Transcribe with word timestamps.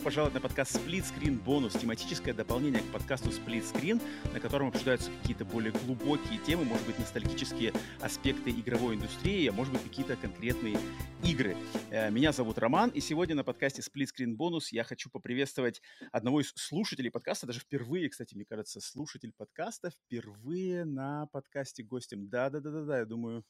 Добро 0.00 0.10
пожаловать 0.10 0.34
на 0.34 0.40
подкаст 0.40 0.76
Split 0.76 1.04
Screen 1.04 1.44
Bonus, 1.44 1.78
тематическое 1.78 2.32
дополнение 2.32 2.80
к 2.80 2.92
подкасту 2.92 3.28
Split 3.28 3.70
Screen, 3.70 4.00
на 4.32 4.40
котором 4.40 4.68
обсуждаются 4.68 5.10
какие-то 5.20 5.44
более 5.44 5.72
глубокие 5.72 6.38
темы, 6.38 6.64
может 6.64 6.86
быть, 6.86 6.98
ностальгические 6.98 7.72
аспекты 8.00 8.50
игровой 8.50 8.94
индустрии, 8.96 9.46
а 9.48 9.52
может 9.52 9.72
быть, 9.74 9.82
какие-то 9.82 10.16
конкретные 10.16 10.78
игры. 11.22 11.54
Э, 11.90 12.10
Меня 12.10 12.32
зовут 12.32 12.58
Роман, 12.58 12.90
и 12.90 13.00
сегодня 13.00 13.34
на 13.34 13.44
подкасте 13.44 13.82
Split 13.82 14.08
Screen 14.16 14.36
Bonus 14.36 14.68
я 14.70 14.84
хочу 14.84 15.10
поприветствовать 15.10 15.82
одного 16.12 16.40
из 16.40 16.52
слушателей 16.56 17.10
подкаста, 17.10 17.46
даже 17.46 17.60
впервые, 17.60 18.08
кстати, 18.08 18.34
мне 18.34 18.46
кажется, 18.46 18.80
слушатель 18.80 19.32
подкаста 19.36 19.90
впервые 19.90 20.84
на 20.86 21.26
подкасте 21.26 21.82
гостем. 21.82 22.28
Да-да-да-да, 22.28 23.00
я 23.00 23.04
думаю, 23.04 23.44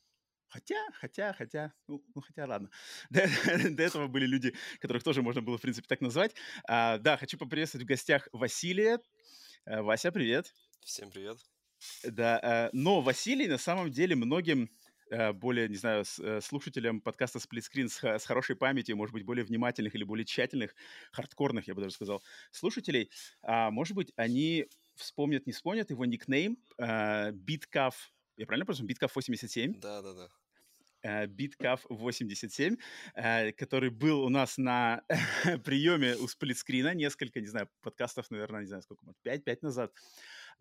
Хотя, 0.51 0.85
хотя, 0.95 1.33
хотя, 1.33 1.73
ну, 1.87 2.05
ну 2.15 2.21
хотя, 2.21 2.45
ладно. 2.45 2.71
До, 3.11 3.21
до 3.71 3.83
этого 3.83 4.09
были 4.09 4.27
люди, 4.27 4.55
которых 4.81 5.05
тоже 5.05 5.23
можно 5.23 5.41
было, 5.41 5.59
в 5.59 5.61
принципе, 5.61 5.87
так 5.87 6.01
назвать. 6.01 6.35
А, 6.69 6.99
да, 6.99 7.17
хочу 7.17 7.39
поприветствовать 7.39 7.85
в 7.85 7.89
гостях 7.89 8.29
Василия. 8.33 8.99
А, 9.65 9.83
Вася, 9.83 10.11
привет. 10.11 10.53
Всем 10.81 11.11
привет. 11.11 11.39
Да, 12.03 12.41
а, 12.43 12.71
но 12.73 13.01
Василий 13.01 13.47
на 13.47 13.59
самом 13.59 13.93
деле 13.93 14.17
многим 14.17 14.71
а, 15.13 15.33
более, 15.33 15.69
не 15.69 15.77
знаю, 15.77 16.05
с, 16.05 16.19
а, 16.19 16.41
слушателям 16.41 17.01
подкаста 17.01 17.39
Сплитскрин 17.39 17.89
с, 17.89 18.03
с 18.03 18.25
хорошей 18.25 18.57
памятью, 18.57 18.97
может 18.97 19.13
быть, 19.13 19.25
более 19.25 19.45
внимательных 19.45 19.95
или 19.95 20.03
более 20.03 20.25
тщательных, 20.25 20.75
хардкорных, 21.13 21.69
я 21.69 21.75
бы 21.75 21.81
даже 21.81 21.95
сказал, 21.95 22.25
слушателей, 22.51 23.09
а, 23.43 23.71
может 23.71 23.95
быть, 23.95 24.13
они 24.17 24.67
вспомнят, 24.97 25.47
не 25.47 25.53
вспомнят 25.53 25.91
его 25.91 26.05
никнейм 26.05 26.59
а, 26.77 27.31
BitCaf, 27.31 27.95
я 28.37 28.47
правильно 28.47 28.65
понял? 28.65 28.87
BitCaf 28.87 29.11
87? 29.15 29.81
Да, 29.81 30.01
да, 30.01 30.15
да. 30.15 30.29
BitCaf 31.05 31.81
87, 31.89 32.77
э, 33.15 33.53
который 33.53 33.91
был 33.91 34.23
у 34.23 34.29
нас 34.29 34.59
на 34.59 35.03
приеме 35.65 36.17
у 36.17 36.29
сплитскрина 36.29 36.95
несколько, 36.95 37.41
не 37.41 37.47
знаю, 37.47 37.69
подкастов, 37.83 38.31
наверное, 38.31 38.61
не 38.61 38.67
знаю, 38.67 38.83
сколько, 38.83 39.07
5-5 39.25 39.59
назад. 39.63 39.93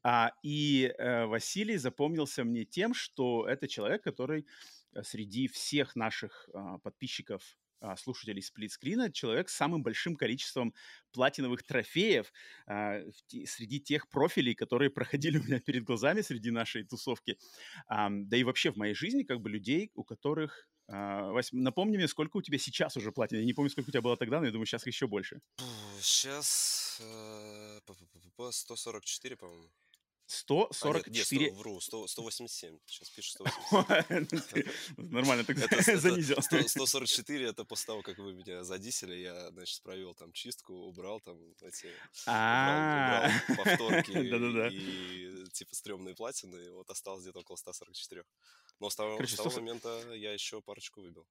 А, 0.03 0.31
и 0.43 0.93
э, 0.97 1.25
Василий 1.25 1.77
запомнился 1.77 2.43
мне 2.43 2.63
тем, 2.63 2.93
что 2.93 3.47
это 3.47 3.67
человек, 3.67 4.03
который 4.03 4.45
э, 4.93 5.03
среди 5.03 5.47
всех 5.47 5.95
наших 5.95 6.49
а, 6.53 6.77
подписчиков 6.77 7.57
слушателей 7.97 8.41
сплитскрина 8.41 9.11
человек 9.11 9.49
с 9.49 9.55
самым 9.55 9.83
большим 9.83 10.16
количеством 10.16 10.73
платиновых 11.11 11.63
трофеев 11.63 12.31
а, 12.67 13.02
среди 13.45 13.80
тех 13.80 14.09
профилей, 14.09 14.55
которые 14.55 14.89
проходили 14.89 15.38
у 15.39 15.44
меня 15.44 15.59
перед 15.59 15.83
глазами 15.83 16.22
среди 16.22 16.52
нашей 16.52 16.83
тусовки. 16.83 17.38
А, 17.88 18.09
да 18.09 18.38
и 18.38 18.44
вообще 18.44 18.72
в 18.72 18.77
моей 18.77 18.94
жизни 18.94 19.23
как 19.23 19.41
бы 19.41 19.50
людей, 19.50 19.91
у 19.95 20.03
которых... 20.03 20.67
А, 20.88 21.31
Вась, 21.31 21.50
напомни 21.52 21.97
мне, 21.97 22.07
сколько 22.07 22.38
у 22.38 22.41
тебя 22.41 22.57
сейчас 22.57 22.97
уже 22.97 23.11
платин? 23.11 23.39
Я 23.39 23.45
не 23.45 23.53
помню, 23.53 23.69
сколько 23.69 23.89
у 23.89 23.91
тебя 23.91 24.02
было 24.02 24.17
тогда, 24.17 24.39
но 24.39 24.45
я 24.45 24.52
думаю, 24.52 24.66
сейчас 24.66 24.85
еще 24.88 25.07
больше. 25.07 25.39
Сейчас 26.02 27.00
э, 27.02 27.80
144, 28.52 29.35
по-моему. 29.35 29.69
144... 30.30 30.94
А, 30.94 31.09
нет, 31.09 31.31
нет, 31.31 31.52
100, 31.52 31.55
вру, 31.58 31.81
100, 31.81 32.08
187. 32.08 32.77
Сейчас 32.85 33.09
пишешь 33.09 33.31
187. 33.31 34.63
Нормально, 34.97 35.44
так 35.44 35.58
занизил. 35.99 36.38
144 36.39 37.47
это 37.49 37.66
после 37.66 37.88
того, 37.88 38.03
как 38.03 38.19
вы 38.19 38.33
меня 38.33 38.63
задисили, 38.63 39.16
я, 39.16 39.50
значит, 39.50 39.81
провел 39.81 40.13
там 40.13 40.31
чистку, 40.31 40.73
убрал 40.73 41.19
там 41.19 41.35
эти... 41.62 41.88
Убрал 42.25 43.31
повторки 43.57 44.12
и 44.72 45.50
типа 45.51 45.75
стрёмные 45.75 46.13
платины, 46.13 46.72
вот 46.73 46.90
осталось 46.91 47.23
где-то 47.23 47.40
около 47.40 47.56
144. 47.56 48.23
Но 48.79 48.90
с 48.91 48.96
того 48.96 49.17
момента 49.56 50.13
я 50.13 50.31
еще 50.31 50.61
парочку 50.61 51.01
выбил. 51.01 51.25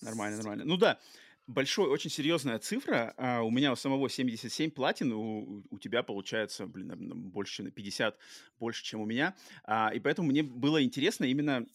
Нормально, 0.00 0.38
нормально. 0.38 0.64
Ну 0.64 0.76
да, 0.76 0.98
большой, 1.48 1.88
очень 1.88 2.10
серьезная 2.10 2.58
цифра. 2.58 3.14
А 3.16 3.42
у 3.42 3.50
меня 3.50 3.72
у 3.72 3.76
самого 3.76 4.08
77 4.08 4.70
платин, 4.70 5.12
у, 5.12 5.64
у 5.70 5.78
тебя 5.78 6.02
получается, 6.02 6.66
блин, 6.66 6.92
больше, 7.30 7.62
на 7.64 7.70
50, 7.70 8.16
больше, 8.60 8.84
чем 8.84 9.00
у 9.00 9.06
меня. 9.06 9.34
А, 9.64 9.90
и 9.92 9.98
поэтому 9.98 10.28
мне 10.28 10.42
было 10.42 10.82
интересно 10.82 11.24
именно 11.24 11.66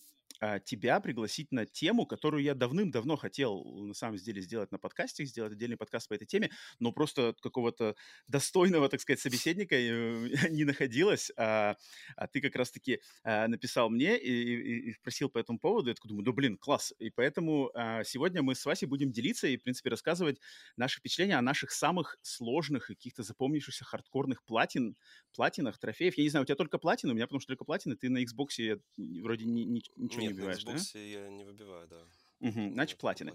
тебя 0.65 0.99
пригласить 0.99 1.51
на 1.51 1.65
тему, 1.65 2.05
которую 2.05 2.43
я 2.43 2.55
давным-давно 2.55 3.15
хотел, 3.15 3.63
на 3.63 3.93
самом 3.93 4.17
деле, 4.17 4.41
сделать 4.41 4.71
на 4.71 4.79
подкасте, 4.79 5.25
сделать 5.25 5.53
отдельный 5.53 5.77
подкаст 5.77 6.09
по 6.09 6.13
этой 6.13 6.25
теме, 6.25 6.49
но 6.79 6.91
просто 6.91 7.35
какого-то 7.41 7.95
достойного, 8.27 8.89
так 8.89 9.01
сказать, 9.01 9.19
собеседника 9.19 9.75
э, 9.75 10.29
не 10.49 10.63
находилось. 10.63 11.31
А, 11.37 11.75
а 12.15 12.27
ты 12.27 12.41
как 12.41 12.55
раз-таки 12.55 12.99
а, 13.23 13.47
написал 13.47 13.89
мне 13.89 14.17
и, 14.17 14.89
и, 14.89 14.93
спросил 14.93 15.29
по 15.29 15.37
этому 15.37 15.59
поводу. 15.59 15.89
Я 15.89 15.95
такой 15.95 16.09
думаю, 16.09 16.25
да 16.25 16.31
блин, 16.31 16.57
класс. 16.57 16.93
И 16.99 17.09
поэтому 17.09 17.71
а, 17.73 18.03
сегодня 18.03 18.41
мы 18.41 18.55
с 18.55 18.65
Васей 18.65 18.87
будем 18.87 19.11
делиться 19.11 19.47
и, 19.47 19.57
в 19.57 19.63
принципе, 19.63 19.89
рассказывать 19.89 20.39
наши 20.77 20.99
впечатления 20.99 21.37
о 21.37 21.41
наших 21.41 21.71
самых 21.71 22.17
сложных 22.21 22.89
и 22.89 22.95
каких-то 22.95 23.23
запомнившихся 23.23 23.85
хардкорных 23.85 24.43
платин, 24.43 24.95
платинах, 25.33 25.77
трофеев. 25.77 26.17
Я 26.17 26.23
не 26.23 26.29
знаю, 26.29 26.43
у 26.43 26.45
тебя 26.45 26.55
только 26.55 26.77
платины, 26.77 27.13
у 27.13 27.15
меня 27.15 27.27
потому 27.27 27.39
что 27.39 27.47
только 27.47 27.65
платины, 27.65 27.95
ты 27.95 28.09
на 28.09 28.23
Xbox 28.23 28.81
вроде 28.97 29.45
ни, 29.45 29.61
ни, 29.61 29.81
ничего 29.95 30.21
Нет, 30.21 30.31
не 30.31 30.32
выбиваешь, 30.33 30.63
на 30.65 30.71
Xbox 30.71 30.93
да? 30.93 30.99
я 30.99 31.29
не 31.29 31.43
выбиваю, 31.43 31.87
да. 31.87 32.05
Угу, 32.39 32.73
значит, 32.73 32.97
платины. 32.97 33.33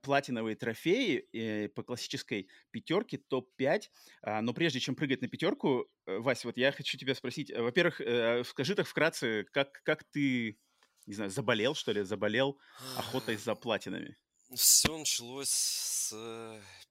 Платиновые 0.00 0.56
трофеи 0.56 1.28
э, 1.32 1.68
по 1.68 1.82
классической 1.82 2.48
пятерке 2.70 3.18
топ-5. 3.18 3.82
А, 4.22 4.40
но 4.40 4.54
прежде 4.54 4.80
чем 4.80 4.94
прыгать 4.94 5.20
на 5.20 5.28
пятерку, 5.28 5.86
э, 6.06 6.18
Вась, 6.18 6.44
вот 6.44 6.56
я 6.56 6.72
хочу 6.72 6.96
тебя 6.96 7.14
спросить. 7.14 7.50
Э, 7.50 7.60
во-первых, 7.60 8.00
э, 8.00 8.44
скажи 8.44 8.74
так 8.74 8.86
вкратце, 8.86 9.44
как, 9.52 9.82
как 9.82 10.04
ты, 10.04 10.58
не 11.06 11.14
знаю, 11.14 11.30
заболел, 11.30 11.74
что 11.74 11.92
ли, 11.92 12.02
заболел 12.02 12.58
охотой 12.96 13.36
за 13.36 13.54
платинами? 13.54 14.16
Все 14.54 14.96
началось 14.96 15.50
с 15.50 16.12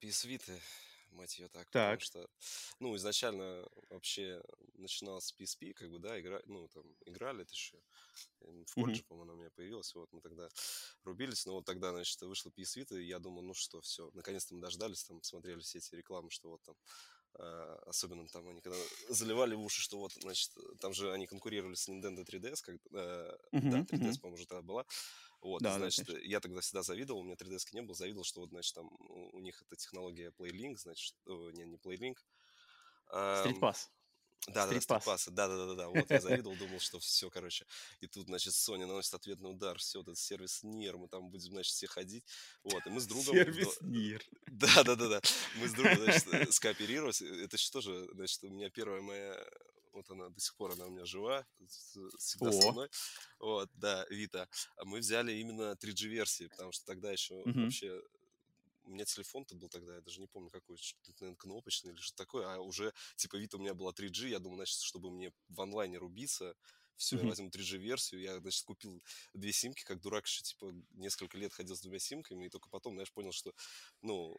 PS 0.01 0.27
Vita 0.27 0.53
мать 1.13 1.37
ее 1.39 1.47
так. 1.49 1.69
Так. 1.71 1.99
Потому 1.99 1.99
что, 1.99 2.29
ну, 2.79 2.95
изначально 2.95 3.67
вообще 3.89 4.41
начинал 4.75 5.21
с 5.21 5.33
PSP, 5.33 5.73
как 5.73 5.89
бы, 5.89 5.99
да, 5.99 6.19
игра, 6.19 6.41
ну, 6.45 6.67
там, 6.67 6.83
играли, 7.05 7.43
это 7.43 7.51
еще 7.51 7.77
в 8.39 8.73
колледже, 8.75 9.01
mm-hmm. 9.01 9.05
по-моему, 9.07 9.23
она 9.23 9.33
у 9.33 9.37
меня 9.37 9.49
появилась, 9.51 9.93
вот, 9.95 10.11
мы 10.11 10.21
тогда 10.21 10.49
рубились, 11.03 11.45
но 11.45 11.53
вот 11.53 11.65
тогда, 11.65 11.91
значит, 11.91 12.21
вышла 12.21 12.49
PS 12.49 12.77
Vita, 12.77 12.99
и 12.99 13.05
я 13.05 13.19
думал, 13.19 13.41
ну 13.41 13.53
что, 13.53 13.81
все, 13.81 14.09
наконец-то 14.13 14.53
мы 14.53 14.61
дождались, 14.61 15.03
там, 15.03 15.21
смотрели 15.23 15.59
все 15.59 15.79
эти 15.79 15.95
рекламы, 15.95 16.29
что 16.29 16.49
вот 16.49 16.61
там, 16.63 16.75
Uh, 17.35 17.79
особенно 17.87 18.27
там 18.27 18.47
они 18.47 18.61
когда 18.61 18.77
заливали 19.09 19.55
в 19.55 19.61
уши, 19.61 19.81
что 19.81 19.97
вот, 19.97 20.11
значит, 20.21 20.51
там 20.79 20.93
же 20.93 21.11
они 21.11 21.25
конкурировали 21.25 21.73
с 21.73 21.89
Nintendo 21.89 22.23
3DS, 22.23 22.61
как, 22.61 22.75
uh, 22.75 23.39
uh-huh, 23.51 23.71
да, 23.71 23.79
3DS, 23.79 23.87
uh-huh. 23.89 24.19
по-моему, 24.19 24.35
уже 24.35 24.45
тогда 24.45 24.61
была, 24.61 24.85
вот, 25.43 25.61
да, 25.61 25.77
значит, 25.77 26.07
да, 26.07 26.17
я 26.19 26.39
тогда 26.39 26.61
всегда 26.61 26.83
завидовал, 26.83 27.21
у 27.21 27.23
меня 27.23 27.35
3DS 27.35 27.67
не 27.73 27.81
было, 27.81 27.95
завидовал, 27.95 28.23
что 28.23 28.41
вот, 28.41 28.49
значит, 28.49 28.73
там 28.73 28.89
у, 28.99 29.39
них 29.39 29.61
эта 29.61 29.75
технология 29.75 30.29
PlayLink, 30.29 30.77
значит, 30.77 31.15
о, 31.25 31.51
не, 31.51 31.65
не 31.65 31.75
PlayLink. 31.77 32.17
Street 33.11 33.59
Pass. 33.59 33.89
Да, 34.47 34.67
да, 34.67 34.73
да, 34.73 34.97
да, 34.99 35.47
да, 35.47 35.47
да, 35.47 35.65
да, 35.65 35.75
да, 35.75 35.87
вот 35.87 36.11
я 36.11 36.19
завидовал, 36.19 36.57
думал, 36.57 36.79
что 36.79 36.99
все, 36.99 37.29
короче. 37.29 37.65
И 38.01 38.07
тут, 38.07 38.25
значит, 38.25 38.53
Sony 38.53 38.85
наносит 38.85 39.13
ответный 39.13 39.49
удар, 39.49 39.77
все, 39.77 40.01
этот 40.01 40.17
сервис 40.17 40.63
НИР, 40.63 40.97
мы 40.97 41.07
там 41.07 41.29
будем, 41.29 41.51
значит, 41.51 41.73
все 41.73 41.87
ходить. 41.87 42.25
Вот, 42.63 42.85
и 42.85 42.89
мы 42.89 42.99
с 42.99 43.05
другом... 43.07 43.35
Сервис 43.35 43.77
НИР. 43.81 44.23
Да, 44.47 44.83
да, 44.83 44.95
да, 44.95 45.07
да. 45.07 45.21
Мы 45.55 45.67
с 45.67 45.73
другом, 45.73 45.95
значит, 45.95 46.53
скооперировались. 46.53 47.21
Это 47.21 47.57
что 47.57 47.81
же, 47.81 48.07
значит, 48.13 48.43
у 48.43 48.49
меня 48.49 48.69
первая 48.69 49.01
моя 49.01 49.45
вот 49.93 50.09
она 50.09 50.29
до 50.29 50.39
сих 50.39 50.55
пор, 50.55 50.71
она 50.71 50.85
у 50.85 50.89
меня 50.89 51.05
жива, 51.05 51.45
всегда 52.17 52.49
О. 52.49 52.51
со 52.51 52.71
мной. 52.71 52.89
Вот, 53.39 53.69
да, 53.75 54.05
Вита. 54.09 54.49
А 54.77 54.85
мы 54.85 54.99
взяли 54.99 55.33
именно 55.33 55.73
3G-версии, 55.73 56.47
потому 56.47 56.71
что 56.71 56.85
тогда 56.85 57.11
еще 57.11 57.35
угу. 57.35 57.61
вообще 57.61 58.01
у 58.85 58.91
меня 58.91 59.05
телефон-то 59.05 59.55
был 59.55 59.69
тогда, 59.69 59.95
я 59.95 60.01
даже 60.01 60.19
не 60.19 60.27
помню 60.27 60.49
какой, 60.49 60.77
наверное, 61.19 61.37
кнопочный 61.37 61.93
или 61.93 62.01
что 62.01 62.15
такое, 62.15 62.47
а 62.47 62.59
уже, 62.59 62.93
типа, 63.15 63.37
Вита 63.37 63.57
у 63.57 63.61
меня 63.61 63.73
была 63.73 63.91
3G, 63.91 64.29
я 64.29 64.39
думаю, 64.39 64.57
значит, 64.57 64.79
чтобы 64.81 65.09
мне 65.09 65.31
в 65.47 65.61
онлайне 65.61 65.97
рубиться, 65.97 66.55
все, 66.95 67.15
mm-hmm. 67.15 67.21
я 67.21 67.27
возьму 67.27 67.49
3G-версию, 67.49 68.21
я, 68.21 68.39
значит, 68.39 68.63
купил 68.65 69.01
две 69.33 69.51
симки, 69.51 69.83
как 69.83 70.01
дурак 70.01 70.25
еще, 70.25 70.43
типа, 70.43 70.73
несколько 70.91 71.37
лет 71.37 71.53
ходил 71.53 71.75
с 71.75 71.81
двумя 71.81 71.99
симками, 71.99 72.45
и 72.45 72.49
только 72.49 72.69
потом, 72.69 72.93
знаешь, 72.93 73.11
понял, 73.11 73.31
что, 73.31 73.53
ну, 74.01 74.37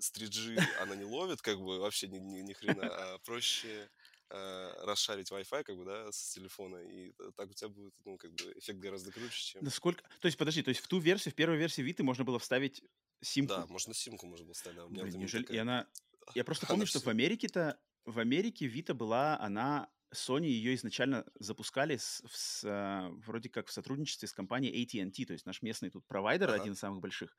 с 0.00 0.10
3G 0.12 0.58
она 0.80 0.96
не 0.96 1.04
ловит, 1.04 1.42
как 1.42 1.58
бы, 1.58 1.78
вообще 1.78 2.08
ни, 2.08 2.18
ни, 2.18 2.40
ни 2.40 2.52
хрена, 2.52 2.88
а 2.88 3.18
проще 3.18 3.90
э, 4.30 4.84
расшарить 4.84 5.30
Wi-Fi, 5.30 5.62
как 5.62 5.76
бы, 5.76 5.84
да, 5.84 6.10
с 6.10 6.32
телефона, 6.32 6.76
и 6.76 7.12
так 7.36 7.50
у 7.50 7.52
тебя 7.52 7.68
будет, 7.68 7.94
ну, 8.04 8.16
как 8.16 8.32
бы, 8.32 8.52
эффект 8.56 8.78
гораздо 8.78 9.12
круче, 9.12 9.52
чем... 9.52 9.64
Насколько... 9.64 10.02
То 10.20 10.26
есть, 10.26 10.38
подожди, 10.38 10.62
то 10.62 10.70
есть 10.70 10.80
в 10.80 10.88
ту 10.88 10.98
версию, 10.98 11.32
в 11.32 11.34
первой 11.34 11.56
версии 11.56 11.84
Vita 11.84 12.02
можно 12.02 12.24
было 12.24 12.38
вставить 12.38 12.82
симку? 13.20 13.54
Да, 13.54 13.66
можно 13.66 13.94
симку 13.94 14.26
можно 14.26 14.44
было 14.44 14.54
вставить, 14.54 14.76
да. 14.76 14.86
У 14.86 14.88
меня 14.88 15.02
Блин, 15.02 15.20
неужели... 15.20 15.42
Такая... 15.42 15.56
И 15.56 15.60
она... 15.60 15.86
Я 16.34 16.44
просто 16.44 16.66
помню, 16.66 16.82
она 16.82 16.86
что 16.86 16.98
все... 16.98 17.06
в 17.06 17.10
Америке-то, 17.10 17.78
в 18.04 18.18
Америке 18.18 18.66
Vita 18.66 18.94
была, 18.94 19.38
она 19.40 19.90
Sony 20.14 20.46
ее 20.46 20.74
изначально 20.74 21.24
запускали 21.38 21.96
с, 21.96 22.22
с, 22.30 22.62
а, 22.64 23.10
вроде 23.26 23.48
как 23.48 23.68
в 23.68 23.72
сотрудничестве 23.72 24.28
с 24.28 24.32
компанией 24.32 24.84
AT&T, 24.84 25.24
то 25.26 25.32
есть 25.32 25.46
наш 25.46 25.62
местный 25.62 25.90
тут 25.90 26.06
провайдер, 26.06 26.48
ага. 26.48 26.62
один 26.62 26.72
из 26.74 26.78
самых 26.78 27.00
больших. 27.00 27.36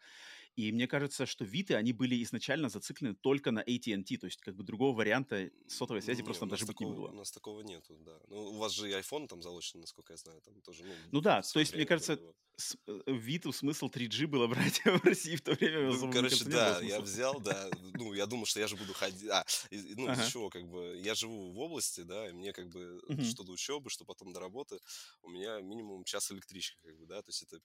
И 0.57 0.71
мне 0.71 0.87
кажется, 0.87 1.27
что 1.27 1.45
Виты, 1.45 1.75
они 1.75 1.93
были 1.93 2.21
изначально 2.23 2.69
зациклены 2.69 3.13
только 3.13 3.51
на 3.51 3.59
AT&T, 3.59 4.17
то 4.17 4.25
есть 4.25 4.41
как 4.41 4.55
бы 4.55 4.63
другого 4.63 4.97
варианта 4.97 5.51
сотовой 5.67 6.01
связи 6.01 6.21
не, 6.21 6.25
просто 6.25 6.41
там 6.41 6.49
даже 6.49 6.65
такого, 6.65 6.89
быть 6.89 6.97
не 6.97 7.01
было. 7.03 7.11
У 7.11 7.15
нас 7.15 7.31
такого 7.31 7.61
нету, 7.61 7.95
да. 7.99 8.19
Ну, 8.27 8.37
у 8.37 8.57
вас 8.57 8.73
же 8.73 8.89
и 8.89 8.93
iPhone 8.93 9.27
там 9.27 9.43
заложен, 9.43 9.81
насколько 9.81 10.13
я 10.13 10.17
знаю, 10.17 10.41
там 10.41 10.59
тоже, 10.61 10.83
ну... 10.83 10.93
Ну 11.11 11.21
да, 11.21 11.43
то 11.43 11.59
есть, 11.59 11.75
мне 11.75 11.85
кажется, 11.85 12.19
с, 12.55 12.75
э, 12.87 13.01
Виту 13.05 13.53
смысл 13.53 13.87
3G 13.87 14.25
было 14.25 14.47
брать 14.47 14.81
в 14.85 15.05
России 15.05 15.35
в 15.35 15.43
то 15.43 15.53
время. 15.53 15.93
Ну, 15.93 16.11
короче, 16.11 16.43
да, 16.45 16.81
я 16.81 17.01
взял, 17.01 17.39
да, 17.39 17.69
ну, 17.93 18.13
я 18.13 18.25
думал, 18.25 18.47
что 18.47 18.59
я 18.59 18.67
же 18.67 18.75
буду 18.77 18.93
ходить, 18.93 19.29
а, 19.29 19.45
ну, 19.69 20.09
ага. 20.09 20.27
чего, 20.27 20.49
как 20.49 20.67
бы, 20.67 20.97
я 20.97 21.13
живу 21.13 21.51
в 21.51 21.59
области, 21.59 22.01
да, 22.01 22.29
и 22.29 22.33
мне 22.33 22.51
как 22.51 22.67
бы 22.69 22.99
угу. 23.07 23.21
что 23.21 23.43
до 23.43 23.51
учебы, 23.51 23.91
что 23.91 24.05
потом 24.05 24.33
до 24.33 24.39
работы, 24.39 24.79
у 25.21 25.29
меня 25.29 25.61
минимум 25.61 26.03
час 26.03 26.31
электрички, 26.31 26.79
как 26.81 26.97
бы, 26.97 27.05
да, 27.05 27.21
то 27.21 27.29
есть 27.29 27.43
это 27.43 27.59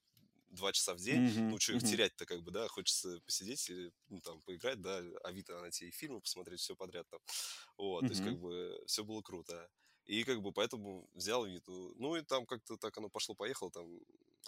два 0.52 0.72
часа 0.72 0.94
в 0.94 0.98
день, 0.98 1.26
mm-hmm. 1.26 1.48
ну, 1.50 1.58
что 1.58 1.72
их 1.72 1.82
mm-hmm. 1.82 1.90
терять-то, 1.90 2.26
как 2.26 2.42
бы, 2.42 2.50
да, 2.50 2.68
хочется 2.68 3.20
посидеть 3.26 3.70
ну, 4.08 4.20
там, 4.20 4.40
поиграть, 4.42 4.80
да, 4.80 5.02
Авито 5.24 5.60
найти 5.60 5.90
фильмы 5.90 6.20
посмотреть, 6.20 6.60
все 6.60 6.76
подряд 6.76 7.08
там, 7.08 7.20
вот, 7.76 8.04
mm-hmm. 8.04 8.06
то 8.06 8.12
есть, 8.12 8.24
как 8.24 8.38
бы, 8.38 8.84
все 8.86 9.04
было 9.04 9.22
круто. 9.22 9.68
И 10.04 10.24
как 10.24 10.42
бы 10.42 10.52
поэтому 10.52 11.08
взял 11.12 11.46
Виту. 11.46 11.94
Ну 11.96 12.16
и 12.16 12.22
там 12.22 12.44
как-то 12.44 12.76
так 12.76 12.98
оно 12.98 13.08
пошло-поехало, 13.08 13.70
там 13.70 14.00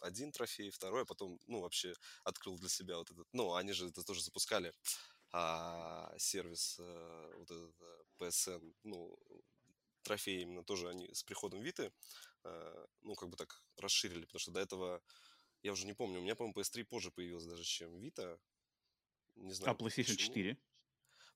один 0.03 0.33
трофей, 0.33 0.71
второй, 0.71 1.03
а 1.03 1.05
потом, 1.05 1.39
ну, 1.47 1.61
вообще 1.61 1.95
открыл 2.25 2.59
для 2.59 2.69
себя 2.69 2.97
вот 2.99 3.11
этот, 3.11 3.29
ну, 3.33 3.55
они 3.55 3.73
же 3.73 3.89
это 3.89 4.03
тоже 4.03 4.23
запускали, 4.23 4.75
а, 5.31 6.13
сервис 6.19 6.77
а, 6.81 7.33
вот 7.39 7.51
этот 7.51 7.75
PSN, 8.19 8.69
э, 8.69 8.73
ну, 8.83 9.19
трофей 10.03 10.43
именно 10.43 10.65
тоже 10.65 10.89
они 10.89 11.13
с 11.15 11.23
приходом 11.23 11.61
Виты, 11.61 11.93
а, 12.43 12.87
ну, 13.03 13.15
как 13.15 13.29
бы 13.31 13.37
так 13.37 13.63
расширили, 13.77 14.25
потому 14.25 14.41
что 14.41 14.51
до 14.51 14.61
этого 14.61 15.03
я 15.65 15.73
уже 15.73 15.87
не 15.87 15.95
помню. 15.95 16.21
У 16.21 16.23
меня, 16.23 16.37
по-моему, 16.37 16.61
PS3 16.61 16.85
позже 16.85 17.11
появилась 17.11 17.47
даже, 17.47 17.65
чем 17.65 17.97
Vita. 17.97 18.39
Не 19.37 19.51
а 19.51 19.55
знаю. 19.55 19.77
А 19.77 19.83
PlayStation 19.83 20.15
почему. 20.15 20.35
4? 20.35 20.59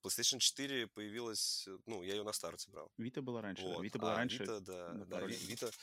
PlayStation 0.04 0.38
4 0.38 0.86
появилась, 0.88 1.66
э, 1.66 1.78
ну, 1.86 2.02
я 2.02 2.14
ее 2.14 2.22
на 2.22 2.32
старте 2.32 2.70
брал. 2.70 2.92
Вита 2.98 3.22
была 3.22 3.42
раньше. 3.42 3.64
Вот. 3.64 3.84
Vita 3.84 3.98
была 3.98 4.14
а, 4.14 4.16
раньше. 4.18 4.44
Vita, 4.44 4.60
да, 4.60 4.92
да, 4.92 5.26
Vita 5.26 5.74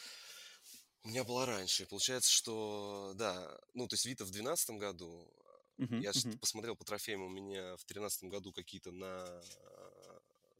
у 1.03 1.09
меня 1.09 1.24
была 1.24 1.45
раньше. 1.45 1.86
Получается, 1.88 2.31
что, 2.31 3.13
да, 3.15 3.59
ну, 3.74 3.88
то 3.88 3.95
есть 3.95 4.06
Vita 4.06 4.24
в 4.24 4.31
2012 4.31 4.69
году. 4.71 5.33
Uh-huh, 5.77 6.01
я 6.01 6.12
uh-huh. 6.12 6.38
посмотрел 6.39 6.75
по 6.75 6.86
трофеям, 6.86 7.21
у 7.24 7.30
меня 7.30 7.75
в 7.75 7.86
2013 7.86 8.24
году 8.25 8.53
какие-то 8.53 8.92
на 8.92 9.42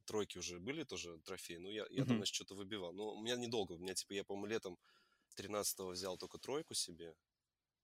тройке 0.06 0.40
уже 0.40 0.60
были 0.60 0.84
тоже 0.84 1.18
трофеи. 1.20 1.56
Ну, 1.56 1.70
я, 1.70 1.86
я 1.90 2.04
uh-huh. 2.04 2.08
там, 2.08 2.18
значит, 2.18 2.36
что-то 2.36 2.56
выбивал. 2.56 2.94
Но 2.94 3.14
у 3.14 3.22
меня 3.22 3.36
недолго. 3.38 3.74
У 3.74 3.78
меня, 3.78 3.94
типа, 3.94 4.14
я, 4.14 4.24
по-моему, 4.24 4.48
летом 4.48 4.78
13-го 5.38 5.92
взял 5.92 6.18
только 6.18 6.38
тройку 6.38 6.74
себе. 6.74 7.16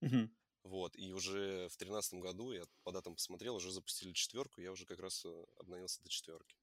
Угу. 0.02 0.30
Вот, 0.64 0.96
и 0.96 1.12
уже 1.12 1.68
в 1.70 1.78
тринадцатом 1.78 2.20
году 2.20 2.52
я 2.52 2.64
по 2.84 2.92
датам 2.92 3.16
посмотрел, 3.16 3.56
уже 3.56 3.72
запустили 3.72 4.14
четверку, 4.14 4.62
я 4.62 4.72
уже 4.72 4.86
как 4.86 5.00
раз 5.00 5.26
э, 5.26 5.46
обновился 5.60 6.02
до 6.04 6.10
четверки. 6.10 6.56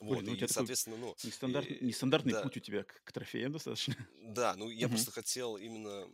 Вот, 0.00 0.18
Блин, 0.18 0.36
ну, 0.36 0.44
и, 0.44 0.48
соответственно, 0.48 0.96
ну... 0.96 1.14
Нестандарт, 1.22 1.70
и, 1.70 1.84
нестандартный 1.84 2.32
да, 2.32 2.42
путь 2.42 2.56
у 2.56 2.60
тебя 2.60 2.82
к, 2.82 3.04
к 3.04 3.12
трофеям 3.12 3.52
достаточно. 3.52 3.96
Да, 4.20 4.56
ну, 4.56 4.68
я 4.68 4.86
угу. 4.86 4.94
просто 4.94 5.12
хотел 5.12 5.56
именно... 5.56 6.08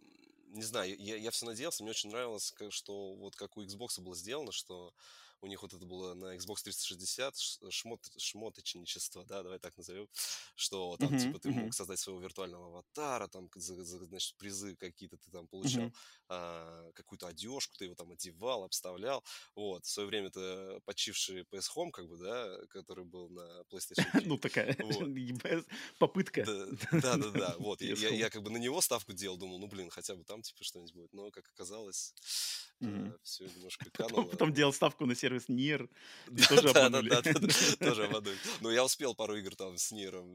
Не 0.49 0.63
знаю, 0.63 0.95
я, 0.99 1.17
я 1.17 1.31
все 1.31 1.47
надеялся, 1.47 1.83
мне 1.83 1.91
очень 1.91 2.11
нравилось, 2.11 2.55
что 2.71 3.15
вот 3.15 3.37
как 3.37 3.57
у 3.57 3.63
Xbox 3.63 4.01
было 4.01 4.17
сделано, 4.17 4.53
что 4.53 4.95
у 5.41 5.47
них 5.47 5.63
вот 5.63 5.73
это 5.73 5.85
было 5.87 6.15
на 6.15 6.37
Xbox 6.37 6.63
360 6.65 7.35
шмот, 7.71 8.01
шмоточничество, 8.17 9.25
да, 9.25 9.43
давай 9.43 9.59
так 9.59 9.77
назовем, 9.77 10.09
что 10.57 10.97
там, 10.99 11.15
uh-huh, 11.15 11.21
типа, 11.21 11.39
ты 11.39 11.51
uh-huh. 11.51 11.65
мог 11.65 11.75
создать 11.75 11.99
своего 11.99 12.21
виртуального 12.21 12.67
аватара, 12.67 13.29
там, 13.29 13.49
за, 13.55 13.85
за 13.85 14.05
значит, 14.05 14.37
призы 14.37 14.77
какие-то 14.77 15.17
ты 15.17 15.31
там 15.31 15.47
получал, 15.47 15.85
uh-huh. 15.85 15.95
а, 16.29 16.91
какую-то 16.95 17.29
одежку, 17.29 17.77
ты 17.77 17.85
его 17.85 17.95
там 17.95 18.11
одевал, 18.11 18.65
обставлял, 18.65 19.25
вот, 19.55 19.85
в 19.85 19.89
свое 19.89 20.09
время 20.09 20.29
это 20.29 20.81
почивший 20.85 21.43
PS 21.43 21.69
Home, 21.77 21.91
как 21.91 22.09
бы, 22.09 22.17
да, 22.17 22.59
который 22.69 23.05
был 23.05 23.29
на 23.29 23.63
PlayStation 23.71 24.11
3. 24.13 24.25
Ну, 24.29 24.37
такая 24.37 24.75
попытка. 25.99 26.45
Да-да-да, 26.93 27.55
вот, 27.59 27.81
я 27.81 28.31
как 28.31 28.43
бы 28.43 28.51
на 28.51 28.59
него 28.59 28.81
ставку 28.81 29.13
делал, 29.13 29.37
думал, 29.37 29.59
ну, 29.59 29.69
блин, 29.69 29.91
хотя 29.91 30.15
бы 30.15 30.25
там, 30.25 30.43
типа, 30.43 30.65
что-нибудь 30.65 30.93
будет, 30.95 31.13
но, 31.13 31.31
как 31.31 31.49
оказалось, 31.49 32.15
все 33.23 33.45
немножко 33.45 33.91
кануло. 33.93 34.23
Потом 34.25 34.53
делал 34.53 34.73
ставку 34.73 35.07
на 35.07 35.15
сервис 35.15 35.49
Нир. 35.49 35.89
Тоже 36.49 36.71
обманули. 36.71 37.11
Тоже 37.79 38.05
обманули. 38.07 38.37
Но 38.61 38.71
я 38.71 38.85
успел 38.85 39.15
пару 39.15 39.37
игр 39.37 39.55
там 39.55 39.77
с 39.77 39.93
Ниром 39.93 40.29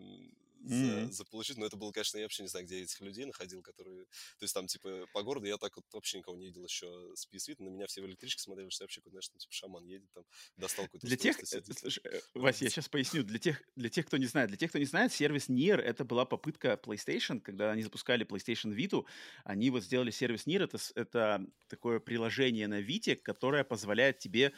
mm-hmm. 0.64 1.12
заполучить. 1.12 1.58
Но 1.58 1.66
это 1.66 1.78
было, 1.78 1.92
конечно, 1.92 2.18
я 2.18 2.26
вообще 2.26 2.44
не 2.44 2.50
знаю, 2.50 2.66
где 2.66 2.78
я 2.78 2.84
этих 2.84 3.00
людей 3.02 3.26
находил, 3.26 3.62
которые... 3.62 4.06
То 4.06 4.44
есть 4.44 4.54
там, 4.54 4.68
типа, 4.68 5.06
по 5.14 5.24
городу 5.24 5.46
я 5.46 5.58
так 5.58 5.76
вот 5.76 5.86
вообще 5.92 6.20
никого 6.20 6.38
не 6.38 6.48
видел 6.48 6.64
еще 6.64 6.88
с 7.16 7.28
PS 7.28 7.56
На 7.60 7.70
меня 7.70 7.88
все 7.88 8.02
в 8.02 8.06
электричке 8.06 8.42
смотрели, 8.42 8.70
что 8.70 8.84
я 8.84 8.86
вообще, 8.86 9.02
знаешь, 9.06 9.28
там, 9.30 9.38
типа, 9.38 9.54
шаман 9.54 9.86
едет, 9.86 10.12
там, 10.14 10.24
достал 10.58 10.86
какой-то... 10.86 11.08
Для 11.08 11.18
тех... 11.18 11.40
Э, 11.40 11.62
слушай, 11.78 12.02
э, 12.06 12.20
Вась, 12.34 12.62
я 12.62 12.70
сейчас 12.70 12.90
поясню. 12.90 13.24
Для 13.24 13.40
тех, 13.40 13.62
для 13.76 13.90
тех, 13.90 14.06
кто 14.06 14.18
не 14.18 14.26
знает. 14.26 14.50
Для 14.50 14.58
тех, 14.58 14.70
кто 14.70 14.80
не 14.80 14.86
знает, 14.86 15.14
сервис 15.14 15.50
Nier— 15.50 15.78
это 15.82 16.06
была 16.06 16.26
попытка 16.26 16.80
PlayStation, 16.82 17.40
когда 17.40 17.72
они 17.72 17.84
запускали 17.84 18.26
PlayStation 18.26 18.76
Vita, 18.76 19.06
они 19.44 19.70
вот 19.70 19.84
сделали 19.84 20.12
сервис 20.12 20.48
Nier. 20.48 20.64
Это, 20.64 20.78
это 20.96 21.46
такое 21.68 22.00
приложение 22.00 22.68
на 22.68 22.82
Vita, 22.82 23.16
которое 23.16 23.64
позволяет 23.64 24.20
тебе 24.20 24.54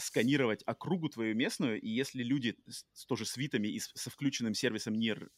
сканировать 0.00 0.62
округу 0.66 1.08
твою 1.08 1.34
местную, 1.34 1.80
и 1.80 1.88
если 1.88 2.22
люди 2.22 2.56
с, 2.66 3.04
тоже 3.06 3.26
с 3.26 3.36
витами 3.36 3.68
и 3.68 3.78
с, 3.78 3.90
со 3.94 4.10
включенным 4.10 4.54
сервисом 4.54 4.94
NIR 4.94 5.28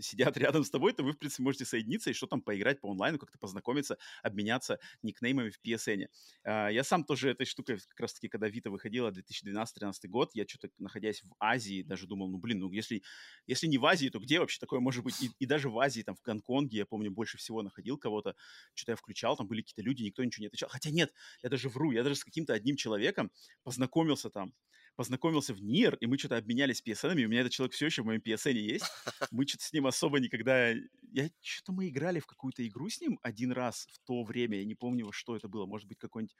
сидят 0.00 0.36
рядом 0.36 0.64
с 0.64 0.70
тобой, 0.70 0.92
то 0.92 1.02
вы, 1.02 1.12
в 1.12 1.18
принципе, 1.18 1.42
можете 1.42 1.64
соединиться 1.64 2.10
и 2.10 2.12
что 2.12 2.26
там 2.26 2.42
поиграть 2.42 2.80
по 2.80 2.90
онлайну, 2.90 3.18
как-то 3.18 3.38
познакомиться, 3.38 3.98
обменяться 4.22 4.78
никнеймами 5.02 5.50
в 5.50 5.60
PSN. 5.64 6.08
А, 6.44 6.68
я 6.68 6.84
сам 6.84 7.04
тоже 7.04 7.30
этой 7.30 7.46
штукой, 7.46 7.78
как 7.78 8.00
раз-таки, 8.00 8.28
когда 8.28 8.48
Вита 8.48 8.70
выходила, 8.70 9.10
2012-2013 9.10 10.08
год, 10.08 10.30
я 10.34 10.46
что-то, 10.46 10.68
находясь 10.78 11.22
в 11.22 11.34
Азии, 11.38 11.82
даже 11.82 12.06
думал, 12.06 12.28
ну, 12.28 12.38
блин, 12.38 12.60
ну, 12.60 12.70
если, 12.70 13.02
если 13.46 13.66
не 13.66 13.78
в 13.78 13.86
Азии, 13.86 14.08
то 14.08 14.18
где 14.18 14.40
вообще 14.40 14.58
такое 14.58 14.80
может 14.80 15.04
быть? 15.04 15.20
И, 15.22 15.30
и 15.38 15.46
даже 15.46 15.68
в 15.68 15.78
Азии, 15.78 16.02
там, 16.02 16.14
в 16.14 16.22
Гонконге, 16.22 16.78
я 16.78 16.86
помню, 16.86 17.10
больше 17.10 17.38
всего 17.38 17.62
находил 17.62 17.98
кого-то, 17.98 18.34
что-то 18.74 18.92
я 18.92 18.96
включал, 18.96 19.36
там 19.36 19.46
были 19.46 19.62
какие-то 19.62 19.82
люди, 19.82 20.02
никто 20.02 20.24
ничего 20.24 20.42
не 20.42 20.46
отвечал. 20.48 20.68
Хотя 20.68 20.90
нет, 20.90 21.12
я 21.42 21.48
даже 21.48 21.68
вру, 21.68 21.90
я 21.92 22.02
даже 22.02 22.16
с 22.16 22.24
каким-то 22.24 22.52
одним 22.52 22.76
человеком 22.76 23.30
познакомился 23.62 24.30
там, 24.30 24.54
познакомился 24.96 25.54
в 25.54 25.62
НИР, 25.62 25.96
и 25.96 26.06
мы 26.06 26.18
что-то 26.18 26.36
обменялись 26.36 26.82
PSN, 26.84 27.20
и 27.20 27.24
у 27.24 27.28
меня 27.28 27.40
этот 27.40 27.52
человек 27.52 27.74
все 27.74 27.86
еще 27.86 28.02
в 28.02 28.06
моем 28.06 28.20
PSN 28.20 28.52
есть. 28.52 28.84
Мы 29.30 29.46
что-то 29.46 29.64
с 29.64 29.72
ним 29.72 29.86
особо 29.86 30.20
никогда... 30.20 30.70
Я 30.70 31.30
что-то 31.40 31.72
мы 31.72 31.88
играли 31.88 32.20
в 32.20 32.26
какую-то 32.26 32.66
игру 32.66 32.88
с 32.88 33.00
ним 33.00 33.18
один 33.22 33.52
раз 33.52 33.86
в 33.90 33.98
то 34.06 34.22
время, 34.22 34.58
я 34.58 34.64
не 34.64 34.74
помню, 34.74 35.10
что 35.12 35.36
это 35.36 35.48
было, 35.48 35.66
может 35.66 35.88
быть, 35.88 35.98
какой-нибудь 35.98 36.36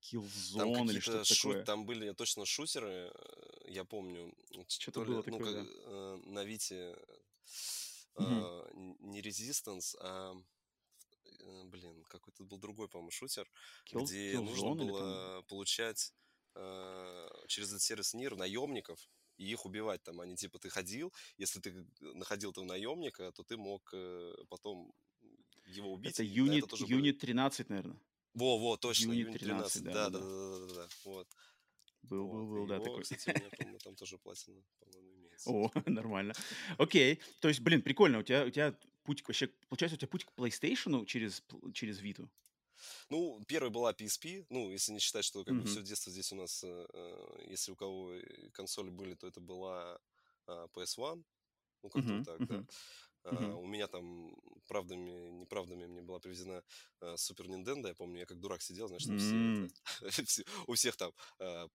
Killzone 0.00 0.74
там 0.74 0.90
или 0.90 1.00
что-то 1.00 1.24
шу- 1.24 1.48
такое. 1.48 1.64
Там 1.64 1.86
были 1.86 2.12
точно 2.12 2.46
шутеры, 2.46 3.10
э, 3.12 3.70
я 3.70 3.84
помню. 3.84 4.32
Что-то 4.68 5.04
было 5.04 5.16
ну, 5.16 5.22
такое, 5.22 5.54
как, 5.54 5.66
да. 5.66 5.82
э, 5.86 6.16
на 6.26 6.44
Вите 6.44 6.96
э, 8.16 8.22
mm 8.22 8.96
не 9.00 9.20
Resistance, 9.22 9.96
а 10.00 10.34
э, 11.24 11.64
блин, 11.64 12.04
какой-то 12.04 12.44
был 12.44 12.58
другой, 12.58 12.88
по-моему, 12.88 13.10
шутер, 13.10 13.50
Kill, 13.90 14.04
где 14.04 14.34
Killzone 14.34 14.42
нужно 14.42 14.74
было 14.74 15.42
получать 15.48 16.12
Э, 16.54 17.28
через 17.46 17.68
этот 17.68 17.82
сервис 17.82 18.14
НИР 18.14 18.36
наемников 18.36 18.98
и 19.36 19.50
их 19.50 19.64
убивать 19.64 20.02
там. 20.02 20.20
Они 20.20 20.36
типа 20.36 20.58
ты 20.58 20.68
ходил, 20.68 21.12
если 21.36 21.60
ты 21.60 21.86
находил 22.00 22.50
этого 22.50 22.64
наемника, 22.64 23.32
то 23.32 23.42
ты 23.42 23.56
мог 23.56 23.88
э, 23.92 24.34
потом 24.48 24.92
его 25.66 25.92
убить. 25.92 26.14
Это 26.14 26.22
юнит, 26.22 26.66
да, 26.68 26.76
это 26.76 26.84
юнит 26.84 27.18
13, 27.18 27.68
наверное. 27.68 28.00
Во, 28.34 28.58
во, 28.58 28.76
точно, 28.76 29.12
юнит 29.12 29.38
13, 29.38 29.82
13 29.82 29.84
да, 29.84 30.10
да, 30.10 30.18
да, 30.18 30.20
да, 30.20 30.66
да, 30.66 30.74
да, 30.74 30.88
вот. 31.04 31.28
Был, 32.02 32.26
вот. 32.26 32.32
был, 32.32 32.46
был, 32.46 32.66
да, 32.66 32.78
такой. 32.80 33.02
Кстати, 33.02 33.30
у 33.30 33.38
меня, 33.38 33.50
по-моему, 33.50 33.78
там 33.78 33.96
тоже 33.96 34.18
платина, 34.18 34.62
по-моему, 34.78 35.14
имеется. 35.16 35.50
О, 35.50 35.70
нормально. 35.86 36.34
Окей, 36.78 37.20
то 37.40 37.48
есть, 37.48 37.60
блин, 37.60 37.82
прикольно, 37.82 38.18
у 38.18 38.22
тебя, 38.22 38.44
у 38.44 38.50
тебя 38.50 38.76
путь 39.04 39.22
вообще, 39.26 39.48
получается, 39.68 39.96
у 39.96 39.98
тебя 39.98 40.08
путь 40.08 40.24
к 40.24 40.32
PlayStation 40.36 41.04
через, 41.06 41.42
через 41.74 42.00
Vita? 42.00 42.28
Ну, 43.10 43.42
первая 43.46 43.70
была 43.70 43.92
PSP, 43.92 44.46
ну, 44.50 44.70
если 44.70 44.92
не 44.92 44.98
считать, 44.98 45.24
что 45.24 45.44
как 45.44 45.54
mm-hmm. 45.54 45.60
бы 45.62 45.66
все 45.68 45.82
детство 45.82 46.12
здесь 46.12 46.32
у 46.32 46.36
нас, 46.36 46.64
э, 46.64 46.86
э, 46.92 47.44
если 47.48 47.72
у 47.72 47.76
кого 47.76 48.12
консоли 48.52 48.90
были, 48.90 49.14
то 49.14 49.26
это 49.26 49.40
была 49.40 49.98
э, 50.46 50.66
PS1, 50.74 51.24
ну, 51.82 51.90
как-то 51.90 52.08
mm-hmm. 52.08 52.18
вот 52.18 52.26
так, 52.26 52.40
mm-hmm. 52.40 52.66
да. 52.66 52.66
Uh-huh. 53.24 53.54
у 53.54 53.66
меня 53.66 53.88
там 53.88 54.34
правдами, 54.68 55.30
неправдами 55.30 55.86
мне 55.86 56.02
была 56.02 56.20
привезена 56.20 56.62
Супер 57.16 57.46
uh, 57.46 57.48
Nintendo, 57.48 57.88
я 57.88 57.94
помню, 57.94 58.20
я 58.20 58.26
как 58.26 58.38
дурак 58.38 58.62
сидел, 58.62 58.88
знаешь, 58.88 59.04
там 59.04 59.16
mm-hmm. 59.16 59.70
все, 60.10 60.24
все, 60.26 60.44
у 60.66 60.74
всех 60.74 60.96
там 60.96 61.12
uh, 61.40 61.68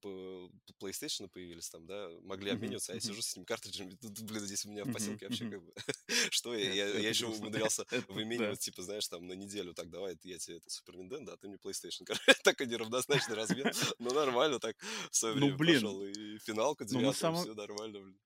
PlayStation 0.80 1.28
появились 1.28 1.70
там, 1.70 1.86
да, 1.86 2.10
могли 2.22 2.52
mm-hmm. 2.52 2.54
обмениваться, 2.56 2.92
а 2.92 2.96
я 2.96 3.02
сижу 3.02 3.22
с 3.22 3.32
этими 3.32 3.44
картриджами, 3.44 3.98
блин, 4.02 4.46
здесь 4.46 4.66
у 4.66 4.70
меня 4.70 4.86
в 4.86 4.94
поселке 4.94 5.28
вообще 5.28 5.50
как 5.50 5.64
бы, 5.64 5.74
что 6.30 6.56
я, 6.56 6.74
я, 6.74 7.00
я 7.00 7.10
еще 7.10 7.28
умудрялся 7.28 7.86
выменивать, 8.10 8.60
типа, 8.60 8.84
знаешь, 8.84 9.08
там 9.08 9.28
на 9.28 9.34
неделю, 9.34 9.74
так, 9.74 9.90
давай, 9.90 10.18
я 10.24 10.38
тебе 10.38 10.58
это 10.58 10.70
Супер 10.70 10.96
Nintendo, 10.96 11.32
а 11.32 11.38
ты 11.38 11.48
мне 11.48 11.58
PlayStation, 11.58 12.06
так 12.44 12.62
и 12.62 12.66
неравнозначный 12.66 13.36
размер, 13.36 13.74
ну 14.00 14.14
нормально 14.14 14.60
так 14.60 14.76
в 15.10 15.16
свое 15.16 15.36
ну, 15.36 15.56
время 15.56 15.80
прошел, 15.80 16.04
и 16.04 16.38
финалку 16.40 16.86
девятую, 16.86 17.36
все 17.36 17.54
нормально, 17.54 18.00
блин. 18.00 18.20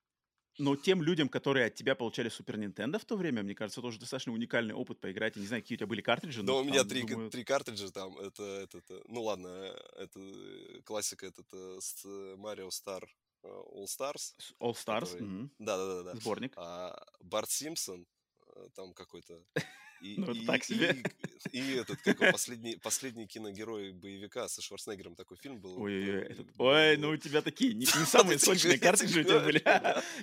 Но 0.58 0.76
тем 0.76 1.02
людям, 1.02 1.30
которые 1.30 1.68
от 1.68 1.76
тебя 1.76 1.96
получали 1.96 2.30
Супер 2.30 2.58
Нинтендо 2.58 3.00
в 3.00 3.06
то 3.06 3.16
время, 3.16 3.44
мне 3.44 3.56
кажется, 3.56 3.82
тоже 3.82 4.00
достаточно 4.00 4.34
уникальный 4.34 4.74
опыт 4.74 5.00
поиграть. 5.00 5.36
Я 5.36 5.42
не 5.42 5.48
знаю, 5.48 5.62
какие 5.62 5.76
у 5.76 5.80
тебя 5.80 5.88
были 5.88 6.02
картриджи. 6.02 6.44
Но, 6.44 6.54
но 6.54 6.60
у 6.62 6.64
меня 6.64 6.80
там, 6.80 6.90
три, 6.90 7.04
думаю... 7.04 7.30
три 7.30 7.44
картриджа 7.44 7.92
там. 7.92 8.18
Это, 8.18 8.44
это, 8.44 8.78
это, 8.80 9.02
ну 9.08 9.24
ладно, 9.24 9.48
это 9.98 10.20
классика, 10.84 11.26
это, 11.28 11.42
это 11.42 11.80
Mario 12.38 12.70
Star 12.70 13.04
All 13.44 13.86
Stars. 13.86 14.34
All 14.60 14.74
Stars. 14.74 15.18
Да, 15.60 15.78
да, 15.78 16.04
да, 16.04 16.04
да. 16.04 16.20
Сборник. 16.20 16.54
А 16.56 17.02
Барт 17.22 17.50
Симпсон 17.50 18.06
там 18.76 18.94
какой-то 18.94 19.44
и, 20.02 20.16
ну, 20.18 20.32
и, 20.32 20.46
так 20.46 20.64
себе. 20.64 21.04
И, 21.52 21.60
и 21.60 21.76
этот, 21.76 22.02
как 22.02 22.20
последний, 22.32 22.76
последний 22.78 23.28
киногерой 23.28 23.94
боевика 23.94 24.48
со 24.48 24.62
Шварценеггером 24.62 25.16
такой 25.16 25.38
фильм 25.38 25.60
был. 25.60 25.82
Ой-ой-ой, 25.82 26.24
этот... 26.24 26.48
Ой, 26.58 26.98
ну 26.98 27.10
у 27.10 27.18
тебя 27.18 27.42
такие 27.42 27.74
не, 27.74 27.86
не 27.86 27.86
самые 28.06 28.40
сочные 28.40 28.80
картриджи 28.80 29.22
у 29.22 29.24
тебя 29.24 29.40
были. 29.40 29.64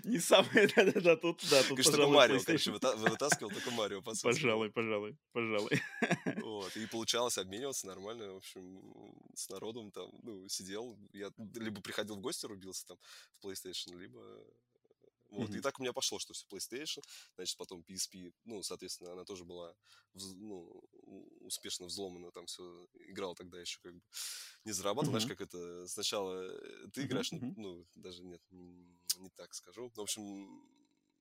Не 0.04 0.18
самые, 0.18 0.68
да-да-да, 0.76 1.16
тут, 1.16 1.44
да, 1.50 1.62
тут, 1.62 1.82
только 1.82 2.06
Марио, 2.06 2.40
короче, 2.40 2.70
вытаскивал 2.70 3.50
только 3.50 3.70
Марио, 3.70 4.02
по 4.02 4.14
сути. 4.14 4.34
Пожалуй, 4.34 4.70
пожалуй, 4.70 5.16
пожалуй. 5.32 5.82
Вот, 6.36 6.76
и 6.76 6.86
получалось 6.86 7.38
обмениваться 7.38 7.86
нормально, 7.86 8.32
в 8.32 8.36
общем, 8.36 8.80
с 9.34 9.48
народом 9.48 9.90
там, 9.90 10.10
ну, 10.22 10.48
сидел, 10.48 10.98
я 11.12 11.30
либо 11.54 11.80
приходил 11.80 12.16
в 12.16 12.20
гости, 12.20 12.46
рубился 12.46 12.86
там 12.86 12.98
в 13.32 13.46
PlayStation, 13.46 13.98
либо 13.98 14.20
вот, 15.34 15.50
mm-hmm. 15.50 15.58
и 15.58 15.60
так 15.60 15.78
у 15.78 15.82
меня 15.82 15.92
пошло, 15.92 16.18
что 16.18 16.32
все 16.32 16.46
PlayStation, 16.46 17.02
значит, 17.36 17.56
потом 17.56 17.84
PSP, 17.88 18.32
ну, 18.44 18.62
соответственно, 18.62 19.12
она 19.12 19.24
тоже 19.24 19.44
была, 19.44 19.74
ну, 20.14 20.82
успешно 21.40 21.86
взломана, 21.86 22.30
там 22.32 22.46
все, 22.46 22.86
играл 23.08 23.34
тогда 23.34 23.60
еще 23.60 23.80
как 23.82 23.94
бы, 23.94 24.02
не 24.64 24.72
зарабатывал, 24.72 25.16
mm-hmm. 25.16 25.20
знаешь, 25.20 25.38
как 25.38 25.40
это, 25.40 25.86
сначала 25.88 26.34
э, 26.42 26.88
ты 26.92 27.04
играешь, 27.04 27.32
mm-hmm. 27.32 27.54
ну, 27.56 27.76
ну, 27.76 27.86
даже 27.94 28.24
нет, 28.24 28.40
не 28.50 29.30
так 29.36 29.54
скажу, 29.54 29.90
в 29.94 30.00
общем, 30.00 30.62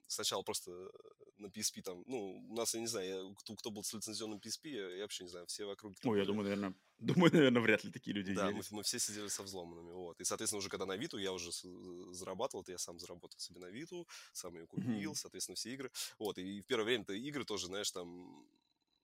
сначала 0.07 0.43
просто 0.43 0.71
на 1.37 1.47
PSP 1.47 1.81
там, 1.81 2.03
ну, 2.05 2.47
у 2.49 2.55
нас, 2.55 2.73
я 2.73 2.79
не 2.79 2.87
знаю, 2.87 3.07
я, 3.07 3.35
кто, 3.35 3.55
кто 3.55 3.71
был 3.71 3.83
с 3.83 3.93
лицензионным 3.93 4.39
PSP, 4.39 4.69
я, 4.69 4.95
я 4.95 5.01
вообще 5.01 5.23
не 5.23 5.29
знаю, 5.29 5.45
все 5.47 5.65
вокруг... 5.65 5.93
Ой, 6.03 6.19
я 6.19 6.25
думаю, 6.25 6.43
наверное, 6.43 6.75
думаю, 7.03 7.31
наверное, 7.33 7.61
вряд 7.61 7.83
ли 7.83 7.91
такие 7.91 8.13
люди 8.13 8.33
Да, 8.33 8.51
мы, 8.51 8.61
мы 8.71 8.83
все 8.83 8.99
сидели 8.99 9.27
со 9.27 9.43
взломанными, 9.43 9.91
вот. 9.91 10.19
И, 10.19 10.23
соответственно, 10.23 10.59
уже 10.59 10.69
когда 10.69 10.85
на 10.85 10.95
Виту, 10.95 11.17
я 11.17 11.31
уже 11.31 11.51
зарабатывал, 12.11 12.63
это 12.63 12.71
я 12.71 12.77
сам 12.77 12.99
заработал 12.99 13.39
себе 13.39 13.59
на 13.59 13.69
Виту, 13.69 14.07
сам 14.31 14.55
ее 14.55 14.67
купил, 14.67 15.11
mm-hmm. 15.11 15.15
соответственно, 15.15 15.55
все 15.55 15.73
игры. 15.73 15.91
Вот, 16.19 16.37
и 16.37 16.61
в 16.61 16.65
первое 16.65 16.85
время-то 16.85 17.13
игры 17.13 17.45
тоже, 17.45 17.67
знаешь, 17.67 17.91
там, 17.91 18.47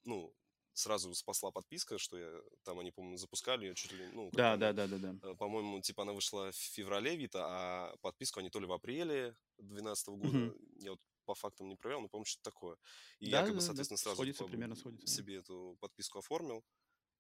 ну, 0.06 0.34
сразу 0.74 1.14
спасла 1.14 1.52
подписка, 1.52 1.98
что 1.98 2.18
я 2.18 2.42
там 2.64 2.80
они, 2.80 2.92
по-моему, 2.92 3.18
запускали 3.18 3.66
ее 3.66 3.76
чуть 3.76 3.92
ли, 3.92 4.08
ну, 4.14 4.30
да, 4.34 4.58
да, 4.58 4.74
да, 4.74 4.88
да, 4.88 4.98
да. 4.98 5.36
По-моему, 5.36 5.82
типа 5.82 6.04
она 6.04 6.14
вышла 6.14 6.52
в 6.52 6.56
феврале 6.56 7.16
Вита, 7.16 7.46
а 7.46 7.98
подписку 8.02 8.40
они 8.40 8.50
то 8.50 8.60
ли 8.60 8.66
в 8.66 8.72
апреле 8.72 9.36
2012 9.58 10.08
года, 10.10 10.38
mm-hmm. 10.38 10.84
я 10.84 10.92
вот 10.92 11.00
по 11.26 11.36
фактам 11.36 11.68
не 11.70 11.76
проверял, 11.76 12.02
но, 12.02 12.08
по-моему, 12.08 12.26
что-то 12.26 12.50
такое. 12.50 12.78
И 13.20 13.30
да, 13.30 13.42
я, 13.42 13.46
как 13.46 13.56
бы, 13.56 13.62
соответственно, 13.62 13.98
да, 13.98 14.02
сразу 14.02 14.16
сходится, 14.16 14.44
по, 14.44 14.50
примерно 14.50 14.76
сходится, 14.76 15.06
себе 15.08 15.36
да. 15.36 15.40
эту 15.42 15.78
подписку 15.80 16.18
оформил. 16.18 16.64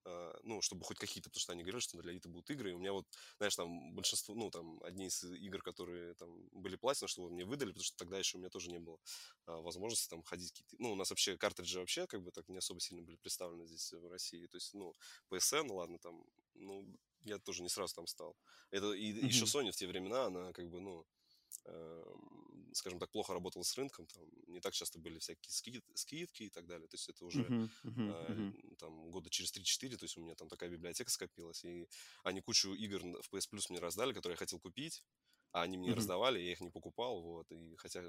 Uh, 0.05 0.39
ну, 0.43 0.61
чтобы 0.61 0.85
хоть 0.85 0.97
какие-то, 0.97 1.29
потому 1.29 1.41
что 1.41 1.51
они 1.51 1.63
говорили, 1.63 1.81
что 1.81 2.01
для 2.01 2.13
Вита 2.13 2.29
будут 2.29 2.49
игры, 2.49 2.71
и 2.71 2.73
у 2.73 2.79
меня 2.79 2.93
вот, 2.93 3.05
знаешь, 3.37 3.55
там 3.55 3.93
большинство, 3.93 4.33
ну, 4.33 4.49
там, 4.49 4.81
одни 4.83 5.07
из 5.07 5.23
игр, 5.23 5.61
которые 5.61 6.13
там 6.15 6.29
были 6.51 6.77
платины, 6.77 7.09
чтобы 7.09 7.29
мне 7.29 7.43
выдали, 7.43 7.69
потому 7.71 7.83
что 7.83 7.97
тогда 7.97 8.17
еще 8.17 8.37
у 8.37 8.39
меня 8.39 8.49
тоже 8.49 8.69
не 8.69 8.79
было 8.79 8.97
uh, 9.47 9.61
возможности 9.61 10.09
там 10.09 10.23
ходить 10.23 10.51
какие-то, 10.51 10.75
ну, 10.79 10.93
у 10.93 10.95
нас 10.95 11.09
вообще 11.09 11.37
картриджи 11.37 11.79
вообще 11.79 12.07
как 12.07 12.23
бы 12.23 12.31
так 12.31 12.47
не 12.47 12.57
особо 12.57 12.79
сильно 12.79 13.03
были 13.03 13.17
представлены 13.17 13.67
здесь 13.67 13.91
в 13.91 14.07
России, 14.07 14.47
то 14.47 14.55
есть, 14.55 14.73
ну, 14.73 14.93
PSN, 15.29 15.69
ладно, 15.73 15.99
там, 15.99 16.23
ну, 16.55 16.87
я 17.25 17.37
тоже 17.37 17.61
не 17.61 17.69
сразу 17.69 17.93
там 17.95 18.07
стал. 18.07 18.35
Это 18.71 18.93
и 18.93 19.11
mm-hmm. 19.11 19.25
еще 19.25 19.45
Sony 19.45 19.71
в 19.71 19.75
те 19.75 19.87
времена, 19.87 20.25
она 20.25 20.53
как 20.53 20.69
бы, 20.69 20.79
ну, 20.79 21.05
скажем 22.73 22.99
так, 22.99 23.11
плохо 23.11 23.33
работал 23.33 23.63
с 23.63 23.75
рынком, 23.75 24.05
там 24.07 24.23
не 24.47 24.59
так 24.59 24.73
часто 24.73 24.99
были 24.99 25.19
всякие 25.19 25.51
скид, 25.51 25.83
скидки 25.93 26.43
и 26.43 26.49
так 26.49 26.65
далее, 26.65 26.87
то 26.87 26.95
есть 26.95 27.09
это 27.09 27.25
уже 27.25 27.41
uh-huh, 27.41 27.69
uh-huh, 27.83 28.27
uh-huh. 28.27 28.75
там 28.77 29.09
года 29.11 29.29
через 29.29 29.53
3-4, 29.55 29.97
то 29.97 30.05
есть 30.05 30.17
у 30.17 30.21
меня 30.21 30.35
там 30.35 30.47
такая 30.47 30.69
библиотека 30.69 31.09
скопилась, 31.09 31.63
и 31.63 31.87
они 32.23 32.41
кучу 32.41 32.73
игр 32.73 32.99
в 32.99 33.33
PS 33.33 33.49
Plus 33.51 33.65
мне 33.69 33.79
раздали, 33.79 34.13
которые 34.13 34.33
я 34.33 34.37
хотел 34.37 34.59
купить, 34.59 35.03
а 35.51 35.63
они 35.63 35.77
мне 35.77 35.89
uh-huh. 35.89 35.95
раздавали, 35.95 36.39
я 36.39 36.51
их 36.51 36.61
не 36.61 36.69
покупал, 36.69 37.21
вот, 37.21 37.51
и 37.51 37.75
хотя 37.77 38.03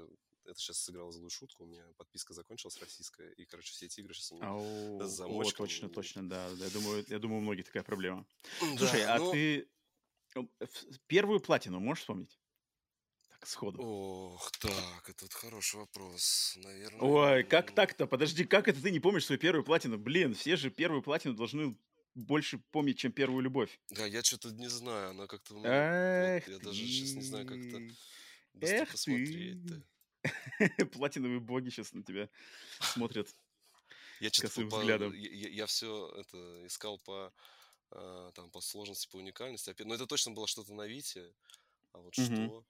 это 0.45 0.59
сейчас 0.59 0.77
сыграл 0.77 1.11
злую 1.11 1.29
шутку, 1.29 1.63
у 1.63 1.67
меня 1.67 1.85
подписка 1.97 2.33
закончилась 2.33 2.77
российская, 2.79 3.31
и, 3.31 3.45
короче, 3.45 3.71
все 3.71 3.87
эти 3.87 3.99
игры 3.99 4.13
сейчас 4.13 4.31
у 4.31 4.35
меня 4.35 4.47
oh, 4.47 5.07
с 5.07 5.11
замочком. 5.11 5.65
О, 5.65 5.67
точно, 5.67 5.89
точно, 5.89 6.29
да, 6.29 6.49
я 6.49 6.69
думаю, 6.69 7.05
я 7.07 7.19
думаю, 7.19 7.39
у 7.39 7.41
многих 7.41 7.65
такая 7.65 7.83
проблема. 7.83 8.25
Слушай, 8.77 9.03
а 9.05 9.19
ты 9.31 9.67
первую 11.07 11.39
платину 11.39 11.79
можешь 11.79 12.01
вспомнить? 12.01 12.39
Сходу? 13.47 13.81
Ох, 13.81 14.51
так, 14.59 15.09
это 15.09 15.25
вот 15.25 15.33
хороший 15.33 15.77
вопрос, 15.77 16.53
наверное. 16.57 17.01
Ой, 17.01 17.43
как 17.43 17.71
так-то? 17.71 18.07
Подожди, 18.07 18.45
как 18.45 18.67
это 18.67 18.81
ты 18.81 18.91
не 18.91 18.99
помнишь 18.99 19.25
свою 19.25 19.39
первую 19.39 19.63
платину? 19.63 19.97
Блин, 19.97 20.33
все 20.33 20.55
же 20.55 20.69
первую 20.69 21.01
платину 21.01 21.33
должны 21.33 21.77
больше 22.13 22.57
помнить, 22.71 22.99
чем 22.99 23.11
первую 23.11 23.41
любовь. 23.41 23.79
Да, 23.89 24.05
я 24.05 24.21
что-то 24.23 24.51
не 24.51 24.67
знаю, 24.67 25.11
она 25.11 25.27
как-то... 25.27 25.53
Ну, 25.53 25.63
Эх 25.65 26.47
я 26.47 26.59
даже 26.59 26.85
сейчас 26.85 27.13
не 27.13 27.23
знаю, 27.23 27.45
как 27.45 27.57
это 27.57 27.81
Эх 28.61 28.91
посмотреть-то. 28.91 29.83
Платиновые 30.91 31.39
боги 31.39 31.69
сейчас 31.69 31.93
на 31.93 32.03
тебя 32.03 32.29
смотрят 32.79 33.27
я 34.19 34.29
что-то 34.29 34.67
по, 34.67 34.77
взглядом. 34.77 35.13
Я, 35.13 35.49
я 35.49 35.65
все 35.65 36.13
это 36.15 36.67
искал 36.67 36.99
по 36.99 37.33
а, 37.91 38.31
там 38.31 38.49
по 38.49 38.61
сложности, 38.61 39.07
по 39.07 39.17
уникальности. 39.17 39.73
Но 39.79 39.95
это 39.95 40.05
точно 40.05 40.31
было 40.31 40.47
что-то 40.47 40.73
на 40.73 40.87
Вите. 40.87 41.33
А 41.93 41.99
вот 41.99 42.17
угу. 42.17 42.25
что? 42.25 42.65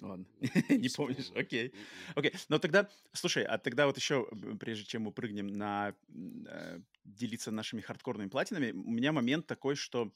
Ладно, 0.00 0.26
не 0.68 0.88
помнишь, 0.88 1.30
окей. 1.34 1.74
Окей, 2.14 2.32
но 2.48 2.58
тогда, 2.58 2.88
слушай, 3.12 3.44
а 3.44 3.58
тогда 3.58 3.86
вот 3.86 3.96
еще, 3.96 4.28
прежде 4.60 4.84
чем 4.84 5.02
мы 5.02 5.12
прыгнем 5.12 5.48
на 5.48 5.94
э, 6.08 6.80
делиться 7.04 7.50
нашими 7.50 7.80
хардкорными 7.80 8.28
платинами, 8.28 8.70
у 8.70 8.90
меня 8.90 9.12
момент 9.12 9.46
такой, 9.46 9.74
что 9.74 10.12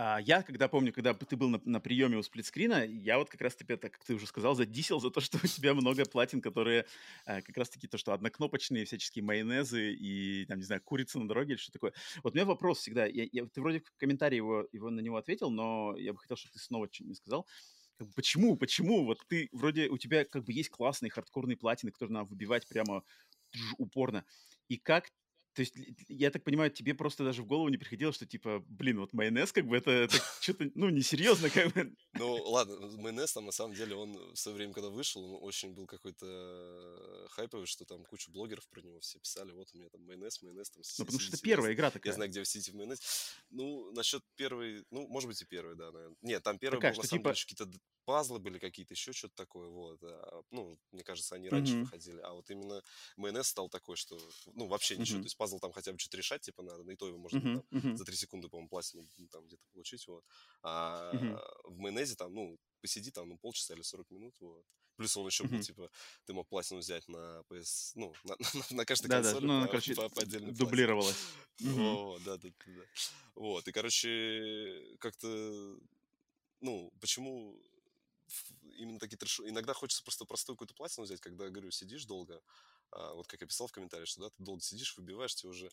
а, 0.00 0.20
я, 0.20 0.42
когда 0.44 0.68
помню, 0.68 0.92
когда 0.92 1.12
ты 1.12 1.34
был 1.34 1.48
на, 1.48 1.60
на 1.64 1.80
приеме 1.80 2.18
у 2.18 2.22
сплитскрина, 2.22 2.86
я 2.86 3.18
вот 3.18 3.30
как 3.30 3.40
раз 3.40 3.56
тебе, 3.56 3.76
так 3.76 3.94
как 3.94 4.04
ты 4.04 4.14
уже 4.14 4.28
сказал, 4.28 4.54
задисел 4.54 5.00
за 5.00 5.10
то, 5.10 5.20
что 5.20 5.38
у 5.42 5.46
тебя 5.48 5.74
много 5.74 6.04
платин, 6.04 6.40
которые 6.40 6.86
а, 7.26 7.42
как 7.42 7.56
раз-таки 7.56 7.88
то, 7.88 7.98
что 7.98 8.12
однокнопочные 8.12 8.84
всяческие 8.84 9.24
майонезы 9.24 9.92
и, 9.92 10.44
там, 10.46 10.58
не 10.58 10.64
знаю, 10.64 10.82
курица 10.84 11.18
на 11.18 11.26
дороге 11.26 11.54
или 11.54 11.58
что 11.58 11.72
такое. 11.72 11.92
Вот 12.22 12.32
у 12.32 12.36
меня 12.36 12.46
вопрос 12.46 12.78
всегда, 12.78 13.06
я, 13.06 13.26
я, 13.32 13.44
ты 13.46 13.60
вроде 13.60 13.80
в 13.80 13.96
комментарии 13.96 14.36
его, 14.36 14.68
его 14.70 14.88
на 14.88 15.00
него 15.00 15.16
ответил, 15.16 15.50
но 15.50 15.96
я 15.96 16.12
бы 16.12 16.20
хотел, 16.20 16.36
чтобы 16.36 16.52
ты 16.52 16.60
снова 16.60 16.88
что-нибудь 16.88 17.16
сказал 17.16 17.44
почему, 18.14 18.56
почему? 18.56 19.04
Вот 19.04 19.18
ты 19.28 19.48
вроде 19.52 19.88
у 19.88 19.98
тебя 19.98 20.24
как 20.24 20.44
бы 20.44 20.52
есть 20.52 20.70
классные 20.70 21.10
хардкорные 21.10 21.56
платины, 21.56 21.92
которые 21.92 22.14
надо 22.14 22.30
выбивать 22.30 22.68
прямо 22.68 23.02
упорно. 23.78 24.24
И 24.68 24.76
как 24.78 25.10
то 25.58 25.62
есть, 25.62 25.74
я 26.06 26.30
так 26.30 26.44
понимаю, 26.44 26.70
тебе 26.70 26.94
просто 26.94 27.24
даже 27.24 27.42
в 27.42 27.46
голову 27.46 27.68
не 27.68 27.78
приходило, 27.78 28.12
что, 28.12 28.24
типа, 28.26 28.64
блин, 28.68 29.00
вот 29.00 29.12
майонез, 29.12 29.50
как 29.50 29.66
бы, 29.66 29.76
это, 29.76 29.90
это 29.90 30.14
что-то, 30.40 30.70
ну, 30.76 30.88
несерьезно, 30.88 31.50
как 31.50 31.74
бы. 31.74 31.96
Ну, 32.12 32.34
ладно, 32.44 32.76
майонез 32.96 33.32
там, 33.32 33.46
на 33.46 33.50
самом 33.50 33.74
деле, 33.74 33.96
он 33.96 34.14
в 34.34 34.36
свое 34.36 34.56
время, 34.56 34.72
когда 34.72 34.88
вышел, 34.88 35.24
он 35.24 35.38
очень 35.42 35.74
был 35.74 35.86
какой-то 35.86 37.26
хайповый, 37.30 37.66
что 37.66 37.84
там 37.84 38.04
куча 38.04 38.30
блогеров 38.30 38.68
про 38.68 38.82
него 38.82 39.00
все 39.00 39.18
писали, 39.18 39.50
вот 39.50 39.68
у 39.74 39.78
меня 39.78 39.88
там 39.88 40.00
майонез, 40.02 40.40
майонез, 40.42 40.70
там... 40.70 40.80
Ну, 40.96 41.04
потому 41.04 41.18
что 41.18 41.34
это 41.34 41.42
первая 41.42 41.74
игра 41.74 41.90
такая. 41.90 42.12
Я 42.12 42.14
знаю, 42.14 42.30
где 42.30 42.38
вы 42.38 42.46
сидите 42.46 42.70
в 42.70 42.76
майонез. 42.76 43.00
Ну, 43.50 43.90
насчет 43.94 44.22
первой, 44.36 44.84
ну, 44.92 45.08
может 45.08 45.28
быть, 45.28 45.42
и 45.42 45.44
первой, 45.44 45.74
да, 45.74 45.90
наверное. 45.90 46.16
Нет, 46.22 46.40
там 46.44 46.56
первая 46.60 46.80
была, 46.80 46.90
на 46.90 46.94
самом 46.94 47.08
типа... 47.08 47.34
деле, 47.34 47.46
какие-то 47.46 47.80
пазлы 48.08 48.38
были 48.38 48.58
какие-то, 48.58 48.94
еще 48.94 49.12
что-то 49.12 49.34
такое, 49.34 49.68
вот. 49.68 50.02
А, 50.02 50.42
ну, 50.50 50.78
мне 50.92 51.04
кажется, 51.04 51.34
они 51.34 51.50
раньше 51.50 51.76
выходили, 51.76 52.20
а 52.20 52.32
вот 52.32 52.50
именно 52.50 52.82
майонез 53.18 53.48
стал 53.48 53.68
такой, 53.68 53.96
что, 53.96 54.18
ну, 54.54 54.66
вообще 54.66 54.96
ничего, 54.96 55.18
то 55.18 55.24
есть 55.24 55.36
пазл 55.48 55.60
там 55.60 55.72
хотя 55.72 55.92
бы 55.92 55.98
что-то 55.98 56.16
решать, 56.16 56.42
типа, 56.42 56.62
надо, 56.62 56.84
на 56.84 56.90
и 56.90 56.96
то 56.96 57.08
его 57.08 57.18
можно 57.18 57.38
mm-hmm. 57.38 57.64
там, 57.70 57.80
mm-hmm. 57.80 57.96
за 57.96 58.04
3 58.04 58.16
секунды, 58.16 58.48
по-моему, 58.48 58.68
платину 58.68 59.08
там 59.30 59.46
где-то 59.46 59.62
получить, 59.72 60.06
вот. 60.06 60.24
А 60.62 61.10
mm-hmm. 61.14 61.40
в 61.64 61.78
майонезе 61.78 62.14
там, 62.16 62.34
ну, 62.34 62.58
посиди 62.80 63.10
там, 63.10 63.28
ну, 63.28 63.38
полчаса 63.38 63.74
или 63.74 63.82
40 63.82 64.10
минут, 64.10 64.34
вот. 64.40 64.64
Плюс 64.96 65.16
он 65.16 65.26
еще 65.26 65.44
был, 65.44 65.60
типа, 65.60 65.90
ты 66.26 66.32
мог 66.32 66.48
платину 66.48 66.80
взять 66.80 67.08
на 67.08 67.42
PS, 67.48 67.92
ну, 67.94 68.12
на, 68.24 68.36
на, 68.54 68.76
на 68.76 68.84
каждой 68.84 69.08
да, 69.08 69.22
консоли 69.22 69.46
да, 69.46 69.46
ну, 69.46 69.62
по, 69.62 69.66
короче, 69.68 69.94
по, 69.94 70.08
по 70.08 70.26
дублировалось. 70.26 71.16
О, 71.64 72.18
да, 72.24 72.36
да, 72.36 72.48
да. 72.66 72.82
Вот, 73.34 73.68
и, 73.68 73.72
короче, 73.72 74.96
как-то, 74.98 75.78
ну, 76.60 76.92
почему 77.00 77.60
именно 78.76 78.98
такие 78.98 79.16
трэш... 79.16 79.40
Иногда 79.40 79.72
хочется 79.72 80.02
просто 80.02 80.24
простую 80.24 80.56
какую-то 80.56 80.74
платину 80.74 81.04
взять, 81.04 81.20
когда, 81.20 81.48
говорю, 81.48 81.70
сидишь 81.70 82.04
долго, 82.04 82.42
вот 82.92 83.26
как 83.26 83.40
я 83.40 83.46
писал 83.46 83.66
в 83.66 83.72
комментариях, 83.72 84.08
что 84.08 84.22
да, 84.22 84.30
ты 84.30 84.42
долго 84.42 84.62
сидишь, 84.62 84.96
выбиваешь, 84.96 85.34
тебе 85.34 85.50
уже 85.50 85.70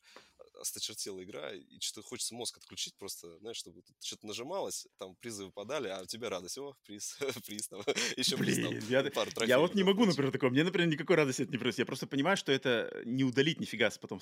осточертела 0.59 1.23
игра, 1.23 1.53
и 1.53 1.79
что-то 1.79 2.07
хочется 2.07 2.35
мозг 2.35 2.57
отключить 2.57 2.95
просто, 2.95 3.37
знаешь, 3.39 3.57
чтобы 3.57 3.83
что-то 4.01 4.25
нажималось, 4.27 4.87
там 4.97 5.15
призы 5.15 5.45
выпадали, 5.45 5.87
а 5.87 6.01
у 6.01 6.05
тебя 6.05 6.29
радость, 6.29 6.57
о, 6.57 6.75
приз, 6.85 7.17
приз, 7.45 7.67
там, 7.67 7.81
еще 8.17 8.37
приз, 8.37 8.59
там, 8.59 8.77
я, 8.89 9.03
пару 9.11 9.31
трофеев, 9.31 9.49
я 9.49 9.59
вот 9.59 9.75
не 9.75 9.83
могу, 9.83 10.05
например, 10.05 10.31
такого, 10.31 10.49
мне, 10.49 10.63
например, 10.63 10.87
никакой 10.87 11.15
радости 11.15 11.43
это 11.43 11.51
не 11.51 11.57
приносит, 11.57 11.79
я 11.79 11.85
просто 11.85 12.07
понимаю, 12.07 12.37
что 12.37 12.51
это 12.51 13.01
не 13.05 13.23
удалить 13.23 13.59
нифига, 13.59 13.89
потом 14.01 14.21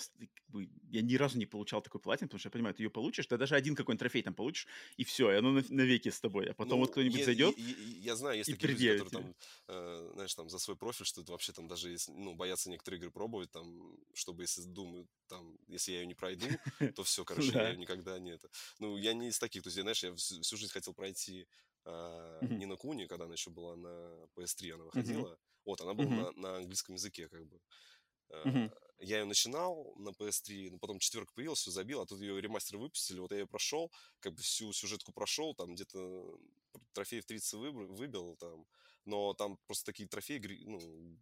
я 0.89 1.01
ни 1.01 1.15
разу 1.15 1.37
не 1.37 1.45
получал 1.45 1.81
такой 1.81 2.01
платин, 2.01 2.27
потому 2.27 2.39
что 2.39 2.47
я 2.47 2.51
понимаю, 2.51 2.75
ты 2.75 2.83
ее 2.83 2.89
получишь, 2.89 3.27
ты 3.27 3.37
даже 3.37 3.55
один 3.55 3.75
какой-нибудь 3.75 3.99
трофей 3.99 4.23
там 4.23 4.33
получишь, 4.33 4.67
и 4.97 5.03
все, 5.03 5.31
и 5.31 5.35
оно 5.35 5.61
навеки 5.69 6.09
с 6.09 6.19
тобой. 6.19 6.49
А 6.49 6.53
потом 6.53 6.79
ну, 6.79 6.85
вот 6.85 6.91
кто-нибудь 6.91 7.19
я, 7.19 7.25
зайдет 7.25 7.57
я, 7.57 7.65
я, 7.65 7.75
я 7.99 8.15
знаю, 8.15 8.37
есть 8.37 8.51
такие 8.51 8.71
люди, 8.71 8.97
которые 8.97 9.09
там, 9.09 9.35
э, 9.67 10.11
знаешь, 10.13 10.35
там 10.35 10.49
за 10.49 10.59
свой 10.59 10.75
профиль, 10.75 11.05
что 11.05 11.21
это 11.21 11.31
вообще 11.31 11.53
там 11.53 11.67
даже, 11.67 11.95
ну, 12.07 12.35
боятся 12.35 12.69
некоторые 12.69 12.82
игры 12.91 13.11
пробовать, 13.11 13.51
там, 13.51 13.97
чтобы, 14.13 14.43
если 14.43 14.63
думают, 14.63 15.07
там, 15.27 15.57
если 15.67 15.93
я 15.93 16.01
ее 16.01 16.07
не 16.07 16.15
пройду, 16.15 16.47
то 16.95 17.03
все, 17.03 17.23
короче, 17.23 17.51
я 17.51 17.75
никогда 17.75 18.19
не 18.19 18.31
это. 18.31 18.49
Ну, 18.79 18.97
я 18.97 19.13
не 19.13 19.29
из 19.29 19.39
таких, 19.39 19.63
то 19.63 19.67
есть, 19.67 19.79
знаешь, 19.79 20.03
я 20.03 20.13
всю 20.15 20.57
жизнь 20.57 20.71
хотел 20.71 20.93
пройти 20.93 21.47
Нина 21.85 22.77
Куни, 22.77 23.07
когда 23.07 23.25
она 23.25 23.33
еще 23.33 23.49
была 23.49 23.75
на 23.75 24.27
PS3, 24.35 24.71
она 24.71 24.83
выходила. 24.85 25.37
Вот, 25.65 25.81
она 25.81 25.93
была 25.93 26.09
на, 26.09 26.31
на 26.33 26.57
английском 26.57 26.95
языке, 26.95 27.29
как 27.29 27.45
бы. 27.45 27.59
Uh, 28.31 28.71
я 28.99 29.19
ее 29.19 29.25
начинал 29.25 29.93
на 29.97 30.09
PS3, 30.09 30.71
но 30.71 30.77
потом 30.79 30.99
четверка 30.99 31.33
появилась, 31.33 31.59
все 31.59 31.71
забил, 31.71 32.01
а 32.01 32.05
тут 32.05 32.21
ее 32.21 32.39
ремастер 32.39 32.77
выпустили, 32.77 33.19
вот 33.19 33.31
я 33.31 33.39
ее 33.39 33.47
прошел, 33.47 33.91
как 34.19 34.33
бы 34.33 34.41
всю 34.41 34.71
сюжетку 34.71 35.11
прошел, 35.11 35.53
там 35.53 35.75
где-то 35.75 36.39
трофей 36.93 37.21
в 37.21 37.25
30 37.25 37.53
выбил, 37.53 37.93
выбил, 37.93 38.35
там, 38.37 38.65
но 39.05 39.33
там 39.33 39.57
просто 39.67 39.85
такие 39.85 40.07
трофеи, 40.07 40.39
ну, 40.65 41.17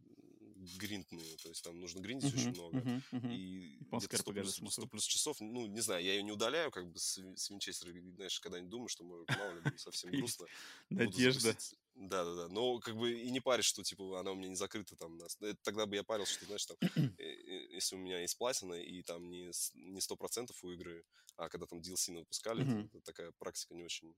гринтные, 0.77 1.37
то 1.37 1.49
есть 1.49 1.63
там 1.63 1.79
нужно 1.79 1.99
гриндить 1.99 2.33
uh-huh, 2.33 2.37
очень 2.37 2.51
много. 2.51 2.77
Uh-huh, 2.77 3.01
uh-huh. 3.11 3.35
И 3.35 3.79
где-то 3.91 4.17
100 4.17 4.31
плюс, 4.31 4.55
100 4.55 4.87
плюс 4.87 5.05
часов, 5.05 5.41
ну, 5.41 5.65
не 5.65 5.81
знаю, 5.81 6.03
я 6.03 6.13
ее 6.13 6.23
не 6.23 6.31
удаляю, 6.31 6.71
как 6.71 6.89
бы 6.89 6.97
с, 6.99 7.17
с 7.35 7.49
Винчестера, 7.49 7.91
знаешь, 8.15 8.39
когда-нибудь 8.39 8.69
думаю, 8.69 8.87
что, 8.87 9.03
может, 9.03 9.29
мало 9.29 9.53
ли, 9.53 9.77
совсем 9.77 10.11
грустно. 10.11 10.45
Надежда. 10.89 11.55
Да-да-да, 11.95 12.47
но 12.47 12.79
как 12.79 12.95
бы 12.95 13.11
и 13.11 13.29
не 13.31 13.41
паришь, 13.41 13.65
что, 13.65 13.83
типа, 13.83 14.19
она 14.19 14.31
у 14.31 14.35
меня 14.35 14.49
не 14.49 14.55
закрыта 14.55 14.95
там. 14.95 15.19
Это, 15.41 15.55
тогда 15.61 15.85
бы 15.85 15.95
я 15.95 16.03
парился, 16.03 16.33
что, 16.33 16.45
знаешь, 16.45 16.65
там, 16.65 16.77
если 17.17 17.95
у 17.95 17.99
меня 17.99 18.19
есть 18.21 18.37
платина, 18.37 18.73
и 18.73 19.01
там 19.03 19.29
не, 19.29 19.51
не 19.73 19.99
100% 19.99 20.51
у 20.61 20.71
игры, 20.71 21.03
а 21.35 21.49
когда 21.49 21.65
там 21.65 21.79
DLC 21.79 22.17
выпускали, 22.19 22.89
такая 23.03 23.31
практика 23.39 23.73
не 23.73 23.83
очень 23.83 24.15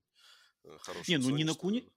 э, 0.64 0.78
хорошая. 0.80 1.18
Не, 1.18 1.24
ну 1.24 1.34
не 1.34 1.44
на 1.44 1.54
Куни... 1.54 1.88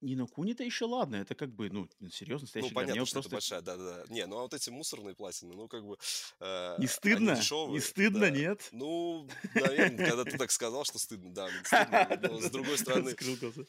Не, 0.00 0.16
ну 0.16 0.26
Куни-то 0.26 0.64
еще 0.64 0.86
ладно, 0.86 1.16
это 1.16 1.34
как 1.34 1.54
бы, 1.54 1.68
ну, 1.70 1.88
серьезно, 2.10 2.44
настоящий 2.44 2.70
Ну, 2.70 2.74
понятно, 2.74 3.04
что 3.04 3.14
просто... 3.14 3.28
это 3.28 3.36
большая, 3.36 3.60
да-да-да. 3.60 4.04
Не, 4.12 4.26
ну 4.26 4.38
а 4.38 4.42
вот 4.42 4.54
эти 4.54 4.70
мусорные 4.70 5.14
платины, 5.14 5.54
ну, 5.54 5.68
как 5.68 5.84
бы... 5.84 5.98
Э, 6.40 6.76
не 6.78 6.86
стыдно? 6.86 7.36
Дешевые, 7.36 7.74
не 7.74 7.80
стыдно, 7.80 8.20
да. 8.20 8.30
нет? 8.30 8.68
Ну, 8.72 9.28
наверное, 9.54 10.08
когда 10.08 10.24
ты 10.24 10.38
так 10.38 10.50
сказал, 10.50 10.84
что 10.84 10.98
стыдно, 10.98 11.34
да, 11.34 11.48
стыдно. 11.64 12.18
Но 12.22 12.40
с 12.40 12.50
другой 12.50 12.78
стороны, 12.78 13.14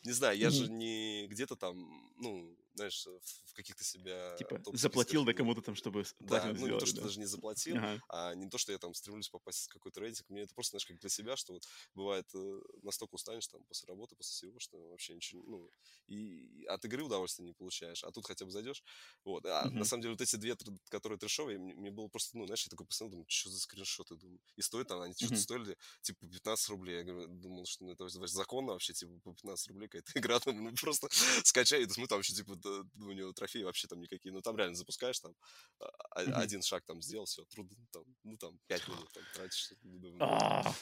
не 0.04 0.12
знаю, 0.12 0.38
я 0.38 0.50
же 0.50 0.70
не 0.72 1.28
где-то 1.28 1.56
там, 1.56 2.12
ну, 2.18 2.56
знаешь, 2.76 3.06
в 3.46 3.54
каких-то 3.54 3.84
себя... 3.84 4.36
Типа 4.38 4.62
заплатил 4.74 5.26
да 5.26 5.34
кому-то 5.34 5.62
там, 5.62 5.76
чтобы 5.76 6.06
Да, 6.20 6.54
ну 6.54 6.68
не 6.68 6.80
то, 6.80 6.86
что 6.86 7.02
даже 7.02 7.20
не 7.20 7.26
заплатил, 7.26 7.78
а 8.10 8.34
не 8.36 8.50
то, 8.50 8.58
что 8.58 8.72
я 8.72 8.78
там 8.78 8.94
стремлюсь 8.94 9.30
попасть 9.30 9.66
в 9.66 9.74
какой-то 9.74 10.00
рейтинг. 10.00 10.30
Мне 10.30 10.44
это 10.44 10.54
просто, 10.54 10.72
знаешь, 10.72 10.86
как 10.86 11.00
для 11.00 11.10
себя, 11.10 11.36
что 11.36 11.54
вот 11.54 11.68
бывает 11.94 12.28
э, 12.34 12.62
настолько 12.84 13.16
устанешь 13.16 13.48
там 13.48 13.64
после 13.64 13.88
работы, 13.88 14.16
после 14.16 14.32
всего, 14.32 14.60
что 14.60 14.90
вообще 14.90 15.14
ничего, 15.14 15.44
ну, 15.46 15.70
и 16.08 16.66
от 16.68 16.84
игры 16.86 17.04
удовольствия 17.04 17.46
не 17.46 17.54
получаешь, 17.54 18.04
а 18.04 18.12
тут 18.12 18.26
хотя 18.26 18.46
бы 18.46 18.52
зайдешь. 18.52 18.84
Вот. 19.24 19.46
А 19.46 19.70
на 19.70 19.86
самом 19.86 20.02
деле 20.02 20.14
вот 20.14 20.22
эти 20.22 20.36
две, 20.36 20.56
которые 20.90 21.18
трешовые, 21.20 21.58
мне 21.60 21.92
было 21.92 22.08
просто, 22.08 22.38
ну, 22.38 22.46
знаешь, 22.46 22.64
я 22.66 22.70
такой 22.70 22.86
посмотрел, 22.86 23.12
думаю, 23.12 23.26
что 23.28 23.50
за 23.50 23.60
скриншоты, 23.60 24.16
думаю. 24.16 24.40
И 24.56 24.62
стоят 24.62 24.88
там, 24.88 25.02
они 25.02 25.14
что-то 25.14 25.38
стоили, 25.38 25.78
типа, 26.02 26.28
15 26.28 26.70
рублей. 26.70 26.98
Я 26.98 27.04
говорю, 27.04 27.28
думал, 27.28 27.66
что 27.66 27.86
ну, 27.86 27.92
это 27.92 28.08
законно 28.28 28.74
вообще, 28.74 28.94
типа, 28.94 29.12
по 29.24 29.34
15 29.34 29.68
рублей 29.70 29.88
какая-то 29.88 30.12
игра, 30.20 30.40
ну, 30.46 30.74
просто 30.76 31.08
скачай, 31.44 31.84
и 31.84 31.86
смотрю, 31.86 32.08
там 32.08 32.20
еще, 32.20 32.34
типа, 32.34 32.56
у 32.66 33.12
него 33.12 33.34
трофеи 33.34 33.64
вообще 33.64 33.88
там 33.88 34.00
никакие. 34.00 34.34
Ну, 34.34 34.42
там 34.42 34.58
реально 34.58 34.76
запускаешь, 34.76 35.20
там, 35.20 35.34
а, 35.80 36.22
один 36.42 36.62
шаг 36.62 36.84
там 36.86 37.02
сделал, 37.02 37.26
все, 37.26 37.44
трудно, 37.46 37.76
там, 37.92 38.04
ну, 38.24 38.38
там, 38.38 38.60
пять 38.68 38.88
минут 38.88 39.12
там 39.14 39.24
тратишь. 39.34 39.74
А, 40.20 40.74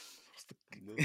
ну, 0.75 0.95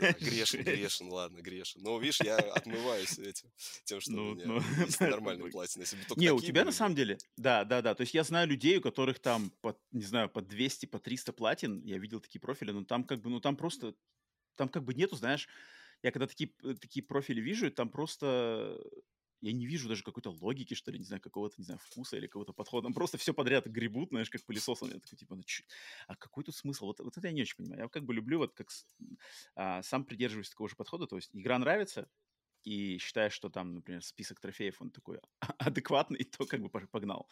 да, 0.00 0.12
грешен, 0.12 0.62
грешен, 0.64 1.08
ладно, 1.08 1.40
грешен. 1.40 1.82
Но, 1.82 1.98
видишь, 1.98 2.20
я 2.20 2.36
отмываюсь 2.36 3.18
этим, 3.18 3.50
тем, 3.84 4.00
что 4.00 4.12
ну, 4.12 4.30
у 4.30 4.34
меня 4.34 4.46
ну, 4.46 4.60
есть 4.86 5.00
нормальный 5.00 5.50
платин. 5.50 5.82
Если 5.82 5.96
бы 5.96 6.02
не, 6.16 6.30
у 6.32 6.40
тебя 6.40 6.62
были... 6.62 6.64
на 6.64 6.72
самом 6.72 6.94
деле, 6.94 7.18
да, 7.36 7.64
да, 7.64 7.82
да. 7.82 7.94
То 7.94 8.02
есть 8.02 8.14
я 8.14 8.24
знаю 8.24 8.48
людей, 8.48 8.78
у 8.78 8.82
которых 8.82 9.20
там, 9.20 9.50
по, 9.60 9.78
не 9.92 10.04
знаю, 10.04 10.28
по 10.28 10.42
200, 10.42 10.86
по 10.86 10.98
300 10.98 11.32
платин. 11.32 11.82
Я 11.84 11.98
видел 11.98 12.20
такие 12.20 12.40
профили, 12.40 12.72
но 12.72 12.84
там 12.84 13.04
как 13.04 13.20
бы, 13.20 13.30
ну 13.30 13.40
там 13.40 13.56
просто, 13.56 13.94
там 14.56 14.68
как 14.68 14.84
бы 14.84 14.94
нету, 14.94 15.16
знаешь, 15.16 15.48
я 16.02 16.10
когда 16.10 16.26
такие, 16.26 16.52
э, 16.64 16.74
такие 16.74 17.04
профили 17.04 17.40
вижу, 17.40 17.70
там 17.70 17.88
просто 17.88 18.80
я 19.42 19.52
не 19.52 19.66
вижу 19.66 19.88
даже 19.88 20.02
какой-то 20.04 20.30
логики, 20.30 20.74
что 20.74 20.90
ли, 20.92 20.98
не 20.98 21.04
знаю, 21.04 21.20
какого-то, 21.20 21.56
не 21.58 21.64
знаю, 21.64 21.78
вкуса 21.82 22.16
или 22.16 22.26
какого-то 22.26 22.52
подхода. 22.52 22.86
Там 22.86 22.94
просто 22.94 23.18
все 23.18 23.34
подряд 23.34 23.66
гребут, 23.66 24.10
знаешь, 24.10 24.30
как 24.30 24.44
пылесосом. 24.44 24.88
Я 24.88 25.00
такой, 25.00 25.18
типа, 25.18 25.34
ну, 25.34 25.42
чё? 25.44 25.64
а 26.06 26.16
какой 26.16 26.44
тут 26.44 26.54
смысл? 26.54 26.86
Вот, 26.86 27.00
вот 27.00 27.16
это 27.18 27.26
я 27.26 27.32
не 27.32 27.42
очень 27.42 27.56
понимаю. 27.56 27.82
Я 27.82 27.88
как 27.88 28.04
бы 28.04 28.14
люблю, 28.14 28.38
вот 28.38 28.54
как 28.54 28.68
а, 29.56 29.82
сам 29.82 30.04
придерживаюсь 30.04 30.50
такого 30.50 30.68
же 30.68 30.76
подхода. 30.76 31.06
То 31.06 31.16
есть 31.16 31.30
игра 31.34 31.58
нравится, 31.58 32.08
и 32.64 32.98
считаешь, 32.98 33.32
что 33.32 33.48
там, 33.48 33.74
например, 33.74 34.02
список 34.02 34.40
трофеев, 34.40 34.80
он 34.80 34.90
такой 34.90 35.20
адекватный, 35.58 36.24
то 36.24 36.46
как 36.46 36.60
бы 36.60 36.68
погнал. 36.68 37.28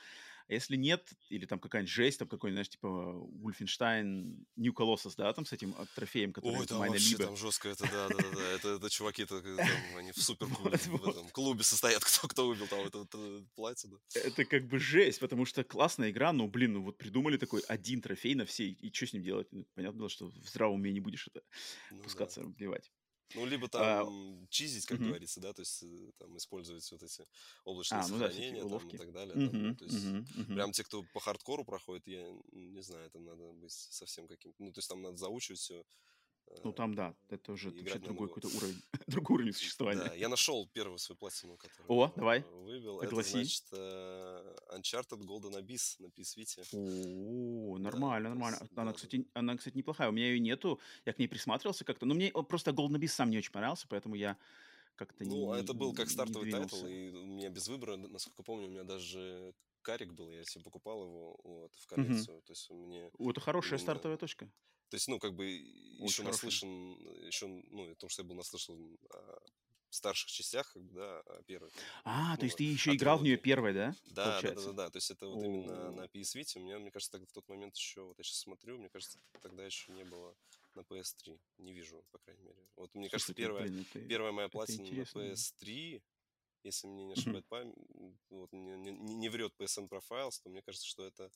А 0.50 0.54
если 0.54 0.74
нет, 0.74 1.08
или 1.28 1.46
там 1.46 1.60
какая-нибудь 1.60 1.92
жесть, 1.92 2.18
там 2.18 2.26
какой-нибудь, 2.26 2.56
знаешь, 2.56 2.68
типа 2.70 2.86
Wolfenstein 2.86 4.44
New 4.56 4.72
Colossus, 4.72 5.14
да, 5.16 5.32
там 5.32 5.46
с 5.46 5.52
этим 5.52 5.76
а, 5.78 5.86
трофеем, 5.94 6.32
который 6.32 6.58
Ой, 6.58 6.66
там 6.66 6.78
вообще 6.78 7.16
там 7.18 7.36
жестко, 7.36 7.68
это 7.68 7.84
да, 7.84 8.08
да, 8.08 8.16
да, 8.34 8.48
это, 8.56 8.68
это 8.70 8.90
чуваки, 8.90 9.22
это, 9.22 9.40
там, 9.40 9.56
они 9.96 10.10
в 10.10 10.20
супер 10.20 10.48
клубе, 10.48 10.76
в 10.76 11.32
клубе 11.32 11.62
состоят, 11.62 12.02
кто, 12.04 12.26
кто 12.26 12.48
убил 12.48 12.66
там 12.66 12.80
это, 12.80 13.02
это 13.02 13.46
платье, 13.54 13.90
да. 13.90 13.96
Это 14.20 14.44
как 14.44 14.66
бы 14.66 14.80
жесть, 14.80 15.20
потому 15.20 15.44
что 15.44 15.62
классная 15.62 16.10
игра, 16.10 16.32
но, 16.32 16.48
блин, 16.48 16.72
ну 16.72 16.82
вот 16.82 16.98
придумали 16.98 17.36
такой 17.36 17.60
один 17.68 18.02
трофей 18.02 18.34
на 18.34 18.44
все, 18.44 18.70
и 18.70 18.92
что 18.92 19.06
с 19.06 19.12
ним 19.12 19.22
делать? 19.22 19.46
Ну, 19.52 19.64
понятно 19.74 20.00
было, 20.00 20.08
что 20.08 20.26
в 20.26 20.48
здравом 20.48 20.80
уме 20.80 20.90
не 20.90 21.00
будешь 21.00 21.28
это 21.28 21.42
ну, 21.92 22.02
пускаться, 22.02 22.42
да. 22.42 22.50
плевать. 22.50 22.90
Ну, 23.34 23.46
либо 23.46 23.68
там 23.68 23.82
а, 23.82 24.46
чизить, 24.48 24.86
как 24.86 24.98
угу. 24.98 25.08
говорится, 25.08 25.40
да, 25.40 25.52
то 25.52 25.60
есть 25.60 25.82
э, 25.82 26.10
там 26.18 26.36
использовать 26.36 26.90
вот 26.90 27.02
эти 27.02 27.26
облачные 27.64 28.00
а, 28.00 28.08
ну, 28.08 28.18
сохранения 28.18 28.64
да, 28.64 28.78
там, 28.78 28.88
и 28.88 28.96
так 28.96 29.12
далее. 29.12 29.46
Угу, 29.46 29.52
там, 29.52 29.76
то 29.76 29.84
есть 29.84 30.06
угу, 30.06 30.18
угу. 30.18 30.54
прям 30.54 30.72
те, 30.72 30.84
кто 30.84 31.04
по 31.14 31.20
хардкору 31.20 31.64
проходит, 31.64 32.06
я 32.08 32.26
не 32.52 32.82
знаю, 32.82 33.06
это 33.06 33.18
надо 33.18 33.52
быть 33.52 33.72
совсем 33.72 34.26
каким-то, 34.26 34.62
ну, 34.62 34.72
то 34.72 34.78
есть 34.78 34.88
там 34.88 35.02
надо 35.02 35.16
заучивать 35.16 35.60
все, 35.60 35.84
ну 36.64 36.72
там 36.72 36.94
да, 36.94 37.14
это 37.28 37.52
уже 37.52 37.70
другой 37.70 38.28
какой-то 38.28 38.48
уровень, 38.48 38.82
другой 39.06 39.34
уровень 39.36 39.52
существования. 39.52 40.04
Да, 40.04 40.14
я 40.14 40.28
нашел 40.28 40.66
первую 40.68 40.98
свою 40.98 41.16
платину, 41.16 41.56
которую 41.56 41.86
О, 41.88 42.12
давай. 42.16 42.44
выбил. 42.50 42.98
Огласи. 42.98 43.28
Это 43.28 43.38
значит 43.38 43.64
э, 43.72 44.78
Uncharted 44.78 45.20
Golden 45.22 45.60
Abyss 45.60 45.96
на 45.98 46.06
PS 46.06 46.36
Vita. 46.36 46.64
О, 46.72 47.78
нормально, 47.78 48.28
да, 48.28 48.34
нормально. 48.34 48.58
Есть, 48.60 48.72
она, 48.76 48.90
да, 48.90 48.92
кстати, 48.92 49.26
она, 49.34 49.56
кстати, 49.56 49.76
неплохая. 49.76 50.08
У 50.08 50.12
меня 50.12 50.26
ее 50.26 50.40
нету, 50.40 50.80
я 51.04 51.12
к 51.12 51.18
ней 51.18 51.28
присматривался 51.28 51.84
как-то. 51.84 52.06
Но 52.06 52.14
мне 52.14 52.30
просто 52.30 52.72
Golden 52.72 52.98
Abyss 52.98 53.08
сам 53.08 53.30
не 53.30 53.38
очень 53.38 53.52
понравился, 53.52 53.86
поэтому 53.88 54.14
я 54.14 54.36
как-то 54.96 55.24
ну, 55.24 55.30
не 55.30 55.46
Ну, 55.46 55.52
это 55.54 55.72
был 55.72 55.94
как 55.94 56.10
стартовый 56.10 56.50
title, 56.50 56.86
и 56.86 57.10
у 57.10 57.26
меня 57.26 57.48
без 57.48 57.68
выбора, 57.68 57.96
насколько 57.96 58.42
помню, 58.42 58.66
у 58.66 58.70
меня 58.70 58.84
даже 58.84 59.54
карик 59.82 60.12
был, 60.12 60.30
я 60.30 60.44
себе 60.44 60.62
покупал 60.62 61.04
его 61.04 61.40
вот, 61.42 61.74
в 61.74 61.86
коллекцию. 61.86 62.38
Угу. 62.38 62.46
То 62.46 62.52
есть 62.52 62.70
мне... 62.70 63.10
О, 63.18 63.30
это 63.30 63.40
хорошая 63.40 63.78
именно... 63.78 63.82
стартовая 63.82 64.18
точка. 64.18 64.50
То 64.90 64.96
есть, 64.96 65.08
ну, 65.08 65.18
как 65.18 65.34
бы 65.34 65.46
еще 65.46 66.22
наслышан, 66.22 66.94
еще, 67.26 67.46
ну, 67.46 67.88
потому 67.94 68.10
что 68.10 68.22
я 68.22 68.28
был 68.28 68.34
наслышан 68.34 68.98
о 69.10 69.40
старших 69.90 70.30
частях, 70.30 70.72
как 70.72 70.82
бы, 70.82 70.92
да, 70.94 71.20
о 71.20 71.42
первой. 71.42 71.70
А, 72.04 72.32
ну, 72.32 72.36
то 72.38 72.44
есть 72.44 72.56
ты 72.56 72.64
еще 72.64 72.94
играл 72.94 73.18
в 73.18 73.22
нее 73.22 73.36
первой, 73.36 73.72
да? 73.72 73.94
Да, 74.06 74.40
да, 74.40 74.52
да, 74.52 74.62
да, 74.62 74.72
да. 74.72 74.90
То 74.90 74.96
есть 74.96 75.10
это 75.10 75.26
вот 75.26 75.42
именно 75.44 75.90
на 75.90 76.04
PS 76.06 76.36
Vita. 76.36 76.58
У 76.58 76.60
меня, 76.60 76.78
мне 76.78 76.90
кажется, 76.90 77.12
тогда 77.12 77.26
в 77.26 77.32
тот 77.32 77.48
момент 77.48 77.76
еще, 77.76 78.02
вот 78.02 78.18
я 78.18 78.24
сейчас 78.24 78.38
смотрю, 78.38 78.78
мне 78.78 78.88
кажется, 78.88 79.20
тогда 79.42 79.64
еще 79.64 79.92
не 79.92 80.04
было 80.04 80.36
на 80.74 80.80
PS3. 80.80 81.40
Не 81.58 81.72
вижу, 81.72 82.04
по 82.10 82.18
крайней 82.18 82.42
мере. 82.42 82.68
Вот 82.76 82.94
мне 82.94 83.08
кажется, 83.08 83.34
первая, 83.34 83.68
первая 84.08 84.32
моя 84.32 84.48
платина 84.48 84.84
на 84.84 85.02
PS3 85.02 86.02
если 86.64 86.86
мне 86.86 87.04
не 87.04 87.12
ошибает 87.14 87.46
память, 87.48 87.74
вот, 88.30 88.52
не, 88.52 88.76
не, 88.76 88.90
не 88.92 89.28
врет 89.28 89.52
PSN 89.58 89.88
Profiles, 89.88 90.40
то 90.42 90.50
мне 90.50 90.62
кажется, 90.62 90.86
что 90.86 91.04
это 91.04 91.30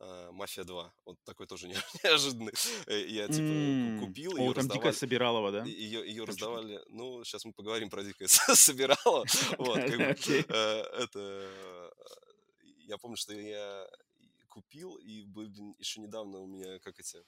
э, 0.00 0.30
Мафия 0.32 0.64
2. 0.64 0.94
Вот 1.06 1.18
такой 1.24 1.46
тоже 1.46 1.68
не, 1.68 1.74
неожиданный. 2.04 2.52
Э, 2.86 3.06
я 3.06 3.26
типа 3.26 3.42
mm. 3.42 4.00
купил 4.00 4.36
ее. 4.36 4.50
О, 4.50 4.54
там 4.54 4.68
Дика 4.68 4.92
Собиралова, 4.92 5.50
да? 5.50 5.64
Ее, 5.64 6.06
ее 6.06 6.24
раздавали. 6.24 6.80
Ну, 6.88 7.24
сейчас 7.24 7.44
мы 7.44 7.52
поговорим 7.52 7.90
про 7.90 8.02
Дика 8.02 8.26
Собиралова. 8.28 9.24
Вот, 9.58 9.76
как 9.76 9.96
бы, 9.96 10.16
э, 10.28 10.52
это... 11.02 11.92
Я 12.86 12.98
помню, 12.98 13.16
что 13.16 13.32
я 13.32 13.88
купил, 14.48 14.96
и 14.96 15.22
были 15.22 15.74
еще 15.78 16.00
недавно 16.00 16.38
у 16.40 16.46
меня, 16.46 16.78
как 16.80 16.98
эти, 16.98 17.24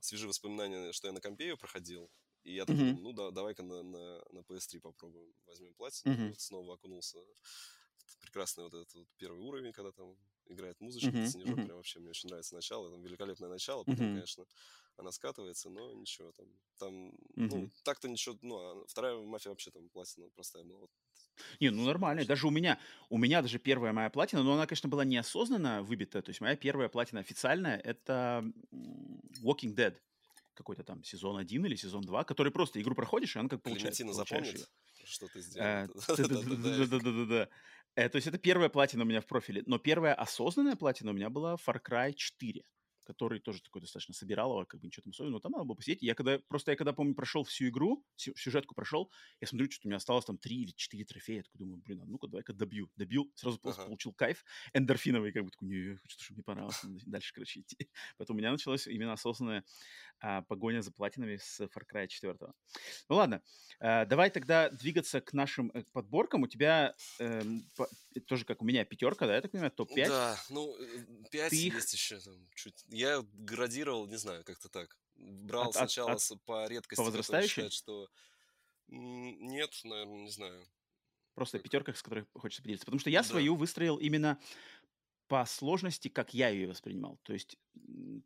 свежие 0.00 0.28
воспоминания, 0.28 0.92
что 0.92 1.08
я 1.08 1.12
на 1.12 1.20
компе 1.20 1.48
ее 1.48 1.56
проходил. 1.56 2.10
И 2.44 2.54
я 2.54 2.64
такой, 2.64 2.94
ну 2.94 3.12
да, 3.12 3.30
давай-ка 3.30 3.62
на, 3.62 3.82
на, 3.82 4.22
на 4.32 4.38
PS3 4.40 4.80
попробуем, 4.80 5.32
возьмем 5.46 5.74
платину. 5.74 6.14
Uh-huh. 6.14 6.28
Вот 6.28 6.40
снова 6.40 6.74
окунулся 6.74 7.18
в 8.06 8.18
прекрасный 8.20 8.64
вот 8.64 8.74
этот 8.74 8.92
вот 8.94 9.08
первый 9.18 9.40
уровень, 9.40 9.72
когда 9.72 9.92
там 9.92 10.16
играет 10.46 10.80
музычка, 10.80 11.10
uh-huh. 11.10 11.26
снежок, 11.26 11.56
прям 11.56 11.76
вообще 11.76 12.00
мне 12.00 12.10
очень 12.10 12.28
нравится 12.28 12.54
начало, 12.54 12.90
там 12.90 13.02
великолепное 13.02 13.48
начало, 13.48 13.84
потом, 13.84 14.06
uh-huh. 14.06 14.14
конечно, 14.14 14.46
она 14.96 15.12
скатывается, 15.12 15.70
но 15.70 15.92
ничего, 15.92 16.32
там, 16.32 16.46
там, 16.78 17.08
uh-huh. 17.10 17.14
ну, 17.36 17.70
так-то 17.84 18.08
ничего, 18.08 18.36
ну, 18.42 18.56
а 18.56 18.86
вторая 18.86 19.16
мафия 19.18 19.50
вообще 19.50 19.70
там 19.70 19.88
платина 19.90 20.28
простая 20.30 20.64
была, 20.64 20.80
вот 20.80 20.90
Не, 21.60 21.70
ну 21.70 21.84
нормально. 21.84 22.24
Даже 22.24 22.46
у 22.46 22.50
меня, 22.50 22.78
у 23.10 23.18
меня 23.18 23.42
даже 23.42 23.58
первая 23.58 23.92
моя 23.92 24.10
платина, 24.10 24.42
но 24.42 24.54
она, 24.54 24.66
конечно, 24.66 24.88
была 24.88 25.04
неосознанно 25.04 25.82
выбита. 25.82 26.20
То 26.22 26.30
есть 26.30 26.40
моя 26.40 26.56
первая 26.56 26.88
платина 26.88 27.20
официальная— 27.20 27.78
это 27.84 28.44
Walking 29.42 29.74
Dead. 29.74 29.96
Какой-то 30.60 30.84
там 30.84 31.02
сезон 31.02 31.38
один 31.38 31.64
или 31.64 31.74
сезон 31.74 32.02
два, 32.02 32.22
который 32.22 32.52
просто 32.52 32.82
игру 32.82 32.94
проходишь, 32.94 33.34
и 33.34 33.38
она 33.38 33.48
как 33.48 33.62
получается. 33.62 34.04
Клементина 34.04 34.12
запомнит, 34.12 34.68
что 35.06 35.26
ты 35.28 35.40
сделал. 35.40 35.66
Э, 35.66 35.88
Да-да-да-да-да. 36.06 37.48
Э, 37.94 38.08
То 38.10 38.16
есть 38.16 38.26
это 38.28 38.36
первая 38.36 38.68
платина 38.68 39.04
у 39.04 39.06
меня 39.06 39.22
в 39.22 39.26
профиле. 39.26 39.62
Но 39.64 39.78
первая 39.78 40.12
осознанная 40.12 40.76
платина 40.76 41.12
у 41.12 41.14
меня 41.14 41.30
была 41.30 41.54
Far 41.54 41.80
Cry 41.82 42.12
4 42.12 42.62
который 43.10 43.40
тоже 43.40 43.60
такой 43.62 43.80
достаточно 43.80 44.14
собиралово, 44.14 44.64
как 44.64 44.80
бы 44.80 44.86
ничего 44.86 45.02
там 45.02 45.10
особенного, 45.10 45.36
но 45.36 45.40
там 45.40 45.52
надо 45.52 45.64
было 45.64 45.74
посидеть. 45.74 46.02
Я 46.02 46.14
когда, 46.14 46.38
просто 46.48 46.70
я 46.70 46.76
когда, 46.76 46.92
помню, 46.92 47.14
прошел 47.14 47.42
всю 47.44 47.66
игру, 47.68 48.04
сю- 48.16 48.36
сюжетку 48.36 48.74
прошел, 48.74 49.10
я 49.40 49.46
смотрю, 49.48 49.70
что 49.70 49.86
у 49.86 49.90
меня 49.90 49.96
осталось 49.96 50.24
там 50.24 50.38
три 50.38 50.62
или 50.62 50.70
четыре 50.76 51.04
трофея, 51.04 51.38
я 51.38 51.42
такой 51.42 51.58
думаю, 51.58 51.78
блин, 51.84 52.00
а 52.02 52.06
ну-ка, 52.06 52.28
давай-ка 52.28 52.52
добью. 52.52 52.88
Добил, 52.96 53.30
сразу 53.34 53.58
просто 53.58 53.82
Ага. 53.82 53.88
получил 53.88 54.12
кайф 54.12 54.44
эндорфиновый, 54.74 55.32
как 55.32 55.44
бы 55.44 55.50
такой, 55.50 55.68
не, 55.68 55.96
что 56.06 56.24
ж 56.24 56.30
мне 56.30 56.42
понравилось, 56.42 56.80
дальше, 57.06 57.34
короче, 57.34 57.60
идти. 57.60 57.76
Поэтому 58.18 58.36
у 58.36 58.40
меня 58.40 58.52
началась 58.52 58.86
именно 58.86 59.12
осознанная 59.12 59.64
а, 60.20 60.42
погоня 60.42 60.82
за 60.82 60.92
платинами 60.92 61.36
с 61.38 61.60
Far 61.60 61.82
Cry 61.92 62.06
4. 62.06 62.36
Ну 63.08 63.16
ладно, 63.16 63.42
а, 63.80 64.04
давай 64.04 64.30
тогда 64.30 64.68
двигаться 64.70 65.20
к 65.20 65.32
нашим 65.32 65.70
э, 65.74 65.82
подборкам. 65.92 66.42
У 66.42 66.46
тебя 66.46 66.94
эм, 67.18 67.64
по- 67.76 67.88
э, 68.14 68.20
тоже, 68.20 68.44
как 68.44 68.60
у 68.62 68.64
меня, 68.64 68.84
пятерка, 68.84 69.26
да, 69.26 69.34
я 69.36 69.40
так 69.40 69.50
понимаю, 69.50 69.70
топ-5? 69.72 70.08
Да, 70.08 70.36
ну, 70.50 70.76
5 71.30 71.50
Ты 71.50 71.56
их- 71.66 71.74
есть 71.74 71.92
еще 71.94 72.18
там 72.20 72.34
чуть. 72.54 72.84
Я 73.00 73.22
градировал, 73.32 74.06
не 74.06 74.16
знаю, 74.18 74.44
как-то 74.44 74.68
так. 74.68 74.98
Брал 75.16 75.70
От- 75.70 75.74
сначала 75.74 76.12
от- 76.12 76.44
по 76.44 76.66
редкости, 76.66 77.00
по 77.00 77.04
возрастающей? 77.04 77.48
считают, 77.48 77.72
что... 77.72 78.08
Нет, 78.88 79.70
наверное, 79.84 80.24
не 80.24 80.30
знаю. 80.30 80.66
Просто 81.34 81.56
Как? 81.58 81.64
пятерка, 81.64 81.94
с 81.94 82.02
которой 82.02 82.26
хочется 82.34 82.60
поделиться. 82.62 82.84
Потому 82.84 83.00
что 83.00 83.08
я 83.08 83.20
Да. 83.22 83.28
свою 83.28 83.56
выстроил 83.56 83.96
именно 83.96 84.38
по 85.30 85.46
сложности, 85.46 86.08
как 86.08 86.34
я 86.34 86.48
ее 86.48 86.66
воспринимал. 86.66 87.16
То 87.22 87.32
есть 87.32 87.56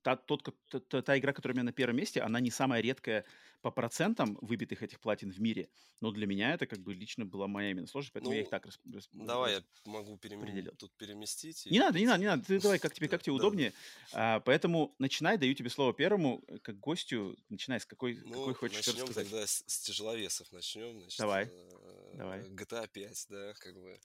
та, 0.02 0.16
тот, 0.16 0.42
та, 0.88 1.02
та- 1.02 1.18
игра, 1.18 1.34
которая 1.34 1.52
у 1.52 1.56
меня 1.56 1.64
на 1.64 1.72
первом 1.72 1.96
месте, 1.96 2.22
она 2.22 2.40
не 2.40 2.50
самая 2.50 2.80
редкая 2.80 3.26
по 3.60 3.70
процентам 3.70 4.38
выбитых 4.40 4.82
этих 4.82 5.00
платин 5.00 5.30
в 5.30 5.38
мире. 5.38 5.68
Но 6.00 6.12
для 6.12 6.26
меня 6.26 6.54
это 6.54 6.66
как 6.66 6.78
бы 6.78 6.94
лично 6.94 7.26
была 7.26 7.46
моя 7.46 7.72
именно 7.72 7.86
сложность, 7.86 8.14
поэтому 8.14 8.32
я 8.34 8.40
их 8.40 8.46
Ну, 8.46 8.50
так 8.50 8.64
рас- 8.66 8.80
рас- 8.94 9.08
Давай 9.12 9.56
рас- 9.56 9.64
я 9.84 9.92
могу 9.92 10.16
перем- 10.16 10.40
определил. 10.40 10.72
тут 10.78 10.92
переместить. 10.96 11.66
Не 11.66 11.76
и- 11.76 11.80
надо, 11.80 11.98
не 12.00 12.06
надо, 12.06 12.20
не 12.20 12.26
надо. 12.26 12.42
Ты 12.46 12.58
давай, 12.58 12.78
как 12.78 12.94
тебе, 12.94 13.08
как 13.20 13.22
тебе 13.22 13.32
удобнее. 13.34 13.74
А, 14.14 14.40
поэтому 14.40 14.94
начинай, 14.98 15.36
даю 15.36 15.52
тебе 15.52 15.68
слово 15.68 15.92
первому, 15.92 16.42
э, 16.48 16.58
как 16.58 16.80
гостю. 16.80 17.36
Начинай 17.50 17.80
с 17.80 17.84
какой, 17.84 18.14
какой 18.16 18.30
Ну, 18.32 18.54
хочешь 18.54 18.78
что 18.80 18.92
начнем 18.92 19.06
рассказать. 19.08 19.30
тогда 19.30 19.46
с, 19.46 19.62
с 19.66 19.78
тяжеловесов. 19.80 20.50
Начнем, 20.52 21.00
значит, 21.00 21.18
Давай, 21.18 21.44
э, 21.52 22.14
давай. 22.16 22.40
GTA 22.48 22.88
5, 22.88 23.26
да, 23.28 23.52
как 23.58 23.74
бы. 23.74 23.98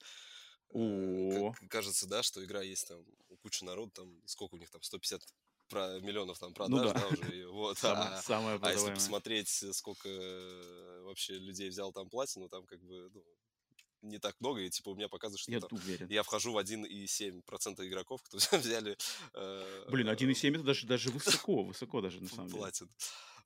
О, 0.72 1.52
как 1.54 1.70
кажется, 1.70 2.08
да, 2.08 2.24
что 2.24 2.44
игра 2.44 2.62
есть 2.62 2.88
там 2.88 3.04
у 3.30 3.38
кучи 3.38 3.64
народу, 3.64 3.92
там, 3.92 4.22
сколько 4.26 4.56
у 4.56 4.58
них 4.58 4.70
там, 4.70 4.82
150 4.82 5.22
про- 5.68 6.00
миллионов 6.00 6.40
там 6.40 6.50
ну 6.50 6.56
продаж, 6.56 6.94
да, 6.94 7.00
да, 7.00 7.08
уже, 7.08 7.40
и 7.40 7.44
вот, 7.46 7.78
самое, 7.80 8.10
а, 8.10 8.22
самое 8.22 8.60
а 8.62 8.72
если 8.72 8.94
посмотреть, 8.94 9.64
э, 9.64 9.74
сколько 9.74 10.10
э, 10.10 11.02
вообще 11.04 11.34
людей 11.34 11.70
взял 11.70 11.92
там 11.92 12.10
платину, 12.10 12.50
там 12.50 12.66
как 12.66 12.82
бы, 12.84 13.10
ну, 13.14 13.24
не 14.02 14.18
так 14.20 14.40
много, 14.40 14.62
и 14.62 14.70
типа 14.70 14.90
у 14.90 14.96
меня 14.96 15.08
показывает, 15.10 15.40
что 15.42 15.52
Я 15.52 15.60
там 15.60 15.70
уверен. 15.74 16.08
я 16.10 16.24
вхожу 16.24 16.54
в 16.54 16.58
1,7% 16.58 17.88
игроков, 17.88 18.22
кто 18.24 18.38
взяли 18.58 18.98
э, 19.34 19.86
Блин, 19.90 20.10
1,7 20.10 20.56
это 20.56 20.64
даже, 20.64 20.88
даже 20.88 21.10
высоко, 21.12 21.64
высоко 21.64 22.02
даже 22.02 22.22
на 22.22 22.28
самом 22.30 22.48
деле. 22.48 22.60
платин. 22.60 22.90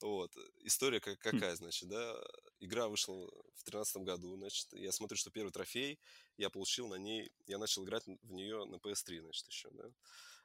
Вот. 0.02 0.36
История 0.64 1.00
как, 1.00 1.18
Хм. 1.20 1.22
какая, 1.32 1.56
значит, 1.56 1.88
да? 1.88 2.22
Игра 2.60 2.88
вышла 2.90 3.16
в 3.56 3.64
тринадцатом 3.64 4.04
году, 4.04 4.36
значит, 4.36 4.68
я 4.74 4.92
смотрю, 4.92 5.18
что 5.18 5.32
первый 5.32 5.52
трофей 5.52 5.98
я 6.38 6.50
получил 6.50 6.88
на 6.88 6.96
ней, 6.96 7.32
я 7.48 7.58
начал 7.58 7.84
играть 7.86 8.04
в 8.06 8.32
нее 8.32 8.66
на 8.66 8.76
PS3, 8.76 9.22
значит, 9.22 9.48
еще, 9.48 9.70
да? 9.72 9.90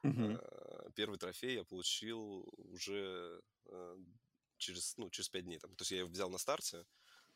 А, 0.03 0.89
Первый 0.95 1.17
трофей 1.19 1.55
я 1.55 1.63
получил 1.65 2.49
уже 2.57 3.41
э, 3.65 3.97
через, 4.57 4.95
ну, 4.97 5.09
через 5.09 5.27
пять 5.29 5.43
дней. 5.43 5.59
Там. 5.59 5.75
То 5.75 5.81
есть 5.81 5.91
я 5.91 5.99
его 5.99 6.09
взял 6.09 6.29
на 6.29 6.37
старте, 6.37 6.85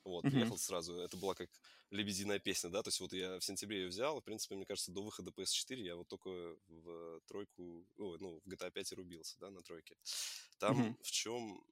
вот, 0.05 0.27
приехал 0.29 0.57
сразу. 0.57 0.95
Это 0.99 1.17
была 1.17 1.35
как 1.35 1.49
лебединая 1.91 2.39
песня, 2.39 2.69
да, 2.69 2.83
то 2.83 2.89
есть 2.89 2.99
вот 2.99 3.13
я 3.13 3.39
в 3.39 3.43
сентябре 3.43 3.81
ее 3.83 3.87
взял, 3.87 4.19
в 4.21 4.23
принципе, 4.23 4.55
мне 4.55 4.65
кажется, 4.65 4.91
до 4.91 5.03
выхода 5.03 5.31
PS4 5.31 5.83
я 5.83 5.95
вот 5.95 6.07
только 6.07 6.57
в 6.67 7.21
тройку, 7.27 7.87
ой, 7.97 8.17
ну, 8.19 8.41
в 8.43 8.47
GTA 8.49 8.71
5 8.71 8.91
и 8.91 8.95
рубился, 8.95 9.37
да, 9.39 9.49
на 9.51 9.61
тройке. 9.63 9.97
Там 10.59 10.83
Мгм. 10.83 10.95
в 11.01 11.11
чем 11.11 11.63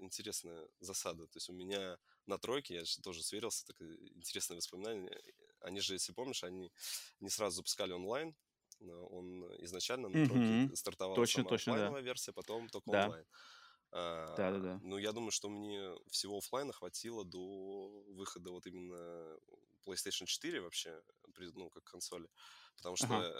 интересная 0.00 0.68
засада, 0.80 1.26
то 1.28 1.36
есть 1.36 1.48
у 1.50 1.52
меня 1.52 1.98
на 2.26 2.38
тройке, 2.38 2.74
я 2.74 2.84
же 2.84 3.00
тоже 3.02 3.22
сверился, 3.22 3.66
такое 3.66 3.96
интересное 4.14 4.56
воспоминание, 4.56 5.20
они 5.60 5.80
же, 5.80 5.94
если 5.94 6.12
помнишь, 6.12 6.44
они 6.44 6.72
не 7.20 7.30
сразу 7.30 7.56
запускали 7.56 7.92
онлайн, 7.92 8.36
он 8.80 9.44
изначально 9.64 10.08
на 10.08 10.20
тройке 10.20 10.54
Мгм. 10.54 10.72
стартовала 10.74 11.24
Точно, 11.24 11.44
сама 11.44 11.56
точно, 11.56 11.74
да. 11.74 11.94
версия, 12.00 12.32
потом 12.32 12.68
только 12.68 12.88
Да. 12.88 12.92
онлайн. 12.92 13.26
А, 13.92 14.36
Да-да-да. 14.36 14.80
ну, 14.80 14.98
я 14.98 15.12
думаю, 15.12 15.30
что 15.30 15.48
мне 15.48 15.94
всего 16.10 16.38
оффлайна 16.38 16.72
хватило 16.72 17.24
до 17.24 18.02
выхода 18.08 18.50
вот 18.50 18.66
именно 18.66 19.38
PlayStation 19.86 20.26
4 20.26 20.60
вообще, 20.60 21.02
при- 21.34 21.50
ну, 21.54 21.70
как 21.70 21.84
консоли. 21.84 22.28
Потому 22.76 22.96
что 22.96 23.14
Ага. 23.14 23.32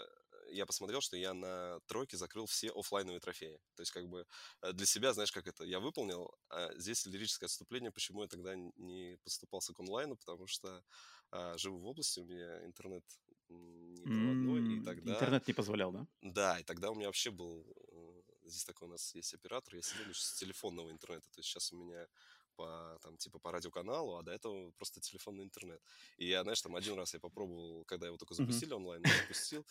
я 0.51 0.65
посмотрел, 0.65 1.01
что 1.01 1.15
я 1.17 1.33
на 1.33 1.79
тройке 1.85 2.17
закрыл 2.17 2.45
все 2.45 2.71
оффлайновые 2.71 3.19
трофеи. 3.19 3.59
То 3.75 3.81
есть, 3.81 3.91
как 3.91 4.07
бы 4.09 4.25
э, 4.61 4.73
для 4.73 4.85
себя, 4.85 5.13
знаешь, 5.13 5.31
как 5.31 5.47
это, 5.47 5.63
я 5.63 5.79
выполнил, 5.79 6.31
а 6.49 6.73
здесь 6.75 7.05
лирическое 7.05 7.47
отступление, 7.47 7.91
почему 7.91 8.23
я 8.23 8.27
тогда 8.27 8.55
не 8.55 9.17
поступался 9.23 9.73
к 9.73 9.79
онлайну, 9.79 10.17
потому 10.17 10.47
что 10.47 10.83
а, 11.31 11.57
живу 11.57 11.77
в 11.77 11.85
области, 11.85 12.19
у 12.19 12.25
меня 12.25 12.65
интернет 12.65 13.03
не 13.49 14.07
проводной, 14.07 14.77
и 14.77 14.83
тогда... 14.83 15.11
Интернет 15.11 15.47
не 15.47 15.53
позволял, 15.53 15.91
да? 15.91 16.07
Да, 16.21 16.59
и 16.59 16.63
тогда 16.63 16.91
у 16.91 16.95
меня 16.95 17.07
вообще 17.07 17.31
был... 17.31 17.73
э, 18.49 18.51
Здесь 18.51 18.65
такой 18.65 18.87
у 18.87 18.91
нас 18.91 19.15
есть 19.15 19.33
оператор, 19.33 19.75
я 19.75 19.81
сидел 19.81 20.05
лишь 20.05 20.21
с 20.23 20.33
телефонного 20.35 20.91
интернета. 20.91 21.29
То 21.31 21.39
есть 21.39 21.49
сейчас 21.49 21.71
у 21.71 21.77
меня 21.77 22.07
по, 22.55 22.97
там, 23.01 23.17
типа, 23.17 23.39
по 23.39 23.51
радиоканалу, 23.51 24.17
а 24.17 24.23
до 24.23 24.31
этого 24.33 24.71
просто 24.71 24.99
телефонный 25.01 25.43
интернет. 25.45 25.81
И 26.17 26.27
я, 26.27 26.43
знаешь, 26.43 26.61
там 26.61 26.75
один 26.75 26.95
раз 26.95 27.13
я 27.13 27.19
попробовал, 27.19 27.85
когда 27.85 28.07
его 28.07 28.17
только 28.17 28.33
запустили 28.35 28.73
онлайн, 28.73 29.03
я 29.03 29.11
запустил. 29.13 29.65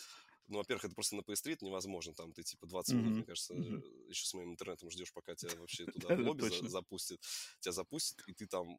Ну, 0.47 0.59
во-первых, 0.59 0.87
это 0.87 0.95
просто 0.95 1.17
на 1.17 1.23
PS3 1.23 1.55
это 1.55 1.65
невозможно. 1.67 2.15
Там 2.15 2.33
ты, 2.33 2.43
типа, 2.43 2.67
20 2.67 2.97
минут, 2.97 3.15
Мгм. 3.15 3.19
мне 3.19 3.27
кажется, 3.27 3.55
Мгм. 3.55 3.83
еще 4.09 4.27
с 4.27 4.35
моим 4.35 4.53
интернетом 4.53 4.91
ждешь, 4.91 5.13
пока 5.13 5.35
тебя 5.35 5.55
вообще 5.57 5.87
туда 5.89 6.13
в 6.13 6.19
лобби 6.21 6.43
за- 6.43 6.67
запустит. 6.69 7.21
Тебя 7.61 7.73
запустит, 7.73 8.23
и 8.27 8.33
ты 8.33 8.47
там 8.47 8.79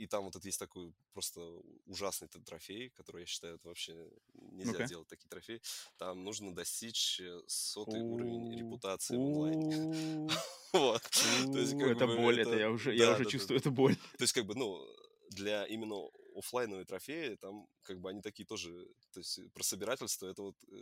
и 0.00 0.06
там 0.06 0.24
вот 0.24 0.34
это 0.36 0.48
есть 0.48 0.58
такой 0.58 0.94
просто 1.12 1.40
ужасный 1.84 2.28
т- 2.28 2.40
трофей, 2.40 2.88
который 2.90 3.20
я 3.20 3.26
считаю, 3.26 3.56
это 3.56 3.68
вообще 3.68 3.94
нельзя 4.32 4.72
Ну-ка. 4.72 4.86
делать 4.86 5.08
такие 5.08 5.28
трофеи. 5.28 5.60
Там 5.98 6.24
нужно 6.24 6.54
достичь 6.54 7.20
э, 7.20 7.42
сотый 7.46 8.00
уровень 8.02 8.56
репутации 8.56 9.16
в 9.16 9.20
онлайне. 9.20 10.28
Вот. 10.72 11.02
То 11.02 11.58
Это 11.90 12.06
боль, 12.06 12.40
это 12.40 12.56
я 12.56 12.70
уже, 12.70 12.94
я 12.94 13.12
уже 13.12 13.24
чувствую, 13.24 13.58
это 13.58 13.70
боль. 13.70 13.96
То 14.18 14.22
есть, 14.22 14.32
как 14.32 14.46
бы, 14.46 14.54
ну, 14.54 14.86
для 15.30 15.64
именно 15.66 16.08
оффлайновые 16.36 16.84
трофеи, 16.84 17.34
там, 17.34 17.66
как 17.82 18.00
бы, 18.00 18.08
они 18.08 18.22
такие 18.22 18.46
тоже, 18.46 18.86
то 19.12 19.20
есть, 19.20 19.40
про 19.52 19.62
собирательство, 19.64 20.28
это 20.28 20.42
вот 20.42 20.56
э, 20.68 20.76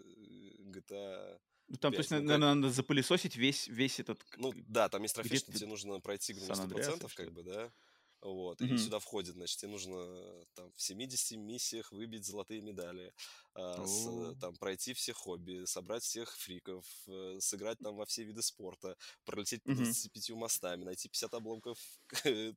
GTA 0.60 1.40
Ну, 1.68 1.76
Там, 1.76 1.92
то 1.92 1.96
5. 1.96 1.98
есть, 1.98 2.10
Ну, 2.10 2.20
наверное, 2.22 2.54
надо 2.54 2.70
запылесосить 2.70 3.36
весь, 3.36 3.66
весь 3.66 3.98
этот... 3.98 4.22
ну, 4.36 4.52
да, 4.68 4.88
там 4.88 5.02
есть 5.02 5.14
трофей, 5.14 5.38
что 5.38 5.52
тебе 5.52 5.66
нужно 5.66 6.00
пройти 6.00 6.32
игру 6.34 6.46
на 6.46 6.54
Сан-Андреас 6.54 6.88
или 6.88 6.96
100%, 6.96 7.08
что 7.10 7.22
как 7.24 7.32
бы, 7.32 7.42
да, 7.42 7.72
вот, 8.20 8.62
и 8.62 8.76
Мгм. 8.76 8.78
сюда 8.78 8.98
входит, 8.98 9.34
значит, 9.34 9.58
тебе 9.58 9.70
нужно 9.70 10.44
там 10.54 10.72
в 10.74 10.82
70 10.82 11.36
миссиях 11.36 11.92
выбить 11.92 12.26
золотые 12.26 12.60
медали, 12.60 13.12
с, 13.86 14.06
э, 14.08 14.34
там 14.38 14.56
пройти 14.56 14.94
все 14.94 15.12
хобби, 15.12 15.64
собрать 15.64 16.02
всех 16.04 16.36
фриков, 16.36 16.86
э, 17.08 17.38
сыграть 17.40 17.78
там 17.80 17.96
во 17.96 18.06
все 18.06 18.24
виды 18.24 18.42
спорта, 18.42 18.96
пролететь 19.24 19.64
по 19.64 19.72
мгм. 19.72 19.94
25 19.94 20.36
мостами, 20.36 20.84
найти 20.84 21.08
50 21.08 21.34
обломков 21.34 21.78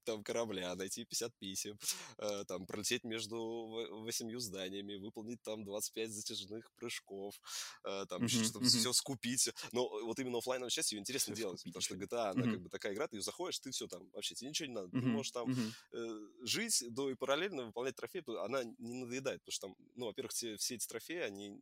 там 0.05 0.23
корабля, 0.23 0.75
найти 0.75 1.05
50 1.05 1.33
писем, 1.39 1.77
э, 2.17 2.43
там 2.47 2.65
пролететь 2.65 3.03
между 3.03 3.37
во- 3.67 4.01
восемью 4.03 4.39
зданиями, 4.39 4.95
выполнить 4.95 5.41
там 5.41 5.63
25 5.63 6.11
затяжных 6.11 6.71
прыжков, 6.75 7.39
э, 7.83 8.05
там 8.07 8.23
мгм. 8.23 8.53
все 8.61 8.93
скупить. 8.93 9.49
Но 9.71 9.89
вот 10.05 10.19
именно 10.19 10.37
оффлайновая 10.37 10.69
часть 10.69 10.91
ее 10.91 10.99
интересно 10.99 11.33
делать, 11.33 11.65
потому 11.65 11.81
что. 11.81 11.95
GTA, 11.95 12.29
она 12.31 12.47
как 12.47 12.61
бы 12.61 12.69
такая 12.69 12.93
игра, 12.93 13.07
ты 13.07 13.17
ее 13.17 13.21
заходишь, 13.21 13.59
ты 13.59 13.71
все 13.71 13.87
там, 13.87 14.09
вообще 14.13 14.35
тебе 14.35 14.49
ничего 14.49 14.67
не 14.67 14.73
надо, 14.73 14.89
ты 14.99 15.05
можешь 15.07 15.31
там 15.31 15.49
э, 15.91 16.19
жить, 16.41 16.83
до 16.89 17.09
и 17.09 17.15
параллельно 17.15 17.65
выполнять 17.65 17.95
трофеи, 17.95 18.23
она 18.43 18.63
не 18.63 18.93
надоедает, 18.95 19.41
потому 19.43 19.51
что 19.53 19.67
там, 19.67 19.75
ну, 19.95 20.05
во-первых, 20.07 20.31
все, 20.31 20.57
все 20.57 20.75
эти 20.75 20.87
трофеи, 20.91 21.19
они 21.19 21.61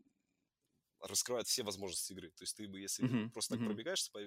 раскрывают 1.02 1.48
все 1.48 1.64
возможности 1.64 2.12
игры. 2.12 2.30
То 2.32 2.44
есть 2.44 2.58
ты 2.58 2.68
бы, 2.68 2.80
если 2.80 3.06
Мгм, 3.06 3.32
просто 3.32 3.56
так 3.56 3.64
мгм. 3.64 3.64
пробегаешься 3.64 4.12
по, 4.12 4.20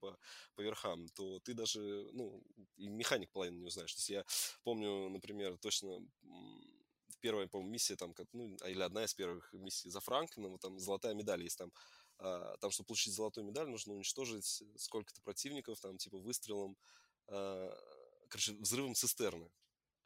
по, 0.00 0.18
по 0.54 0.60
верхам, 0.62 1.06
то 1.08 1.38
ты 1.40 1.52
даже, 1.52 2.08
ну, 2.12 2.42
и 2.76 2.88
механик 2.88 3.30
половину 3.30 3.58
не 3.58 3.66
узнаешь. 3.66 3.94
То 3.94 3.98
есть 3.98 4.08
я 4.10 4.24
помню, 4.62 5.10
например, 5.10 5.58
точно 5.58 6.00
первая, 7.20 7.46
по-моему, 7.46 7.72
миссия 7.72 7.96
там, 7.96 8.12
как, 8.14 8.26
ну, 8.32 8.56
а, 8.60 8.68
или 8.68 8.80
одна 8.82 9.04
из 9.04 9.14
первых 9.14 9.52
миссий 9.52 9.88
за 9.90 10.00
Франклином, 10.00 10.58
там 10.58 10.78
золотая 10.78 11.14
медаль 11.14 11.42
есть 11.42 11.58
там. 11.58 11.72
а, 12.18 12.56
там, 12.58 12.70
чтобы 12.70 12.88
получить 12.88 13.14
золотую 13.14 13.46
медаль, 13.46 13.68
нужно 13.68 13.94
уничтожить 13.94 14.62
сколько-то 14.76 15.20
противников, 15.22 15.80
там, 15.80 15.96
типа, 15.98 16.18
выстрелом, 16.18 16.76
а, 17.28 17.74
короче, 18.28 18.52
взрывом 18.54 18.94
цистерны. 18.94 19.50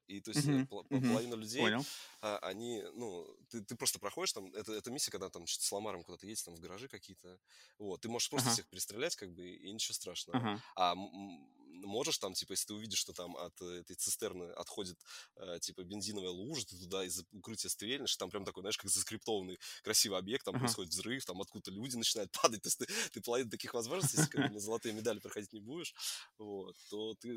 И 0.09 0.21
то 0.21 0.31
есть 0.31 0.51
мгм. 0.91 1.07
половина 1.07 1.35
людей, 1.35 1.75
Понял. 1.75 1.87
а, 2.21 2.39
они, 2.39 2.83
ну, 2.95 3.27
ты, 3.51 3.63
ты 3.65 3.77
просто 3.77 3.99
проходишь 3.99 4.33
там, 4.33 4.53
это, 4.55 4.73
это 4.73 4.91
миссия, 4.91 5.11
когда 5.11 5.31
там 5.31 5.47
что-то 5.47 5.67
с 5.67 5.73
ломаром 5.73 6.03
куда-то 6.03 6.27
едешь, 6.27 6.43
там 6.43 6.55
в 6.57 6.61
гаражи 6.61 6.89
какие-то, 6.89 7.39
вот, 7.79 8.01
ты 8.01 8.09
можешь 8.09 8.31
просто 8.31 8.49
Ага, 8.49 8.51
всех 8.51 8.69
перестрелять, 8.69 9.17
как 9.17 9.33
бы, 9.33 9.49
и 9.49 9.73
ничего 9.73 9.95
страшного. 9.95 10.41
ага. 10.41 10.61
А 10.77 10.95
можешь 11.85 12.19
там, 12.19 12.35
типа, 12.35 12.53
если 12.53 12.67
ты 12.67 12.75
увидишь, 12.75 12.99
что 12.99 13.13
там 13.13 13.37
от 13.37 13.61
этой 13.63 13.95
цистерны 13.97 14.45
отходит, 14.53 14.99
э, 15.37 15.59
типа, 15.61 15.85
бензиновая 15.85 16.31
лужа, 16.31 16.67
ты 16.67 16.77
туда 16.77 17.05
из 17.05 17.23
укрытия 17.33 17.71
стрельнешь, 17.71 18.17
там 18.17 18.31
прям 18.31 18.45
такой, 18.45 18.63
знаешь, 18.63 18.77
как 18.79 18.91
заскриптованный 18.91 19.59
красивый 19.83 20.19
объект, 20.19 20.45
там 20.45 20.57
Ага. 20.57 20.77
происходит 20.77 20.93
взрыв, 20.93 21.25
там 21.25 21.41
откуда-то 21.41 21.71
люди 21.71 21.97
начинают 21.97 22.33
падать, 22.43 22.63
то 22.63 22.69
есть 22.69 22.79
ты, 22.79 22.87
ты 23.13 23.21
половину 23.21 23.51
таких 23.51 23.75
возможностей, 23.75 24.17
если 24.17 24.29
как 24.31 24.43
бы 24.43 24.51
на 24.51 24.61
золотые 24.61 24.93
медали 24.93 25.19
проходить 25.21 25.53
не 25.53 25.61
будешь, 25.61 25.95
вот, 26.39 26.77
то 26.91 27.15
ты, 27.15 27.29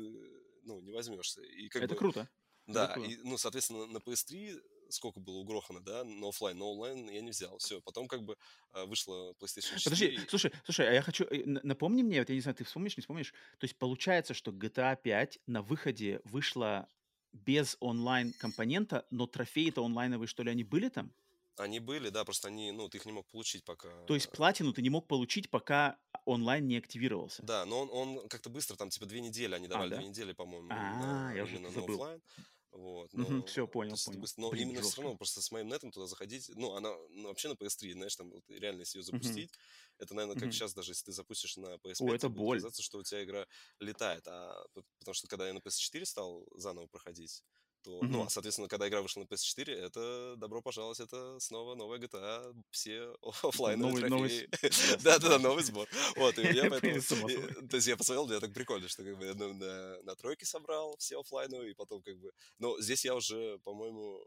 ну, 0.62 0.80
не 0.80 0.92
возьмешься. 0.92 1.42
И 1.42 1.68
как 1.68 1.84
Это 1.84 1.94
бы, 1.94 1.96
круто. 1.96 2.28
Да, 2.66 2.94
и, 2.94 3.16
ну, 3.24 3.38
соответственно, 3.38 3.86
на 3.86 3.98
PS3 3.98 4.60
сколько 4.92 5.20
было 5.20 5.36
угрохано, 5.36 5.80
да, 5.80 6.04
на 6.04 6.28
оффлайн, 6.28 6.58
на 6.58 6.66
онлайн 6.66 7.08
я 7.10 7.20
не 7.20 7.30
взял. 7.30 7.58
Все, 7.58 7.80
потом 7.80 8.08
как 8.08 8.22
бы 8.22 8.36
а, 8.72 8.86
вышла 8.86 9.32
PlayStation 9.40 9.78
4. 9.78 9.84
Подожди, 9.84 10.20
слушай, 10.28 10.52
слушай, 10.64 10.88
а 10.88 10.92
я 10.92 11.02
хочу, 11.02 11.24
э, 11.24 11.42
напомни 11.44 12.02
мне, 12.02 12.20
вот 12.20 12.28
я 12.28 12.34
не 12.34 12.40
знаю, 12.40 12.54
ты 12.54 12.64
вспомнишь, 12.64 12.96
не 12.96 13.00
вспомнишь, 13.00 13.32
то 13.58 13.64
есть 13.64 13.76
получается, 13.78 14.34
что 14.34 14.50
GTA 14.50 14.96
5 15.02 15.38
на 15.46 15.62
выходе 15.62 16.20
вышла 16.24 16.88
без 17.32 17.76
онлайн-компонента, 17.80 19.06
но 19.10 19.26
трофеи-то 19.26 19.84
онлайновые, 19.84 20.28
что 20.28 20.42
ли, 20.42 20.50
они 20.50 20.64
были 20.64 20.88
там? 20.88 21.14
Они 21.58 21.80
были, 21.80 22.08
да, 22.08 22.24
просто 22.24 22.48
они, 22.48 22.72
ну, 22.72 22.88
ты 22.88 22.98
их 22.98 23.04
не 23.06 23.12
мог 23.12 23.28
получить 23.30 23.64
пока. 23.64 23.90
То 24.08 24.14
есть 24.14 24.30
платину 24.32 24.72
ты 24.72 24.82
не 24.82 24.90
мог 24.90 25.06
получить, 25.06 25.50
пока 25.50 25.98
онлайн 26.24 26.66
не 26.66 26.76
активировался? 26.76 27.42
Да, 27.42 27.64
но 27.64 27.80
он, 27.80 27.90
он 28.20 28.28
как-то 28.28 28.50
быстро, 28.50 28.76
там, 28.76 28.90
типа, 28.90 29.06
две 29.06 29.20
недели 29.20 29.54
они 29.54 29.66
давали, 29.66 29.90
да? 29.90 30.02
две 30.02 30.06
недели, 30.06 30.32
по-моему, 30.32 30.70
А, 30.70 30.76
на- 30.94 31.34
я 31.34 31.44
уже 31.44 31.58
забыл. 31.66 32.04
оффлайн. 32.04 32.22
Вот, 32.70 33.12
но, 33.14 33.42
всё, 33.46 33.66
то 33.86 33.94
понял, 33.94 33.96
есть 33.96 34.08
понял. 34.08 34.20
быстро- 34.20 34.40
но 34.42 34.52
Блин, 34.52 34.72
именно 34.72 34.80
все 34.80 35.02
жестко. 35.02 35.02
равно 35.02 35.16
просто 35.18 35.42
с 35.42 35.50
моим 35.50 35.68
нетом 35.68 35.90
туда 35.90 36.06
заходить, 36.06 36.50
ну, 36.54 36.74
она 36.74 36.94
ну, 37.10 37.28
вообще 37.28 37.48
на 37.48 37.56
PS3, 37.56 37.92
знаешь, 37.92 38.16
там 38.16 38.30
вот, 38.30 38.44
реально, 38.48 38.80
если 38.80 38.98
ее 38.98 39.02
запустить, 39.04 39.50
это, 39.98 40.14
наверное, 40.14 40.36
как 40.36 40.52
Мгм. 40.52 40.52
сейчас 40.52 40.72
даже, 40.74 40.92
если 40.92 41.06
ты 41.06 41.12
запустишь 41.12 41.56
на 41.58 41.78
PS5, 41.78 41.92
О, 41.98 42.12
это 42.14 42.28
боль. 42.28 42.66
казаться, 42.66 42.82
что 42.82 42.98
у 42.98 43.02
тебя 43.02 43.22
игра 43.24 43.46
летает, 43.80 44.26
а 44.28 44.64
потому 44.98 45.14
что 45.14 45.26
когда 45.28 45.46
я 45.48 45.52
на 45.52 45.60
PS4 45.60 46.06
стал 46.06 46.46
заново 46.56 46.86
проходить, 46.86 47.42
то, 47.82 47.90
ну, 48.02 48.18
Мгм. 48.18 48.20
а, 48.22 48.30
соответственно, 48.30 48.68
когда 48.68 48.88
игра 48.88 49.02
вышла 49.02 49.20
на 49.20 49.24
PS4, 49.24 49.72
это 49.72 50.34
добро 50.36 50.62
пожаловать, 50.62 51.00
это 51.00 51.38
снова 51.40 51.74
новая 51.74 51.98
GTA, 51.98 52.54
все 52.70 53.14
оффлайновые 53.22 54.06
новый- 54.08 54.48
Да-да-да, 55.02 55.38
новый 55.38 55.64
сбор. 55.64 55.88
Вот, 56.16 56.38
и 56.38 56.42
я 56.42 56.70
поэтому... 56.70 57.00
Собой. 57.02 57.36
То 57.68 57.76
есть 57.76 57.88
я 57.88 57.96
посмотрел, 57.96 58.26
мне 58.26 58.40
так 58.40 58.52
прикольно, 58.52 58.88
что 58.88 59.04
как 59.04 59.18
бы 59.18 59.26
я 59.26 59.34
на, 59.34 60.16
тройке 60.16 60.46
собрал 60.46 60.96
все 60.98 61.20
оффлайновые, 61.20 61.72
и 61.72 61.74
потом 61.74 62.02
как 62.02 62.18
бы... 62.18 62.32
Но 62.58 62.80
здесь 62.80 63.04
я 63.04 63.14
уже, 63.14 63.58
по-моему, 63.64 64.24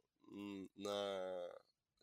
на 0.75 1.47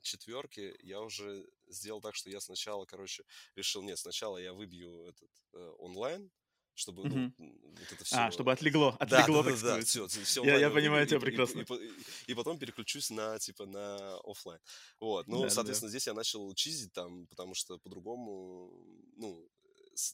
четверке 0.00 0.76
я 0.80 1.00
уже 1.00 1.46
сделал 1.68 2.00
так, 2.00 2.14
что 2.14 2.30
я 2.30 2.40
сначала, 2.40 2.84
короче, 2.84 3.24
решил, 3.54 3.82
нет, 3.82 3.98
сначала 3.98 4.38
я 4.38 4.52
выбью 4.52 5.04
этот 5.06 5.30
э, 5.54 5.72
онлайн, 5.78 6.30
чтобы, 6.74 7.04
ну, 7.04 7.16
м, 7.16 7.34
вот 7.78 7.92
это 7.92 8.04
все... 8.04 8.16
А, 8.16 8.30
чтобы 8.30 8.52
отлегло, 8.52 8.96
Да, 9.00 9.24
отлегло, 9.24 9.42
да, 9.42 9.50
так 9.50 9.58
да, 9.60 9.76
да, 9.76 9.82
сказать. 9.82 9.86
все, 9.88 10.06
все 10.24 10.44
Я- 10.44 10.58
я 10.58 10.70
понимаю 10.70 11.06
тебя 11.06 11.20
прекрасно. 11.20 11.60
И, 11.60 11.64
и- 11.74 11.92
и 12.32 12.34
потом 12.34 12.58
переключусь 12.58 13.10
на, 13.10 13.38
типа, 13.38 13.66
на 13.66 14.16
оффлайн. 14.24 14.60
Вот, 15.00 15.26
ну, 15.28 15.40
Да, 15.42 15.48
да. 15.48 15.54
соответственно, 15.54 15.90
здесь 15.90 16.06
я 16.06 16.14
начал 16.14 16.52
чизить 16.54 16.92
там, 16.92 17.26
потому 17.26 17.54
что 17.54 17.78
по-другому, 17.78 18.70
ну, 19.16 19.48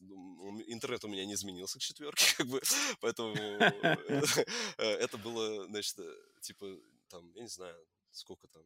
ну, 0.01 0.61
интернет 0.67 1.05
у 1.05 1.09
меня 1.09 1.25
не 1.25 1.35
изменился 1.35 1.79
к 1.79 1.83
четверке, 1.83 2.25
как 2.37 2.47
бы, 2.49 2.61
поэтому 3.01 3.35
э, 4.79 4.85
это 4.85 5.17
было, 5.19 5.67
значит, 5.67 5.99
э, 5.99 6.17
типа, 6.41 6.67
там, 7.09 7.31
я 7.35 7.43
не 7.43 7.49
знаю, 7.49 7.77
сколько 8.11 8.49
там, 8.49 8.65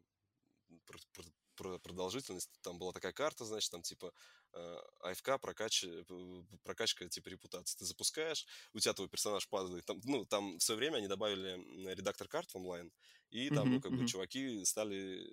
пр- 1.55 1.79
пр- 1.79 1.79
пр- 1.79 1.79
продолжительность, 1.79 2.51
там 2.61 2.79
была 2.79 2.91
такая 2.93 3.13
карта, 3.13 3.45
значит, 3.45 3.71
там 3.71 3.81
типа 3.81 4.13
э, 4.53 4.77
АФК 5.01 5.39
прокач, 5.39 5.85
прокачка 6.63 7.07
типа 7.09 7.29
репутации. 7.29 7.77
Ты 7.77 7.85
запускаешь, 7.85 8.45
у 8.73 8.79
тебя 8.79 8.93
твой 8.93 9.09
персонаж 9.09 9.47
падает. 9.49 9.85
Там, 9.85 9.99
ну, 10.03 10.25
там 10.25 10.57
в 10.57 10.63
свое 10.63 10.77
время 10.77 10.97
они 10.97 11.07
добавили 11.07 11.93
редактор 11.93 12.27
карт 12.27 12.51
в 12.51 12.57
онлайн, 12.57 12.91
и 13.29 13.49
там, 13.51 13.71
ну, 13.71 13.79
Мгм, 13.79 13.81
как 13.81 13.93
бы, 13.93 14.03
мгм. 14.03 14.05
чуваки 14.05 14.63
стали 14.65 15.25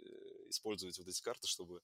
э, 0.46 0.50
использовать 0.50 0.98
вот 0.98 1.08
эти 1.08 1.20
карты, 1.22 1.46
чтобы 1.48 1.80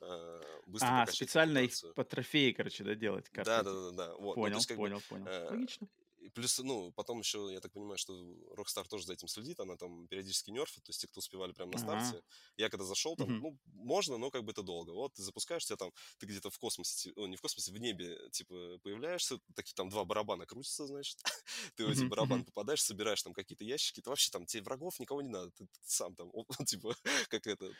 э, 0.00 0.42
быстро 0.66 0.92
А, 0.92 0.94
прокачать 0.94 1.34
специально 1.36 1.58
их 1.58 1.78
репутацию. 1.78 1.94
по 1.94 2.04
трофеи, 2.04 2.52
короче, 2.52 2.84
да, 2.84 2.94
делать 2.94 3.28
карты 3.30 3.60
Да, 3.60 3.62
да, 3.62 3.72
да, 3.72 3.90
да. 3.92 4.14
Вот. 4.16 4.42
Ну, 4.42 4.48
Понял, 4.48 4.54
есть, 4.54 4.66
как 4.66 4.78
бы, 4.80 4.90
понял, 4.90 5.02
понял. 5.02 5.30
э, 5.30 5.50
Логично. 5.50 5.88
И 6.26 6.30
плюс, 6.30 6.58
ну, 6.58 6.92
потом 6.92 7.20
еще, 7.20 7.48
я 7.52 7.60
так 7.60 7.72
понимаю, 7.72 7.98
что 7.98 8.14
Rockstar 8.56 8.86
тоже 8.88 9.06
за 9.06 9.12
этим 9.14 9.28
следит, 9.28 9.60
она 9.60 9.76
там 9.76 10.08
периодически 10.08 10.50
нерфит, 10.50 10.84
то 10.84 10.90
есть 10.90 11.00
те, 11.00 11.06
кто 11.08 11.18
успевали 11.20 11.52
прямо 11.52 11.72
на 11.72 11.78
старте. 11.78 12.22
Я 12.56 12.68
когда 12.68 12.84
зашел, 12.84 13.16
там, 13.16 13.28
Мгм. 13.28 13.40
ну, 13.40 13.58
можно, 13.66 14.18
но 14.18 14.30
как 14.30 14.44
бы 14.44 14.52
это 14.52 14.62
долго. 14.62 14.90
Вот 14.92 15.14
ты 15.14 15.22
запускаешь, 15.22 15.64
тебя 15.64 15.76
там, 15.76 15.92
ты 16.18 16.26
где-то 16.26 16.50
в 16.50 16.58
космосе, 16.58 17.12
ну, 17.16 17.26
не 17.26 17.36
в 17.36 17.40
космосе, 17.40 17.72
в 17.72 17.78
небе, 17.78 18.28
типа, 18.30 18.78
появляешься, 18.82 19.38
такие 19.54 19.74
там 19.74 19.88
два 19.88 20.04
барабана 20.04 20.46
крутятся, 20.46 20.86
значит, 20.86 21.18
ты 21.76 21.84
в 21.86 21.90
эти 21.90 22.04
барабаны 22.04 22.44
попадаешь, 22.44 22.82
собираешь 22.82 23.22
там 23.22 23.32
какие-то 23.32 23.64
ящики, 23.64 24.00
ты 24.00 24.10
вообще 24.10 24.30
там, 24.30 24.46
тебе 24.46 24.62
врагов 24.62 24.98
никого 25.00 25.22
не 25.22 25.28
надо, 25.28 25.50
ты, 25.52 25.68
сам 25.82 26.14
там, 26.14 26.30
типа, 26.66 26.96
как 27.28 27.46
это, 27.46 27.74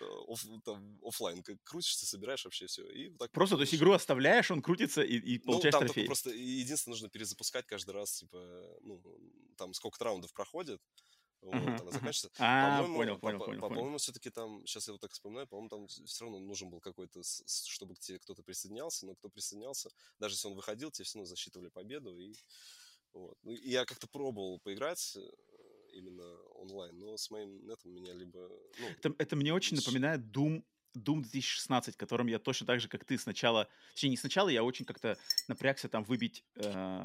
там, 0.65 0.99
оффлайн, 1.03 1.43
как 1.43 1.63
крутишься, 1.65 2.07
собираешь 2.07 2.45
вообще 2.45 2.67
все, 2.67 2.87
и 2.91 3.11
так 3.17 3.31
Просто, 3.33 3.57
то 3.57 3.63
есть 3.63 3.75
игру 3.75 3.93
оставляешь, 3.93 4.51
он 4.51 4.63
крутится 4.63 5.03
и, 5.03 5.39
Ну, 5.45 5.65
получаешь 5.65 5.77
трофей. 5.77 6.05
просто 6.05 6.31
единственное 6.31 6.95
нужно 6.95 7.09
перезапускать 7.09 7.67
каждый 7.67 7.91
раз, 7.93 8.13
типа, 8.19 8.36
ну, 8.83 9.03
там 9.57 9.73
сколько 9.75 10.03
раундов 10.05 10.33
проходит, 10.33 10.81
вот, 11.43 11.81
она 11.81 11.91
заканчивается. 11.93 12.31
А, 12.39 12.79
По-моему, 12.83 12.95
понял, 12.97 13.15
по- 13.15 13.21
понял, 13.21 13.39
по- 13.39 13.45
понял, 13.47 13.61
по- 13.61 13.69
по-моему, 13.69 13.99
все-таки 13.99 14.31
там, 14.31 14.67
сейчас 14.67 14.87
я 14.89 14.93
вот 14.93 15.01
так 15.01 15.13
вспоминаю, 15.13 15.47
по-моему, 15.47 15.69
там 15.69 15.87
все 15.87 16.25
равно 16.25 16.41
нужен 16.41 16.71
был 16.71 16.81
какой-то, 16.81 17.23
с- 17.23 17.43
с- 17.47 17.65
чтобы 17.67 17.95
к 17.95 17.99
тебе 17.99 18.19
кто-то 18.19 18.43
присоединялся, 18.43 19.07
но 19.07 19.15
кто 19.15 19.29
присоединялся, 19.29 19.91
даже 20.19 20.35
если 20.35 20.49
он 20.49 20.55
выходил, 20.55 20.91
тебе 20.91 21.05
все 21.05 21.19
равно 21.19 21.27
засчитывали 21.27 21.69
победу, 21.69 22.17
и 22.19 22.35
вот. 23.13 23.39
Ну, 23.43 23.53
и 23.53 23.69
я 23.71 23.85
как-то 23.85 24.07
пробовал 24.09 24.59
поиграть 24.61 25.17
э, 25.17 25.21
именно 25.93 26.37
онлайн, 26.55 26.99
но 26.99 27.17
с 27.17 27.31
моим 27.31 27.65
нетом 27.67 27.93
меня 27.93 28.13
либо, 28.13 28.49
ну, 28.79 28.89
Это, 28.89 29.15
это 29.19 29.37
мне 29.37 29.53
очень 29.55 29.77
Ш- 29.77 29.83
напоминает 29.85 30.21
Doom, 30.23 30.65
Doom 30.97 31.23
2016, 31.23 31.97
которым 31.97 32.27
я 32.29 32.39
точно 32.39 32.67
так 32.67 32.81
же, 32.81 32.89
как 32.89 33.05
ты, 33.05 33.19
сначала... 33.19 33.69
Точнее, 33.95 34.11
не 34.11 34.17
сначала, 34.17 34.49
я 34.49 34.65
очень 34.65 34.85
как-то 34.85 35.19
напрягся 35.49 35.89
там 35.89 36.05
выбить 36.05 36.45
э, 36.57 36.63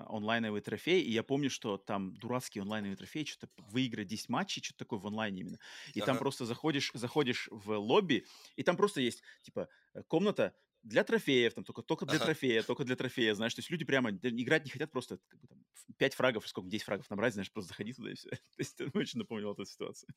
онлайновый 0.08 0.62
трофей, 0.62 1.02
и 1.04 1.12
я 1.12 1.24
помню, 1.24 1.50
что 1.50 1.78
там 1.78 2.16
дурацкий 2.16 2.60
онлайновый 2.60 2.96
трофей, 2.98 3.26
что-то 3.26 3.50
выиграть 3.58 4.08
10 4.08 4.30
матчей, 4.30 4.64
что-то 4.64 4.80
такое 4.80 5.00
в 5.00 5.08
онлайне 5.08 5.42
именно. 5.42 5.60
И 5.94 6.02
там 6.02 6.18
Ага. 6.18 6.20
просто 6.20 6.46
заходишь, 6.46 6.92
заходишь 6.94 7.48
в 7.52 7.78
лобби, 7.78 8.26
и 8.56 8.64
там 8.64 8.78
просто 8.78 9.02
есть, 9.02 9.24
типа, 9.42 9.70
э, 9.94 10.04
комната 10.04 10.56
для 10.84 11.04
трофеев, 11.04 11.54
там 11.54 11.64
только, 11.64 11.84
только 11.84 12.06
для 12.06 12.18
Ага. 12.18 12.20
трофея, 12.20 12.64
только 12.64 12.84
для 12.84 12.96
трофея, 12.96 13.36
знаешь, 13.36 13.54
то 13.54 13.60
есть 13.60 13.70
люди 13.70 13.86
прямо 13.86 14.12
играть 14.12 14.66
не 14.66 14.72
хотят, 14.72 14.92
просто 14.92 15.20
как 15.28 15.40
бы, 15.40 15.48
там, 15.48 15.64
5 15.98 16.16
фрагов, 16.16 16.48
сколько, 16.48 16.70
10 16.70 16.86
фрагов 16.86 17.10
набрать, 17.10 17.34
знаешь, 17.34 17.52
просто 17.52 17.70
заходи 17.70 17.94
туда 17.94 18.12
и 18.12 18.16
все. 18.16 18.30
То 18.30 18.38
есть 18.58 18.82
очень 18.96 19.20
напомнило 19.20 19.54
эту 19.54 19.66
ситуацию. 19.66 20.10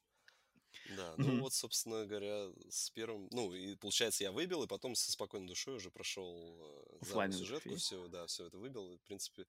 Да, 0.84 1.16
ну 1.16 1.34
Мгм. 1.34 1.40
вот, 1.40 1.52
собственно 1.54 2.04
говоря, 2.06 2.50
с 2.68 2.90
первым, 2.90 3.28
ну, 3.32 3.54
и 3.54 3.74
получается, 3.76 4.22
я 4.24 4.32
выбил, 4.32 4.62
и 4.62 4.66
потом 4.66 4.94
со 4.94 5.10
спокойной 5.12 5.48
душой 5.48 5.76
уже 5.76 5.90
прошел 5.90 6.58
э, 7.00 7.30
сюжетку, 7.30 7.74
трофей. 7.74 7.76
все, 7.76 8.06
да, 8.08 8.26
все 8.26 8.46
это 8.46 8.58
выбил, 8.58 8.92
и, 8.92 8.98
в 8.98 9.02
принципе, 9.02 9.46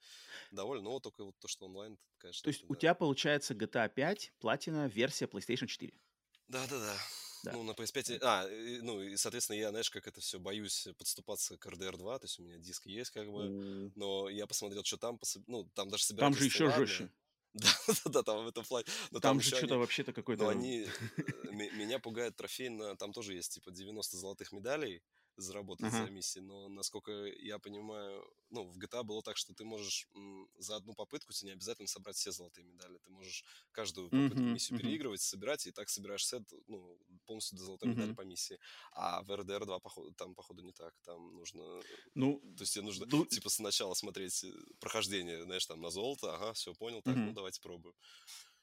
доволен, 0.52 0.84
но 0.84 0.92
вот 0.92 1.04
только 1.04 1.26
вот 1.26 1.38
то, 1.40 1.48
что 1.48 1.66
онлайн, 1.68 2.00
конечно, 2.18 2.44
То 2.44 2.48
есть 2.50 2.64
это 2.64 2.68
у 2.70 2.76
да. 2.76 2.78
тебя 2.78 2.96
получается 2.96 3.54
GTA 3.54 3.90
5, 3.90 4.34
платина, 4.40 4.88
версия 4.88 5.26
PlayStation 5.26 5.68
4. 5.68 6.00
Да-да-да. 6.48 6.96
Да. 7.44 7.56
Ну, 7.56 7.64
на 7.64 7.74
PS5, 7.76 8.20
а, 8.22 8.48
и, 8.50 8.82
ну, 8.82 9.02
и, 9.02 9.16
соответственно, 9.18 9.58
я, 9.58 9.70
знаешь, 9.70 9.92
как 9.92 10.08
это 10.08 10.20
все, 10.20 10.40
боюсь 10.40 10.88
подступаться 10.98 11.58
к 11.58 11.66
RDR 11.68 11.98
2, 11.98 12.18
то 12.18 12.26
есть 12.26 12.40
у 12.40 12.44
меня 12.44 12.58
диск 12.58 12.88
есть, 12.88 13.12
как 13.12 13.32
бы, 13.32 13.52
У, 13.52 13.92
но 13.94 14.30
я 14.30 14.48
посмотрел, 14.48 14.84
что 14.84 14.98
там, 14.98 15.20
ну, 15.48 15.70
там 15.76 15.90
даже 15.90 16.06
Там 16.18 16.36
же 16.36 16.44
еще 16.46 16.70
жестче. 16.70 17.10
Да-да-да, 17.56 18.24
там 18.24 18.46
в 18.46 18.48
этом 18.48 18.66
плане, 18.66 18.86
но 19.12 19.20
Там 19.20 19.38
там 19.38 19.42
же 19.42 19.50
что-то 19.56 19.76
они, 19.76 19.82
вообще-то 19.82 20.12
но 20.12 20.16
какой-то... 20.16 20.50
они, 20.50 20.82
э, 20.82 21.52
ме- 21.52 21.72
меня 21.72 22.00
пугает 22.00 22.36
трофей, 22.36 22.70
на, 22.70 22.96
там 22.98 23.14
тоже 23.14 23.34
есть, 23.34 23.54
типа, 23.54 23.72
90 23.72 24.18
золотых 24.18 24.52
медалей 24.52 25.02
заработать 25.38 25.90
Ага. 25.90 26.08
за 26.08 26.10
миссии, 26.10 26.40
но, 26.40 26.70
насколько 26.70 27.12
я 27.12 27.60
понимаю, 27.60 28.24
ну, 28.50 28.64
в 28.68 28.78
GTA 28.78 29.04
было 29.04 29.22
так, 29.22 29.38
что 29.38 29.54
ты 29.54 29.66
можешь 29.66 30.08
м, 30.16 30.48
за 30.58 30.76
одну 30.78 30.94
попытку, 30.94 31.34
тебе 31.34 31.48
не 31.50 31.54
обязательно 31.54 31.88
собрать 31.88 32.16
все 32.18 32.32
золотые 32.32 32.66
медали, 32.66 32.98
ты 33.00 33.10
можешь 33.12 33.44
каждую 33.72 34.12
попытку 34.12 34.50
Мгм, 34.50 34.52
миссию 34.52 34.76
мгм. 34.76 34.96
переигрывать, 34.96 35.22
собирать, 35.22 35.68
и 35.68 35.72
так 35.72 35.90
собираешь 35.90 36.26
сет, 36.26 36.44
ну, 36.68 37.00
полностью 37.26 37.58
до 37.58 37.66
золотой 37.66 37.90
медали 37.90 38.12
Мгм. 38.12 38.16
по 38.16 38.22
миссии. 38.22 38.60
А 38.92 39.22
в 39.24 39.32
RDR 39.32 39.66
2, 39.66 39.80
походу, 39.80 40.14
там, 40.14 40.36
походу, 40.36 40.64
не 40.64 40.72
так, 40.74 40.94
там 41.04 41.36
нужно, 41.36 41.84
Ну, 42.14 42.40
то 42.58 42.62
есть 42.64 42.74
тебе 42.74 42.86
нужно, 42.86 43.06
ду- 43.06 43.26
типа, 43.26 43.50
сначала 43.50 43.94
смотреть 43.94 44.44
э, 44.44 44.52
прохождение, 44.80 45.44
знаешь, 45.44 45.66
там, 45.66 45.82
на 45.82 45.90
золото, 45.90 46.34
ага, 46.36 46.54
все, 46.54 46.74
понял, 46.74 47.02
так, 47.02 47.20
ну, 47.24 47.32
Мгм. 47.32 47.34
давайте 47.34 47.62
пробуем. 47.62 47.96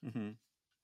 мгм. 0.02 0.36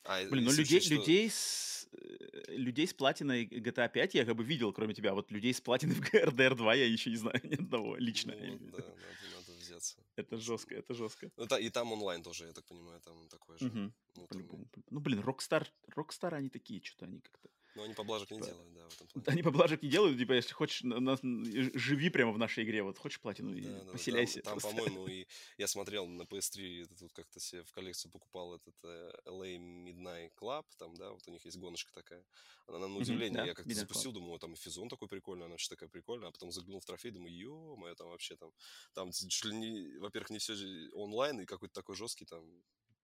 А 0.05 0.25
Блин, 0.29 0.45
ну 0.45 0.53
людей, 0.53 0.81
что... 0.81 0.95
людей, 0.95 1.31
с, 1.31 1.89
э, 1.93 2.55
людей 2.57 2.87
с 2.87 2.95
платиной 2.95 3.47
GTA 3.47 3.89
5 3.89 4.15
я 4.15 4.25
как 4.25 4.37
бы 4.37 4.45
видел, 4.45 4.73
кроме 4.73 4.95
тебя. 4.95 5.15
Вот 5.15 5.31
людей 5.31 5.53
с 5.53 5.61
платиной 5.61 5.95
в 5.95 6.01
RDR 6.01 6.55
2 6.55 6.75
я 6.75 6.87
еще 6.87 7.11
не 7.11 7.17
знаю 7.17 7.41
ни 7.45 7.55
одного 7.55 7.97
лично. 7.97 8.35
Ну, 8.35 8.59
да, 8.71 8.79
надо, 8.79 8.95
надо 9.35 9.59
пиздец. 9.69 9.97
Это 10.17 10.37
жестко, 10.39 10.75
это 10.75 10.95
жестко. 10.95 11.31
Ну, 11.37 11.59
и 11.59 11.71
там 11.71 11.93
онлайн 11.93 12.23
тоже, 12.23 12.47
я 12.47 12.53
так 12.53 12.65
понимаю, 12.65 13.01
там 13.01 13.29
такое 13.29 13.59
же. 13.59 13.67
Угу. 13.67 13.93
Ну, 14.17 14.27
там... 14.27 14.69
ну, 14.91 15.01
блин, 15.01 15.21
Rockstar, 15.21 15.67
Rockstar 15.97 16.35
они 16.35 16.49
такие, 16.49 16.81
что-то 16.83 17.05
они 17.05 17.21
как-то... 17.21 17.49
Но 17.79 17.85
они 17.85 17.95
поблажек 17.95 18.33
не 18.33 18.41
делают, 18.41 18.73
да. 18.75 18.89
Они 19.27 19.41
поблажек 19.41 19.83
не 19.83 19.89
делают, 19.89 20.19
типа, 20.19 20.33
если 20.33 20.53
хочешь, 20.53 20.83
живи 20.83 22.11
прямо 22.11 22.33
в 22.33 22.39
нашей 22.39 22.65
игре, 22.65 22.83
вот 22.83 22.99
хочешь 22.99 23.21
платину, 23.21 23.55
и 23.55 23.61
да, 23.61 23.93
поселяйся. 23.93 24.43
Там, 24.43 24.59
там 24.59 24.73
по-моему, 24.73 25.07
и 25.07 25.27
я 25.59 25.69
смотрел 25.69 26.09
на 26.09 26.23
PS3, 26.23 26.83
это 26.83 26.97
тут 26.97 27.13
как-то 27.13 27.39
себе 27.39 27.63
в 27.63 27.71
коллекцию 27.71 28.11
покупал 28.11 28.57
этот 28.57 28.75
э, 28.83 29.13
LA 29.27 29.59
Midnight 29.59 30.33
Club, 30.37 30.65
там, 30.77 30.97
да, 30.97 31.13
вот 31.13 31.23
у 31.29 31.31
них 31.31 31.45
есть 31.45 31.57
гоночка 31.57 31.93
такая. 31.93 32.25
Она, 32.67 32.89
на 32.89 32.97
удивление, 32.97 33.47
я 33.47 33.55
как-то 33.55 33.73
запустил, 33.73 34.11
думаю, 34.11 34.41
там 34.41 34.55
и 34.55 34.57
Физон 34.57 34.89
такой 34.89 35.07
прикольный, 35.07 35.45
она 35.45 35.53
вообще 35.53 35.69
такая 35.69 35.89
прикольная, 35.89 36.31
а 36.31 36.33
потом 36.33 36.51
заглянул 36.51 36.81
в 36.81 36.85
трофей, 36.85 37.13
думаю, 37.13 37.33
ё-моё, 37.33 37.95
там 37.95 38.09
вообще 38.09 38.35
там, 38.35 38.51
там 38.93 39.13
чуть 39.13 39.45
ли 39.45 39.55
не, 39.55 39.99
во-первых, 39.99 40.31
не 40.31 40.39
все 40.39 40.55
онлайн, 40.95 41.41
и 41.41 41.45
какой-то 41.47 41.75
такой 41.75 41.95
жесткий 41.95 42.25
там, 42.25 42.45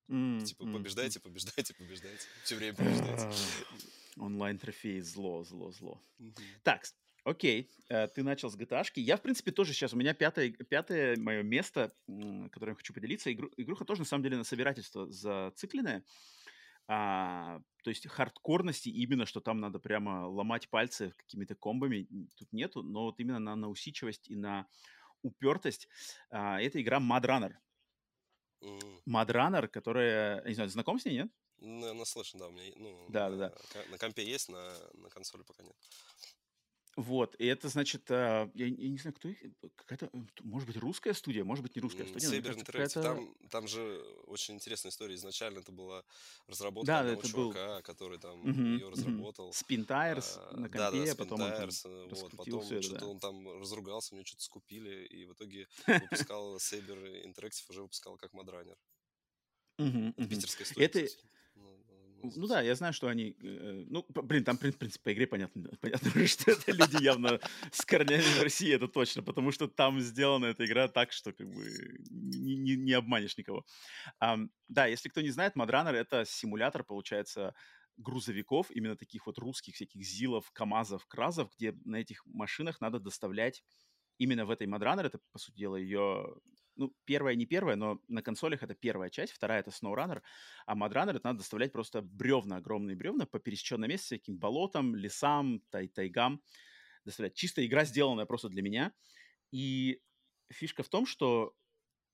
Mm, 0.08 0.44
типа, 0.44 0.66
побеждайте, 0.66 1.18
побеждайте, 1.18 1.74
побеждайте. 1.74 2.26
Все 2.44 2.56
время 2.56 2.76
побеждайте. 2.76 3.26
Онлайн-трофеи 4.16 5.00
зло, 5.00 5.44
зло, 5.44 5.70
зло. 5.72 6.00
Так, 6.62 6.84
окей, 7.24 7.70
э, 7.88 8.08
ты 8.08 8.22
начал 8.22 8.50
с 8.50 8.56
gta 8.56 8.82
-шки. 8.82 9.00
Я, 9.00 9.16
в 9.16 9.22
принципе, 9.22 9.50
тоже 9.50 9.72
сейчас, 9.72 9.92
у 9.92 9.96
меня 9.96 10.14
пятое, 10.14 10.50
пятое 10.50 11.16
мое 11.16 11.42
место, 11.42 11.92
которым 12.52 12.74
я 12.74 12.76
хочу 12.76 12.94
поделиться. 12.94 13.32
Игру, 13.32 13.50
игруха 13.56 13.84
тоже, 13.84 14.02
на 14.02 14.06
самом 14.06 14.22
деле, 14.22 14.36
на 14.36 14.44
собирательство 14.44 15.10
зацикленная. 15.10 16.04
А, 16.86 17.60
то 17.82 17.90
есть 17.90 18.06
хардкорности 18.06 18.90
именно, 18.90 19.24
что 19.24 19.40
там 19.40 19.58
надо 19.58 19.78
прямо 19.78 20.28
ломать 20.28 20.68
пальцы 20.68 21.12
какими-то 21.16 21.54
комбами, 21.54 22.06
тут 22.36 22.52
нету, 22.52 22.82
но 22.82 23.04
вот 23.04 23.18
именно 23.20 23.38
на, 23.38 23.56
на 23.56 23.68
усидчивость 23.68 24.28
и 24.28 24.36
на 24.36 24.66
упертость. 25.22 25.88
А, 26.30 26.60
это 26.60 26.80
игра 26.80 26.98
Mad 26.98 27.24
Runner. 27.24 27.54
Mad 29.06 29.28
Runner, 29.28 29.68
которая, 29.68 30.44
не 30.46 30.54
знаю, 30.54 30.68
знаком 30.70 30.98
с 30.98 31.04
ней, 31.04 31.14
нет? 31.14 31.30
На, 31.58 31.94
наслышан, 31.94 32.40
да, 32.40 32.48
у 32.48 32.50
меня, 32.50 32.72
ну, 32.76 33.06
да, 33.08 33.30
на, 33.30 33.36
да, 33.36 33.54
да. 33.74 33.84
на 33.90 33.98
компе 33.98 34.24
есть, 34.24 34.48
на, 34.48 34.72
на 34.94 35.08
консоли 35.08 35.42
пока 35.42 35.62
нет. 35.62 35.76
Вот, 36.96 37.34
и 37.38 37.46
это 37.46 37.68
значит, 37.68 38.08
а, 38.10 38.48
я, 38.54 38.66
я 38.66 38.88
не 38.88 38.98
знаю, 38.98 39.14
кто 39.14 39.28
их, 39.28 39.38
какая-то, 39.74 40.10
может 40.42 40.68
быть, 40.68 40.76
русская 40.76 41.12
студия, 41.12 41.42
может 41.42 41.64
быть, 41.64 41.74
не 41.74 41.82
русская 41.82 42.06
студия. 42.06 42.28
Saber 42.28 42.56
Interactive, 42.56 43.02
там, 43.02 43.34
там 43.50 43.66
же 43.66 44.00
очень 44.26 44.54
интересная 44.54 44.90
история. 44.90 45.16
Изначально 45.16 45.58
это 45.58 45.72
была 45.72 46.04
разработка 46.46 46.86
да, 46.86 47.00
одного 47.00 47.20
это 47.20 47.28
чувака, 47.28 47.74
был... 47.76 47.82
который 47.82 48.18
там 48.18 48.40
угу, 48.40 48.60
ее 48.60 48.88
разработал. 48.88 49.50
Spin 49.50 49.86
Tires 49.86 50.36
а, 50.36 50.56
на 50.56 50.68
компе, 50.68 51.04
да, 51.04 51.06
да, 51.06 51.14
потом 51.16 51.40
Tires, 51.40 51.84
он 51.84 52.08
там 52.08 52.18
вот, 52.20 52.36
потом 52.36 52.64
что-то 52.64 53.00
да. 53.00 53.06
он 53.06 53.18
там 53.18 53.60
разругался, 53.60 54.14
у 54.14 54.16
него 54.16 54.26
что-то 54.26 54.44
скупили, 54.44 55.04
и 55.06 55.24
в 55.24 55.32
итоге 55.32 55.66
выпускал 55.88 56.56
Saber 56.58 57.24
Interactive, 57.24 57.64
уже 57.70 57.82
выпускал 57.82 58.16
как 58.16 58.32
Мадранер. 58.34 58.76
Питерская 59.76 60.64
студия, 60.64 60.86
это... 60.86 61.08
Ну 62.36 62.46
да, 62.46 62.62
я 62.62 62.74
знаю, 62.74 62.92
что 62.92 63.08
они... 63.08 63.36
Э, 63.42 63.84
ну, 63.88 64.04
блин, 64.08 64.44
там, 64.44 64.56
в 64.56 64.60
принципе, 64.60 64.88
по 65.02 65.12
игре 65.12 65.26
понятно, 65.26 65.68
понятно 65.80 66.26
что 66.26 66.50
это 66.50 66.72
люди 66.72 67.02
явно 67.02 67.38
с 67.72 67.84
корнями 67.84 68.22
в 68.22 68.42
России, 68.42 68.74
это 68.74 68.88
точно, 68.88 69.22
потому 69.22 69.52
что 69.52 69.68
там 69.68 70.00
сделана 70.00 70.46
эта 70.46 70.64
игра 70.64 70.88
так, 70.88 71.12
что 71.12 71.32
как 71.32 71.46
бы 71.48 71.64
не, 72.10 72.56
не, 72.56 72.76
не 72.76 72.92
обманешь 72.92 73.36
никого. 73.36 73.64
Um, 74.22 74.48
да, 74.68 74.86
если 74.86 75.08
кто 75.08 75.20
не 75.20 75.30
знает, 75.30 75.56
Мадранер— 75.56 75.94
это 75.96 76.24
симулятор, 76.24 76.84
получается, 76.84 77.54
грузовиков, 77.96 78.70
именно 78.70 78.96
таких 78.96 79.26
вот 79.26 79.38
русских 79.38 79.74
всяких 79.74 80.02
ЗИЛов, 80.02 80.50
КАМАЗов, 80.52 81.06
КРАЗов, 81.06 81.50
где 81.56 81.74
на 81.84 81.96
этих 81.96 82.24
машинах 82.26 82.80
надо 82.80 82.98
доставлять 83.00 83.62
именно 84.18 84.46
в 84.46 84.50
этой 84.50 84.66
Мадранер, 84.66 85.06
это, 85.06 85.18
по 85.32 85.38
сути 85.38 85.56
дела, 85.58 85.76
ее 85.76 86.36
ну, 86.76 86.94
первая 87.04 87.34
не 87.34 87.46
первая, 87.46 87.76
но 87.76 88.00
на 88.08 88.22
консолях 88.22 88.62
это 88.62 88.74
первая 88.74 89.10
часть, 89.10 89.32
вторая 89.32 89.60
это 89.60 89.70
SnowRunner, 89.70 90.22
а 90.66 90.76
MudRunner 90.76 91.16
это 91.16 91.20
надо 91.24 91.38
доставлять 91.38 91.72
просто 91.72 92.02
бревна, 92.02 92.56
огромные 92.56 92.96
бревна 92.96 93.26
по 93.26 93.38
пересеченным 93.38 93.90
местам, 93.90 94.18
всяким 94.18 94.38
болотам, 94.38 94.94
лесам, 94.94 95.60
тай 95.70 95.88
тайгам 95.88 96.42
доставлять. 97.04 97.34
Чистая 97.34 97.66
игра, 97.66 97.84
сделанная 97.84 98.26
просто 98.26 98.48
для 98.48 98.62
меня. 98.62 98.92
И 99.50 100.00
фишка 100.50 100.82
в 100.82 100.88
том, 100.88 101.06
что 101.06 101.54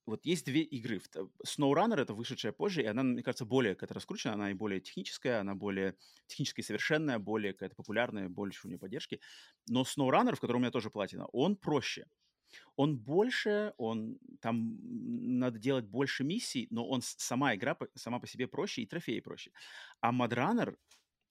вот 0.07 0.25
есть 0.25 0.45
две 0.45 0.63
игры. 0.63 1.01
SnowRunner— 1.47 1.97
это 2.01 2.15
вышедшая 2.15 2.53
позже, 2.53 2.83
и 2.83 2.87
она, 2.87 3.03
мне 3.03 3.23
кажется, 3.23 3.45
более 3.45 3.75
какая-то 3.75 3.95
раскручена, 3.95 4.35
она 4.35 4.51
и 4.51 4.55
более 4.55 4.81
техническая, 4.81 5.41
она 5.41 5.55
более 5.55 5.97
технически 6.27 6.63
совершенная, 6.63 7.19
более 7.19 7.53
какая-то 7.53 7.77
популярная, 7.77 8.29
больше 8.29 8.67
у 8.67 8.69
нее 8.69 8.79
поддержки. 8.79 9.21
Но 9.69 9.83
SnowRunner, 9.83 10.35
в 10.35 10.41
котором 10.41 10.61
у 10.61 10.63
меня 10.63 10.73
тоже 10.73 10.91
платина, 10.91 11.27
он 11.27 11.57
проще. 11.57 12.07
Он 12.77 12.99
больше, 12.99 13.75
он 13.77 14.19
там 14.41 14.79
надо 15.39 15.59
делать 15.59 15.87
больше 15.87 16.25
миссий, 16.25 16.67
но 16.71 16.87
он 16.87 17.03
сама 17.03 17.55
игра 17.55 17.77
сама 17.95 18.19
по 18.21 18.27
себе 18.27 18.49
проще 18.49 18.83
и 18.83 18.87
трофеи 18.87 19.21
проще. 19.21 19.53
А 20.01 20.13
MudRunner, 20.13 20.79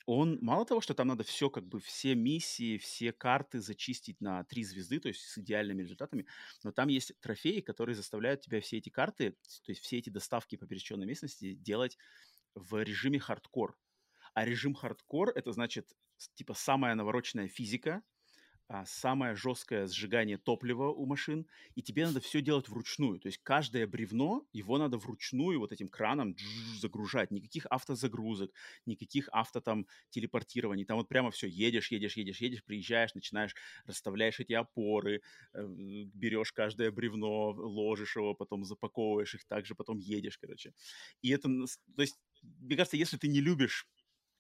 он 0.06 0.40
мало 0.42 0.66
того, 0.66 0.82
что 0.82 0.94
там 0.94 1.08
надо 1.08 1.24
все 1.24 1.50
как 1.50 1.68
бы 1.68 1.80
все 1.80 2.16
миссии, 2.16 2.78
все 2.78 3.12
карты 3.12 3.60
зачистить 3.60 4.20
на 4.22 4.44
три 4.44 4.64
звезды, 4.64 5.00
то 5.00 5.08
есть 5.08 5.22
с 5.22 5.38
идеальными 5.38 5.84
результатами, 5.84 6.26
но 6.64 6.72
там 6.72 6.88
есть 6.88 7.14
трофеи, 7.20 7.60
которые 7.60 7.96
заставляют 7.96 8.42
тебя 8.42 8.60
все 8.60 8.78
эти 8.78 8.90
карты, 8.90 9.32
то 9.64 9.72
есть 9.72 9.82
все 9.82 10.00
эти 10.00 10.10
доставки 10.10 10.56
по 10.56 10.66
пересеченной 10.66 11.06
местности 11.06 11.54
делать 11.54 11.98
в 12.56 12.82
режиме 12.82 13.20
хардкор. 13.20 13.78
А 14.34 14.46
режим 14.46 14.74
хардкор 14.74 15.30
это 15.30 15.52
значит 15.52 15.92
типа 16.36 16.54
самая 16.54 16.96
навороченная 16.96 17.48
физика, 17.48 18.02
а, 18.72 18.86
самое 18.86 19.36
жесткое 19.36 19.88
сжигание 19.88 20.38
топлива 20.38 20.90
у 20.90 21.08
машин, 21.08 21.48
и 21.74 21.82
тебе 21.82 22.06
надо 22.06 22.20
все 22.22 22.40
делать 22.42 22.70
вручную. 22.70 23.20
То 23.20 23.28
есть 23.28 23.40
каждое 23.42 23.88
бревно, 23.88 24.48
его 24.54 24.78
надо 24.78 24.98
вручную 25.00 25.60
вот 25.60 25.72
этим 25.72 25.88
краном 25.88 26.36
загружать. 26.80 27.32
Никаких 27.32 27.66
автозагрузок, 27.72 28.52
никаких 28.86 29.28
авто 29.32 29.60
там 29.60 29.88
телепортирований. 30.12 30.86
Там 30.86 30.98
вот 30.98 31.10
прямо 31.10 31.32
все, 31.32 31.48
едешь, 31.48 31.92
едешь, 31.92 32.16
едешь, 32.16 32.42
едешь, 32.42 32.64
приезжаешь, 32.64 33.16
начинаешь, 33.16 33.56
расставляешь 33.86 34.40
эти 34.40 34.54
опоры, 34.54 35.22
э, 35.54 35.66
берешь 35.68 36.52
каждое 36.54 36.92
бревно, 36.92 37.50
ложишь 37.52 38.16
его, 38.18 38.36
потом 38.36 38.64
запаковываешь 38.66 39.34
их, 39.34 39.46
также 39.46 39.74
потом 39.74 39.98
едешь, 39.98 40.38
короче. 40.38 40.74
И 41.22 41.30
это, 41.32 41.50
то 41.96 42.02
есть, 42.02 42.20
мне 42.44 42.76
кажется, 42.76 42.98
если 42.98 43.18
ты 43.18 43.28
не 43.28 43.42
любишь 43.42 43.88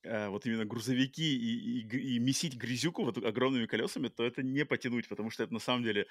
вот 0.03 0.45
именно 0.45 0.65
грузовики 0.65 1.35
и, 1.35 1.81
и, 1.81 2.15
и 2.15 2.19
месить 2.19 2.55
грязюку 2.55 3.03
вот 3.03 3.17
огромными 3.17 3.65
колесами, 3.65 4.07
то 4.07 4.23
это 4.23 4.43
не 4.43 4.65
потянуть, 4.65 5.07
потому 5.09 5.29
что 5.29 5.43
это 5.43 5.53
на 5.53 5.59
самом 5.59 5.83
деле 5.83 6.07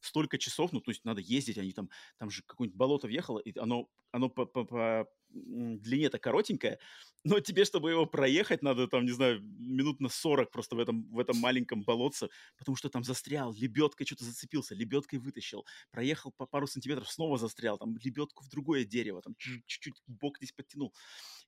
столько 0.00 0.38
часов, 0.38 0.72
ну, 0.72 0.80
то 0.80 0.90
есть 0.90 1.04
надо 1.04 1.20
ездить, 1.20 1.58
они 1.58 1.72
там, 1.72 1.90
там 2.18 2.30
же 2.30 2.42
какое-нибудь 2.46 2.76
болото 2.76 3.06
въехало, 3.08 3.38
и 3.38 3.56
оно, 3.58 3.88
оно 4.12 4.28
по, 4.28 4.46
по, 4.46 4.64
по 4.64 5.08
длине-то 5.32 6.18
коротенькое, 6.18 6.78
но 7.24 7.40
тебе, 7.40 7.64
чтобы 7.64 7.90
его 7.90 8.06
проехать, 8.06 8.62
надо 8.62 8.88
там, 8.88 9.04
не 9.04 9.12
знаю, 9.12 9.40
минут 9.42 10.00
на 10.00 10.08
40 10.08 10.50
просто 10.50 10.76
в 10.76 10.78
этом, 10.78 11.08
в 11.10 11.18
этом 11.18 11.36
маленьком 11.36 11.82
болотце, 11.82 12.28
потому 12.56 12.76
что 12.76 12.88
там 12.88 13.04
застрял, 13.04 13.52
лебедкой 13.52 14.06
что-то 14.06 14.24
зацепился, 14.24 14.74
лебедкой 14.74 15.18
вытащил, 15.18 15.64
проехал 15.90 16.32
по 16.32 16.46
пару 16.46 16.66
сантиметров, 16.66 17.10
снова 17.10 17.38
застрял, 17.38 17.78
там 17.78 17.96
лебедку 17.98 18.44
в 18.44 18.48
другое 18.48 18.84
дерево, 18.84 19.22
там 19.22 19.34
чуть-чуть 19.36 19.94
бок 20.06 20.38
здесь 20.38 20.52
подтянул. 20.52 20.94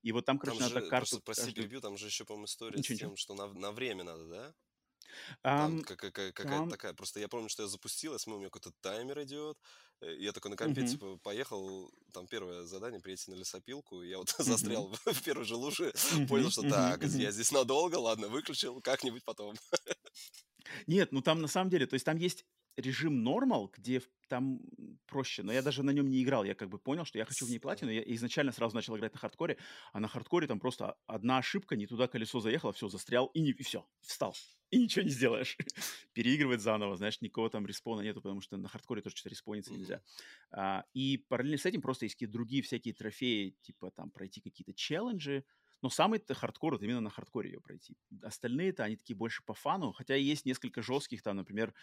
И 0.01 0.11
вот 0.11 0.25
там, 0.25 0.39
короче, 0.39 0.59
там 0.59 0.69
надо 0.69 0.85
же, 0.85 0.89
карту... 0.89 1.21
Прости, 1.21 1.53
каждый... 1.53 1.81
там 1.81 1.97
же 1.97 2.05
еще, 2.05 2.25
по-моему, 2.25 2.45
история 2.45 2.77
ничего, 2.77 2.95
с 2.95 2.99
тем, 2.99 3.11
ничего. 3.11 3.17
что 3.17 3.33
на, 3.33 3.47
на 3.53 3.71
время 3.71 4.03
надо, 4.03 4.25
да? 4.27 4.53
Там, 5.41 5.79
um, 5.79 5.83
какая-то 5.83 6.43
там... 6.43 6.69
такая. 6.69 6.93
Просто 6.93 7.19
я 7.19 7.27
помню, 7.27 7.49
что 7.49 7.63
я 7.63 7.69
запустил, 7.69 8.13
я 8.13 8.19
смотрю, 8.19 8.37
у 8.37 8.39
меня 8.41 8.49
какой-то 8.49 8.75
таймер 8.81 9.23
идет. 9.23 9.57
И 10.01 10.23
я 10.23 10.31
такой 10.31 10.51
на 10.51 10.57
компе, 10.57 10.85
типа, 10.87 11.17
поехал, 11.17 11.91
там 12.11 12.27
первое 12.27 12.63
задание, 12.65 12.99
прийти 12.99 13.31
на 13.31 13.35
лесопилку, 13.35 14.01
я 14.03 14.17
вот 14.17 14.29
застрял 14.37 14.87
в, 14.87 15.13
в 15.13 15.23
первой 15.23 15.45
же 15.45 15.55
луже, 15.55 15.93
понял, 16.27 16.51
что 16.51 16.61
так, 16.69 17.03
я 17.03 17.31
здесь 17.31 17.51
надолго, 17.51 17.95
ладно, 17.95 18.27
выключил, 18.27 18.81
как-нибудь 18.81 19.23
потом. 19.23 19.55
Нет, 20.87 21.11
ну 21.11 21.21
там 21.21 21.41
на 21.41 21.47
самом 21.47 21.69
деле, 21.69 21.85
то 21.85 21.93
есть 21.93 22.05
там 22.05 22.17
есть 22.17 22.45
режим 22.77 23.23
normal, 23.23 23.71
где 23.75 24.01
там 24.27 24.59
проще, 25.05 25.43
но 25.43 25.53
я 25.53 25.61
даже 25.61 25.83
на 25.83 25.91
нем 25.91 26.09
не 26.09 26.23
играл, 26.23 26.43
я 26.43 26.55
как 26.55 26.69
бы 26.69 26.79
понял, 26.79 27.05
что 27.05 27.17
я 27.17 27.25
хочу 27.25 27.45
в 27.45 27.49
ней 27.49 27.59
платину, 27.59 27.91
я 27.91 28.01
изначально 28.15 28.51
сразу 28.51 28.75
начал 28.75 28.97
играть 28.97 29.13
на 29.13 29.19
хардкоре, 29.19 29.57
а 29.93 29.99
на 29.99 30.07
хардкоре 30.07 30.47
там 30.47 30.59
просто 30.59 30.97
одна 31.05 31.37
ошибка, 31.37 31.75
не 31.75 31.85
туда 31.87 32.07
колесо 32.07 32.39
заехало, 32.39 32.73
все, 32.73 32.87
застрял, 32.87 33.27
и, 33.27 33.41
не, 33.41 33.51
и 33.51 33.63
все, 33.63 33.87
встал, 34.01 34.35
и 34.71 34.79
ничего 34.79 35.03
не 35.03 35.11
сделаешь. 35.11 35.57
Переигрывать 36.13 36.61
заново, 36.61 36.95
знаешь, 36.95 37.21
никого 37.21 37.49
там 37.49 37.65
respawn 37.67 37.97
а 37.97 38.01
нету, 38.01 38.21
потому 38.21 38.41
что 38.41 38.57
на 38.57 38.67
хардкоре 38.67 39.01
тоже 39.01 39.15
что-то 39.15 39.29
респониться 39.29 39.73
нельзя. 39.73 40.01
А, 40.51 40.85
и 40.93 41.17
параллельно 41.17 41.57
с 41.57 41.65
этим 41.65 41.81
просто 41.81 42.05
есть 42.05 42.15
какие-то 42.15 42.33
другие 42.33 42.63
всякие 42.63 42.93
трофеи, 42.93 43.55
типа 43.61 43.91
там 43.91 44.09
пройти 44.09 44.41
какие-то 44.41 44.73
челленджи, 44.73 45.45
но 45.81 45.89
самый-то 45.89 46.33
хардкор, 46.33 46.75
это 46.75 46.85
именно 46.85 47.01
на 47.01 47.09
хардкоре 47.11 47.51
ее 47.51 47.61
пройти. 47.61 47.95
Остальные-то, 48.23 48.83
они 48.83 48.95
такие 48.95 49.15
больше 49.15 49.43
по 49.45 49.53
фану, 49.53 49.91
хотя 49.91 50.15
есть 50.15 50.45
несколько 50.45 50.81
жестких, 50.81 51.21
там, 51.21 51.37
например, 51.37 51.75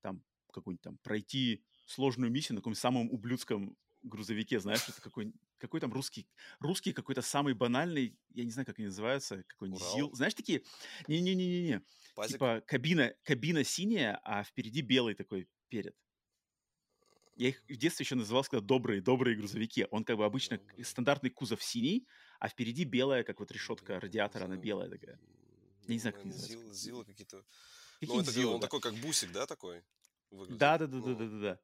там 0.00 0.22
какой-нибудь 0.54 0.82
там 0.82 0.98
пройти 0.98 1.64
сложную 1.86 2.30
миссию 2.30 2.54
на 2.56 2.60
каком-нибудь 2.60 2.80
самом 2.80 3.10
ублюдском 3.10 3.76
грузовике, 4.02 4.60
знаешь, 4.60 4.86
это 4.88 5.00
какой, 5.00 5.32
какой 5.58 5.80
там 5.80 5.92
русский, 5.92 6.28
русский 6.60 6.92
какой-то 6.92 7.22
самый 7.22 7.54
банальный, 7.54 8.18
я 8.34 8.44
не 8.44 8.50
знаю, 8.50 8.66
как 8.66 8.78
они 8.78 8.86
называются, 8.86 9.42
какой-нибудь 9.44 9.82
ЗИЛ. 9.82 10.14
Знаешь, 10.14 10.34
такие, 10.34 10.62
не-не-не-не-не, 11.08 11.80
типа 12.28 12.62
кабина, 12.66 13.14
кабина 13.22 13.64
синяя, 13.64 14.20
а 14.24 14.44
впереди 14.44 14.82
белый 14.82 15.14
такой 15.14 15.48
перед. 15.68 15.96
я 17.36 17.48
их 17.48 17.62
в 17.68 17.76
детстве 17.76 18.04
еще 18.04 18.14
называл, 18.14 18.44
когда 18.44 18.60
добрые, 18.64 19.00
добрые 19.00 19.36
грузовики. 19.36 19.86
Он 19.90 20.04
как 20.04 20.16
бы 20.18 20.24
обычно 20.24 20.60
стандартный 20.82 21.30
кузов 21.30 21.62
синий, 21.62 22.06
а 22.38 22.48
впереди 22.48 22.84
белая, 22.84 23.24
как 23.24 23.40
вот 23.40 23.50
решетка 23.50 23.98
радиатора, 23.98 24.44
она 24.44 24.56
белая 24.56 24.88
такая. 24.88 25.18
Я 25.88 25.94
не 25.94 25.98
знаю, 25.98 26.14
как 26.14 26.24
Ну, 26.24 26.30
называется. 26.30 26.56
Зил- 26.56 26.72
Зила 26.72 27.04
какие-то. 27.04 27.38
Ну, 27.38 27.44
Какие-нибудь 28.00 28.28
это 28.28 28.32
Зилы, 28.38 28.54
он 28.54 28.60
да. 28.60 28.66
такой, 28.66 28.80
как 28.80 28.94
бусик, 28.94 29.32
да, 29.32 29.46
такой? 29.46 29.82
Выглядит? 30.38 30.58
Да, 30.58 30.78
да, 30.78 30.86
да, 30.86 31.00
да, 31.00 31.14
Ну, 31.14 31.14
да, 31.14 31.28
да, 31.28 31.40
да. 31.40 31.60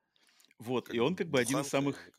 Вот, 0.58 0.88
как 0.88 0.96
и 0.96 1.00
он 1.00 1.16
как 1.16 1.28
бы 1.30 1.40
один 1.40 1.60
из 1.60 1.68
самых, 1.68 2.10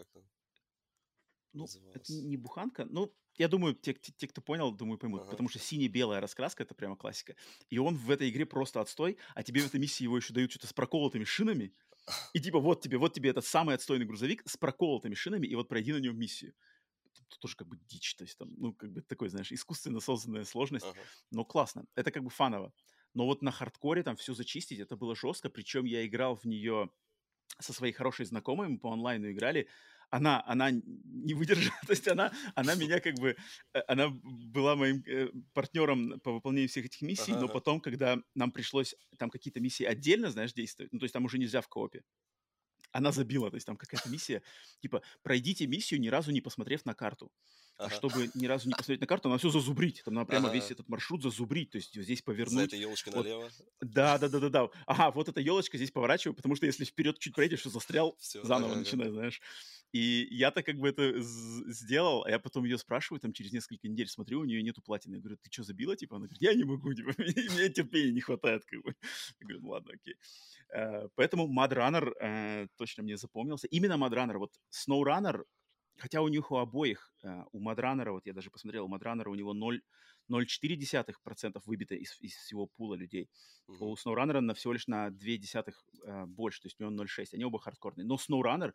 ну, 1.53 1.73
это 1.93 2.13
не 2.13 2.37
буханка, 2.37 2.85
ну, 2.85 3.13
я 3.37 3.47
думаю, 3.47 3.73
те, 3.75 3.93
те, 3.93 4.11
те, 4.11 4.27
кто 4.27 4.41
понял, 4.41 4.71
думаю, 4.71 4.97
поймут, 4.99 5.23
Ага. 5.23 5.29
потому 5.29 5.49
что 5.49 5.57
сине-белая 5.59 6.19
раскраска 6.21 6.63
это 6.63 6.75
прямо 6.75 6.95
классика. 6.95 7.35
И 7.69 7.77
он 7.77 7.95
в 7.95 8.11
этой 8.11 8.29
игре 8.29 8.45
просто 8.45 8.81
отстой, 8.81 9.17
а 9.35 9.41
тебе 9.43 9.63
в 9.63 9.67
этой 9.67 9.79
миссии 9.79 10.03
его 10.03 10.17
еще 10.17 10.33
дают 10.33 10.51
что-то 10.51 10.67
с 10.67 10.73
проколотыми 10.73 11.23
шинами. 11.23 11.73
И 12.33 12.39
типа 12.41 12.59
вот 12.59 12.81
тебе, 12.81 12.97
вот 12.97 13.13
тебе 13.13 13.31
этот 13.31 13.45
самый 13.45 13.75
отстойный 13.75 14.05
грузовик 14.05 14.43
с 14.47 14.57
проколотыми 14.57 15.15
шинами, 15.15 15.47
и 15.47 15.55
вот 15.55 15.69
пройди 15.69 15.93
на 15.93 15.97
нем 15.99 16.17
миссию. 16.19 16.53
Тут 17.29 17.39
тоже 17.39 17.57
как 17.57 17.67
бы 17.67 17.77
дичь, 17.77 18.15
то 18.15 18.23
есть 18.23 18.37
там, 18.37 18.53
ну, 18.57 18.73
как 18.73 18.91
бы 18.91 19.01
такой, 19.01 19.29
знаешь, 19.29 19.51
искусственно 19.51 19.99
созданная 19.99 20.45
сложность. 20.45 20.89
Ага. 20.89 21.07
но 21.31 21.45
классно. 21.45 21.85
Это 21.95 22.11
как 22.11 22.23
бы 22.23 22.29
фаново. 22.29 22.73
Но 23.13 23.25
вот 23.25 23.41
на 23.41 23.51
хардкоре 23.51 24.03
там 24.03 24.15
все 24.15 24.33
зачистить, 24.33 24.79
это 24.79 24.95
было 24.95 25.15
жестко. 25.15 25.49
Причем 25.49 25.85
я 25.85 26.05
играл 26.05 26.35
в 26.35 26.45
нее 26.45 26.89
со 27.59 27.73
своей 27.73 27.93
хорошей 27.93 28.25
знакомой, 28.25 28.69
мы 28.69 28.79
по 28.79 28.91
онлайну 28.91 29.31
играли. 29.31 29.67
Она, 30.09 30.43
она 30.45 30.71
не 30.71 31.33
выдержала, 31.33 31.73
то 31.87 31.91
есть 31.91 32.07
она, 32.07 32.33
она 32.55 32.75
меня 32.75 32.99
как 32.99 33.15
бы, 33.15 33.37
э, 33.73 33.79
она 33.87 34.09
была 34.09 34.75
моим 34.75 35.03
э, 35.07 35.29
партнером 35.53 36.19
по 36.19 36.33
выполнению 36.33 36.67
всех 36.67 36.85
этих 36.85 37.01
миссий, 37.01 37.31
Ага, 37.31 37.41
но 37.41 37.47
потом, 37.47 37.79
когда 37.79 38.17
нам 38.35 38.51
пришлось 38.51 38.95
там 39.17 39.29
какие-то 39.29 39.61
миссии 39.61 39.85
отдельно, 39.85 40.29
знаешь, 40.29 40.53
действовать, 40.53 40.91
ну, 40.91 40.99
то 40.99 41.05
есть 41.05 41.13
там 41.13 41.23
уже 41.23 41.37
нельзя 41.37 41.61
в 41.61 41.69
коопе, 41.69 42.03
она 42.91 43.11
забила, 43.11 43.49
то 43.49 43.55
есть 43.55 43.65
там 43.65 43.77
какая-то 43.77 44.09
миссия, 44.09 44.41
типа, 44.81 45.01
пройдите 45.23 45.65
миссию, 45.65 46.01
ни 46.01 46.09
разу 46.09 46.31
не 46.31 46.41
посмотрев 46.41 46.85
на 46.85 46.93
карту. 46.93 47.31
А 47.81 47.85
Ага. 47.85 47.95
чтобы 47.95 48.29
ни 48.35 48.45
разу 48.45 48.67
не 48.67 48.73
посмотреть 48.75 49.01
на 49.01 49.07
карту, 49.07 49.27
надо 49.29 49.39
все 49.39 49.49
зазубрить. 49.49 50.03
Там 50.05 50.13
надо 50.13 50.27
прямо 50.27 50.49
Ага. 50.49 50.55
весь 50.55 50.69
этот 50.69 50.87
маршрут 50.87 51.23
зазубрить. 51.23 51.71
То 51.71 51.77
есть 51.77 51.93
здесь 51.99 52.19
За 52.19 52.23
повернуть. 52.25 52.67
этой 52.67 52.79
елочкой 52.79 53.13
Вот. 53.13 53.23
налево. 53.25 53.49
Да, 53.81 54.17
да, 54.19 54.29
да, 54.29 54.39
да, 54.39 54.49
да. 54.49 54.69
Ага, 54.85 55.11
вот 55.11 55.29
эта 55.29 55.41
елочка 55.41 55.77
здесь 55.77 55.89
поворачиваю, 55.91 56.35
потому 56.35 56.55
что 56.55 56.67
если 56.67 56.85
вперед 56.85 57.17
чуть 57.17 57.33
проедешь, 57.33 57.63
застрял, 57.63 58.15
Все. 58.19 58.43
заново 58.43 58.75
начинай, 58.75 59.09
знаешь. 59.09 59.41
И 59.93 60.27
я-то 60.31 60.63
как 60.63 60.77
бы 60.77 60.87
это 60.87 61.15
сделал, 61.19 62.23
а 62.23 62.29
я 62.29 62.39
потом 62.39 62.63
ее 62.65 62.77
спрашиваю, 62.77 63.19
там 63.19 63.33
через 63.33 63.51
несколько 63.51 63.87
недель 63.89 64.07
смотрю, 64.07 64.39
у 64.41 64.45
нее 64.45 64.61
нету 64.63 64.81
платины. 64.81 65.15
Я 65.15 65.19
говорю, 65.21 65.37
ты 65.41 65.49
что, 65.51 65.63
забила? 65.63 65.95
Типа, 65.97 66.15
она 66.15 66.27
говорит, 66.27 66.41
я 66.41 66.53
не 66.53 66.63
могу, 66.63 66.93
типа, 66.93 67.13
мне, 67.17 67.33
мне 67.49 67.69
терпения 67.69 68.11
не 68.11 68.21
хватает, 68.21 68.63
как 68.65 68.81
бы. 68.83 68.95
Я 69.39 69.47
говорю, 69.47 69.59
ну 69.61 69.69
ладно, 69.69 69.91
окей. 69.93 70.15
Э, 70.69 71.09
Поэтому 71.15 71.47
Mad 71.47 71.71
Runner 71.73 72.13
э, 72.21 72.67
точно 72.77 73.03
мне 73.03 73.17
запомнился. 73.17 73.67
Именно 73.67 73.93
Mad 73.97 74.11
Runner, 74.13 74.37
вот 74.37 74.53
Snow 74.71 75.01
Runner, 75.03 75.43
хотя 75.97 76.21
у 76.21 76.27
них 76.27 76.51
у 76.51 76.57
обоих, 76.57 77.13
э, 77.23 77.43
у 77.51 77.59
Runner, 77.61 78.11
вот 78.11 78.25
я 78.25 78.33
даже 78.33 78.49
посмотрел, 78.51 78.85
у 78.85 78.97
Runner 78.97 79.27
у 79.27 79.35
него 79.35 79.53
0 79.53 79.81
0,4% 80.27 81.63
выбито 81.65 81.95
из, 81.95 82.19
из 82.21 82.33
всего 82.35 82.67
пула 82.67 82.95
людей. 82.95 83.29
Мгм. 83.67 83.79
У 83.79 83.95
SnowRunner 83.95 84.39
на 84.39 84.53
всего 84.53 84.73
лишь 84.73 84.87
на 84.87 85.09
2 85.09 85.37
десятых 85.37 85.83
э, 86.03 86.25
больше, 86.25 86.61
то 86.61 86.67
есть 86.67 86.79
у 86.79 86.83
него 86.83 86.91
0,6. 86.91 87.33
Они 87.33 87.43
оба 87.43 87.59
хардкорные. 87.59 88.05
Но 88.05 88.15
SnowRunner 88.15 88.73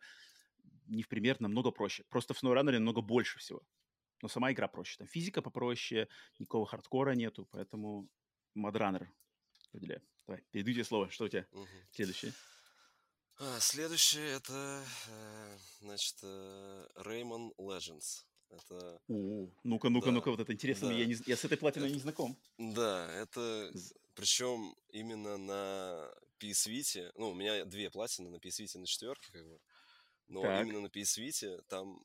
не 0.87 1.03
в 1.03 1.07
пример 1.07 1.39
намного 1.39 1.71
проще. 1.71 2.03
Просто 2.09 2.33
в 2.33 2.43
SnowRunner 2.43 2.71
намного 2.73 3.01
больше 3.01 3.39
всего. 3.39 3.61
Но 4.21 4.29
сама 4.29 4.51
игра 4.51 4.67
проще. 4.67 4.97
Там 4.97 5.07
физика 5.07 5.41
попроще, 5.41 6.07
никакого 6.39 6.65
хардкора 6.65 7.13
нету, 7.13 7.47
поэтому 7.51 8.09
Mudrunner 8.57 9.07
определяю. 9.69 10.01
Давай, 10.27 10.43
тебе 10.51 10.83
слово. 10.83 11.09
Что 11.09 11.25
у 11.25 11.29
тебя 11.29 11.47
Мгм. 11.51 11.87
следующее? 11.91 12.33
А, 13.39 13.59
Следующее 13.59 14.31
это, 14.31 14.83
э, 15.09 15.57
значит, 15.81 16.15
э, 16.23 16.87
Rayman 16.95 17.55
Legends. 17.57 18.23
Это, 18.49 19.01
О, 19.09 19.49
ну-ка, 19.63 19.89
ну-ка, 19.89 20.05
Да, 20.07 20.11
ну-ка, 20.13 20.31
вот 20.31 20.39
это 20.39 20.53
интересно. 20.53 20.87
да. 20.87 20.93
Я, 20.95 21.05
не, 21.05 21.15
я 21.25 21.35
с 21.37 21.43
этой 21.45 21.57
платиной 21.57 21.87
Это- 21.87 21.95
не 21.95 22.01
знаком. 22.01 22.37
да, 22.57 23.11
это, 23.13 23.71
причем 24.15 24.75
именно 24.89 25.37
на 25.37 26.09
PS 26.39 26.67
Vita, 26.67 27.11
ну, 27.15 27.29
у 27.31 27.33
меня 27.35 27.65
две 27.65 27.89
платины 27.91 28.29
на 28.29 28.37
PS 28.37 28.61
Vita 28.63 28.79
на 28.79 28.85
четверке, 28.87 29.31
как 29.31 29.45
бы, 29.45 29.59
но 30.29 30.41
Так. 30.41 30.65
именно 30.65 30.79
на 30.81 30.87
PS 30.87 31.17
Vita 31.19 31.61
там 31.67 32.03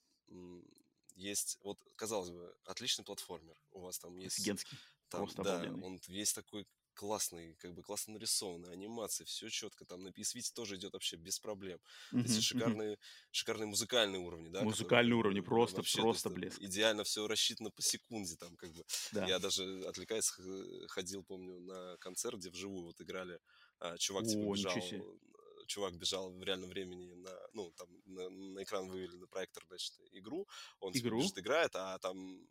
есть, 1.15 1.59
вот, 1.63 1.79
казалось 1.97 2.31
бы, 2.31 2.55
отличный 2.65 3.05
платформер, 3.05 3.57
у 3.71 3.81
вас 3.81 3.99
там 3.99 4.17
есть 4.19 4.39
Офигенский. 4.39 4.77
Там, 5.09 5.21
Просто 5.21 5.43
да, 5.43 5.57
обалденный. 5.61 5.83
он 5.87 6.01
весь 6.09 6.33
такой 6.33 6.67
классный, 7.07 7.55
как 7.59 7.75
бы 7.75 7.83
классно 7.83 8.13
нарисованный, 8.15 8.71
анимация, 8.73 9.25
все 9.25 9.49
четко. 9.49 9.85
Там 9.85 10.05
на 10.05 10.11
PS 10.11 10.37
Vita 10.37 10.53
тоже 10.55 10.77
идет 10.77 10.93
вообще 10.93 11.17
без 11.17 11.41
проблем. 11.41 11.81
Мгм, 12.13 12.25
Эти 12.25 12.41
шикарные, 12.41 12.97
шикарные 13.33 13.67
музыкальные 13.67 14.21
уровни, 14.21 14.49
да? 14.51 14.63
Музыкальные 14.63 15.17
уровни, 15.17 15.41
э, 15.41 15.43
просто- 15.43 15.79
вообще, 15.79 15.97
то 15.97 16.03
просто 16.03 16.29
есть, 16.29 16.37
э, 16.37 16.41
блеск. 16.41 16.61
Идеально 16.63 17.03
все 17.03 17.27
рассчитано 17.27 17.71
по 17.71 17.83
секунде, 17.83 18.37
там, 18.37 18.55
как 18.57 18.71
бы. 18.73 18.85
Да. 19.11 19.27
Я 19.27 19.41
даже, 19.41 19.83
отвлекаясь, 19.89 20.29
х- 20.29 20.43
ходил, 20.95 21.25
помню, 21.25 21.59
на 21.61 21.97
концерт, 21.99 22.39
где 22.39 22.51
вживую 22.51 22.85
вот 22.85 23.01
играли. 23.01 23.41
а, 23.85 23.99
чувак, 23.99 24.25
типа, 24.29 24.43
О, 24.47 24.55
бежал, 24.55 24.77
э, 24.77 25.03
чувак 25.67 25.95
бежал 25.97 26.31
в 26.31 26.41
реальном 26.45 26.69
времени 26.71 27.15
на, 27.15 27.37
ну, 27.53 27.73
там, 27.73 27.89
на, 28.07 28.31
на 28.31 28.63
экран 28.63 28.87
вывели 28.89 29.17
на 29.17 29.27
проектор, 29.27 29.65
значит, 29.67 29.93
игру. 30.13 30.47
Он 30.79 30.93
типа, 30.93 31.07
Игру? 31.09 31.19
бежит, 31.19 31.39
играет, 31.39 31.75
а 31.75 31.99
там 31.99 32.47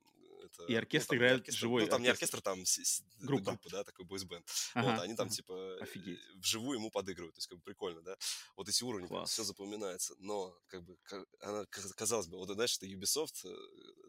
это, 0.54 0.66
И 0.66 0.76
оркестр 0.76 1.10
там 1.10 1.18
не 1.18 1.18
играет 1.20 1.39
оркестр, 1.39 1.60
живой 1.60 1.82
Ну, 1.84 1.88
там 1.89 2.02
не 2.02 2.08
оркестр. 2.10 2.38
оркестр, 2.38 2.41
там 2.41 2.62
это 2.62 3.26
Группа. 3.26 3.43
группа, 3.52 3.70
да, 3.70 3.84
такой 3.84 4.06
бойсбенд. 4.06 4.45
Ага, 4.74 4.91
Вот, 4.91 5.02
они 5.02 5.16
там, 5.16 5.28
ага. 5.28 5.36
типа, 5.36 5.54
э, 5.54 5.82
Офигеть. 5.84 6.20
вживую 6.36 6.78
ему 6.80 6.89
подыгрывают, 6.91 7.36
то 7.36 7.39
есть, 7.39 7.47
как 7.47 7.58
бы, 7.58 7.64
прикольно, 7.64 8.02
да. 8.02 8.18
Вот 8.56 8.68
эти 8.70 8.84
уровни, 8.84 9.08
Класс. 9.08 9.32
все 9.32 9.43
запоминается, 9.43 10.16
но, 10.20 10.58
как 10.68 10.84
бы, 10.84 10.97
она, 11.39 11.66
ка- 11.66 11.93
казалось 11.95 12.28
бы, 12.28 12.38
вот, 12.38 12.49
знаешь, 12.49 12.72
что 12.72 12.86
Ubisoft 12.86 13.45
э, 13.45 13.56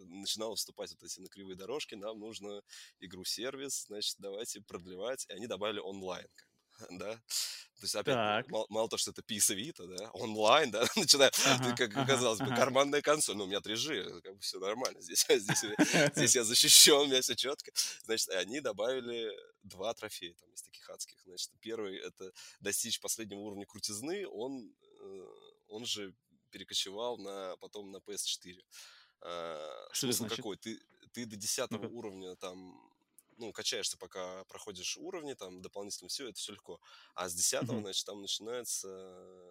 начинала 0.04 0.54
вступать 0.56 0.90
вот 0.92 1.02
эти 1.02 1.20
на 1.20 1.28
кривые 1.28 1.56
дорожки, 1.56 1.94
нам 1.94 2.18
нужно 2.18 2.62
игру-сервис, 3.00 3.84
значит, 3.86 4.16
давайте 4.18 4.60
продлевать, 4.60 5.26
и 5.28 5.32
они 5.32 5.46
добавили 5.46 5.78
онлайн, 5.80 6.26
как 6.34 6.46
да. 6.90 7.14
То 7.14 7.86
есть, 7.86 7.96
опять, 7.96 8.14
Так. 8.14 8.48
мало, 8.48 8.66
мало 8.68 8.88
того, 8.88 8.98
что 8.98 9.10
это 9.10 9.22
PS 9.22 9.56
Vita, 9.56 9.86
да, 9.88 10.10
онлайн, 10.12 10.70
да, 10.70 10.84
начиная, 10.96 11.32
Ага, 11.46 11.74
как 11.76 11.90
ага, 11.96 12.06
казалось 12.06 12.38
бы, 12.38 12.44
ага. 12.46 12.54
карманная 12.56 13.02
консоль, 13.02 13.34
ну, 13.36 13.44
у 13.44 13.46
меня 13.48 13.58
3G, 13.58 14.20
как 14.20 14.34
бы 14.36 14.40
все 14.40 14.60
нормально, 14.60 15.00
здесь, 15.02 15.26
здесь, 15.28 15.64
здесь 16.14 16.34
я 16.36 16.44
защищен, 16.44 16.94
у 16.94 17.06
меня 17.06 17.20
все 17.22 17.34
четко. 17.34 17.72
Значит, 18.04 18.28
они 18.30 18.60
добавили 18.60 19.32
два 19.64 19.92
трофея, 19.94 20.34
там, 20.34 20.48
из 20.54 20.62
таких 20.62 20.88
адских. 20.90 21.18
Значит, 21.24 21.50
первый— 21.60 21.96
это 21.98 22.30
достичь 22.60 23.00
последнего 23.00 23.40
уровня 23.40 23.66
крутизны, 23.66 24.28
он, 24.28 24.72
э, 25.00 25.26
он 25.68 25.84
же 25.84 26.14
перекочевал 26.50 27.18
на, 27.18 27.56
потом 27.56 27.90
на 27.90 27.96
PS4. 27.96 28.60
А, 29.22 29.88
Что 29.92 30.06
это 30.06 30.16
смысл 30.16 30.18
значит? 30.18 30.36
какой? 30.36 30.56
Ты, 30.56 30.78
ты 31.12 31.26
до 31.26 31.34
10 31.36 31.70
Ну-ка. 31.70 31.86
уровня 31.86 32.36
там 32.36 32.91
ну, 33.38 33.52
качаешься, 33.52 33.96
пока 33.98 34.44
проходишь 34.44 34.96
уровни, 34.96 35.34
там, 35.34 35.62
дополнительно 35.62 36.08
все, 36.08 36.28
это 36.28 36.38
все 36.38 36.52
легко. 36.52 36.80
А 37.14 37.28
с 37.28 37.34
10 37.34 37.56
Мгм. 37.60 37.82
значит, 37.82 38.04
там 38.06 38.20
начинается 38.20 38.88
э, 38.88 39.50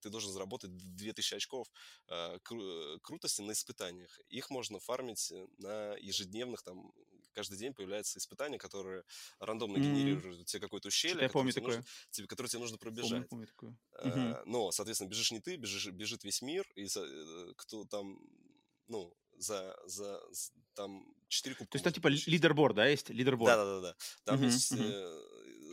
ты 0.00 0.08
должен 0.10 0.32
заработать 0.32 0.76
2000 0.76 1.34
очков 1.34 1.68
э, 2.08 2.38
кру- 2.44 2.98
крутости 3.00 3.42
на 3.42 3.52
испытаниях. 3.52 4.18
Их 4.28 4.50
можно 4.50 4.78
фармить 4.80 5.30
э, 5.32 5.46
на 5.58 5.94
ежедневных, 5.96 6.62
там, 6.62 6.92
каждый 7.32 7.58
день 7.58 7.74
появляются 7.74 8.18
испытания, 8.18 8.58
которые 8.58 9.04
рандомно 9.38 9.78
Мгм. 9.78 10.22
генерируют 10.30 10.46
тебе 10.46 10.60
какое-то 10.60 10.88
ущелье, 10.88 11.26
я 11.26 11.28
помню 11.30 11.52
тебе 11.52 11.54
такое. 11.54 11.64
нужно, 11.64 11.84
тебе, 12.10 12.26
которое 12.26 12.48
тебе 12.48 12.60
нужно 12.60 12.78
Помню, 12.98 13.24
пробежать. 13.26 13.28
помню 13.28 13.46
такое. 13.46 13.76
Мгм. 14.02 14.38
Э, 14.38 14.42
Но, 14.46 14.70
соответственно, 14.72 15.08
бежишь 15.10 15.32
не 15.32 15.40
ты, 15.40 15.56
бежишь, 15.56 15.86
бежит 15.88 16.24
весь 16.24 16.42
мир, 16.42 16.66
и 16.76 16.86
кто 17.56 17.84
там, 17.84 18.18
ну, 18.88 19.14
за, 19.40 19.76
за, 19.86 20.20
з- 20.32 20.52
там 20.74 21.04
4 21.28 21.54
кубка 21.56 21.72
То 21.72 21.76
есть 21.76 21.84
там 21.84 21.92
типа 21.92 22.08
лидерборд, 22.30 22.74
да, 22.76 22.86
есть? 22.86 23.10
Лидерборд. 23.10 23.52
Да-да-да. 23.56 23.96
Там 24.24 24.36
Мгм, 24.36 24.44
есть 24.46 24.72
мгм. 24.72 24.82
э, 24.84 25.22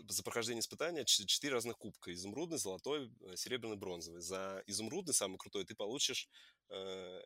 за 0.10 0.24
прохождение 0.24 0.62
испытания 0.62 1.04
ч- 1.06 1.26
четыре 1.26 1.54
разных 1.54 1.78
кубка. 1.78 2.14
Изумрудный, 2.14 2.58
золотой, 2.58 3.12
э, 3.22 3.36
серебряный, 3.36 3.76
бронзовый. 3.78 4.22
За 4.22 4.64
изумрудный, 4.68 5.14
самый 5.14 5.38
крутой, 5.38 5.66
ты 5.66 5.76
получишь 5.76 6.30
э, 6.70 7.22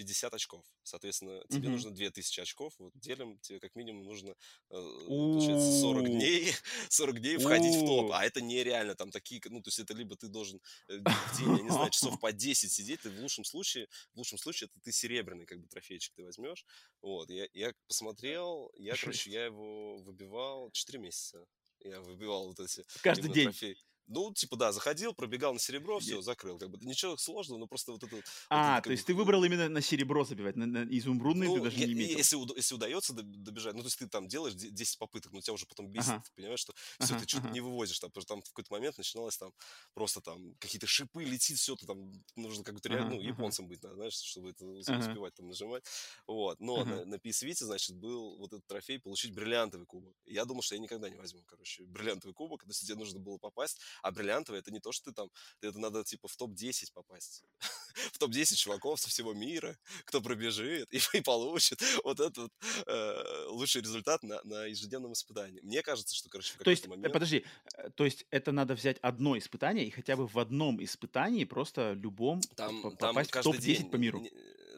50 0.00 0.34
очков. 0.34 0.64
Соответственно, 0.82 1.42
тебе 1.48 1.68
Мгм. 1.68 1.70
нужно 1.70 1.90
2000 1.92 2.40
очков. 2.40 2.74
Вот 2.78 2.92
делим, 2.94 3.38
тебе 3.40 3.60
как 3.60 3.74
минимум 3.76 4.04
нужно, 4.04 4.34
э, 4.70 5.10
получается, 5.30 5.72
40 5.72 6.08
У. 6.08 6.10
дней, 6.10 6.52
40 6.90 7.20
дней 7.20 7.36
входить 7.38 7.76
в 7.76 7.82
топ. 7.82 8.10
А 8.12 8.24
это 8.24 8.40
нереально. 8.40 8.94
Там 8.94 9.10
такие, 9.10 9.40
ну, 9.50 9.60
то 9.62 9.68
есть 9.68 9.78
это 9.80 9.94
либо 9.94 10.16
ты 10.16 10.28
должен 10.28 10.60
э, 10.88 10.98
в 10.98 11.30
день, 11.38 11.54
я 11.54 11.62
не 11.62 11.70
знаю, 11.70 11.90
часов 11.90 12.18
по 12.20 12.32
10 12.32 12.72
сидеть, 12.72 13.02
ты 13.02 13.10
в 13.10 13.18
лучшем 13.20 13.44
случае, 13.44 13.88
в 14.14 14.18
лучшем 14.18 14.38
случае 14.38 14.68
это 14.72 14.80
ты 14.80 14.92
серебряный, 14.92 15.46
как 15.46 15.60
бы, 15.60 15.68
трофейчик 15.68 16.14
ты 16.14 16.24
возьмешь. 16.24 16.64
Вот, 17.02 17.30
я, 17.30 17.46
я 17.52 17.72
посмотрел, 17.86 18.72
я, 18.76 18.96
короче, 18.96 19.30
я 19.30 19.44
его 19.46 19.98
выбивал 19.98 20.70
4 20.72 20.98
месяца. 20.98 21.44
Я 21.82 22.00
выбивал 22.00 22.48
вот 22.48 22.60
эти 22.60 22.84
Каждый 23.02 23.30
день. 23.30 23.52
трофеи. 23.52 23.76
Ну, 24.10 24.34
типа, 24.34 24.56
да, 24.56 24.72
заходил, 24.72 25.14
пробегал 25.14 25.52
на 25.52 25.60
серебро, 25.60 26.00
все, 26.00 26.20
закрыл. 26.20 26.58
Как 26.58 26.68
бы 26.68 26.78
ничего 26.84 27.16
сложного, 27.16 27.60
но 27.60 27.66
просто 27.68 27.92
вот 27.92 28.02
это... 28.02 28.20
А, 28.48 28.74
вот 28.74 28.78
это, 28.78 28.82
то 28.82 28.90
есть 28.90 29.04
бы... 29.04 29.06
ты 29.06 29.14
выбрал 29.14 29.44
именно 29.44 29.68
на 29.68 29.80
серебро 29.80 30.24
забивать, 30.24 30.56
на, 30.56 30.66
на 30.66 30.84
изумрудный 30.84 31.46
ну, 31.46 31.54
ты 31.54 31.62
даже 31.62 31.78
я, 31.78 31.86
не 31.86 31.94
метил. 31.94 32.18
Если, 32.18 32.56
если 32.56 32.74
удается 32.74 33.12
добежать, 33.12 33.74
ну, 33.74 33.82
то 33.82 33.86
есть 33.86 33.98
ты 33.98 34.08
там 34.08 34.26
делаешь 34.26 34.54
10 34.54 34.98
попыток, 34.98 35.32
но 35.32 35.40
тебя 35.40 35.54
уже 35.54 35.64
потом 35.64 35.88
бесит, 35.88 36.10
ага. 36.10 36.24
понимаешь, 36.34 36.58
что 36.58 36.74
все, 36.98 37.14
ага, 37.14 37.22
ты 37.22 37.28
что-то 37.28 37.44
ага. 37.44 37.54
не 37.54 37.60
вывозишь, 37.60 38.00
там, 38.00 38.10
потому 38.10 38.22
что 38.22 38.34
там 38.34 38.42
в 38.42 38.48
какой-то 38.48 38.72
момент 38.72 38.98
начиналось 38.98 39.38
там 39.38 39.52
просто 39.94 40.20
там 40.20 40.56
какие-то 40.58 40.88
шипы 40.88 41.22
летит, 41.22 41.58
все, 41.58 41.76
ты 41.76 41.86
там 41.86 42.12
нужно 42.34 42.64
как 42.64 42.80
то 42.80 42.92
ага, 42.92 43.04
ну, 43.04 43.20
японцем 43.20 43.66
ага. 43.66 43.74
быть, 43.74 43.80
знаешь, 43.80 44.14
чтобы 44.14 44.50
это 44.50 44.64
ага. 44.64 44.98
успевать 44.98 45.34
там 45.34 45.46
нажимать. 45.46 45.84
Вот, 46.26 46.58
но 46.58 46.80
ага. 46.80 46.96
на, 46.96 47.04
на 47.04 47.14
PS 47.14 47.46
Vita, 47.46 47.64
значит, 47.64 47.94
был 47.94 48.38
вот 48.38 48.52
этот 48.52 48.66
трофей 48.66 48.98
получить 48.98 49.32
бриллиантовый 49.32 49.86
кубок. 49.86 50.16
Я 50.26 50.44
думал, 50.44 50.62
что 50.62 50.74
я 50.74 50.80
никогда 50.80 51.08
не 51.08 51.16
возьму, 51.16 51.44
короче, 51.46 51.84
бриллиантовый 51.84 52.34
кубок, 52.34 52.62
то 52.62 52.70
есть 52.70 52.84
тебе 52.84 52.96
нужно 52.96 53.20
было 53.20 53.38
попасть, 53.38 53.78
а 54.02 54.10
бриллиантовый 54.10 54.60
это 54.60 54.70
не 54.70 54.80
то, 54.80 54.92
что 54.92 55.10
ты 55.10 55.14
там, 55.14 55.30
это 55.60 55.78
надо 55.78 56.04
типа 56.04 56.28
в 56.28 56.36
топ-10 56.36 56.92
попасть. 56.94 57.44
в 58.12 58.18
топ-10 58.18 58.54
чуваков 58.56 59.00
со 59.00 59.08
всего 59.08 59.32
мира, 59.32 59.76
кто 60.04 60.20
пробежит 60.20 60.92
и, 60.92 61.00
и 61.16 61.20
получит 61.20 61.80
вот 62.04 62.20
этот 62.20 62.52
э, 62.86 63.44
лучший 63.48 63.82
результат 63.82 64.22
на, 64.22 64.40
на 64.44 64.66
ежедневном 64.66 65.12
испытании. 65.12 65.60
Мне 65.62 65.82
кажется, 65.82 66.14
что, 66.14 66.28
короче, 66.28 66.54
в 66.54 66.58
То 66.58 66.70
есть, 66.70 66.86
э, 66.86 66.88
момент... 66.88 67.12
подожди, 67.12 67.44
э, 67.76 67.90
то 67.90 68.04
есть 68.04 68.26
это 68.30 68.52
надо 68.52 68.74
взять 68.74 68.98
одно 68.98 69.36
испытание 69.38 69.86
и 69.86 69.90
хотя 69.90 70.16
бы 70.16 70.26
в 70.26 70.38
одном 70.38 70.82
испытании 70.82 71.44
просто 71.44 71.92
любом 71.92 72.40
там, 72.56 72.82
попасть 72.82 73.30
там 73.30 73.42
в 73.42 73.44
топ-10 73.44 73.90
по 73.90 73.96
миру? 73.96 74.24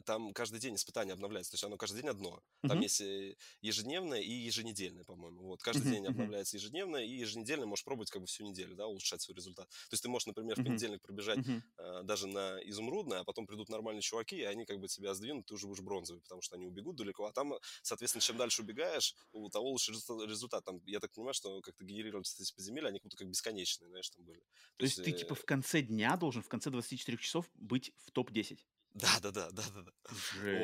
Там 0.02 0.32
каждый 0.32 0.60
день 0.60 0.74
испытание 0.74 1.14
обновляется, 1.14 1.52
то 1.52 1.54
есть 1.54 1.64
оно 1.64 1.76
каждый 1.76 2.02
день 2.02 2.10
одно. 2.10 2.42
Там 2.62 2.78
uh-huh. 2.78 2.82
есть 2.82 3.00
э, 3.00 3.36
ежедневное 3.60 4.20
и 4.20 4.30
еженедельное, 4.30 5.04
по-моему. 5.04 5.42
Вот, 5.42 5.62
каждый 5.62 5.86
uh-huh. 5.86 5.94
день 5.94 6.06
обновляется 6.06 6.56
ежедневное, 6.56 7.04
и 7.04 7.12
еженедельное 7.12 7.66
можешь 7.66 7.84
пробовать 7.84 8.10
как 8.10 8.22
бы 8.22 8.26
всю 8.26 8.44
неделю, 8.44 8.74
да, 8.74 8.86
улучшать 8.86 9.20
свой 9.22 9.36
результат. 9.36 9.68
То 9.68 9.94
есть 9.94 10.02
ты 10.02 10.08
можешь, 10.08 10.26
например, 10.26 10.60
в 10.60 10.64
понедельник 10.64 11.02
пробежать 11.02 11.38
uh-huh. 11.38 11.62
э, 11.78 12.02
даже 12.04 12.26
на 12.26 12.58
изумрудное, 12.64 13.20
а 13.20 13.24
потом 13.24 13.46
придут 13.46 13.68
нормальные 13.68 14.02
чуваки, 14.02 14.36
и 14.36 14.44
они 14.44 14.64
как 14.64 14.78
бы 14.78 14.88
тебя 14.88 15.14
сдвинут, 15.14 15.46
ты 15.46 15.54
уже 15.54 15.66
будешь 15.66 15.82
бронзовый, 15.82 16.22
потому 16.22 16.42
что 16.42 16.56
они 16.56 16.66
убегут 16.66 16.96
далеко. 16.96 17.26
А 17.26 17.32
там, 17.32 17.54
соответственно, 17.82 18.22
чем 18.22 18.36
дальше 18.36 18.62
убегаешь, 18.62 19.14
у 19.32 19.48
того 19.48 19.70
лучше 19.70 19.92
результат. 19.92 20.64
Там, 20.64 20.80
я 20.86 21.00
так 21.00 21.12
понимаю, 21.12 21.34
что 21.34 21.60
как-то 21.60 21.84
генерировались 21.84 22.38
эти 22.38 22.52
подземелья, 22.54 22.88
они 22.88 22.98
как-то 23.00 23.16
как 23.16 23.28
бесконечные, 23.28 23.88
знаешь, 23.88 24.10
там 24.10 24.24
были. 24.24 24.38
То, 24.38 24.44
То 24.78 24.84
есть, 24.84 24.98
есть 24.98 25.10
ты 25.10 25.18
типа 25.18 25.34
в 25.34 25.44
конце 25.44 25.82
дня 25.82 26.16
должен, 26.16 26.42
в 26.42 26.48
конце 26.48 26.70
24 26.70 27.18
часов 27.18 27.50
быть 27.54 27.92
в 27.96 28.10
топ-10? 28.10 28.58
Да, 28.94 29.18
да, 29.22 29.30
да, 29.32 29.50
да, 29.50 29.62
да, 29.74 29.82
да. 29.82 29.92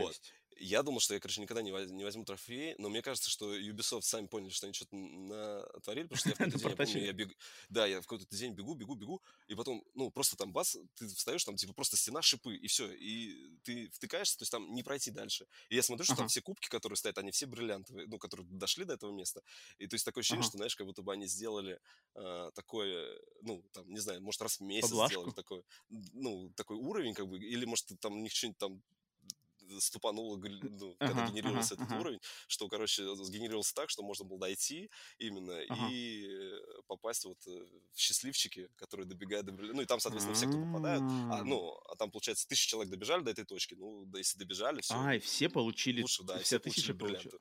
Вот. 0.01 0.21
Я 0.61 0.83
думал, 0.83 1.01
что 1.01 1.15
я, 1.15 1.21
короче, 1.21 1.41
никогда 1.41 1.63
не, 1.63 1.71
не 1.71 2.05
возьму 2.05 2.25
трофеи, 2.25 2.75
но 2.79 2.89
мне 2.89 3.01
кажется, 3.03 3.31
что 3.31 3.57
Ubisoft 3.57 4.03
сами 4.03 4.27
поняли, 4.27 4.51
что 4.51 4.67
они 4.67 4.75
что-то 4.75 4.97
натворили, 4.97 6.09
потому 6.09 6.19
что 6.19 6.29
я 6.31 6.35
в 6.35 6.39
какой-то 6.39 6.59
день, 6.59 6.71
я 6.71 6.77
помню, 6.77 7.07
я 7.07 7.13
бегу, 7.13 7.33
да, 7.69 7.87
я 7.87 8.01
в 8.01 8.07
какой-то 8.07 8.37
день 8.37 8.55
бегу, 8.55 8.75
бегу, 8.75 8.95
бегу, 8.95 9.23
и 9.47 9.55
потом, 9.55 9.85
ну, 9.95 10.11
просто 10.11 10.37
там 10.37 10.53
бас, 10.53 10.77
ты 10.95 11.07
встаешь, 11.09 11.45
там, 11.45 11.57
типа, 11.57 11.73
просто 11.75 11.97
стена, 11.97 12.23
шипы, 12.23 12.57
и 12.57 12.67
все, 12.67 12.91
и 12.93 13.57
ты 13.63 13.89
втыкаешься, 13.91 14.39
то 14.39 14.43
есть 14.43 14.53
там 14.53 14.75
не 14.75 14.83
пройти 14.83 15.11
дальше. 15.11 15.47
И 15.69 15.77
я 15.77 15.83
смотрю, 15.83 16.05
что 16.05 16.15
ага. 16.15 16.23
там 16.23 16.29
все 16.29 16.41
кубки, 16.41 16.69
которые 16.69 16.97
стоят, 16.97 17.19
они 17.19 17.31
все 17.31 17.47
бриллиантовые, 17.47 18.07
ну, 18.09 18.19
которые 18.19 18.47
дошли 18.51 18.85
до 18.85 18.95
этого 18.95 19.13
места, 19.13 19.43
и 19.79 19.87
то 19.87 19.95
есть 19.95 20.05
такое 20.05 20.23
ощущение, 20.23 20.41
ага. 20.41 20.49
что, 20.49 20.57
знаешь, 20.59 20.77
как 20.77 20.87
будто 20.87 21.03
бы 21.03 21.13
они 21.13 21.27
сделали 21.27 21.81
э, 22.15 22.51
такое, 22.55 23.21
ну, 23.43 23.65
там, 23.73 23.89
не 23.91 24.01
знаю, 24.01 24.21
может, 24.23 24.43
раз 24.43 24.59
в 24.59 24.63
месяц 24.63 24.91
Поблажку. 24.91 25.13
сделали 25.13 25.31
такой, 25.31 25.63
ну, 25.89 26.51
такой 26.57 26.77
уровень, 26.77 27.15
как 27.15 27.29
бы, 27.29 27.39
или, 27.39 27.65
может, 27.65 27.87
там 28.01 28.15
у 28.17 28.21
них 28.21 28.33
что-нибудь 28.33 28.59
там 28.59 28.83
ступануло, 29.81 30.37
ну, 30.37 30.97
ага, 30.99 31.13
когда 31.13 31.27
генерировался 31.29 31.75
ага, 31.75 31.83
этот 31.85 31.93
ага. 31.93 32.01
уровень, 32.01 32.21
что, 32.47 32.69
короче, 32.69 33.15
сгенерировался 33.17 33.75
так, 33.75 33.91
что 33.91 34.03
можно 34.03 34.25
было 34.25 34.41
дойти 34.41 34.91
именно 35.19 35.61
ага. 35.69 35.89
и 35.91 36.27
попасть 36.87 37.25
вот 37.25 37.39
э, 37.47 37.65
в 37.93 37.99
счастливчики, 37.99 38.69
которые 38.77 39.07
добегают 39.07 39.47
до... 39.47 39.53
Ну, 39.53 39.83
и 39.83 39.87
там, 39.87 40.01
соответственно, 40.01 40.37
все, 40.37 40.47
кто 40.47 40.59
попадают. 40.59 41.03
А, 41.03 41.45
ну, 41.45 41.79
а 41.89 41.97
там, 41.97 42.11
получается, 42.11 42.47
тысяча 42.47 42.69
человек 42.69 42.91
добежали 42.91 43.23
до 43.23 43.31
этой 43.31 43.45
точки. 43.45 43.75
Ну, 43.75 44.05
да, 44.07 44.19
если 44.19 44.39
добежали, 44.39 44.81
все. 44.81 44.95
А, 44.95 45.15
и 45.15 45.19
все 45.19 45.49
получили... 45.49 46.03
Лучше, 46.03 46.23
да, 46.25 46.39
все 46.39 46.59
тысячи 46.59 46.93
бриллианты. 46.93 47.39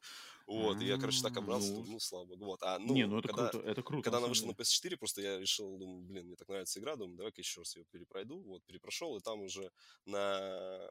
Вот, 0.48 0.82
и 0.82 0.86
я, 0.86 0.98
короче, 0.98 1.22
так 1.22 1.36
обрался, 1.36 1.74
ну, 1.74 1.84
ну 1.84 2.00
слава 2.00 2.26
богу. 2.26 2.46
Вот. 2.46 2.64
А, 2.64 2.80
ну, 2.80 2.94
не, 2.94 3.06
ну 3.06 3.20
это 3.20 3.28
когда, 3.28 3.50
круто, 3.50 3.68
это 3.68 3.84
круто. 3.84 4.04
Когда 4.04 4.20
она 4.20 4.28
вышла 4.28 4.48
на 4.48 4.52
PS4, 4.52 4.96
просто 4.96 5.22
я 5.22 5.38
решил, 5.38 5.78
думаю, 5.78 6.02
блин, 6.04 6.28
мне 6.28 6.36
так 6.38 6.48
нравится 6.48 6.80
игра, 6.80 6.96
думаю, 6.96 7.18
давай-ка 7.18 7.42
еще 7.42 7.60
раз 7.60 7.76
ее 7.76 7.84
перепройду. 7.84 8.40
Вот, 8.44 8.64
перепрошел, 8.64 9.18
и 9.18 9.22
там 9.22 9.42
уже 9.42 9.70
на 10.06 10.90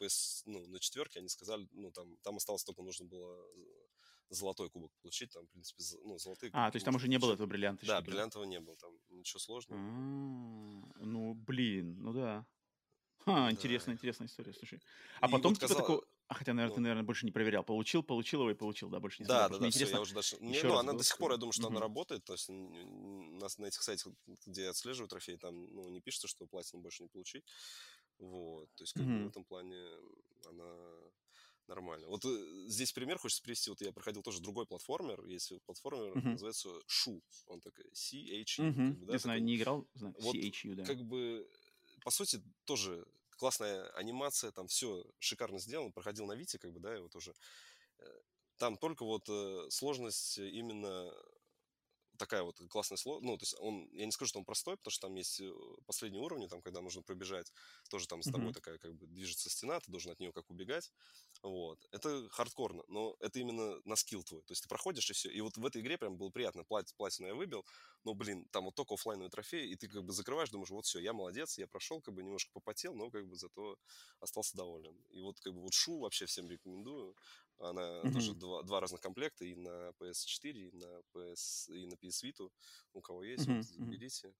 PS, 0.00 0.42
ну, 0.46 0.66
на 0.66 0.80
четверке 0.80 1.20
они 1.20 1.28
сказали, 1.28 1.68
ну, 1.70 1.92
там, 1.92 2.16
там 2.22 2.36
осталось 2.36 2.64
только 2.64 2.82
нужно 2.82 3.06
было 3.06 3.38
золотой 4.32 4.70
кубок 4.70 4.90
получить, 5.02 5.30
там, 5.32 5.46
в 5.46 5.50
принципе, 5.50 5.82
ну, 6.04 6.18
золотые 6.18 6.50
А, 6.52 6.70
то 6.70 6.76
есть 6.76 6.84
там 6.84 6.94
уже 6.94 7.08
не 7.08 7.18
было 7.18 7.34
этого 7.34 7.46
бриллианта? 7.46 7.86
Да, 7.86 8.00
бриллиантового 8.00 8.46
не 8.46 8.60
было, 8.60 8.76
там 8.76 8.92
ничего 9.10 9.38
сложного. 9.38 9.80
А, 9.80 11.04
ну, 11.04 11.34
блин, 11.34 11.96
ну 12.00 12.12
да. 12.12 12.46
Ха, 13.24 13.50
интересная, 13.50 13.94
интересная 13.94 14.26
история, 14.26 14.52
слушай. 14.52 14.80
А 15.20 15.28
потом 15.28 15.54
типа 15.54 15.74
такой... 15.74 16.02
А 16.28 16.34
хотя, 16.34 16.54
наверное, 16.54 16.70
ну, 16.70 16.74
ты, 16.76 16.80
наверное, 16.80 17.04
больше 17.04 17.26
не 17.26 17.32
проверял. 17.32 17.62
Получил, 17.62 18.02
получил 18.02 18.40
его 18.40 18.50
и 18.50 18.54
получил, 18.54 18.88
да, 18.88 19.00
больше 19.00 19.22
не 19.22 19.28
Да, 19.28 19.50
да, 19.50 19.58
да, 19.58 19.70
все, 19.70 19.86
я 19.86 20.00
уже 20.00 20.14
дальше... 20.14 20.38
Не, 20.40 20.62
ну, 20.62 20.78
она 20.78 20.94
до 20.94 21.04
сих 21.04 21.18
пор, 21.18 21.32
я 21.32 21.36
думаю, 21.36 21.52
что 21.52 21.66
она 21.66 21.78
работает. 21.78 22.24
То 22.24 22.32
есть 22.32 22.48
нас 22.48 23.58
на 23.58 23.66
этих 23.66 23.82
сайтах, 23.82 24.14
где 24.46 24.62
я 24.62 24.70
отслеживаю 24.70 25.08
трофей, 25.08 25.36
там, 25.36 25.66
ну, 25.74 25.88
не 25.90 26.00
пишется, 26.00 26.28
что 26.28 26.46
платину 26.46 26.80
больше 26.80 27.02
не 27.02 27.10
получить. 27.10 27.44
Вот, 28.18 28.68
то 28.76 28.84
есть 28.84 28.92
как 28.94 29.04
бы 29.04 29.24
в 29.24 29.28
этом 29.28 29.44
плане 29.44 29.76
она 30.48 30.74
нормально. 31.74 32.06
Вот 32.08 32.24
э, 32.24 32.64
здесь 32.68 32.92
пример 32.92 33.18
хочется 33.18 33.42
привести. 33.42 33.70
Вот 33.70 33.80
я 33.80 33.92
проходил 33.92 34.22
тоже 34.22 34.40
другой 34.40 34.66
платформер. 34.66 35.24
Есть 35.26 35.52
платформер, 35.64 36.12
uh-huh. 36.12 36.32
называется 36.32 36.68
Шу. 36.86 37.22
Он 37.46 37.60
такой 37.60 37.84
C-H-U. 37.92 38.64
Uh-huh. 38.64 38.88
Как 38.88 38.98
бы, 38.98 39.06
да, 39.06 39.12
я 39.12 39.18
знаю, 39.18 39.42
не 39.42 39.56
играл, 39.56 39.86
знаю. 39.94 40.14
Вот, 40.20 40.32
C-H-U, 40.34 40.74
да. 40.74 40.84
Как 40.84 41.02
бы 41.02 41.48
по 42.04 42.10
сути, 42.10 42.42
тоже 42.64 43.04
классная 43.36 43.88
анимация, 43.90 44.50
там 44.52 44.66
все 44.66 45.04
шикарно 45.18 45.58
сделано. 45.58 45.90
Проходил 45.90 46.26
на 46.26 46.34
Вите, 46.34 46.58
как 46.58 46.72
бы, 46.72 46.80
да, 46.80 46.96
и 46.96 47.00
вот 47.00 47.14
уже. 47.16 47.34
Э, 47.98 48.04
там 48.58 48.76
только 48.76 49.04
вот 49.04 49.28
э, 49.28 49.66
сложность 49.70 50.38
именно 50.38 51.12
такая 52.22 52.44
вот 52.44 52.56
классная 52.70 52.96
сложность. 52.96 53.26
Ну, 53.26 53.36
то 53.36 53.42
есть 53.42 53.56
он, 53.58 53.88
я 53.92 54.06
не 54.06 54.12
скажу, 54.12 54.28
что 54.28 54.38
он 54.38 54.44
простой, 54.44 54.76
потому 54.76 54.92
что 54.92 55.08
там 55.08 55.16
есть 55.16 55.40
э, 55.40 55.52
последние 55.86 56.22
уровни, 56.22 56.46
там, 56.46 56.62
когда 56.62 56.80
нужно 56.80 57.02
пробежать, 57.02 57.52
тоже 57.90 58.06
там 58.06 58.22
с 58.22 58.30
тобой 58.30 58.50
mm-hmm. 58.50 58.54
такая 58.54 58.78
как 58.78 58.94
бы 58.94 59.06
движется 59.08 59.50
стена, 59.50 59.80
ты 59.80 59.90
должен 59.90 60.12
от 60.12 60.20
нее 60.20 60.32
как 60.32 60.48
убегать. 60.48 60.92
Вот. 61.42 61.84
Это 61.90 62.28
хардкорно, 62.30 62.84
но 62.86 63.16
это 63.18 63.40
именно 63.40 63.80
на 63.84 63.96
скилл 63.96 64.22
твой. 64.22 64.42
То 64.42 64.52
есть 64.52 64.62
ты 64.62 64.68
проходишь 64.68 65.10
и 65.10 65.12
все. 65.12 65.30
И 65.30 65.40
вот 65.40 65.56
в 65.56 65.66
этой 65.66 65.82
игре 65.82 65.98
прям 65.98 66.16
было 66.16 66.30
приятно. 66.30 66.62
Плат, 66.62 66.94
платину 66.96 67.26
я 67.26 67.34
выбил, 67.34 67.66
но, 68.04 68.14
блин, 68.14 68.44
там 68.50 68.64
вот 68.64 68.74
только 68.74 68.94
офлайновый 68.94 69.30
трофей, 69.30 69.70
и 69.70 69.76
ты 69.76 69.88
как 69.88 70.04
бы 70.04 70.12
закрываешь, 70.12 70.50
думаешь, 70.50 70.70
вот 70.70 70.84
все, 70.84 70.98
я 70.98 71.12
молодец, 71.12 71.58
я 71.58 71.66
прошел, 71.66 72.00
как 72.00 72.14
бы 72.14 72.22
немножко 72.22 72.50
попотел, 72.52 72.94
но 72.94 73.10
как 73.10 73.26
бы 73.26 73.36
зато 73.36 73.78
остался 74.20 74.56
доволен. 74.56 74.96
И 75.10 75.20
вот 75.20 75.40
как 75.40 75.54
бы 75.54 75.60
вот 75.60 75.72
Шу 75.72 75.98
вообще 76.00 76.26
всем 76.26 76.48
рекомендую. 76.48 77.16
Она 77.58 77.80
mm-hmm. 77.80 78.12
тоже 78.12 78.34
два, 78.34 78.62
два 78.62 78.80
разных 78.80 79.00
комплекта 79.00 79.44
и 79.44 79.54
на 79.54 79.90
PS4, 80.00 80.52
и 80.52 80.70
на 80.72 81.02
PS, 81.14 81.72
и 81.72 81.86
на 81.86 81.94
PS 81.94 82.24
Vita. 82.24 82.50
У 82.92 83.00
кого 83.00 83.22
есть, 83.22 83.46
mm-hmm. 83.46 83.56
вот, 83.56 83.64
заберите. 83.66 84.34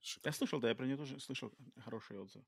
Шикарно. 0.00 0.28
Я 0.28 0.32
слышал, 0.32 0.60
да, 0.60 0.68
я 0.68 0.74
про 0.74 0.86
нее 0.86 0.96
тоже 0.96 1.18
слышал 1.18 1.52
хорошие 1.84 2.20
отзывы. 2.20 2.44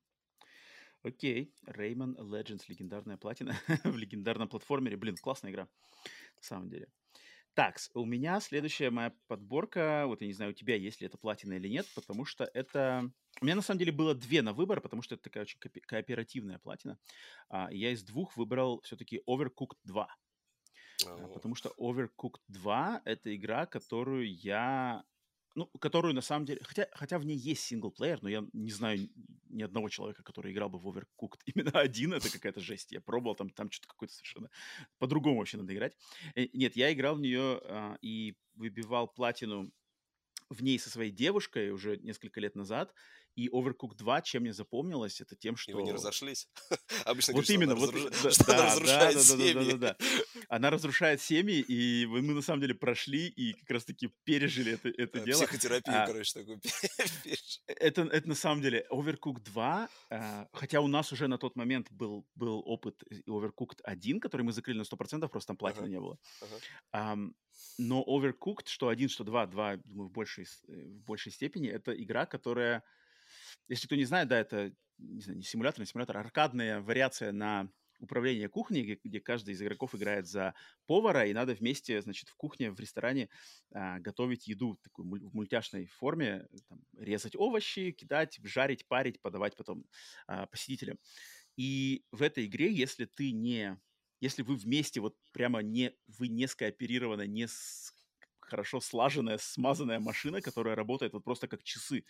Окей, 1.03 1.53
Rayman 1.65 2.15
Legends, 2.17 2.63
легендарная 2.67 3.17
платина 3.17 3.55
в 3.83 3.95
легендарном 3.95 4.47
платформере. 4.47 4.97
Блин, 4.97 5.15
классная 5.17 5.51
игра, 5.51 5.67
на 6.35 6.41
самом 6.41 6.69
деле. 6.69 6.87
Так, 7.55 7.79
у 7.93 8.03
меня 8.03 8.41
следующая 8.41 8.89
моя 8.89 9.13
подборка, 9.27 10.03
вот 10.07 10.19
я 10.19 10.27
не 10.27 10.33
знаю, 10.33 10.51
у 10.51 10.53
тебя 10.53 10.75
есть 10.75 10.99
ли 10.99 11.07
это 11.07 11.17
платина 11.17 11.53
или 11.53 11.69
нет, 11.69 11.87
потому 11.95 12.25
что 12.25 12.43
это... 12.53 13.09
У 13.39 13.45
меня 13.45 13.55
на 13.55 13.61
самом 13.61 13.79
деле 13.79 13.93
было 13.93 14.13
две 14.13 14.41
на 14.41 14.51
выбор, 14.51 14.81
потому 14.81 15.01
что 15.01 15.15
это 15.15 15.23
такая 15.23 15.43
очень 15.43 15.57
ко- 15.59 15.69
кооперативная 15.69 16.59
платина. 16.59 16.99
А, 17.49 17.69
я 17.71 17.91
из 17.91 18.03
двух 18.03 18.35
выбрал 18.35 18.81
все-таки 18.81 19.21
Overcooked 19.25 19.77
2. 19.85 20.07
А, 21.05 21.27
потому 21.29 21.55
что 21.55 21.73
Overcooked 21.79 22.41
2— 22.49 23.01
это 23.05 23.33
игра, 23.33 23.65
которую 23.65 24.29
я 24.35 25.05
ну, 25.55 25.67
которую 25.79 26.13
на 26.13 26.21
самом 26.21 26.45
деле, 26.45 26.61
хотя, 26.63 26.87
хотя 26.91 27.17
в 27.17 27.25
ней 27.25 27.37
есть 27.37 27.63
синглплеер, 27.63 28.21
но 28.21 28.29
я 28.29 28.45
не 28.53 28.71
знаю 28.71 29.09
ни 29.49 29.63
одного 29.63 29.89
человека, 29.89 30.21
который 30.21 30.51
играл 30.51 30.69
бы 30.69 30.77
в 30.77 30.87
Overcooked. 30.87 31.39
Именно 31.45 31.71
один 31.71 32.13
это 32.13 32.31
какая-то 32.31 32.59
жесть. 32.59 32.91
Я 32.91 33.01
пробовал, 33.01 33.35
там, 33.35 33.49
там 33.49 33.71
что-то 33.71 33.87
какое-то 33.87 34.13
совершенно 34.13 34.49
по-другому 34.99 35.39
вообще 35.39 35.57
надо 35.57 35.73
играть. 35.73 35.95
Э, 36.35 36.47
нет, 36.53 36.75
я 36.75 36.91
играл 36.93 37.15
в 37.15 37.21
нее 37.21 37.61
а, 37.63 37.97
и 38.01 38.35
выбивал 38.53 39.07
платину 39.07 39.71
в 40.49 40.61
ней 40.61 40.77
со 40.77 40.89
своей 40.89 41.11
девушкой 41.11 41.71
уже 41.71 41.97
несколько 41.97 42.39
лет 42.39 42.55
назад, 42.55 42.93
И 43.35 43.49
Overcooked 43.49 43.95
2, 43.97 44.21
чем 44.21 44.43
мне 44.43 44.53
запомнилось, 44.53 45.19
это 45.21 45.35
тем, 45.35 45.57
что... 45.57 45.71
И 45.71 45.73
вы 45.73 45.83
не 45.83 45.91
разошлись? 45.91 46.47
Обычно 47.05 47.33
вот 47.33 47.49
именно, 47.49 47.75
вот, 47.75 47.93
что 48.33 48.53
она 48.53 48.65
разрушает 48.65 49.21
семьи. 49.21 49.53
Да, 49.53 49.63
да, 49.63 49.77
да, 49.77 49.97
Она 50.47 50.69
разрушает 50.69 51.21
семьи, 51.21 51.59
и 51.59 52.05
мы 52.05 52.21
на 52.21 52.41
самом 52.41 52.61
деле 52.61 52.75
прошли 52.75 53.27
и 53.27 53.53
как 53.53 53.71
раз-таки 53.71 54.09
пережили 54.23 54.73
это, 54.73 54.89
это 54.89 55.19
дело. 55.19 55.39
Психотерапию, 55.39 56.03
а, 56.03 56.07
короче, 56.07 56.33
такую 56.33 56.61
это, 57.67 58.01
это 58.03 58.27
на 58.27 58.35
самом 58.35 58.61
деле 58.61 58.85
Overcooked 58.89 59.43
2, 59.43 59.89
а, 60.11 60.47
хотя 60.53 60.79
у 60.79 60.87
нас 60.87 61.11
уже 61.11 61.27
на 61.27 61.37
тот 61.37 61.55
момент 61.55 61.91
был, 61.91 62.25
был 62.35 62.63
опыт 62.65 63.03
Overcooked 63.27 63.81
1, 63.83 64.19
который 64.21 64.43
мы 64.43 64.53
закрыли 64.53 64.77
на 64.77 64.83
100%, 64.83 65.27
просто 65.27 65.47
там 65.47 65.57
платина 65.57 65.85
uh-huh. 65.85 65.89
не 65.89 65.99
было. 65.99 66.17
Um, 66.93 67.33
но 67.77 68.03
Overcooked, 68.07 68.67
что 68.67 68.87
один, 68.87 69.09
что 69.09 69.23
два, 69.23 69.45
два, 69.45 69.77
думаю, 69.77 70.09
в 70.09 70.11
большей, 70.11 70.45
э, 70.67 70.85
в 70.85 71.03
большей 71.03 71.31
степени, 71.31 71.69
это 71.69 71.91
игра, 71.91 72.25
которая 72.25 72.83
если 73.67 73.87
кто 73.87 73.95
не 73.95 74.05
знает, 74.05 74.27
да, 74.29 74.39
это 74.39 74.73
не, 74.97 75.21
знаю, 75.21 75.37
не 75.37 75.43
симулятор, 75.43 75.81
не 75.81 75.85
симулятор, 75.85 76.17
аркадная 76.17 76.81
вариация 76.81 77.31
на 77.31 77.69
управление 77.99 78.49
кухней, 78.49 78.99
где, 79.03 79.19
каждый 79.19 79.53
из 79.53 79.61
игроков 79.61 79.95
играет 79.95 80.27
за 80.27 80.53
повара, 80.85 81.25
и 81.25 81.33
надо 81.33 81.53
вместе, 81.53 82.01
значит, 82.01 82.29
в 82.29 82.35
кухне, 82.35 82.71
в 82.71 82.79
ресторане 82.79 83.29
а, 83.73 83.99
готовить 83.99 84.47
еду 84.47 84.77
такой 84.83 85.05
в 85.05 85.33
мультяшной 85.33 85.87
форме, 85.87 86.47
там, 86.67 86.81
резать 86.97 87.35
овощи, 87.35 87.91
кидать, 87.91 88.39
жарить, 88.43 88.87
парить, 88.87 89.21
подавать 89.21 89.55
потом 89.55 89.85
а, 90.27 90.45
посетителям. 90.47 90.99
И 91.55 92.03
в 92.11 92.21
этой 92.21 92.45
игре, 92.45 92.71
если 92.73 93.05
ты 93.05 93.31
не 93.31 93.79
если 94.21 94.41
вы 94.43 94.55
вместе 94.55 95.01
вот 95.01 95.15
прямо 95.33 95.59
не, 95.59 95.93
вы 96.07 96.29
не 96.29 96.47
скооперированы, 96.47 97.27
не 97.27 97.47
с, 97.47 97.93
хорошо 98.39 98.79
слаженная, 98.79 99.37
смазанная 99.37 99.99
машина, 99.99 100.41
которая 100.41 100.75
работает 100.75 101.13
вот 101.13 101.23
просто 101.23 101.47
как 101.47 101.63
часы, 101.63 102.05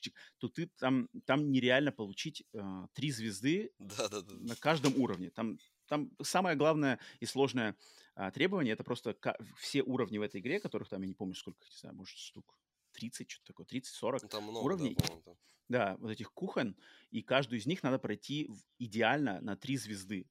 чик-чик-чик-чик, 0.00 0.14
то 0.38 0.48
ты 0.48 0.66
там, 0.78 1.08
там 1.26 1.50
нереально 1.50 1.92
получить 1.92 2.44
э, 2.52 2.86
три 2.92 3.10
звезды 3.10 3.72
да, 3.78 4.08
да, 4.08 4.22
да. 4.22 4.34
на 4.34 4.56
каждом 4.56 4.96
уровне. 4.96 5.30
Там, 5.30 5.58
там 5.86 6.10
самое 6.22 6.56
главное 6.56 6.98
и 7.20 7.26
сложное 7.26 7.76
э, 8.16 8.30
требование 8.32 8.72
это 8.74 8.84
просто 8.84 9.16
все 9.58 9.82
уровни 9.82 10.18
в 10.18 10.22
этой 10.22 10.40
игре, 10.40 10.60
которых 10.60 10.88
там, 10.88 11.02
я 11.02 11.08
не 11.08 11.14
помню, 11.14 11.34
сколько, 11.34 11.58
не 11.70 11.76
знаю, 11.76 11.96
может, 11.96 12.16
штук 12.16 12.58
30, 12.92 13.30
что-то 13.30 13.46
такое, 13.46 13.66
30-40 13.66 14.18
ну, 14.22 14.28
там 14.28 14.44
много, 14.44 14.64
уровней. 14.64 14.96
Да, 15.24 15.32
да, 15.68 15.96
вот 16.00 16.10
этих 16.10 16.32
кухонь, 16.32 16.74
и 17.10 17.22
каждую 17.22 17.60
из 17.60 17.66
них 17.66 17.82
надо 17.82 17.98
пройти 17.98 18.50
идеально 18.78 19.40
на 19.40 19.56
три 19.56 19.76
звезды. 19.76 20.28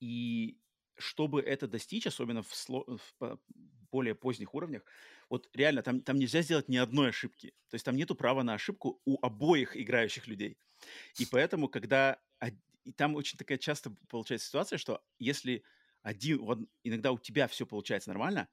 И 0.00 0.58
чтобы 0.98 1.40
это 1.40 1.68
достичь, 1.68 2.06
особенно 2.06 2.42
в, 2.42 2.54
сло, 2.54 2.84
в 3.18 3.38
более 3.90 4.14
поздних 4.14 4.54
уровнях, 4.54 4.82
вот 5.30 5.48
реально 5.54 5.82
там, 5.82 6.02
там 6.02 6.18
нельзя 6.18 6.42
сделать 6.42 6.68
ни 6.68 6.76
одной 6.76 7.10
ошибки. 7.10 7.54
То 7.68 7.76
есть 7.76 7.84
там 7.84 7.96
нету 7.96 8.14
права 8.14 8.42
на 8.42 8.54
ошибку 8.54 9.00
у 9.06 9.24
обоих 9.24 9.76
играющих 9.76 10.26
людей. 10.26 10.58
И 11.18 11.24
поэтому, 11.24 11.68
когда... 11.68 12.20
И 12.84 12.92
там 12.92 13.14
очень 13.14 13.38
такая 13.38 13.58
часто 13.58 13.94
получается 14.08 14.48
ситуация, 14.48 14.76
что 14.78 15.02
если 15.18 15.62
один... 16.02 16.38
Вот 16.40 16.58
иногда 16.82 17.12
у 17.12 17.18
тебя 17.18 17.46
все 17.46 17.64
получается 17.64 18.10
нормально, 18.10 18.48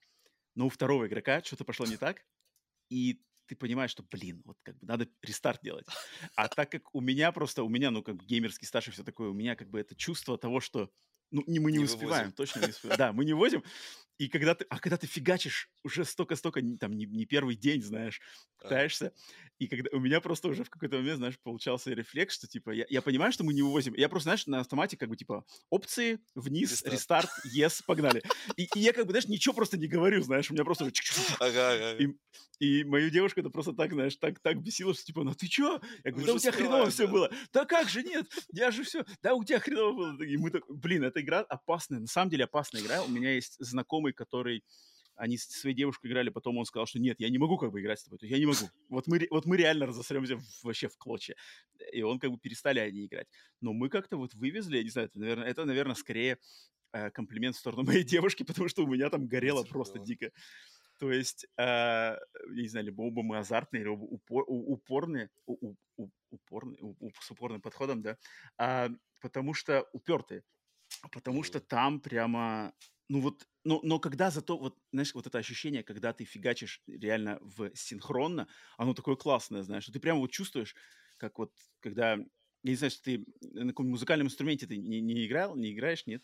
но 0.53 0.67
у 0.67 0.69
второго 0.69 1.07
игрока 1.07 1.41
что-то 1.43 1.65
пошло 1.65 1.85
не 1.85 1.97
так, 1.97 2.25
и 2.89 3.21
ты 3.47 3.55
понимаешь, 3.55 3.91
что, 3.91 4.03
блин, 4.03 4.41
вот 4.45 4.57
как 4.61 4.77
бы 4.77 4.85
надо 4.85 5.07
рестарт 5.21 5.61
делать. 5.63 5.87
А 6.35 6.47
так 6.47 6.69
как 6.69 6.93
у 6.93 7.01
меня 7.01 7.31
просто, 7.31 7.63
у 7.63 7.69
меня, 7.69 7.89
ну, 7.89 8.03
как 8.03 8.17
бы 8.17 8.25
геймерский 8.25 8.67
стаж 8.67 8.89
и 8.89 8.91
все 8.91 9.03
такое, 9.03 9.29
у 9.29 9.33
меня 9.33 9.55
как 9.55 9.69
бы 9.69 9.79
это 9.79 9.95
чувство 9.95 10.37
того, 10.37 10.59
что 10.59 10.91
ну, 11.31 11.43
не, 11.47 11.59
мы 11.59 11.71
не, 11.71 11.79
не 11.79 11.83
успеваем, 11.83 12.27
вывозим. 12.27 12.31
точно 12.33 12.59
не 12.61 12.69
успеваем. 12.69 12.97
Да, 12.97 13.13
мы 13.13 13.25
не 13.25 13.33
возим. 13.33 13.63
И 14.17 14.29
когда 14.29 14.55
ты, 14.55 14.65
а 14.69 14.79
когда 14.79 14.97
ты 14.97 15.05
фигачишь 15.05 15.69
уже 15.83 16.03
столько-столько, 16.03 16.61
там, 16.79 16.93
не, 16.93 17.05
не 17.05 17.25
первый 17.25 17.55
день, 17.55 17.83
знаешь, 17.83 18.19
пытаешься, 18.57 19.13
и 19.59 19.67
когда 19.67 19.89
у 19.91 19.99
меня 19.99 20.21
просто 20.21 20.47
уже 20.47 20.63
в 20.63 20.69
какой-то 20.71 20.97
момент, 20.97 21.17
знаешь, 21.17 21.39
получался 21.39 21.91
рефлекс, 21.91 22.35
что, 22.35 22.47
типа, 22.47 22.71
я, 22.71 22.85
я 22.89 23.01
понимаю, 23.03 23.31
что 23.31 23.43
мы 23.43 23.53
не 23.53 23.61
вывозим, 23.61 23.93
я 23.93 24.09
просто, 24.09 24.29
знаешь, 24.29 24.47
на 24.47 24.59
автомате, 24.61 24.97
как 24.97 25.09
бы, 25.09 25.15
типа, 25.15 25.45
опции, 25.69 26.19
вниз, 26.33 26.83
рестарт, 26.83 27.29
yes, 27.55 27.83
погнали. 27.85 28.23
И, 28.55 28.67
и 28.75 28.79
я, 28.79 28.93
как 28.93 29.05
бы, 29.05 29.11
знаешь, 29.11 29.27
ничего 29.27 29.53
просто 29.53 29.77
не 29.77 29.87
говорю, 29.87 30.21
знаешь, 30.23 30.49
у 30.49 30.53
меня 30.53 30.63
просто... 30.63 30.91
Ага, 31.39 31.73
ага. 31.73 32.03
И, 32.03 32.15
и 32.59 32.83
мою 32.83 33.11
девушку 33.11 33.39
это 33.39 33.49
просто 33.51 33.73
так, 33.73 33.93
знаешь, 33.93 34.15
так, 34.15 34.39
так 34.39 34.61
бесило, 34.61 34.95
что, 34.95 35.05
типа, 35.05 35.23
ну 35.23 35.33
ты 35.35 35.47
чё? 35.47 35.79
Я 36.03 36.11
говорю, 36.11 36.27
да 36.27 36.33
у 36.33 36.39
тебя 36.39 36.51
хреново 36.51 36.89
все 36.89 37.07
было. 37.07 37.31
Да 37.53 37.65
как 37.65 37.87
же, 37.89 38.01
нет, 38.01 38.25
я 38.51 38.71
же 38.71 38.83
все, 38.83 39.05
да 39.21 39.35
у 39.35 39.43
тебя 39.43 39.59
хреново 39.59 39.93
было. 39.93 40.23
И 40.23 40.37
мы 40.37 40.49
так, 40.49 40.63
блин, 40.67 41.03
эта 41.17 41.25
игра 41.25 41.39
опасная, 41.41 41.99
на 41.99 42.07
самом 42.07 42.29
деле 42.29 42.45
опасная 42.45 42.81
игра. 42.81 43.03
У 43.03 43.09
меня 43.09 43.33
есть 43.33 43.55
знакомый, 43.59 44.13
который 44.13 44.63
они 45.15 45.37
с 45.37 45.47
своей 45.47 45.75
девушкой 45.75 46.11
играли, 46.11 46.29
потом 46.29 46.57
он 46.57 46.65
сказал, 46.65 46.85
что 46.85 46.99
нет, 46.99 47.19
я 47.19 47.29
не 47.29 47.39
могу 47.39 47.57
как 47.57 47.71
бы 47.71 47.81
играть 47.81 47.99
с 47.99 48.03
тобой, 48.03 48.19
то 48.19 48.25
есть 48.27 48.33
я 48.33 48.39
не 48.39 48.45
могу. 48.45 48.69
Вот 48.89 49.07
мы, 49.07 49.27
вот 49.31 49.45
мы 49.45 49.57
реально 49.57 49.87
разосремся 49.87 50.37
вообще 50.61 50.87
в 50.87 50.97
клочья. 50.97 51.35
И 51.91 52.03
он 52.03 52.19
как 52.19 52.29
бы 52.29 52.37
перестали 52.37 52.79
они 52.79 53.07
играть. 53.07 53.27
Но 53.59 53.73
мы 53.73 53.89
как-то 53.89 54.17
вот 54.17 54.35
вывезли, 54.35 54.77
я 54.77 54.83
не 54.83 54.89
знаю, 54.89 55.07
это, 55.07 55.19
наверное, 55.19 55.47
это, 55.47 55.65
наверное 55.65 55.95
скорее 55.95 56.37
э, 56.93 57.09
комплимент 57.09 57.55
в 57.55 57.59
сторону 57.59 57.83
моей 57.87 58.03
девушки, 58.03 58.43
потому 58.43 58.67
что 58.67 58.83
у 58.83 58.87
меня 58.87 59.09
там 59.09 59.27
горело 59.27 59.61
это 59.61 59.69
просто 59.69 59.97
дико. 59.97 60.31
То 60.99 61.11
есть, 61.11 61.45
э, 61.57 61.63
я 61.63 62.17
не 62.49 62.67
знаю, 62.67 62.85
либо 62.85 63.01
оба 63.01 63.23
мы 63.23 63.39
азартные, 63.39 63.83
либо 63.83 64.03
упор, 64.03 64.43
упорные, 64.47 65.31
у, 65.47 65.73
у, 65.95 66.09
упорные, 66.29 66.77
у, 66.81 67.09
с 67.19 67.31
упорным 67.31 67.61
подходом, 67.61 68.03
да, 68.03 68.17
а, 68.57 68.89
потому 69.19 69.53
что 69.53 69.87
упертые. 69.93 70.43
Потому 71.11 71.43
что 71.43 71.59
там 71.59 71.99
прямо 71.99 72.73
ну 73.09 73.21
вот, 73.21 73.47
но, 73.63 73.79
но 73.83 73.99
когда 73.99 74.29
зато, 74.31 74.57
вот, 74.57 74.77
знаешь, 74.91 75.13
вот 75.13 75.27
это 75.27 75.37
ощущение, 75.37 75.83
когда 75.83 76.13
ты 76.13 76.25
фигачишь 76.25 76.81
реально 76.87 77.39
в 77.41 77.73
синхронно, 77.75 78.47
оно 78.77 78.93
такое 78.93 79.15
классное, 79.15 79.63
знаешь, 79.63 79.83
что 79.83 79.93
ты 79.93 79.99
прямо 79.99 80.19
вот 80.19 80.31
чувствуешь, 80.31 80.75
как 81.17 81.39
вот, 81.39 81.53
когда, 81.79 82.13
я 82.13 82.25
не 82.63 82.75
знаю, 82.75 82.91
что 82.91 83.03
ты 83.03 83.25
на 83.41 83.69
каком 83.69 83.89
музыкальном 83.89 84.27
инструменте 84.27 84.67
ты 84.67 84.77
не, 84.77 84.99
не 84.99 85.25
играл, 85.25 85.55
не 85.55 85.71
играешь, 85.71 86.05
нет? 86.05 86.21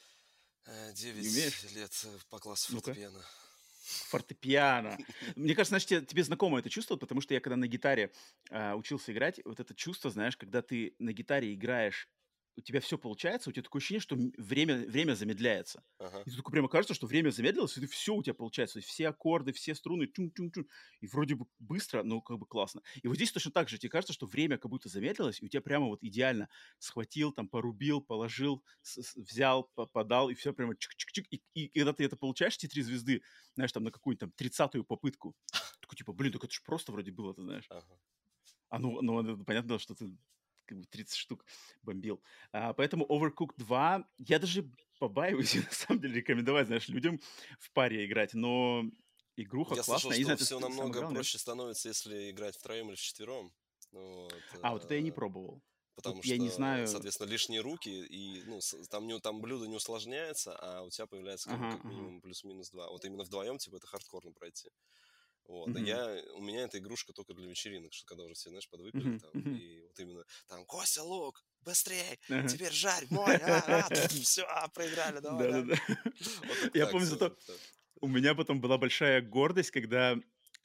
Э, 0.65 0.93
девять 0.93 1.74
лет 1.74 1.91
э, 2.05 2.17
по 2.30 2.39
классу 2.39 2.74
фортепиано. 2.74 3.24
Фортепиано. 4.09 4.97
Мне 5.36 5.55
кажется, 5.55 5.71
значит, 5.71 5.89
тебе, 5.89 6.05
тебе 6.05 6.24
знакомо 6.24 6.59
это 6.59 6.69
чувство, 6.69 6.97
потому 6.97 7.21
что 7.21 7.34
я 7.34 7.39
когда 7.39 7.55
на 7.55 7.67
гитаре 7.67 8.11
э, 8.49 8.74
учился 8.74 9.13
играть, 9.13 9.39
вот 9.45 9.59
это 9.59 9.74
чувство, 9.74 10.09
знаешь, 10.09 10.36
когда 10.36 10.61
ты 10.61 10.95
на 10.99 11.13
гитаре 11.13 11.53
играешь 11.53 12.09
у 12.55 12.61
тебя 12.61 12.79
все 12.79 12.97
получается, 12.97 13.49
у 13.49 13.53
тебя 13.53 13.63
такое 13.63 13.79
ощущение, 13.79 14.01
что 14.01 14.15
время, 14.37 14.85
время 14.87 15.13
замедляется. 15.15 15.83
Ага. 15.99 16.21
И 16.25 16.29
ты 16.29 16.37
такой 16.37 16.51
прямо 16.51 16.67
кажется, 16.67 16.93
что 16.93 17.07
время 17.07 17.29
замедлилось, 17.31 17.77
и 17.77 17.81
ты 17.81 17.87
все 17.87 18.13
у 18.13 18.21
тебя 18.23 18.33
получается. 18.33 18.79
Все 18.81 19.07
аккорды, 19.09 19.53
все 19.53 19.75
струны, 19.75 20.07
чун 20.07 20.27
-чун 20.27 20.51
-чун, 20.51 20.67
и 21.01 21.07
вроде 21.07 21.35
бы 21.35 21.45
быстро, 21.59 22.03
но 22.03 22.21
как 22.21 22.37
бы 22.37 22.45
классно. 22.45 22.81
И 23.01 23.07
вот 23.07 23.15
здесь 23.15 23.31
точно 23.31 23.51
так 23.51 23.69
же. 23.69 23.77
Тебе 23.77 23.89
кажется, 23.89 24.13
что 24.13 24.27
время 24.27 24.57
как 24.57 24.69
будто 24.69 24.89
замедлилось, 24.89 25.41
и 25.41 25.45
у 25.45 25.47
тебя 25.47 25.61
прямо 25.61 25.87
вот 25.87 26.03
идеально 26.03 26.49
схватил, 26.79 27.31
там, 27.31 27.47
порубил, 27.47 28.01
положил, 28.01 28.63
взял, 29.15 29.71
подал, 29.91 30.29
и 30.29 30.35
все 30.35 30.53
прямо 30.53 30.73
чик-чик-чик. 30.73 31.25
И, 31.31 31.41
и 31.53 31.67
когда 31.79 31.93
ты 31.93 32.03
это 32.05 32.17
получаешь, 32.17 32.55
эти 32.57 32.67
три 32.67 32.83
звезды, 32.83 33.23
знаешь, 33.55 33.71
там 33.71 33.83
на 33.83 33.91
какую-нибудь 33.91 34.19
там 34.19 34.31
тридцатую 34.31 34.83
попытку, 34.83 35.35
такой 35.81 35.97
типа, 35.97 36.13
блин, 36.13 36.31
так 36.31 36.43
это 36.43 36.53
же 36.53 36.61
просто 36.63 36.91
вроде 36.91 37.11
было, 37.11 37.33
ты 37.33 37.41
знаешь. 37.41 37.65
Ага. 37.69 37.99
А 38.69 38.79
ну, 38.79 39.01
ну, 39.01 39.43
понятно, 39.43 39.77
что 39.77 39.93
ты 39.93 40.17
как 40.74 40.82
бы 40.82 40.88
30 40.88 41.15
штук 41.15 41.45
бомбил. 41.82 42.21
А, 42.51 42.74
поэтому 42.74 43.05
Overcooked 43.05 43.53
2, 43.57 44.07
я 44.17 44.39
даже 44.39 44.69
побаиваюсь, 44.99 45.55
на 45.55 45.71
самом 45.71 46.01
деле, 46.01 46.15
рекомендовать, 46.15 46.67
знаешь, 46.67 46.88
людям 46.88 47.19
в 47.59 47.71
паре 47.71 48.05
играть, 48.05 48.34
но 48.34 48.84
игруха 49.36 49.76
я 49.76 49.84
классная. 49.84 50.17
Я 50.17 50.26
слышал, 50.26 50.38
что 50.38 50.45
все 50.45 50.59
намного 50.59 51.09
проще 51.09 51.38
становится, 51.38 51.89
если 51.89 52.32
играть 52.32 52.57
втроем 52.57 52.89
или 52.89 52.95
вчетвером. 52.95 53.53
Вот, 53.91 54.34
а, 54.61 54.71
вот 54.71 54.86
это 54.86 54.95
я 54.95 55.01
не 55.01 55.11
э, 55.11 55.13
пробовал. 55.13 55.61
Потому 55.95 56.15
Тут 56.15 56.26
что, 56.26 56.34
я 56.34 56.39
не 56.39 56.49
знаю... 56.49 56.88
соответственно, 56.88 57.30
лишние 57.30 57.61
руки, 57.61 57.89
и 57.89 58.41
ну, 58.47 58.59
там, 58.89 59.05
не, 59.05 59.19
там 59.19 59.41
блюдо 59.41 59.65
не 59.65 59.76
усложняется, 59.76 60.57
а 60.57 60.82
у 60.82 60.89
тебя 60.89 61.05
появляется 61.05 61.49
как, 61.49 61.59
ага, 61.59 61.71
как 61.74 61.84
минимум 61.84 62.13
ага. 62.13 62.21
плюс-минус 62.21 62.71
два. 62.71 62.89
Вот 62.89 63.05
именно 63.05 63.24
вдвоем, 63.24 63.59
типа, 63.59 63.76
это 63.76 63.86
хардкорно 63.86 64.32
пройти. 64.32 64.69
Вот. 65.47 65.69
Mm-hmm. 65.69 65.85
я, 65.85 66.33
у 66.35 66.41
меня 66.41 66.63
эта 66.63 66.77
игрушка 66.77 67.13
только 67.13 67.33
для 67.33 67.47
вечеринок, 67.47 67.93
что 67.93 68.05
когда 68.05 68.23
уже 68.23 68.33
все, 68.33 68.49
знаешь, 68.49 68.69
подвыпили 68.69 69.15
mm-hmm. 69.15 69.19
там, 69.19 69.55
и 69.55 69.81
вот 69.81 69.99
именно 69.99 70.23
там, 70.47 70.65
Костя, 70.65 71.03
лук, 71.03 71.43
быстрее, 71.61 72.17
uh-huh. 72.29 72.47
теперь 72.47 72.71
жарь, 72.71 73.05
мой, 73.09 73.35
а, 73.35 73.87
а, 73.89 73.95
все, 74.09 74.43
а, 74.43 74.67
проиграли, 74.69 75.19
давай. 75.19 75.51
Да-да-да. 75.51 75.77
Я 76.73 76.87
помню, 76.87 77.05
зато 77.05 77.37
у 78.01 78.07
меня 78.07 78.35
потом 78.35 78.59
была 78.59 78.77
большая 78.77 79.21
гордость, 79.21 79.71
когда 79.71 80.17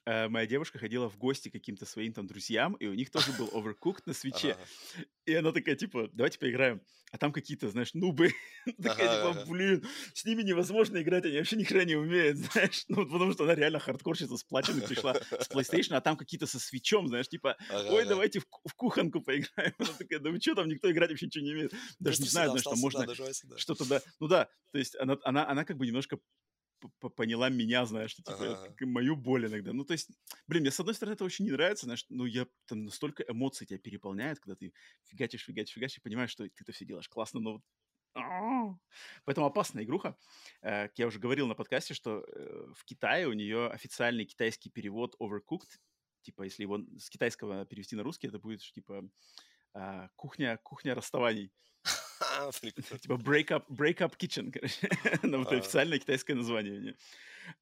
э, 0.09 0.29
моя 0.29 0.47
девушка 0.47 0.79
ходила 0.79 1.09
в 1.09 1.19
гости 1.19 1.49
к 1.51 1.53
каким-то 1.53 1.85
своим 1.85 2.13
там 2.13 2.27
друзьям, 2.27 2.75
и 2.75 2.87
у 2.87 2.95
них 2.95 3.11
тоже 3.11 3.33
был 3.33 3.49
Overcooked 3.49 4.03
на 4.07 4.15
свече. 4.15 4.53
Ага. 4.53 5.07
И 5.27 5.35
она 5.35 5.53
такая, 5.53 5.77
типа, 5.77 6.09
давайте 6.13 6.39
поиграем. 6.39 6.81
А 7.11 7.19
там 7.19 7.33
какие-то, 7.33 7.69
знаешь, 7.69 7.93
нубы. 7.95 8.33
такая, 8.83 9.21
ага, 9.21 9.41
типа, 9.41 9.51
блин, 9.51 9.87
с 10.15 10.25
ними 10.25 10.43
невозможно 10.43 11.01
играть, 11.01 11.25
они 11.25 11.37
вообще 11.37 11.57
ни 11.57 11.65
хрена 11.65 11.85
не 11.85 11.97
умеют, 11.97 12.37
знаешь. 12.53 12.85
Ну, 12.89 13.07
потому 13.07 13.33
что 13.33 13.45
она 13.45 13.55
реально 13.55 13.79
хардкорщица 13.79 14.37
с 14.37 14.45
платиной 14.45 14.83
пришла 14.83 15.15
с 15.15 15.51
PlayStation, 15.51 15.95
а 15.95 16.01
там 16.01 16.17
какие-то 16.17 16.47
со 16.47 16.59
свечом, 16.59 17.09
знаешь, 17.09 17.29
типа, 17.29 17.57
ой, 17.71 18.07
давайте 18.07 18.41
в, 18.41 18.47
в 18.65 18.75
кухонку 18.75 19.21
поиграем. 19.21 19.75
Она 19.79 19.93
такая, 19.99 20.19
да 20.19 20.31
вы 20.31 20.41
что, 20.41 20.55
там 20.55 20.69
никто 20.69 20.91
играть 20.91 21.11
вообще 21.11 21.27
ничего 21.27 21.45
не 21.45 21.53
умеет. 21.53 21.75
Даже 21.99 22.23
не 22.23 22.29
знаю, 22.29 22.51
знаешь, 22.51 22.63
что 22.63 22.77
можно 22.77 23.07
что-то, 23.57 23.85
да. 23.87 24.03
Ну 24.21 24.29
да, 24.29 24.49
то 24.73 24.79
есть 24.79 24.97
она, 24.97 25.19
она, 25.25 25.47
она 25.49 25.65
как 25.65 25.77
бы 25.77 25.87
немножко 25.87 26.19
поняла 27.17 27.49
меня, 27.49 27.87
знаешь, 27.87 28.11
что, 28.11 28.23
типа, 28.23 28.65
ага. 28.65 28.87
мою 28.87 29.17
боль 29.17 29.47
иногда. 29.47 29.73
Ну, 29.73 29.85
то 29.85 29.93
есть, 29.93 30.11
блин, 30.47 30.63
мне, 30.63 30.71
с 30.71 30.81
одной 30.81 30.95
стороны, 30.95 31.15
это 31.15 31.25
очень 31.25 31.45
не 31.45 31.51
нравится, 31.51 31.87
знаешь, 31.87 32.05
ну, 32.09 32.25
я, 32.25 32.47
там 32.67 32.85
настолько 32.85 33.25
эмоций 33.29 33.67
тебя 33.67 33.79
переполняет, 33.79 34.41
когда 34.41 34.57
ты 34.57 34.73
фигачишь, 35.05 35.45
фигачишь, 35.45 35.75
фигачишь, 35.75 35.99
и 35.99 36.03
понимаешь, 36.03 36.31
что 36.31 36.45
ты 36.45 36.53
это 36.61 36.73
все 36.73 36.85
делаешь 36.85 37.09
классно, 37.09 37.41
но 37.41 37.63
Поэтому 39.25 39.47
опасная 39.47 39.85
игруха. 39.85 40.17
Э, 40.63 40.89
я 40.97 41.07
уже 41.07 41.19
говорил 41.19 41.47
на 41.47 41.55
подкасте, 41.55 41.95
что 41.95 42.25
э, 42.27 42.67
в 42.75 42.85
Китае 42.85 43.29
у 43.29 43.33
нее 43.33 43.69
официальный 43.69 44.25
китайский 44.25 44.71
перевод 44.71 45.15
Overcooked. 45.21 45.79
Типа, 46.23 46.43
если 46.43 46.63
его 46.63 46.81
с 46.99 47.11
китайского 47.11 47.65
перевести 47.65 47.97
на 47.97 48.03
русский, 48.03 48.27
это 48.27 48.39
будет 48.39 48.61
типа 48.61 49.09
а, 49.73 50.09
кухня, 50.17 50.59
кухня 50.63 50.95
расставаний. 50.95 51.53
Типа 53.01 53.15
break 53.15 53.49
up, 53.49 53.67
break 53.69 53.99
up 53.99 54.17
kitchen, 54.17 54.51
короче. 54.51 54.89
Но 55.23 55.43
это 55.43 55.57
официальное 55.57 55.99
китайское 55.99 56.37
название. 56.37 56.97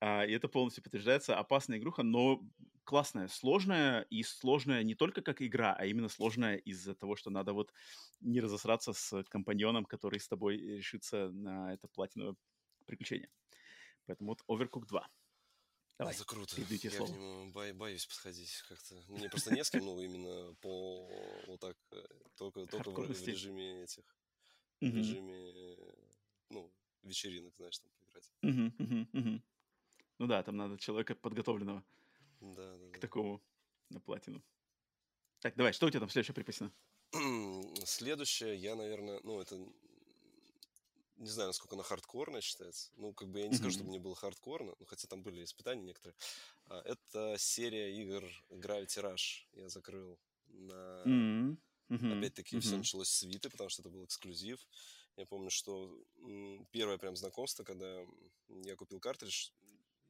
А, 0.01 0.25
и 0.25 0.33
это 0.33 0.49
полностью 0.49 0.83
подтверждается. 0.83 1.39
Опасная 1.39 1.79
игруха, 1.79 2.03
но 2.03 2.43
классная, 2.85 3.29
сложная. 3.29 4.03
И 4.11 4.23
сложная 4.23 4.83
не 4.83 4.95
только 4.95 5.23
как 5.23 5.43
игра, 5.43 5.75
а 5.79 5.85
именно 5.87 6.09
сложная 6.09 6.57
из-за 6.57 6.95
того, 6.95 7.17
что 7.17 7.31
надо 7.31 7.53
вот 7.53 7.73
не 8.21 8.41
разосраться 8.41 8.93
с 8.93 9.23
компаньоном, 9.25 9.85
который 9.85 10.21
с 10.21 10.29
тобой 10.29 10.57
решится 10.57 11.29
на 11.31 11.73
это 11.75 11.89
платиновое 11.89 12.37
приключение. 12.87 13.31
Поэтому 14.07 14.31
вот 14.31 14.43
Overcooked 14.49 14.87
2. 14.87 15.09
Давай, 15.99 16.15
это 16.15 16.25
круто. 16.27 16.61
Я 16.61 16.91
слово. 16.91 17.11
к 17.11 17.15
нему 17.15 17.53
бо- 17.53 17.73
боюсь 17.73 18.07
подходить 18.07 18.53
как-то. 18.69 18.95
Мне 19.09 19.31
просто 19.31 19.55
не 19.55 19.65
с 19.65 19.71
кем, 19.71 19.85
ну, 19.85 19.99
именно 19.99 20.55
по 20.61 21.09
вот 21.47 21.61
так, 21.61 21.77
э, 21.93 22.03
только, 22.37 22.67
только 22.67 22.91
в, 22.91 23.09
в 23.09 23.27
режиме 23.27 23.85
этих, 23.85 24.05
в 24.81 24.85
режиме, 24.85 25.77
ну, 26.51 26.71
вечеринок, 27.03 27.55
знаешь, 27.57 27.79
там 27.79 27.91
поиграть. 27.99 29.43
Ну 30.19 30.27
да, 30.27 30.43
там 30.43 30.57
надо 30.57 30.79
человека 30.79 31.15
подготовленного 31.15 31.85
да, 32.41 32.77
да, 32.77 32.91
к 32.93 32.99
такому 32.99 33.43
на 33.91 34.01
платину. 34.01 34.43
Так, 35.41 35.55
давай, 35.57 35.73
что 35.73 35.87
у 35.87 35.91
тебя 35.91 36.01
там 36.01 36.09
следующее 36.09 36.35
припасено? 36.35 36.73
Следующее, 37.85 38.57
я, 38.57 38.75
наверное, 38.75 39.21
ну, 39.23 39.41
это 39.41 39.57
не 41.19 41.29
знаю, 41.29 41.49
насколько 41.49 41.75
она 41.75 41.83
хардкорная 41.83 42.41
считается. 42.41 42.91
Ну, 42.97 43.13
как 43.15 43.29
бы 43.29 43.41
я 43.41 43.49
не 43.49 43.57
скажу, 43.57 43.73
чтобы 43.73 43.89
мне 43.89 43.99
было 43.99 44.15
хардкорно, 44.15 44.75
ну, 44.79 44.87
хотя 44.87 45.09
там 45.09 45.23
были 45.23 45.45
испытания 45.45 45.83
некоторые. 45.83 46.17
А, 46.67 46.83
это 46.85 47.37
серия 47.39 47.95
игр 48.03 48.25
Gravity 48.51 49.03
Rush. 49.03 49.47
Я 49.55 49.69
закрыл 49.69 50.19
на... 50.49 51.03
Mm-hmm. 51.05 51.57
Mm-hmm. 51.89 52.19
Опять-таки, 52.19 52.57
mm-hmm. 52.57 52.61
все 52.61 52.77
началось 52.77 53.09
с 53.09 53.23
Виты, 53.23 53.51
потому 53.51 53.71
что 53.71 53.83
это 53.83 53.91
был 53.91 54.05
эксклюзив. 54.05 54.67
Я 55.17 55.27
помню, 55.27 55.51
что 55.51 55.97
первое 56.73 56.99
прям 56.99 57.17
знакомство, 57.17 57.65
когда 57.65 58.05
я 58.49 58.77
купил 58.77 59.01
картридж, 59.01 59.51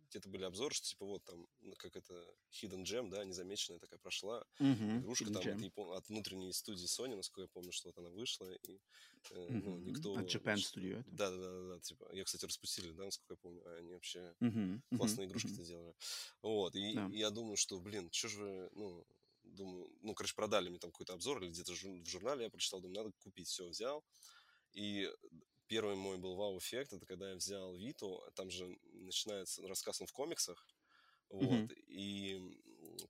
где-то 0.08 0.28
были 0.28 0.44
обзоры, 0.44 0.74
что 0.74 0.86
типа 0.86 1.04
вот 1.04 1.24
там, 1.24 1.46
как 1.78 1.96
это, 1.96 2.14
Hidden 2.52 2.84
Gem, 2.84 3.10
да, 3.10 3.24
незамеченная 3.24 3.78
такая 3.78 3.98
прошла. 3.98 4.44
Uh-huh, 4.60 5.00
игрушка 5.00 5.32
там 5.32 5.36
от, 5.36 5.60
Япон... 5.60 5.96
от 5.96 6.08
внутренней 6.08 6.52
студии 6.52 6.86
Sony, 6.86 7.16
насколько 7.16 7.42
я 7.42 7.48
помню, 7.48 7.72
что 7.72 7.88
вот 7.88 7.98
она 7.98 8.10
вышла, 8.10 8.50
и 8.52 8.80
э, 9.30 9.34
uh-huh. 9.34 9.62
ну, 9.64 9.78
никто... 9.78 10.16
От 10.16 10.32
Japan 10.32 10.56
Studio. 10.56 11.02
Да, 11.06 11.30
да, 11.30 11.36
да, 11.36 11.74
да, 11.74 11.80
типа, 11.80 12.08
я, 12.12 12.24
кстати, 12.24 12.44
распустили, 12.44 12.92
да, 12.92 13.04
насколько 13.04 13.34
я 13.34 13.36
помню, 13.36 13.62
а 13.66 13.74
они 13.76 13.92
вообще 13.92 14.34
uh-huh. 14.40 14.80
классные 14.96 15.26
игрушки-то 15.26 15.60
uh-huh. 15.60 15.66
делали. 15.66 15.94
Вот, 16.42 16.74
и, 16.76 16.94
yeah. 16.94 17.12
я 17.12 17.30
думаю, 17.30 17.56
что, 17.56 17.80
блин, 17.80 18.08
что 18.12 18.28
же 18.28 18.42
вы, 18.42 18.70
ну, 18.72 19.06
думаю, 19.56 19.90
ну, 20.02 20.14
короче, 20.14 20.34
продали 20.34 20.68
мне 20.68 20.78
там 20.78 20.90
какой-то 20.90 21.14
обзор, 21.14 21.42
или 21.42 21.50
где-то 21.50 21.72
в 21.72 22.08
журнале 22.08 22.44
я 22.44 22.50
прочитал, 22.50 22.80
думаю, 22.80 23.04
надо 23.04 23.16
купить, 23.18 23.48
все, 23.48 23.66
взял. 23.66 24.04
И 24.72 25.10
первый 25.66 25.96
мой 25.96 26.18
был 26.18 26.36
вау-эффект, 26.36 26.92
это 26.92 27.06
когда 27.06 27.30
я 27.30 27.36
взял 27.36 27.74
Виту, 27.74 28.22
там 28.34 28.50
же 28.50 28.78
начинается 28.92 29.66
рассказ 29.66 30.00
он 30.00 30.06
в 30.06 30.12
комиксах, 30.12 30.66
вот, 31.28 31.42
mm-hmm. 31.42 31.84
и 31.88 32.40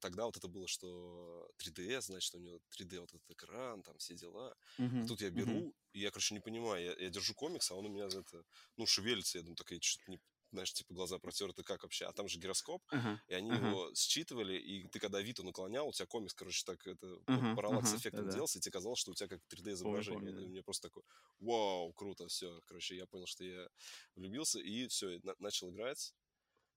тогда 0.01 0.24
вот 0.24 0.36
это 0.36 0.49
было, 0.49 0.66
что 0.66 1.49
3DS, 1.59 2.03
значит, 2.03 2.34
у 2.34 2.38
него 2.38 2.61
3D 2.78 2.99
вот 3.01 3.11
этот 3.12 3.30
экран, 3.30 3.82
там 3.82 3.97
все 3.99 4.14
дела. 4.14 4.57
Mm-hmm. 4.78 5.05
А 5.05 5.07
тут 5.07 5.20
я 5.20 5.30
беру, 5.30 5.53
mm-hmm. 5.53 5.74
и 5.92 6.01
я, 6.01 6.11
короче, 6.11 6.34
не 6.34 6.40
понимаю, 6.40 6.84
я, 6.84 7.05
я 7.05 7.11
держу 7.11 7.34
комикс, 7.34 7.70
а 7.70 7.74
он 7.74 7.86
у 7.86 7.88
меня 7.88 8.09
за 8.09 8.20
это, 8.20 8.42
ну, 8.76 8.86
шевелится, 8.86 9.38
я 9.38 9.42
думаю, 9.42 9.57
так 9.57 9.70
я 9.70 9.78
что-то 9.80 10.11
не, 10.11 10.20
знаешь, 10.53 10.72
типа 10.72 10.94
глаза 10.94 11.18
протерты, 11.18 11.62
как 11.62 11.82
вообще, 11.82 12.07
а 12.07 12.12
там 12.12 12.28
же 12.28 12.38
гироскоп, 12.38 12.82
uh-huh, 12.92 13.18
и 13.28 13.34
они 13.34 13.51
uh-huh. 13.51 13.68
его 13.68 13.94
считывали, 13.94 14.57
и 14.57 14.88
ты 14.88 14.99
когда 14.99 15.20
Виту 15.20 15.44
наклонял, 15.44 15.88
у 15.88 15.92
тебя 15.92 16.07
комикс, 16.07 16.34
короче, 16.34 16.64
так 16.64 16.86
это 16.86 17.07
uh-huh, 17.07 17.55
параллакс 17.55 17.92
uh-huh, 17.92 17.97
эффектом 17.99 18.26
да, 18.26 18.32
делался, 18.32 18.59
и 18.59 18.61
тебе 18.61 18.72
казалось, 18.72 18.99
что 18.99 19.11
у 19.11 19.14
тебя 19.14 19.28
как 19.28 19.40
3D 19.53 19.72
изображение. 19.72 20.20
Помню, 20.20 20.40
да. 20.40 20.42
И 20.42 20.49
мне 20.49 20.62
просто 20.62 20.88
такой, 20.88 21.03
вау, 21.40 21.92
круто, 21.92 22.26
все, 22.28 22.61
короче, 22.66 22.97
я 22.97 23.07
понял, 23.07 23.26
что 23.26 23.44
я 23.44 23.68
влюбился, 24.14 24.61
и 24.61 24.88
все, 24.88 25.18
на- 25.22 25.36
начал 25.38 25.70
играть. 25.70 26.14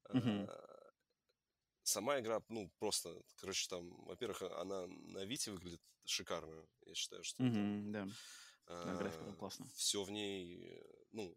Uh-huh. 0.10 0.46
А- 0.48 0.90
сама 1.84 2.20
игра, 2.20 2.42
ну, 2.50 2.72
просто, 2.80 3.16
короче, 3.38 3.68
там, 3.70 3.90
во-первых, 4.06 4.42
она 4.44 4.88
на 4.88 5.26
Вите 5.26 5.52
выглядит 5.52 5.82
шикарно, 6.06 6.66
я 6.86 6.94
считаю, 6.94 7.24
что 7.24 7.44
mm-hmm, 7.44 7.52
там, 7.52 7.92
да. 7.92 8.08
А, 8.68 9.36
классно. 9.38 9.68
Все 9.74 10.04
в 10.04 10.12
ней, 10.12 10.84
ну, 11.12 11.36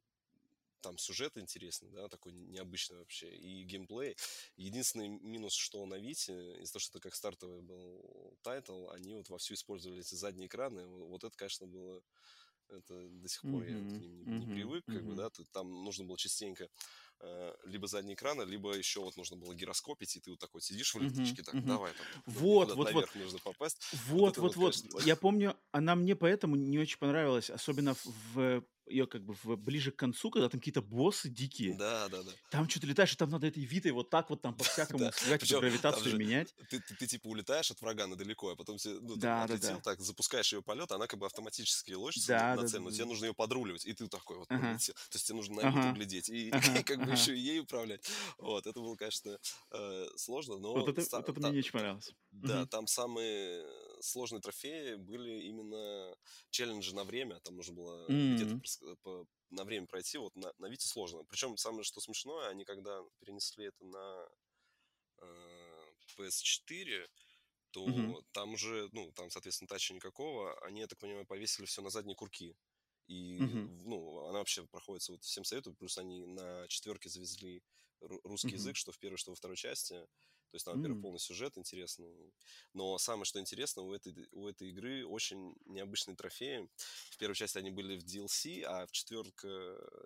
там 0.83 0.99
сюжет 0.99 1.39
интересный, 1.39 1.91
да, 1.91 2.09
такой 2.09 2.33
необычный 2.33 2.99
вообще, 2.99 3.35
и 3.35 3.64
геймплей. 3.64 4.16
Единственный 4.57 5.09
минус, 5.09 5.55
что 5.55 5.87
на 5.87 5.99
Вите, 5.99 6.61
из-за 6.61 6.74
того, 6.74 6.80
что 6.80 6.99
это 6.99 7.09
как 7.09 7.14
стартовый 7.14 7.62
был 7.62 8.37
title, 8.43 8.91
они 8.91 9.14
вот 9.14 9.28
вовсю 9.30 9.55
использовали 9.55 10.01
эти 10.01 10.14
задние 10.14 10.49
экраны. 10.49 10.87
Вот 10.87 11.24
это, 11.24 11.37
конечно, 11.37 11.66
было 11.66 12.03
это 12.68 13.09
до 13.09 13.28
сих 13.28 13.43
пор 13.43 13.62
mm-hmm. 13.62 13.70
я 13.70 13.99
к 13.99 14.01
ним 14.01 14.24
не, 14.24 14.24
не 14.24 14.47
mm-hmm. 14.47 14.55
привык, 14.55 14.85
как 14.87 14.95
mm-hmm. 14.97 15.03
бы, 15.03 15.14
да, 15.14 15.30
там 15.53 15.85
нужно 15.85 16.05
было 16.05 16.16
частенько 16.16 16.68
э, 17.20 17.55
либо 17.64 17.87
задний 17.87 18.14
экран, 18.14 18.43
либо 18.49 18.74
еще 18.74 19.01
вот 19.01 19.16
нужно 19.16 19.37
было 19.37 19.55
гироскопить, 19.55 20.16
и 20.16 20.20
ты 20.20 20.30
вот 20.30 20.39
такой 20.39 20.62
сидишь 20.62 20.95
в 20.95 20.99
электричке, 20.99 21.43
mm-hmm. 21.43 21.45
так, 21.45 21.64
давай 21.66 21.93
там, 21.93 22.07
вот, 22.26 22.74
вот, 22.74 22.93
вот. 22.93 23.14
нужно 23.14 23.39
попасть. 23.41 23.78
Вот, 24.07 24.39
вот, 24.39 24.57
вот, 24.57 24.57
вот. 24.57 24.76
Конечно... 24.76 25.07
я 25.07 25.16
помню, 25.16 25.57
она 25.70 25.95
мне 25.95 26.16
поэтому 26.16 26.57
не 26.57 26.78
очень 26.78 26.99
понравилась, 26.99 27.51
особенно 27.51 27.95
в 28.35 28.64
ее 28.87 29.07
как 29.07 29.24
бы 29.24 29.35
в, 29.43 29.57
ближе 29.57 29.91
к 29.93 29.97
концу, 29.97 30.30
когда 30.30 30.49
там 30.49 30.61
какие-то 30.61 30.83
боссы 30.83 31.28
дикие. 31.28 31.74
Да, 31.74 32.09
да, 32.09 32.22
да. 32.22 32.30
Там 32.51 32.68
что-то 32.68 32.87
летаешь, 32.87 33.12
и 33.12 33.16
там 33.16 33.30
надо 33.30 33.47
этой 33.47 33.64
витой 33.64 33.93
вот 33.93 34.11
так 34.11 34.30
вот 34.30 34.43
там 34.43 34.55
по-всякому 34.57 35.05
эту 35.05 35.61
гравитацию 35.61 36.16
менять. 36.16 36.55
Ты, 36.68 36.80
ты, 36.80 36.95
ты, 36.95 37.07
типа 37.07 37.28
улетаешь 37.28 37.70
от 37.70 37.80
врага 37.80 38.07
на 38.07 38.16
далеко, 38.16 38.51
а 38.51 38.57
потом 38.57 38.78
тебе, 38.78 38.95
ну, 39.01 39.16
да, 39.16 39.47
да, 39.47 39.55
отлетел, 39.55 39.76
да. 39.76 39.80
так, 39.80 40.01
запускаешь 40.01 40.53
ее 40.53 40.62
полет, 40.62 40.91
она 40.93 41.07
как 41.07 41.18
бы 41.18 41.26
автоматически 41.26 41.93
ложится 41.93 42.28
да, 42.28 42.55
на, 42.55 42.62
на 42.62 42.68
цель, 42.68 42.80
но 42.80 42.91
тебе 42.91 43.05
нужно 43.05 43.26
ее 43.26 43.35
подруливать, 43.35 43.87
и 43.87 43.93
ты 43.93 44.09
такой 44.09 44.39
вот 44.39 44.51
ага. 44.51 44.78
То 44.78 44.93
есть 45.12 45.26
тебе 45.26 45.37
нужно 45.37 45.62
на 45.62 45.68
ага. 45.68 45.93
глядеть, 45.93 46.28
и, 46.28 46.51
ага. 46.53 46.78
и 46.78 46.83
как 46.83 46.99
бы 46.99 47.05
ага. 47.05 47.12
еще 47.12 47.37
и 47.37 47.41
ей 47.41 47.61
управлять. 47.61 48.05
Вот, 48.39 48.66
это 48.66 48.80
было, 48.80 48.97
конечно, 48.97 49.39
э, 49.70 50.07
сложно, 50.16 50.59
но... 50.59 50.72
Вот 50.74 50.89
это, 50.89 51.01
вот 51.01 51.28
это 51.28 51.41
мне 51.41 51.51
не 51.51 51.59
очень 51.59 51.72
понравилось. 51.72 52.14
Да, 52.30 52.66
там 52.66 52.87
самые 52.87 53.64
сложные 54.03 54.41
трофеи 54.41 54.95
были 54.97 55.43
именно 55.43 56.17
челленджи 56.51 56.95
на 56.95 57.05
время, 57.05 57.41
там 57.41 57.57
нужно 57.57 57.75
было 57.75 58.07
где-то 58.07 59.27
на 59.51 59.65
время 59.65 59.87
пройти, 59.87 60.19
вот 60.19 60.35
на, 60.35 60.53
на 60.59 60.67
Вите 60.67 60.89
сложно. 60.89 61.25
Причем 61.25 61.57
самое, 61.57 61.85
что 61.85 62.01
смешное, 62.01 62.49
они 62.49 62.65
когда 62.65 63.03
перенесли 63.21 63.67
это 63.67 63.85
на 63.85 64.29
э, 65.19 65.83
PS4, 66.19 67.09
то 67.71 67.87
mm-hmm. 67.87 68.25
там 68.33 68.55
уже, 68.55 68.89
ну, 68.93 69.13
там, 69.13 69.31
соответственно, 69.31 69.69
тача 69.69 69.95
никакого, 69.95 70.59
они, 70.65 70.81
я 70.81 70.87
так 70.87 70.99
понимаю, 70.99 71.27
повесили 71.27 71.67
все 71.67 71.83
на 71.83 71.91
задние 71.91 72.17
курки. 72.17 72.57
И, 73.09 73.39
mm-hmm. 73.39 73.83
ну, 73.85 74.27
она 74.27 74.39
вообще 74.39 74.67
проходится, 74.67 75.13
вот 75.13 75.23
всем 75.23 75.45
советую, 75.45 75.75
плюс 75.77 75.99
они 75.99 76.25
на 76.25 76.67
четверке 76.69 77.09
завезли 77.09 77.63
русский 78.01 78.49
mm-hmm. 78.49 78.55
язык, 78.55 78.77
что 78.77 78.93
в 78.93 78.99
первой, 78.99 79.17
что 79.17 79.31
во 79.31 79.37
второй 79.37 79.57
части. 79.57 80.07
То 80.53 80.57
есть 80.57 80.67
там, 80.67 80.77
во-первых, 80.77 80.99
mm-hmm. 80.99 81.03
полный 81.03 81.19
сюжет 81.19 81.57
интересный. 81.57 82.15
Но 82.75 82.99
самое, 82.99 83.25
что 83.25 83.41
интересно, 83.41 83.83
у 83.83 83.95
этой, 83.95 84.29
у 84.33 84.47
этой 84.47 84.69
игры 84.69 85.07
очень 85.07 85.57
необычные 85.65 86.15
трофеи. 86.15 86.69
В 87.11 87.17
первой 87.17 87.35
части 87.35 87.57
они 87.57 87.71
были 87.71 87.97
в 87.97 88.05
DLC, 88.05 88.63
а 88.63 88.87
в 88.87 88.93
четверка 88.93 89.49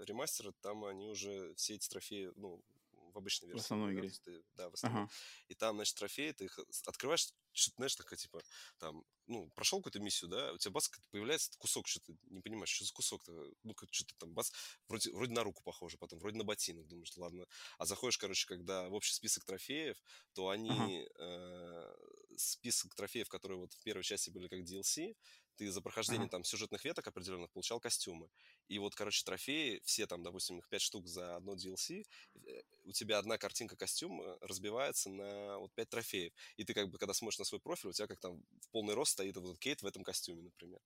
ремастера 0.07 0.53
там 0.61 0.85
они 0.85 1.09
уже 1.09 1.53
все 1.57 1.75
эти 1.75 1.89
трофеи, 1.89 2.31
ну, 2.37 2.63
в 3.17 3.19
обычной 3.19 3.49
версии. 3.49 3.63
В 3.63 3.65
основной 3.65 3.95
игре. 3.95 4.11
Ты, 4.23 4.45
да, 4.55 4.69
в 4.69 4.75
основной. 4.75 5.05
Ага. 5.05 5.13
И 5.49 5.55
там, 5.55 5.77
значит, 5.77 5.97
трофеи, 5.97 6.33
ты 6.33 6.45
их 6.45 6.59
открываешь, 6.87 7.33
что-то, 7.53 7.77
знаешь, 7.77 7.97
такая, 7.97 8.19
типа, 8.19 8.43
там, 8.79 9.03
ну, 9.27 9.51
прошел 9.55 9.81
какую-то 9.81 10.01
миссию, 10.01 10.31
да, 10.31 10.53
у 10.53 10.59
тебя 10.59 10.73
бац, 10.73 10.89
появляется 11.11 11.51
кусок, 11.59 11.89
что 11.89 12.01
ты 12.01 12.17
не 12.25 12.43
понимаешь, 12.43 12.69
что 12.69 12.85
за 12.85 12.93
кусок-то, 12.93 13.33
ну, 13.63 13.75
что-то 13.91 14.15
там, 14.19 14.35
бац, 14.35 14.51
вроде, 14.89 15.11
вроде 15.13 15.33
на 15.33 15.43
руку 15.43 15.63
похоже, 15.65 15.97
потом 15.97 16.19
вроде 16.19 16.37
на 16.37 16.45
ботинок, 16.45 16.87
думаешь, 16.87 17.17
ладно. 17.17 17.47
А 17.79 17.87
заходишь, 17.87 18.19
короче, 18.19 18.47
когда 18.47 18.89
в 18.89 18.95
общий 18.95 19.15
список 19.15 19.45
трофеев, 19.47 19.97
то 20.35 20.51
они, 20.51 20.71
ага. 20.71 21.25
э, 21.25 21.95
список 22.37 22.95
трофеев, 22.95 23.29
которые 23.29 23.59
вот 23.59 23.73
в 23.73 23.83
первой 23.83 24.05
части 24.05 24.29
были 24.29 24.49
как 24.49 24.61
DLC, 24.61 25.17
ты 25.57 25.71
за 25.71 25.81
прохождение 25.81 26.29
там 26.29 26.45
сюжетных 26.45 26.85
веток 26.85 27.07
определенных 27.09 27.51
получал 27.53 27.81
костюмы. 27.81 28.29
И 28.69 28.79
вот, 28.79 28.95
короче, 28.95 29.23
трофеи, 29.25 29.81
все 29.85 30.07
там, 30.07 30.23
допустим, 30.23 30.59
их 30.59 30.69
5 30.69 30.83
штук 30.83 31.07
за 31.09 31.37
одно 31.37 31.55
DLC, 31.55 32.05
э, 32.35 32.63
у 32.85 32.93
тебя 32.93 33.19
одна 33.19 33.39
картинка 33.39 33.77
костюма 33.77 34.39
разбивается 34.41 35.11
на 35.11 35.59
вот 35.59 35.73
5 35.75 35.89
трофеев. 35.91 36.33
И 36.57 36.65
ты 36.65 36.75
как 36.75 36.91
бы, 36.91 36.99
когда 36.99 37.15
смотришь 37.15 37.39
на 37.39 37.45
свой 37.45 37.61
профиль, 37.61 37.91
у 37.91 37.93
тебя 37.93 38.07
как 38.07 38.21
там 38.21 38.43
в 38.61 38.71
полный 38.71 38.95
рост 38.95 39.13
стоит 39.13 39.37
вот 39.37 39.59
Кейт 39.59 39.83
в 39.83 39.87
этом 39.87 40.05
костюме, 40.05 40.43
например. 40.43 40.81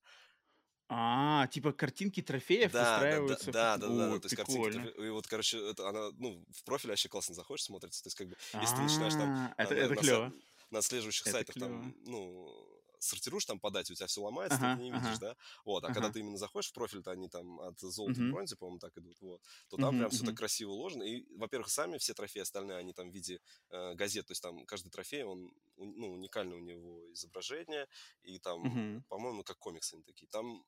А, 0.88 1.46
типа 1.46 1.72
картинки 1.72 2.20
трофеев 2.22 2.72
Да, 2.72 3.06
да, 3.06 3.20
да, 3.20 3.38
да, 3.46 3.78
да, 3.78 3.88
да, 3.88 4.08
да, 4.10 4.18
то 4.20 4.26
есть 4.26 4.34
картинки, 4.34 4.68
прикольно. 4.68 4.78
трофе- 4.78 5.06
и 5.06 5.10
вот, 5.10 5.26
короче, 5.26 5.58
это 5.70 5.88
она, 5.88 6.10
ну, 6.18 6.44
в 6.54 6.62
профиль 6.64 6.90
вообще 6.90 7.08
классно 7.08 7.34
заходишь, 7.34 7.64
смотрится, 7.64 8.02
то 8.02 8.08
есть 8.08 8.16
как 8.16 8.28
бы, 8.28 8.36
если 8.60 8.76
ты 8.76 8.82
начинаешь 8.82 9.14
там 9.16 9.32
А, 9.32 9.54
это 9.56 9.74
на, 9.74 9.74
это 9.74 9.96
клево. 9.96 10.32
на 10.70 10.82
Это 11.24 11.42
сайтах 11.42 11.56
там, 11.56 11.94
ну, 12.04 12.69
сортируешь 13.00 13.44
там 13.46 13.58
по 13.60 13.70
дате, 13.70 13.92
у 13.92 13.96
тебя 13.96 14.06
все 14.06 14.22
ломается, 14.22 14.60
ты 14.60 14.66
Ага, 14.66 14.70
это 14.70 14.78
не 14.78 14.92
видишь, 14.92 15.18
ага, 15.18 15.18
да, 15.18 15.36
вот, 15.64 15.84
а 15.84 15.90
когда 15.90 16.08
ага. 16.08 16.12
ты 16.12 16.20
именно 16.20 16.36
заходишь 16.38 16.70
в 16.70 16.74
профиль-то 16.74 17.10
они 17.10 17.28
там 17.28 17.60
от 17.60 17.80
золота 17.80 18.20
к 18.22 18.24
Мгм, 18.24 18.30
бронзе, 18.30 18.56
по-моему, 18.56 18.78
так 18.78 18.96
идут, 18.98 19.20
вот, 19.20 19.42
то 19.68 19.78
там 19.78 19.94
мгм, 19.94 19.96
прям 19.96 20.10
все 20.10 20.24
так 20.24 20.36
красиво 20.36 20.70
уложено, 20.72 21.02
и, 21.02 21.24
во-первых, 21.36 21.70
сами 21.70 21.98
все 21.98 22.14
трофеи 22.14 22.42
остальные, 22.42 22.76
они 22.78 22.92
там 22.92 23.10
в 23.10 23.14
виде 23.14 23.40
э, 23.70 23.94
газет, 23.94 24.26
то 24.26 24.32
есть 24.32 24.42
там 24.42 24.64
каждый 24.66 24.90
трофей, 24.90 25.24
он, 25.24 25.52
ну, 25.76 26.12
уникальное 26.12 26.56
у 26.56 26.60
него 26.60 27.12
изображение, 27.12 27.88
и 28.22 28.38
там, 28.38 28.60
Мгм. 28.62 29.02
по-моему, 29.08 29.42
как 29.44 29.58
комиксы 29.58 29.94
они 29.94 30.02
такие, 30.02 30.28
там 30.28 30.64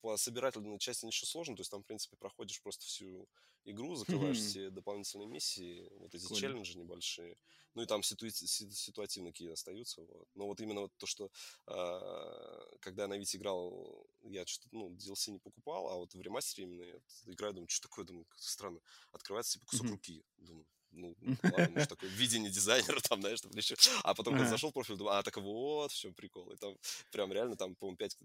по 0.00 0.16
собирательной 0.16 0.78
части 0.78 1.06
ничего 1.06 1.26
сложного, 1.26 1.56
то 1.56 1.60
есть 1.62 1.70
там, 1.70 1.82
в 1.82 1.86
принципе, 1.86 2.16
проходишь 2.16 2.62
просто 2.62 2.84
всю 2.86 3.28
игру, 3.64 3.94
закрываешь 3.96 4.38
все 4.38 4.70
дополнительные 4.70 5.28
миссии, 5.28 5.88
вот 5.98 6.14
эти 6.14 6.32
челленджи 6.32 6.78
небольшие, 6.78 7.36
ну 7.74 7.82
и 7.82 7.86
там 7.86 8.00
ситуи- 8.00 8.30
си- 8.30 8.70
ситуативные 8.70 9.32
какие 9.32 9.52
остаются, 9.52 10.00
вот. 10.02 10.28
Но 10.34 10.46
вот 10.46 10.60
именно 10.60 10.80
вот 10.82 10.92
то, 10.96 11.06
что 11.06 11.30
а, 11.66 12.76
когда 12.80 13.02
я 13.02 13.08
на 13.08 13.18
Вите 13.18 13.38
играл, 13.38 14.06
я 14.22 14.46
что-то, 14.46 14.68
ну, 14.72 14.90
DLC 14.90 15.30
не 15.32 15.38
покупал, 15.38 15.88
а 15.88 15.96
вот 15.96 16.14
в 16.14 16.20
ремастере 16.20 16.64
именно 16.66 16.82
я 16.82 17.00
играю, 17.26 17.54
думаю, 17.54 17.68
что 17.68 17.88
такое, 17.88 18.04
думаю, 18.04 18.26
странно, 18.36 18.80
открывается 19.12 19.54
типа 19.54 19.66
кусок 19.66 19.90
руки, 19.90 20.24
думаю, 20.38 20.66
ну, 20.90 21.14
ладно, 21.42 21.70
может, 21.70 21.88
такое 21.88 22.10
видение 22.10 22.50
дизайнера 22.50 23.00
там, 23.08 23.20
знаешь, 23.20 23.40
там 23.40 23.52
еще. 23.52 23.76
А 24.02 24.14
потом, 24.14 24.34
когда 24.34 24.48
зашел 24.48 24.70
в 24.70 24.72
профиль, 24.72 24.96
думаю, 24.96 25.18
а, 25.18 25.22
так 25.22 25.36
вот, 25.36 25.92
все, 25.92 26.12
прикол. 26.12 26.50
И 26.50 26.56
там 26.56 26.76
прям 27.12 27.32
реально, 27.32 27.56
там, 27.56 27.74
по-моему, 27.76 27.96
5, 27.96 28.16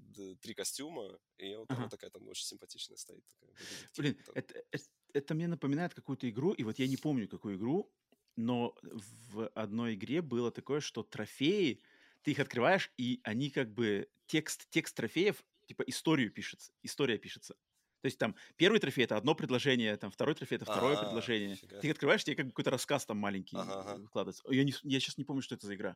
3 0.42 0.54
костюма, 0.54 1.20
и 1.38 1.56
вот 1.56 1.70
Ага. 1.70 1.90
такая 1.90 2.10
там 2.10 2.28
очень 2.28 2.46
симпатичная 2.46 2.98
стоит. 2.98 3.24
Такая, 3.40 3.56
Блин, 3.98 4.16
там. 4.26 4.36
это, 4.36 4.64
это, 4.72 4.84
это 5.14 5.34
мне 5.36 5.48
напоминает 5.48 5.94
какую-то 5.94 6.30
игру, 6.30 6.52
и 6.54 6.64
вот 6.64 6.80
я 6.80 6.88
не 6.88 6.98
помню, 6.98 7.28
какую 7.28 7.58
игру, 7.58 7.94
но 8.36 8.76
в 8.82 9.48
одной 9.50 9.96
игре 9.96 10.22
было 10.22 10.52
такое, 10.52 10.80
что 10.80 11.04
трофеи, 11.04 11.82
ты 12.24 12.32
их 12.32 12.40
открываешь, 12.40 12.92
и 12.98 13.22
они 13.24 13.50
как 13.50 13.74
бы 13.74 14.10
текст, 14.26 14.68
текст 14.70 14.96
трофеев, 14.96 15.44
типа 15.68 15.84
историю 15.84 16.32
пишется, 16.32 16.74
история 16.82 17.18
пишется. 17.18 17.56
То 18.02 18.08
есть 18.08 18.18
там 18.18 18.36
первый 18.58 18.80
трофей 18.80 19.06
это 19.06 19.16
одно 19.16 19.34
предложение, 19.34 19.96
там 19.96 20.12
второй 20.12 20.36
трофей 20.36 20.58
это 20.58 20.66
второе 20.66 20.98
А, 20.98 21.06
предложение. 21.06 21.52
нифига. 21.52 21.80
Ты 21.80 21.88
их 21.88 21.94
открываешь, 21.94 22.24
тебе 22.24 22.36
как 22.36 22.46
бы 22.48 22.52
какой-то 22.52 22.72
рассказ 22.72 23.06
там 23.06 23.18
маленький 23.18 23.56
ага. 23.56 23.96
выкладывается. 23.96 24.44
Я, 24.50 24.64
не, 24.66 24.74
я 24.84 25.00
сейчас 25.00 25.18
не 25.18 25.24
помню, 25.24 25.42
что 25.42 25.56
это 25.56 25.68
за 25.68 25.76
игра. 25.76 25.96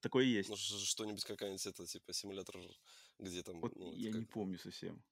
Такое 0.00 0.24
есть. 0.24 0.48
Ну, 0.50 0.56
что-нибудь 0.56 1.24
какая-нибудь, 1.24 1.66
это, 1.66 1.86
типа, 1.86 2.12
симулятор, 2.12 2.56
где 3.18 3.42
там, 3.42 3.60
вот 3.60 3.76
ну, 3.76 3.92
я 3.92 4.10
не 4.10 4.20
как 4.20 4.32
помню 4.32 4.58
совсем. 4.58 5.02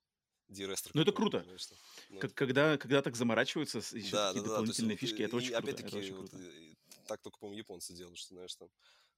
Дирестер 0.51 0.91
Ну, 0.93 1.01
это 1.01 1.11
круто. 1.11 1.39
там. 1.39 1.57
Ну, 2.09 2.19
Как, 2.19 2.33
когда, 2.33 2.77
когда 2.77 3.01
так 3.01 3.15
заморачиваются, 3.15 3.79
еще 3.79 4.11
Да, 4.11 4.33
такие 4.33 4.43
да, 4.43 4.49
да, 4.59 4.65
есть 4.65 4.79
дополнительные 4.79 4.95
вот, 4.95 4.99
фишки, 4.99 5.21
это 5.23 5.35
и, 5.35 5.37
очень 5.37 5.51
и 5.51 5.53
круто. 5.55 5.71
Это 5.71 5.81
опять-таки, 5.81 5.97
очень 5.97 6.15
вот, 6.15 6.29
круто. 6.29 6.45
и 6.45 6.75
так 7.07 7.21
только, 7.21 7.39
по-моему, 7.39 7.57
японцы 7.57 7.93
делают, 7.93 8.17
что, 8.17 8.35
знаешь, 8.35 8.55
там, 8.55 8.69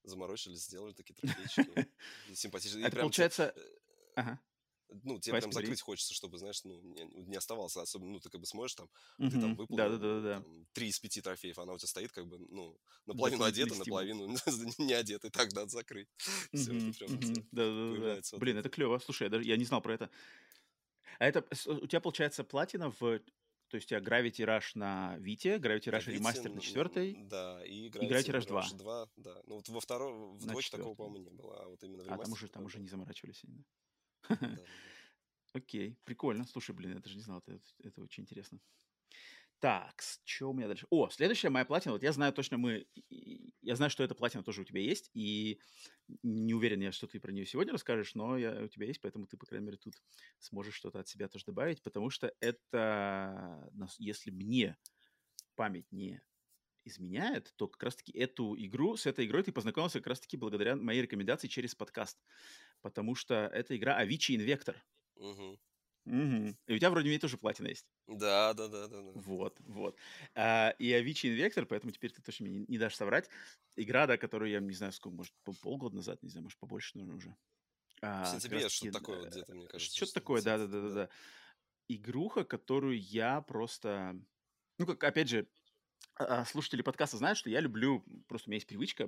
заморочились, 0.04 0.64
сделали 0.64 0.94
такие 0.94 1.16
трофейчики, 1.16 1.88
симпатичные. 2.34 2.86
Это 2.86 2.98
получается... 2.98 3.54
э, 3.56 3.62
Ага. 4.16 4.40
ну, 5.04 5.20
тебе 5.20 5.34
Вась, 5.34 5.44
прям 5.44 5.52
закрыть 5.54 5.82
хочется, 5.82 6.14
чтобы, 6.14 6.38
знаешь, 6.38 6.64
ну, 6.66 6.80
не, 6.82 7.06
не 7.06 7.36
оставался, 7.36 7.82
особенно, 7.82 8.12
ну, 8.12 8.20
ты 8.20 8.30
как 8.30 8.40
бы 8.40 8.46
смотришь 8.46 8.76
там, 8.76 8.90
ты 9.18 9.32
там 9.40 9.56
выполнил 9.56 10.00
там, 10.00 10.68
три 10.74 10.88
из 10.90 11.00
пяти 11.00 11.22
трофеев, 11.22 11.58
она 11.58 11.74
у 11.74 11.78
тебя 11.78 11.88
стоит 11.88 12.12
как 12.12 12.28
бы, 12.28 12.38
ну, 12.38 12.78
наполовину 13.08 13.44
Дополнительный 13.44 13.48
одета, 13.48 13.76
наполовину 13.76 14.28
не 14.78 14.94
одета, 14.94 15.28
и 15.28 15.32
так 15.32 15.52
надо 15.54 15.70
закрыть. 15.70 16.08
Все, 16.54 16.74
это 16.78 16.94
прям 16.98 17.20
Да-да-да-да. 17.52 17.92
появляется 17.92 18.36
вот 18.36 18.40
Блин, 18.42 18.58
это. 18.58 18.68
это 18.68 18.76
клево. 18.76 19.00
Слушай, 19.00 19.24
я 19.24 19.30
даже 19.30 19.46
я 19.46 19.58
не 19.58 19.66
знал 19.66 19.82
про 19.82 19.96
это. 19.96 20.10
А 21.20 21.26
это 21.26 21.46
у 21.68 21.88
тебя 21.88 22.02
получается 22.02 22.44
платина 22.44 22.92
в... 22.92 23.20
То 23.70 23.78
есть 23.78 23.88
у 23.88 23.90
тебя 23.90 24.00
Gravity 24.00 24.46
Rush 24.46 24.72
на 24.76 25.18
Вите, 25.18 25.58
Gravity 25.58 25.92
Rush 25.92 26.12
ремастер 26.12 26.52
на 26.52 26.62
четвертой, 26.62 27.18
да, 27.24 27.66
и 27.66 27.88
и 27.88 27.90
Gravity 27.90 28.32
Rush 28.32 28.48
2 28.48 28.70
2, 28.74 29.10
да. 29.18 29.42
Ну, 29.48 29.56
вот 29.56 29.70
во 29.70 29.80
втором, 29.80 30.38
в 30.38 30.46
на 30.46 30.52
двойке 30.52 30.70
такого, 30.70 30.94
по-моему, 30.94 31.30
не 31.30 31.32
было, 31.32 31.64
а 31.64 31.68
вот 31.70 31.84
именно 31.84 32.04
в 32.04 32.12
А 32.12 32.18
там 32.18 32.32
уже, 32.32 32.48
там 32.50 32.66
уже 32.66 32.80
не 32.80 32.88
заморачивались 32.88 33.44
они. 33.46 33.66
Да. 34.30 34.38
Окей, 35.54 35.98
прикольно. 36.04 36.46
Слушай, 36.46 36.76
блин, 36.76 36.94
я 36.94 37.00
даже 37.00 37.16
не 37.16 37.24
знал, 37.24 37.40
это, 37.46 37.60
это 37.84 38.02
очень 38.02 38.24
интересно. 38.24 38.60
Так, 39.64 40.04
что 40.26 40.50
у 40.50 40.54
меня 40.54 40.68
дальше? 40.68 40.86
О, 40.90 41.08
следующая 41.10 41.50
моя 41.50 41.64
платина. 41.64 41.94
Вот 41.94 42.04
я 42.04 42.12
знаю 42.12 42.34
точно, 42.34 42.58
мы... 42.58 42.86
Я 43.62 43.78
знаю, 43.78 43.90
что 43.90 44.04
эта 44.04 44.14
платина 44.14 44.44
тоже 44.44 44.60
у 44.60 44.66
тебя 44.66 44.82
есть, 44.82 45.10
и 45.14 45.62
не 46.22 46.54
уверен 46.54 46.82
я, 46.82 46.92
что 46.92 47.08
ты 47.08 47.18
про 47.22 47.32
нее 47.32 47.46
сегодня 47.46 47.72
расскажешь, 47.72 48.14
но 48.14 48.38
я, 48.38 48.64
у 48.66 48.68
тебя 48.68 48.88
есть, 48.88 49.00
поэтому 49.00 49.26
ты, 49.26 49.38
по 49.38 49.46
крайней 49.46 49.68
мере, 49.68 49.78
тут 49.78 49.94
сможешь 50.40 50.76
что-то 50.76 51.00
от 51.00 51.08
себя 51.08 51.30
тоже 51.30 51.46
добавить, 51.46 51.82
потому 51.82 52.10
что 52.10 52.34
это, 52.42 53.72
если 54.00 54.32
мне 54.32 54.76
память 55.56 55.90
не 55.94 56.22
изменяет, 56.84 57.54
то 57.56 57.70
как 57.70 57.84
раз-таки 57.84 58.12
эту 58.12 58.58
игру, 58.58 58.98
с 58.98 59.06
этой 59.06 59.26
игрой 59.26 59.44
ты 59.44 59.54
познакомился 59.54 60.00
как 60.00 60.08
раз-таки 60.08 60.36
благодаря 60.36 60.76
моей 60.76 61.04
рекомендации 61.04 61.48
через 61.48 61.74
подкаст, 61.74 62.22
потому 62.82 63.16
что 63.16 63.50
это 63.54 63.78
игра 63.78 64.04
Avicii 64.04 64.36
Invector. 64.36 64.76
Мгм. 65.16 65.58
Мгм. 66.06 66.58
И 66.68 66.74
у 66.74 66.78
тебя 66.78 66.90
вроде 66.90 67.18
тоже 67.20 67.38
платина 67.38 67.68
есть. 67.68 67.88
Да, 68.08 68.54
да, 68.54 68.68
да, 68.68 68.88
да, 68.88 69.02
да. 69.02 69.14
Вот, 69.14 69.60
вот. 69.62 69.98
А, 70.36 70.74
и 70.80 70.92
Avicii 70.92 71.36
Invector, 71.36 71.66
поэтому 71.66 71.92
теперь 71.92 72.12
ты 72.12 72.22
точно 72.22 72.46
мне 72.48 72.60
не, 72.60 72.66
не 72.68 72.78
дашь 72.80 72.96
соврать. 72.96 73.30
Игра, 73.76 74.08
да, 74.08 74.18
которую 74.18 74.50
я, 74.52 74.60
не 74.60 74.74
знаю, 74.74 74.92
сколько, 74.92 75.16
может, 75.16 75.34
пол- 75.44 75.56
полгода 75.62 75.96
назад, 75.96 76.24
не 76.24 76.30
знаю, 76.30 76.44
может, 76.44 76.58
побольше, 76.60 76.98
наверное, 76.98 77.18
уже. 77.18 77.36
В 78.22 78.28
А, 78.28 78.42
как 78.42 78.42
сентябре 78.42 78.70
что-то 78.70 78.94
такое 78.94 79.20
вот 79.20 79.30
э, 79.30 79.30
где-то, 79.30 79.54
мне 79.56 79.68
кажется. 79.68 79.96
Что-то 79.96 80.14
что 80.14 80.22
такое, 80.22 80.42
где-то, 80.42 80.58
да-да-да-да. 80.58 81.10
Игруха, 81.90 82.44
которую 82.46 83.00
я 83.00 83.42
просто... 83.42 84.16
Ну, 84.80 84.86
как, 84.88 85.04
опять 85.04 85.30
же, 85.30 85.50
слушатели 86.46 86.82
подкаста 86.82 87.18
знают, 87.18 87.38
что 87.38 87.50
я 87.50 87.60
люблю, 87.60 88.04
просто 88.28 88.50
у 88.50 88.52
меня 88.52 88.58
есть 88.58 88.68
привычка 88.68 89.08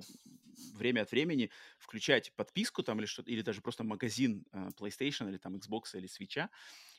время 0.74 1.02
от 1.02 1.10
времени 1.10 1.50
включать 1.78 2.32
подписку 2.34 2.82
там 2.82 2.98
или 2.98 3.06
что-то, 3.06 3.30
или 3.30 3.42
даже 3.42 3.60
просто 3.60 3.84
магазин 3.84 4.44
а, 4.52 4.68
PlayStation 4.70 5.28
или 5.28 5.36
там 5.36 5.54
Xbox 5.56 5.94
или 5.94 6.08
Switch, 6.08 6.48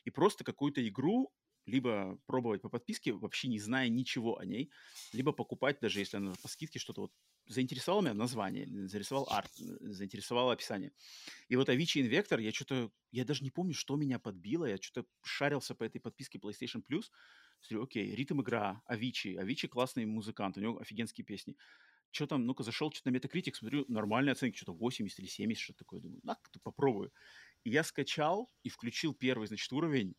и 0.04 0.10
просто 0.10 0.44
какую-то 0.44 0.86
игру 0.86 1.32
либо 1.68 2.18
пробовать 2.26 2.62
по 2.62 2.68
подписке, 2.68 3.12
вообще 3.12 3.48
не 3.48 3.58
зная 3.58 3.88
ничего 3.88 4.38
о 4.38 4.44
ней, 4.44 4.70
либо 5.12 5.32
покупать, 5.32 5.78
даже 5.80 6.00
если 6.00 6.16
она 6.16 6.34
по 6.42 6.48
скидке 6.48 6.78
что-то 6.78 7.02
вот 7.02 7.12
заинтересовало 7.46 8.02
меня 8.02 8.14
название, 8.14 8.66
заинтересовал 8.66 9.26
арт, 9.30 9.50
заинтересовало 9.56 10.52
описание. 10.52 10.92
И 11.48 11.56
вот 11.56 11.68
Avicii 11.68 12.02
Invector, 12.02 12.40
я 12.40 12.52
что-то, 12.52 12.90
я 13.10 13.24
даже 13.24 13.44
не 13.44 13.50
помню, 13.50 13.74
что 13.74 13.96
меня 13.96 14.18
подбило, 14.18 14.64
я 14.64 14.76
что-то 14.76 15.06
шарился 15.22 15.74
по 15.74 15.84
этой 15.84 16.00
подписке 16.00 16.38
PlayStation 16.38 16.82
Plus, 16.86 17.04
смотрю, 17.60 17.84
окей, 17.84 18.14
ритм 18.14 18.40
игра, 18.40 18.82
Avicii, 18.90 19.36
Avicii 19.36 19.68
классный 19.68 20.06
музыкант, 20.06 20.56
у 20.56 20.60
него 20.60 20.78
офигенские 20.78 21.24
песни. 21.24 21.56
Что 22.10 22.26
там, 22.26 22.46
ну-ка, 22.46 22.62
зашел 22.62 22.90
что-то 22.90 23.10
на 23.10 23.16
Metacritic, 23.16 23.54
смотрю, 23.54 23.84
нормальные 23.88 24.32
оценки, 24.32 24.56
что-то 24.56 24.72
80 24.72 25.18
или 25.18 25.26
70, 25.26 25.62
что-то 25.62 25.80
такое. 25.80 26.00
Думаю, 26.00 26.20
на 26.22 26.38
попробую. 26.62 27.12
И 27.64 27.70
я 27.70 27.84
скачал 27.84 28.50
и 28.62 28.70
включил 28.70 29.12
первый, 29.12 29.46
значит, 29.46 29.70
уровень, 29.72 30.14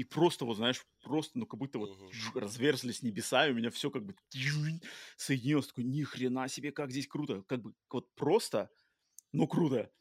и 0.00 0.04
просто, 0.04 0.46
вот 0.46 0.56
знаешь, 0.56 0.82
просто, 1.02 1.38
ну, 1.38 1.46
как 1.46 1.60
будто 1.60 1.78
вот 1.78 1.94
жух, 2.10 2.36
разверзлись 2.36 3.02
небеса, 3.02 3.46
и 3.46 3.50
у 3.52 3.54
меня 3.54 3.70
все 3.70 3.90
как 3.90 4.06
бы 4.06 4.14
соединилось. 5.16 5.66
Такой, 5.66 5.84
ни 5.84 6.02
хрена 6.02 6.48
себе, 6.48 6.72
как 6.72 6.90
здесь 6.90 7.06
круто. 7.06 7.42
Как 7.42 7.60
бы 7.60 7.74
вот 7.90 8.14
просто, 8.14 8.70
ну, 9.32 9.46
круто. 9.46 9.92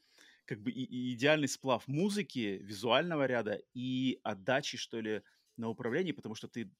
Как 0.45 0.61
бы 0.61 0.71
и, 0.71 0.83
и 0.83 1.13
идеальный 1.15 1.49
сплав 1.49 1.87
музыки, 1.87 2.59
визуального 2.63 3.25
ряда 3.25 3.61
и 3.73 4.19
отдачи, 4.23 4.77
что 4.77 5.01
ли, 5.01 5.23
на 5.57 5.69
управлении, 5.69 6.13
потому 6.13 6.35
что 6.35 6.47
ты 6.47 6.71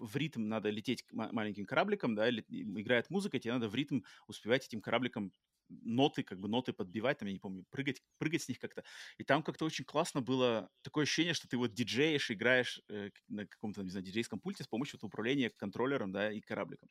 в 0.00 0.16
ритм 0.16 0.48
надо 0.48 0.70
лететь 0.70 1.04
маленьким 1.12 1.66
корабликом, 1.66 2.14
да, 2.14 2.30
играет 2.30 3.10
музыка, 3.10 3.38
тебе 3.38 3.54
надо 3.54 3.68
в 3.68 3.74
ритм 3.74 4.02
успевать 4.28 4.66
этим 4.66 4.80
корабликом 4.80 5.32
ноты, 5.82 6.22
как 6.22 6.38
бы 6.38 6.48
ноты 6.48 6.72
подбивать, 6.72 7.18
там, 7.18 7.28
я 7.28 7.32
не 7.32 7.40
помню, 7.40 7.64
прыгать, 7.70 8.02
прыгать 8.18 8.42
с 8.42 8.48
них 8.48 8.58
как-то. 8.58 8.84
И 9.18 9.24
там 9.24 9.42
как-то 9.42 9.64
очень 9.64 9.84
классно 9.84 10.20
было 10.20 10.68
такое 10.82 11.04
ощущение, 11.04 11.34
что 11.34 11.48
ты 11.48 11.56
вот 11.56 11.72
диджеешь, 11.72 12.30
играешь 12.30 12.80
э, 12.88 13.10
на 13.28 13.46
каком-то, 13.46 13.82
не 13.82 13.90
знаю, 13.90 14.04
диджейском 14.04 14.40
пульте 14.40 14.64
с 14.64 14.68
помощью 14.68 14.98
вот 15.00 15.06
управления 15.06 15.50
контроллером, 15.50 16.12
да, 16.12 16.32
и 16.32 16.40
корабликом. 16.40 16.88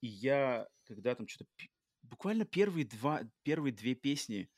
И 0.00 0.08
я, 0.08 0.68
когда 0.84 1.14
там 1.14 1.28
что-то... 1.28 1.50
Буквально 2.02 2.44
первые 2.44 2.86
два, 2.86 3.22
первые 3.42 3.72
две 3.72 3.94
песни 3.94 4.48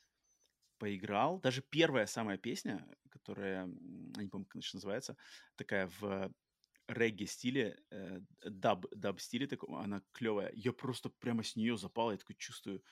поиграл. 0.77 1.39
Даже 1.39 1.61
первая 1.69 2.05
самая 2.05 2.37
песня, 2.37 2.87
которая, 3.09 3.67
я 4.15 4.23
не 4.23 4.29
помню, 4.29 4.45
как 4.45 4.55
она 4.55 4.61
сейчас 4.61 4.75
называется, 4.75 5.17
такая 5.55 5.91
в 5.99 6.31
регги 6.87 7.25
стиле, 7.25 7.79
э, 7.91 8.19
даб 8.43 8.85
стиле 9.19 9.47
таком, 9.47 9.75
она 9.75 10.01
клевая. 10.11 10.51
Я 10.53 10.73
просто 10.73 11.09
прямо 11.09 11.43
с 11.43 11.55
нее 11.55 11.77
запал, 11.77 12.11
я 12.11 12.17
такой 12.17 12.35
чувствую, 12.35 12.83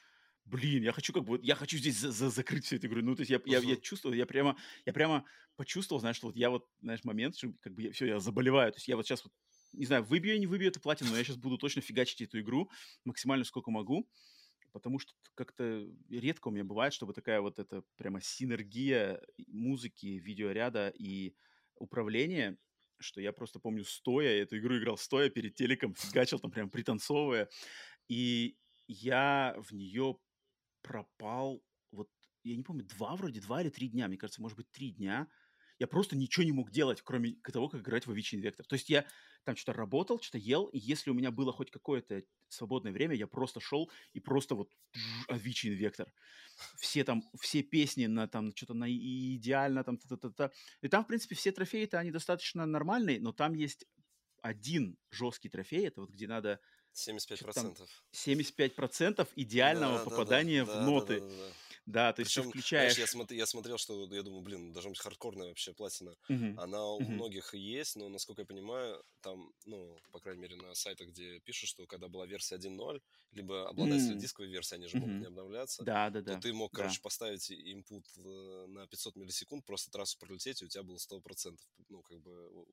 блин, 0.50 0.84
я 0.84 0.92
хочу 0.92 1.14
как 1.14 1.24
бы, 1.24 1.40
я 1.42 1.56
хочу 1.56 1.78
здесь 1.78 1.98
за- 1.98 2.12
за- 2.12 2.30
закрыть 2.30 2.66
всю 2.66 2.78
эту 2.78 2.88
игру. 2.88 3.02
Ну, 3.02 3.16
то 3.16 3.22
есть 3.22 3.32
я, 3.32 3.42
я, 3.46 3.60
я 3.60 3.76
чувствовал, 3.76 4.16
я 4.16 4.26
прямо, 4.26 4.58
я 4.86 4.94
прямо 4.94 5.26
почувствовал, 5.56 6.00
знаешь, 6.00 6.18
что 6.18 6.28
вот 6.28 6.36
я 6.36 6.50
вот, 6.50 6.68
знаешь, 6.82 7.04
момент, 7.04 7.38
что 7.38 7.54
как 7.62 7.74
бы 7.74 7.92
все, 7.92 8.06
я 8.06 8.20
заболеваю. 8.20 8.72
То 8.72 8.78
есть 8.78 8.88
я 8.88 8.96
вот 8.96 9.06
сейчас 9.06 9.24
вот, 9.24 9.34
не 9.74 9.86
знаю, 9.86 10.04
выбью 10.04 10.34
я 10.34 10.40
не 10.40 10.48
выбью 10.48 10.70
эту 10.70 10.80
платину, 10.80 11.12
но 11.12 11.18
я 11.18 11.24
сейчас 11.24 11.38
буду 11.38 11.58
точно 11.58 11.82
фигачить 11.82 12.22
эту 12.22 12.40
игру 12.40 12.70
максимально 13.06 13.46
сколько 13.46 13.72
могу 13.72 14.10
потому 14.72 15.00
что 15.00 15.14
как-то 15.36 15.88
редко 16.10 16.48
у 16.48 16.52
меня 16.52 16.64
бывает, 16.64 16.94
чтобы 16.94 17.14
такая 17.14 17.42
вот 17.42 17.60
эта 17.60 17.84
прямо 17.96 18.22
синергия 18.22 19.22
музыки, 19.48 20.06
видеоряда 20.06 20.94
и 20.96 21.34
управления, 21.76 22.58
что 23.00 23.22
я 23.22 23.32
просто 23.32 23.60
помню 23.60 23.84
стоя, 23.84 24.42
эту 24.42 24.58
игру 24.58 24.78
играл 24.78 24.98
стоя 24.98 25.30
перед 25.30 25.56
телеком, 25.56 25.96
фигачил 25.96 26.40
там 26.40 26.52
прям 26.52 26.70
пританцовывая, 26.70 27.50
и 28.08 28.58
я 28.88 29.56
в 29.58 29.72
нее 29.74 30.18
пропал, 30.82 31.64
вот, 31.92 32.10
я 32.44 32.56
не 32.56 32.64
помню, 32.64 32.86
два 32.86 33.16
вроде, 33.16 33.42
два 33.42 33.62
или 33.62 33.70
три 33.70 33.90
дня, 33.90 34.08
мне 34.08 34.18
кажется, 34.18 34.42
может 34.42 34.58
быть, 34.58 34.72
три 34.72 34.92
дня, 34.92 35.28
я 35.80 35.88
просто 35.88 36.18
ничего 36.18 36.44
не 36.44 36.52
мог 36.52 36.72
делать, 36.72 37.02
кроме 37.02 37.36
того, 37.36 37.70
как 37.70 37.82
играть 37.82 38.06
в 38.06 38.12
Avicii 38.12 38.42
Invector. 38.42 38.64
То 38.64 38.76
есть 38.76 38.90
я 38.90 39.06
там 39.46 39.56
что-то 39.56 39.78
работал, 39.78 40.20
что-то 40.20 40.38
ел, 40.38 40.66
и 40.66 40.78
если 40.78 41.10
у 41.10 41.14
меня 41.14 41.32
было 41.32 41.54
хоть 41.54 41.72
какое-то 41.72 42.22
свободное 42.50 42.92
время, 42.92 43.16
я 43.16 43.28
просто 43.28 43.62
шел 43.62 43.90
и 44.12 44.20
просто 44.20 44.56
вот 44.56 44.76
Avicii 45.30 45.80
Invector. 45.80 46.08
Все 46.78 47.06
там, 47.06 47.24
все 47.40 47.64
песни 47.64 48.08
на 48.08 48.28
там 48.28 48.54
что-то 48.54 48.74
на 48.74 48.92
идеально 48.92 49.86
там 49.86 49.98
та-та-та-та. 49.98 50.52
И 50.82 50.90
там, 50.90 51.06
в 51.06 51.08
принципе, 51.08 51.36
все 51.36 51.54
трофеи-то 51.54 51.98
они 51.98 52.12
достаточно 52.12 52.66
нормальные, 52.66 53.22
но 53.22 53.32
там 53.32 53.54
есть 53.54 53.86
один 54.42 54.98
жесткий 55.12 55.50
трофей, 55.50 55.88
это 55.88 56.02
вот 56.02 56.12
где 56.12 56.28
надо 56.28 56.60
75%. 57.00 58.04
75% 58.12 59.30
идеального 59.36 60.00
Да, 60.00 60.06
да, 60.06 60.10
попадания 60.10 60.64
да, 60.64 60.66
в 60.66 60.76
да, 60.94 61.06
ноты. 61.06 61.22
да, 61.22 61.28
да, 61.28 61.36
да. 61.36 61.56
Да, 61.86 62.14
то 62.14 62.22
есть 62.22 62.34
ты 62.34 62.42
Причем, 62.42 62.54
знаешь, 62.76 62.98
включаешь... 62.98 63.00
я, 63.00 63.06
смотр- 63.06 63.34
я 63.36 63.46
смотрел, 63.46 63.78
что 63.78 64.06
я 64.14 64.24
думаю, 64.24 64.42
блин, 64.44 64.74
должна 64.74 64.92
быть 64.92 65.00
хардкорная 65.00 65.50
вообще 65.50 65.74
платина. 65.74 66.16
Мгм, 66.30 66.52
Она 66.56 66.86
у 66.88 67.00
мгм, 67.00 67.12
многих 67.12 67.54
есть, 67.56 67.96
но, 67.98 68.10
насколько 68.10 68.44
я 68.44 68.46
понимаю, 68.48 69.04
там, 69.22 69.54
ну, 69.66 69.98
по 70.12 70.20
крайней 70.20 70.42
мере, 70.42 70.56
на 70.58 70.76
сайтах, 70.76 71.10
где 71.10 71.40
пишут, 71.42 71.70
что 71.70 71.88
когда 71.88 72.10
была 72.10 72.26
версия 72.28 72.56
1.0, 72.56 73.02
либо 73.32 73.70
обладатели 73.70 74.16
м, 74.16 74.18
дисковой 74.18 74.50
версии, 74.52 74.76
они 74.76 74.88
же 74.88 74.98
могут 74.98 75.20
мгм. 75.20 75.22
не 75.22 75.28
обновляться, 75.28 75.88
Да, 75.88 76.10
да, 76.12 76.22
то 76.26 76.38
да, 76.38 76.38
ты 76.38 76.54
мог, 76.54 76.74
да. 76.74 76.74
короче, 76.74 77.02
поставить 77.02 77.52
инпут 77.52 78.06
э, 78.18 78.66
на 78.68 78.88
500 78.88 79.16
миллисекунд, 79.16 79.66
просто 79.66 79.92
трассу 79.92 80.18
пролететь, 80.20 80.62
и 80.62 80.66
у 80.66 80.70
тебя 80.70 80.84
было 80.84 80.98
100%, 80.98 81.62
ну, 81.90 82.02
как 82.04 82.20
бы, 82.22 82.50
у- 82.50 82.68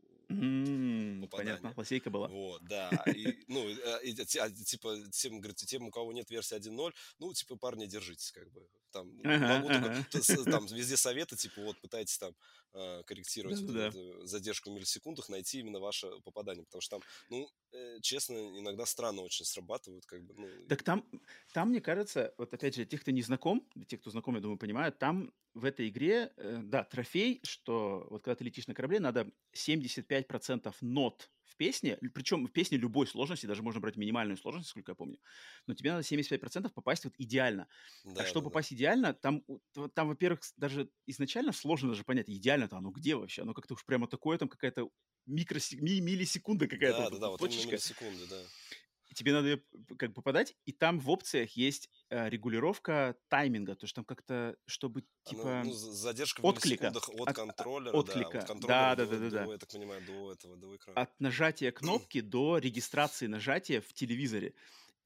Попадание. 1.15 1.61
Понятно, 1.61 1.73
лазейка 1.77 2.11
была. 2.11 2.29
Вот, 2.29 2.63
да. 2.65 2.91
И, 3.15 3.45
ну, 3.49 3.69
и, 3.69 4.13
те- 4.15 4.41
а, 4.41 4.51
типа, 4.51 4.97
тем, 5.13 5.41
говорит, 5.41 5.57
тем, 5.57 5.87
у 5.87 5.91
кого 5.91 6.13
нет 6.13 6.31
версии 6.31 6.57
1.0, 6.57 6.95
ну, 7.19 7.33
типа, 7.33 7.57
парни, 7.57 7.87
держитесь, 7.87 8.33
как 8.33 8.51
бы. 8.53 8.67
Там, 8.91 9.13
Ага, 9.25 9.47
могу 9.47 9.69
только, 9.71 9.91
ага. 9.91 10.07
то 10.11 10.19
есть, 10.19 10.31
там, 10.51 10.67
везде 10.71 10.97
советы, 10.97 11.37
типа, 11.37 11.61
вот, 11.63 11.81
пытайтесь 11.81 12.19
там 12.19 12.35
э, 12.73 13.03
корректировать 13.05 13.61
Да-да-да. 13.67 13.89
эту 13.89 14.27
задержку 14.27 14.71
в 14.71 14.75
миллисекундах, 14.75 15.29
найти 15.29 15.61
именно 15.61 15.81
ваше 15.81 16.09
попадание, 16.25 16.65
потому 16.65 16.81
что 16.81 16.97
там, 16.97 17.03
ну, 17.29 17.49
э, 17.73 17.99
честно, 18.01 18.35
иногда 18.59 18.87
странно 18.87 19.23
очень 19.23 19.45
срабатывают, 19.45 20.07
как 20.07 20.23
бы, 20.25 20.35
ну, 20.35 20.49
Так 20.69 20.83
там, 20.83 21.09
там, 21.53 21.71
мне 21.71 21.81
кажется, 21.81 22.35
вот 22.39 22.53
опять 22.53 22.75
же, 22.75 22.83
для 22.83 22.87
тех, 22.87 23.03
кто 23.03 23.11
не 23.13 23.23
знаком, 23.23 23.69
для 23.75 23.85
тех, 23.85 24.01
кто 24.01 24.11
знаком, 24.11 24.35
я 24.35 24.41
думаю, 24.41 24.59
понимают, 24.59 24.99
там 24.99 25.33
в 25.55 25.65
этой 25.65 25.89
игре, 25.89 26.33
э, 26.37 26.59
да, 26.63 26.85
трофей, 26.85 27.41
что 27.45 28.07
вот 28.11 28.23
когда 28.25 28.35
ты 28.37 28.45
летишь 28.45 28.67
на 28.67 28.75
корабле, 28.75 29.01
надо 29.01 29.31
75% 29.53 30.77
нот 30.97 31.31
в 31.45 31.57
песне, 31.57 31.99
причем 32.15 32.47
в 32.47 32.53
песне 32.53 32.79
любой 32.79 33.07
сложности, 33.07 33.47
даже 33.47 33.63
можно 33.63 33.81
брать 33.81 33.97
минимальную 33.97 34.37
сложность, 34.37 34.69
сколько 34.71 34.93
я 34.93 34.97
помню, 34.97 35.19
но 35.67 35.75
тебе 35.75 35.93
надо 35.93 36.03
75% 36.03 36.75
попасть 36.75 37.05
вот 37.05 37.15
идеально. 37.19 37.69
да, 38.05 38.13
а 38.19 38.25
чтобы 38.25 38.45
да, 38.45 38.47
да. 38.47 38.57
попасть 38.57 38.73
идеально, 38.73 39.13
там, 39.15 39.45
там, 39.95 40.09
во-первых, 40.09 40.41
даже 40.57 40.91
изначально 41.07 41.53
сложно 41.53 41.91
даже 41.91 42.05
понять, 42.05 42.29
идеально-то 42.31 42.77
оно 42.79 42.91
где 42.91 43.15
вообще, 43.15 43.43
оно 43.43 43.55
как-то 43.55 43.75
уж 43.75 43.85
прямо 43.85 44.09
такое, 44.09 44.39
там 44.39 44.49
какая-то 44.49 44.89
микроси- 45.27 45.77
ми- 45.81 46.01
миллисекунда 46.01 46.67
какая-то, 46.67 47.03
Да, 47.03 47.11
вот 47.11 47.11
да, 47.11 47.19
да, 47.19 47.29
вот 47.31 47.39
точечка. 47.39 47.81
миллисекунды, 47.81 48.27
да. 48.27 48.51
Тебе 49.17 49.33
надо 49.33 49.63
как 49.99 50.11
бы 50.11 50.17
попадать, 50.17 50.55
и 50.67 50.73
там 50.73 51.01
в 51.01 51.09
опциях 51.09 51.53
есть, 51.53 51.89
э, 52.11 52.29
регулировка 52.29 53.17
тайминга, 53.29 53.75
то 53.75 53.85
есть 53.85 53.95
там 53.95 54.05
как-то, 54.05 54.57
чтобы 54.67 55.05
типа 55.25 55.63
ну, 55.65 55.73
за- 55.73 55.93
задержка 55.93 56.43
в 56.43 56.45
отклика, 56.45 56.89
от 56.89 56.97
от 56.97 57.29
а, 57.29 57.33
контроллера, 57.33 57.93
да, 57.93 57.99
от 57.99 58.09
отклика. 58.11 58.41
контроллера 58.43 58.95
до, 58.95 59.07
Да-да-да-да-да. 59.07 59.45
до, 59.47 59.53
я 59.53 59.59
так 59.59 59.71
понимаю, 59.71 60.03
до 60.07 60.33
этого, 60.33 60.57
до 60.59 60.77
экрана. 60.77 61.01
От 61.01 61.19
нажатия 61.19 61.73
кнопки 61.73 62.21
до 62.21 62.59
регистрации 62.59 63.27
нажатия 63.27 63.81
в 63.81 63.91
телевизоре. 63.95 64.53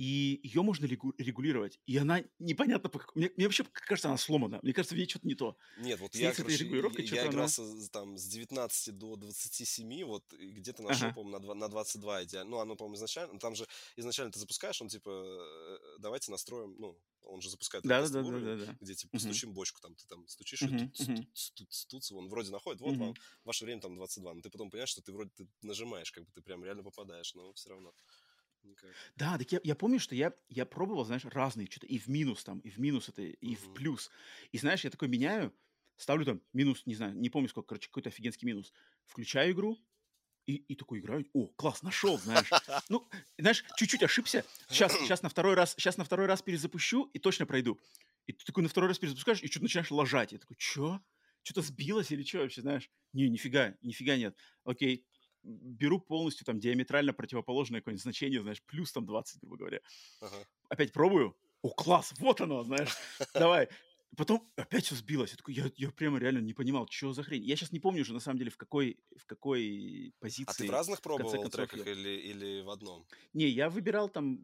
И 0.01 0.41
ее 0.45 0.63
можно 0.63 0.87
регу 0.87 1.13
регулировать. 1.19 1.79
И 1.87 1.97
она 1.99 2.23
непонятно 2.39 2.89
по 2.89 2.99
как 3.01 3.15
мне 3.17 3.31
мне 3.37 3.47
вообще 3.47 3.65
кажется, 3.65 4.09
она 4.09 4.17
сломана. 4.19 4.59
Мне 4.63 4.73
кажется, 4.73 4.95
в 4.95 4.99
ней 4.99 5.07
чё-то 5.07 5.27
не 5.29 5.35
то. 5.35 5.59
Нет, 5.77 6.01
вот 6.01 6.15
С 6.15 6.21
я, 6.21 6.33
короче, 6.35 6.65
регулировкой 6.65 7.05
я, 7.07 7.23
я 7.23 7.27
она 7.29 7.29
игрался 7.29 7.63
с- 7.65 7.89
там 7.91 8.19
с 8.19 8.27
19 8.27 8.91
до 8.91 9.15
27, 9.17 10.05
вот, 10.05 10.31
и 10.35 10.51
где-то 10.51 10.83
нашел, 10.83 11.11
Ага. 11.11 11.13
по-моему, 11.13 11.39
на, 11.39 11.41
два- 11.41 11.55
на 11.55 11.69
22 11.69 12.25
идеально. 12.25 12.51
Ну, 12.51 12.59
оно, 12.59 12.75
по-моему, 12.77 12.97
изначально, 12.97 13.39
там 13.39 13.55
же 13.55 13.67
изначально 13.97 14.33
ты 14.33 14.41
запускаешь, 14.41 14.83
он, 14.83 14.89
типа, 14.89 15.09
э, 15.11 15.79
давайте 16.01 16.33
настроим, 16.33 16.75
ну, 16.79 17.01
он 17.23 17.41
же 17.41 17.51
запускает 17.51 17.87
там 17.87 17.97
тестовый 17.97 18.27
уровень, 18.29 18.53
Да-да-да-да-да. 18.55 18.79
где, 18.81 18.95
типа, 18.95 19.19
Мгм. 19.19 19.21
стучим 19.21 19.55
бочку, 19.55 19.81
там, 19.81 19.95
ты 19.95 20.05
там 20.09 20.27
стучишь, 20.27 20.67
и 20.67 20.73
Мгм, 20.73 20.93
тут 20.93 20.95
стуц, 20.97 21.77
стуц, 21.77 22.11
он 22.13 22.29
вроде 22.29 22.51
находит, 22.51 22.81
вот 22.81 22.99
вам, 22.99 23.13
Мгм. 23.13 23.21
ваше 23.45 23.65
время 23.65 23.81
там 23.81 23.95
22, 23.95 24.35
но 24.35 24.41
ты 24.43 24.51
потом 24.51 24.71
понимаешь, 24.71 24.91
что 24.91 25.03
ты 25.03 25.13
вроде 25.13 25.31
ты 25.37 25.49
нажимаешь, 25.63 26.11
как 26.11 26.25
бы 26.25 26.33
ты 26.33 26.43
прям 26.43 26.65
реально 26.65 26.83
попадаешь, 26.83 27.35
но 27.35 27.53
все 27.55 27.71
равно 27.71 27.95
никак. 28.65 28.97
Да, 29.17 29.39
так 29.39 29.51
я 29.53 29.61
я 29.65 29.75
помню, 29.75 29.99
что 30.01 30.15
я 30.15 30.35
я 30.49 30.67
пробовал, 30.67 31.05
знаешь, 31.05 31.25
разные 31.25 31.67
чё-то 31.69 31.87
и 31.87 31.99
в 31.99 32.07
минус 32.09 32.45
там, 32.45 32.61
и 32.61 32.71
в 32.71 32.79
минус 32.79 33.09
это, 33.09 33.23
и 33.23 33.55
в 33.55 33.71
Мгм. 33.71 33.73
плюс. 33.73 34.11
И 34.53 34.59
знаешь, 34.59 34.85
я 34.85 34.91
такой 34.91 35.09
меняю, 35.09 35.55
ставлю 35.97 36.25
там 36.25 36.43
минус, 36.53 36.83
не 36.87 36.95
знаю, 36.95 37.15
не 37.17 37.31
помню 37.31 37.49
сколько, 37.49 37.69
короче, 37.69 37.89
какой-то 37.89 38.09
офигенский 38.11 38.47
минус. 38.47 38.73
Включаю 39.07 39.53
игру 39.53 39.79
и 40.47 40.57
и 40.57 40.77
такой 40.77 41.01
играю. 41.01 41.27
О, 41.35 41.49
класс, 41.57 41.83
нашел, 41.83 42.19
знаешь. 42.21 42.55
Ну, 42.89 43.09
знаешь, 43.39 43.65
чуть-чуть 43.77 44.03
ошибся. 44.05 44.47
Сейчас 44.69 44.99
сейчас 44.99 45.23
на 45.25 45.29
второй 45.31 45.55
раз 45.55 45.75
сейчас 45.75 45.97
на 45.99 46.05
второй 46.05 46.27
раз 46.27 46.43
перезапущу 46.43 47.05
и 47.15 47.19
точно 47.21 47.47
пройду. 47.47 47.81
И 48.27 48.33
ты 48.35 48.45
такой 48.47 48.63
на 48.65 48.69
второй 48.71 48.89
раз 48.91 48.99
перезапускаешь 48.99 49.43
и 49.43 49.49
что-то 49.49 49.65
начинаешь 49.65 49.91
лажать. 49.93 50.33
Я 50.33 50.39
такой: 50.39 50.57
"Чё? 50.59 51.01
Чё-то 51.43 51.63
сбилось 51.63 52.13
или 52.13 52.23
чё 52.25 52.41
вообще?" 52.41 52.63
Знаешь. 52.63 52.91
Не, 53.15 53.29
нифига, 53.31 53.77
нифига 53.83 54.17
нет. 54.19 54.37
Окей, 54.65 55.07
беру 55.43 56.01
полностью 56.01 56.45
там 56.47 56.59
диаметрально 56.59 57.13
противоположное 57.13 57.81
какое-нибудь 57.81 58.03
значение, 58.03 58.43
знаешь, 58.43 58.63
плюс 58.63 58.93
там 58.93 59.07
20, 59.07 59.41
грубо 59.41 59.57
говоря. 59.57 59.81
Ага. 60.21 60.47
Опять 60.69 60.93
пробую. 60.93 61.37
О, 61.63 61.71
класс, 61.71 62.15
вот 62.19 62.41
оно, 62.41 62.63
знаешь. 62.65 62.97
Давай. 63.35 63.69
Потом 64.17 64.51
опять 64.57 64.85
все 64.85 64.97
сбилось. 64.97 65.31
Я 65.31 65.37
такой, 65.37 65.55
я, 65.55 65.71
я 65.77 65.91
прямо 65.93 66.19
реально 66.19 66.41
не 66.41 66.53
понимал, 66.53 66.89
что 66.91 67.13
за 67.13 67.23
хрень. 67.23 67.45
Я 67.45 67.55
сейчас 67.55 67.71
не 67.71 67.79
помню 67.79 68.03
уже, 68.03 68.13
на 68.13 68.19
самом 68.21 68.39
деле, 68.39 68.51
в 68.51 68.57
какой, 68.57 68.99
в 69.17 69.25
какой 69.27 70.13
А 70.19 70.21
позиции. 70.21 70.65
ты 70.65 70.69
в 70.69 70.73
разных 70.73 70.99
в 70.99 71.03
пробовал 71.03 71.31
концов, 71.31 71.53
треках 71.53 71.87
я- 71.87 71.93
или, 71.93 72.09
или 72.09 72.63
в 72.63 72.71
одном? 72.71 73.07
Не, 73.35 73.47
я 73.49 73.71
выбирал 73.71 74.09
там... 74.09 74.41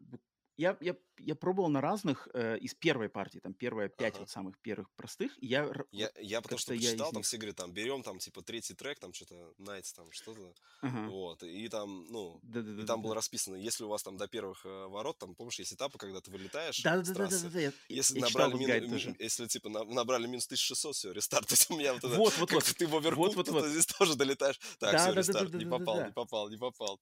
Я, 0.57 0.75
я, 0.81 0.95
я 1.19 1.35
пробовал 1.35 1.69
на 1.69 1.81
разных 1.81 2.27
э, 2.33 2.57
из 2.57 2.73
первой 2.73 3.09
партии, 3.09 3.37
там 3.39 3.53
первые 3.53 3.89
пять 3.89 4.13
Ага. 4.15 4.21
вот 4.21 4.29
самых 4.31 4.57
первых 4.57 4.89
простых. 4.95 5.31
Я, 5.39 5.71
Я, 5.91 6.11
я 6.19 6.41
потому 6.41 6.57
что 6.57 6.73
я 6.73 6.79
почитал, 6.79 7.07
из 7.09 7.11
там 7.11 7.19
них... 7.19 7.25
все 7.27 7.37
говорят, 7.37 7.55
там, 7.57 7.71
берем, 7.73 8.01
там, 8.01 8.17
типа, 8.17 8.41
третий 8.41 8.73
трек, 8.73 8.97
там, 8.99 9.13
что-то, 9.13 9.53
Nights, 9.59 9.93
там, 9.95 10.11
что-то, 10.11 10.53
Ага. 10.81 11.07
вот, 11.09 11.43
и 11.43 11.69
там, 11.69 12.05
ну, 12.09 12.41
и 12.81 12.85
там 12.85 13.03
было 13.03 13.13
расписано, 13.13 13.55
если 13.55 13.83
у 13.83 13.87
вас 13.87 14.01
там 14.01 14.17
до 14.17 14.27
первых 14.27 14.65
э, 14.65 14.87
ворот, 14.87 15.19
там, 15.19 15.35
помнишь, 15.35 15.59
есть 15.59 15.73
этапы, 15.73 15.99
когда 15.99 16.21
ты 16.21 16.31
вылетаешь 16.31 16.77
с 16.77 16.81
Да-да-да-да-да. 16.81 17.27
трассы, 17.27 17.49
Я, 17.59 17.71
если 17.89 18.15
я 18.15 18.25
набрали, 18.25 18.55
мин- 18.55 18.67
гайд 18.67 18.83
ми- 18.85 18.89
тоже. 18.89 19.15
если, 19.19 19.45
типа, 19.45 19.69
на- 19.69 19.83
набрали 19.83 20.25
минус 20.25 20.45
1600, 20.47 20.95
все, 20.95 21.11
рестарт, 21.11 21.47
то 21.49 21.53
есть 21.53 21.69
у 21.69 21.77
меня 21.77 21.93
вот 21.93 22.03
это, 22.03 22.15
Вот, 22.17 22.35
вот, 22.39 22.51
вот. 22.51 22.63
ты 22.63 22.87
в 22.87 22.95
оверкук, 22.95 23.27
Вот, 23.27 23.35
вот, 23.35 23.49
вот. 23.49 23.67
здесь 23.67 23.85
тоже 23.85 24.15
долетаешь, 24.15 24.59
так, 24.79 24.99
все, 24.99 25.13
рестарт, 25.13 25.53
не 25.53 25.65
попал, 25.65 26.03
не 26.03 26.11
попал, 26.11 26.49
не 26.49 26.57
попал. 26.57 26.99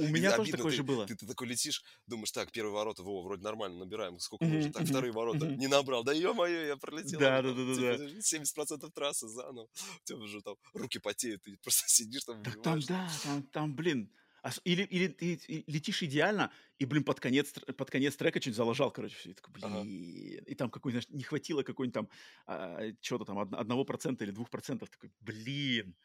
У 0.00 0.08
меня 0.08 0.32
тоже 0.34 0.34
обидно, 0.34 0.50
такое 0.50 0.70
ты, 0.70 0.78
же 0.78 0.82
было. 0.84 1.06
ты, 1.06 1.16
ты 1.16 1.26
такой 1.26 1.46
летишь, 1.48 1.82
думаешь, 2.06 2.30
так, 2.32 2.52
первые 2.52 2.74
ворота, 2.74 3.02
во, 3.02 3.22
вроде 3.22 3.42
нормально, 3.42 3.78
набираем, 3.80 4.18
сколько 4.18 4.48
нужно, 4.48 4.70
Мгм, 4.70 4.72
так, 4.72 4.86
вторые 4.86 5.12
ворота, 5.12 5.48
мгм. 5.48 5.56
не 5.56 5.66
набрал, 5.68 6.04
да 6.04 6.12
ё-моё, 6.12 6.66
я 6.66 6.76
пролетел, 6.76 7.24
уже 7.24 7.42
там, 7.42 7.56
Да-да-да-да-да. 7.72 7.96
типа, 7.96 7.96
70% 8.20 8.92
трассы 8.92 9.26
заново, 9.28 9.64
у 9.64 10.04
тебя 10.04 10.18
уже 10.18 10.42
там 10.42 10.56
руки 10.74 10.98
потеют, 10.98 11.42
ты 11.42 11.56
просто 11.62 11.84
сидишь 11.88 12.24
там, 12.24 12.42
Так 12.42 12.58
там, 12.62 12.84
да, 12.84 13.18
там, 13.22 13.42
там, 13.48 13.74
блин, 13.74 14.12
ос- 14.42 14.60
или, 14.64 14.82
или 14.84 15.08
ты 15.08 15.40
летишь 15.66 16.02
идеально, 16.04 16.52
и, 16.78 16.84
блин, 16.84 17.02
под 17.04 17.18
конец, 17.20 17.52
под 17.52 17.90
конец 17.90 18.16
трека 18.16 18.38
чуть 18.40 18.54
залажал, 18.54 18.92
короче, 18.92 19.16
все. 19.16 19.30
И 19.30 19.34
такой, 19.34 19.52
Ага. 19.60 19.86
блин. 19.86 20.44
И 20.46 20.54
там 20.54 20.70
какой, 20.70 20.92
знаешь, 20.92 21.08
не 21.08 21.24
хватило 21.24 21.62
какой-нибудь 21.64 21.94
там, 21.94 22.08
а, 22.46 22.92
чего-то 23.00 23.24
там, 23.24 23.38
од- 23.38 23.54
одного 23.54 23.84
процента 23.84 24.24
или 24.24 24.30
двух 24.30 24.48
процентов. 24.50 24.90
Такой, 24.90 25.10
блин. 25.20 25.96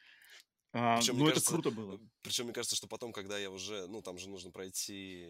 А, 0.72 1.02
Причем, 1.02 1.16
ну, 1.16 1.16
мне 1.16 1.24
это 1.28 1.40
кажется, 1.40 1.40
круто 1.40 1.70
было. 1.70 1.98
причем 2.22 2.44
мне 2.44 2.52
кажется, 2.54 2.76
что 2.76 2.86
потом, 2.86 3.12
когда 3.12 3.38
я 3.38 3.50
уже, 3.50 3.86
ну, 3.88 4.02
там 4.02 4.18
же 4.18 4.28
нужно 4.28 4.50
пройти 4.50 5.28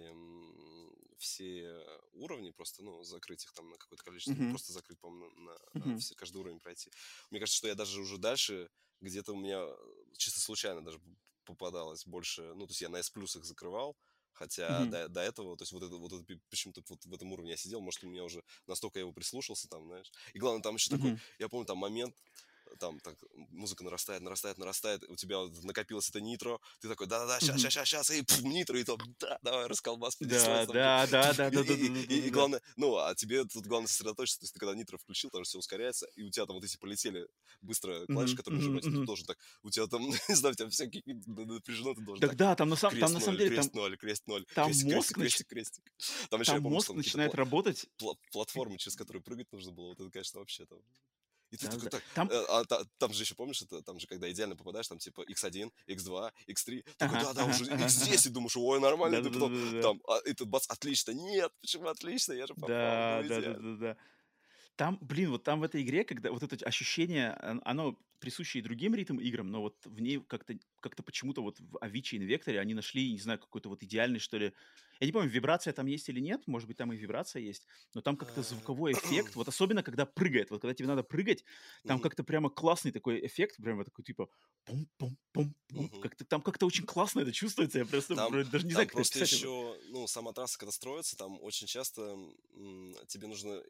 все 1.19 1.85
уровни, 2.13 2.51
просто, 2.51 2.83
ну, 2.83 3.03
закрыть 3.05 3.45
их 3.45 3.53
там 3.53 3.71
на 3.71 3.77
какое-то 3.77 4.05
количество, 4.05 4.37
Мгм, 4.37 4.49
просто 4.49 4.73
закрыть, 4.73 4.99
по-моему, 4.99 5.31
на, 5.41 5.57
на, 5.75 5.87
мгм. 5.87 5.99
все, 5.99 6.15
каждый 6.15 6.39
уровень 6.39 6.59
пройти. 6.61 6.91
Мне 7.31 7.39
кажется, 7.41 7.59
что 7.59 7.69
я 7.69 7.75
даже 7.75 8.01
уже 8.01 8.19
дальше, 8.19 8.69
где-то 9.01 9.33
у 9.33 9.37
меня 9.37 9.61
э, 9.63 9.75
чисто 10.19 10.41
случайно 10.41 10.85
даже 10.85 11.01
попадалось 11.45 12.07
больше, 12.07 12.55
ну, 12.55 12.67
то 12.67 12.71
есть 12.73 12.81
я 12.81 12.89
на 12.89 12.97
S 12.99 13.11
их 13.17 13.45
закрывал, 13.45 13.97
хотя 14.33 14.87
Мгм. 14.87 14.87
до, 14.87 15.09
до 15.09 15.21
этого, 15.21 15.57
то 15.57 15.63
есть 15.63 15.73
вот 15.73 15.83
это, 15.83 15.97
вот 15.97 16.13
это, 16.13 16.25
почему-то 16.51 16.83
вот 16.89 17.05
в 17.05 17.15
этом 17.15 17.33
уровне 17.33 17.53
я 17.53 17.57
сидел, 17.57 17.81
может, 17.81 18.03
у 18.05 18.09
меня 18.09 18.25
уже 18.25 18.43
настолько 18.67 18.99
я 18.99 19.03
его 19.03 19.13
прислушался 19.13 19.69
там, 19.69 19.87
знаешь. 19.87 20.11
И 20.35 20.39
главное, 20.39 20.63
там 20.63 20.75
еще 20.77 20.91
такой, 20.91 21.13
Мгм. 21.13 21.21
я 21.39 21.49
помню, 21.49 21.67
там 21.67 21.79
момент, 21.79 22.17
там 22.79 23.01
так, 23.01 23.17
музыка 23.51 23.85
нарастает, 23.85 24.23
нарастает, 24.23 24.59
нарастает, 24.59 25.05
у 25.09 25.17
тебя 25.17 25.39
накопилось 25.63 26.09
это 26.09 26.21
нитро, 26.21 26.61
ты 26.81 26.89
такой, 26.89 27.07
да-да-да, 27.07 27.41
сейчас, 27.41 27.61
сейчас, 27.61 27.73
сейчас, 27.73 27.89
сейчас, 27.89 28.11
и 28.11 28.23
пф, 28.23 28.43
нитро, 28.43 28.79
и 28.79 28.85
то, 28.85 28.99
да, 29.21 29.39
давай, 29.43 29.67
расколбас, 29.67 30.17
Да, 30.73 31.07
да, 31.07 31.07
да, 31.07 31.51
да, 31.51 31.51
да, 31.51 31.65
да, 31.65 31.75
И 31.75 32.31
главное, 32.31 32.61
ну, 32.77 32.97
а 32.97 33.15
тебе 33.15 33.45
тут 33.45 33.67
главное 33.67 33.89
сосредоточиться, 33.89 34.41
то 34.41 34.45
есть 34.45 34.55
ты 34.55 34.61
когда 34.61 34.75
нитро 34.75 34.99
включил, 34.99 35.31
там 35.31 35.45
все 35.45 35.59
ускоряется, 35.59 36.07
и 36.17 36.23
у 36.23 36.31
тебя 36.31 36.47
там 36.47 36.57
вот 36.57 36.65
эти 36.65 36.77
полетели 36.77 37.27
быстро 37.61 38.07
клавиши, 38.07 38.37
которые 38.37 38.59
нажимать, 38.61 38.85
ты 38.85 38.91
должен 39.05 39.27
так, 39.27 39.39
у 39.63 39.71
тебя 39.71 39.87
там, 39.87 40.03
не 40.29 40.35
знаю, 40.35 40.53
у 40.53 40.57
тебя 40.57 40.69
всякие 40.69 41.03
напряжено, 41.07 41.95
ты 41.95 42.01
должен 42.03 42.21
Так 42.21 42.37
да, 42.37 42.55
там 42.57 42.69
на 42.69 42.77
самом 42.77 42.97
деле, 43.39 43.51
крест 43.51 43.75
ноль, 43.75 43.97
крест 43.97 44.27
ноль, 44.27 44.45
крестик, 45.15 45.49
крестик. 45.49 45.85
Там 46.31 46.41
еще, 46.41 46.53
там 46.53 46.63
мозг 46.63 46.91
начинает 46.91 47.35
работать. 47.35 47.87
Платформы, 48.33 48.79
через 48.79 48.97
которые 48.97 49.23
прыгать 49.23 49.51
нужно 49.53 49.73
было, 49.73 49.89
вот 49.89 50.01
это, 50.01 50.11
конечно, 50.11 50.41
вообще 50.41 50.67
там 50.67 50.79
и 51.53 51.57
ты 51.59 51.67
Да, 51.67 51.73
такой, 51.73 51.85
да. 51.85 51.91
так, 51.91 52.03
Там, 52.15 52.29
э, 52.31 52.45
а, 52.49 52.65
та- 52.65 52.85
там 52.99 53.13
же 53.13 53.23
еще, 53.23 53.35
помнишь, 53.35 53.63
это, 53.63 53.83
там 53.83 54.01
же, 54.01 54.07
когда 54.07 54.31
идеально 54.31 54.57
попадаешь, 54.57 54.89
там 54.89 54.99
типа 54.99 55.23
x1, 55.23 55.71
x2, 55.87 56.33
x3, 56.49 56.83
такой, 56.97 57.21
да-да, 57.21 57.45
уже 57.45 57.65
ага, 57.71 57.85
x10, 57.85 58.27
и 58.27 58.31
думаешь, 58.31 58.57
ой, 58.57 58.81
нормально, 58.81 59.23
ты 59.23 59.31
потом, 59.31 59.53
там, 59.83 60.01
а, 60.09 60.19
этот 60.25 60.49
бац, 60.49 60.67
отлично, 60.69 61.13
нет, 61.13 61.53
почему 61.61 61.89
отлично, 61.89 62.33
я 62.33 62.47
же 62.47 62.55
попал, 62.55 62.69
Да, 62.71 63.23
ну 63.23 63.29
да, 63.29 63.41
да, 63.41 63.53
да, 63.53 63.77
да. 63.77 63.97
Там, 64.83 64.99
блин, 65.01 65.31
вот 65.31 65.45
там 65.45 65.61
в 65.61 65.63
этой 65.63 65.83
игре, 65.83 66.03
когда 66.03 66.33
вот 66.33 66.43
это 66.43 66.57
ощущение, 66.67 67.39
он- 67.41 67.63
оно 67.65 67.97
присуще 68.19 68.59
и 68.59 68.63
другим 68.63 68.97
ритм 68.97 69.21
играм, 69.21 69.47
но 69.49 69.61
вот 69.61 69.87
в 69.87 70.01
ней 70.01 70.19
как-то 70.21 70.55
как-то 70.81 71.05
почему-то 71.05 71.41
вот 71.43 71.61
в 71.61 71.77
Avicii 71.77 72.19
Invector 72.19 72.59
они 72.59 72.75
нашли, 72.75 73.13
не 73.13 73.19
знаю, 73.21 73.39
какой-то 73.39 73.69
вот 73.69 73.85
идеальный, 73.85 74.19
что 74.19 74.39
ли. 74.39 74.53
Я 74.99 75.07
не 75.07 75.13
помню, 75.13 75.29
вибрация 75.31 75.73
там 75.73 75.87
есть 75.87 76.09
или 76.09 76.19
нет, 76.19 76.49
может 76.49 76.67
быть, 76.67 76.79
там 76.79 76.93
и 76.93 76.97
вибрация 76.97 77.43
есть, 77.43 77.69
но 77.95 78.01
там 78.01 78.17
как-то 78.17 78.43
А, 78.43 78.43
звуковой 78.43 78.95
эффект, 78.95 79.37
вот 79.37 79.47
особенно 79.49 79.85
когда 79.85 80.05
прыгает, 80.05 80.51
вот 80.51 80.61
когда 80.63 80.75
тебе 80.75 80.89
надо 80.89 81.05
прыгать, 81.05 81.45
там 81.87 82.01
как-то 82.01 82.25
прямо 82.25 82.51
классный 82.51 82.91
такой 82.91 83.25
эффект, 83.25 83.59
прямо 83.63 83.85
такой 83.85 84.05
типа 84.05 84.31
пум-пум-пум-пум, 84.65 85.93
мгм. 85.93 86.01
как-то 86.01 86.25
там 86.25 86.43
как-то 86.43 86.67
очень 86.67 86.87
классно 86.87 87.21
это 87.21 87.31
чувствуется, 87.33 87.79
я 87.79 87.87
просто 87.87 88.17
Там, 88.17 88.39
даже 88.51 88.67
не 88.67 88.73
там 88.73 88.87
знаю, 88.89 88.89
как 88.89 88.99
просто 88.99 89.21
это. 89.21 89.21
еще, 89.21 89.79
ну, 89.85 90.07
сама 90.07 90.33
трасса, 90.33 90.59
когда 90.59 90.73
строится, 90.73 91.17
там 91.17 91.41
очень 91.43 91.67
часто 91.67 92.03
м, 92.53 92.95
тебе 93.09 93.27
нужно 93.27 93.51
э, 93.53 93.65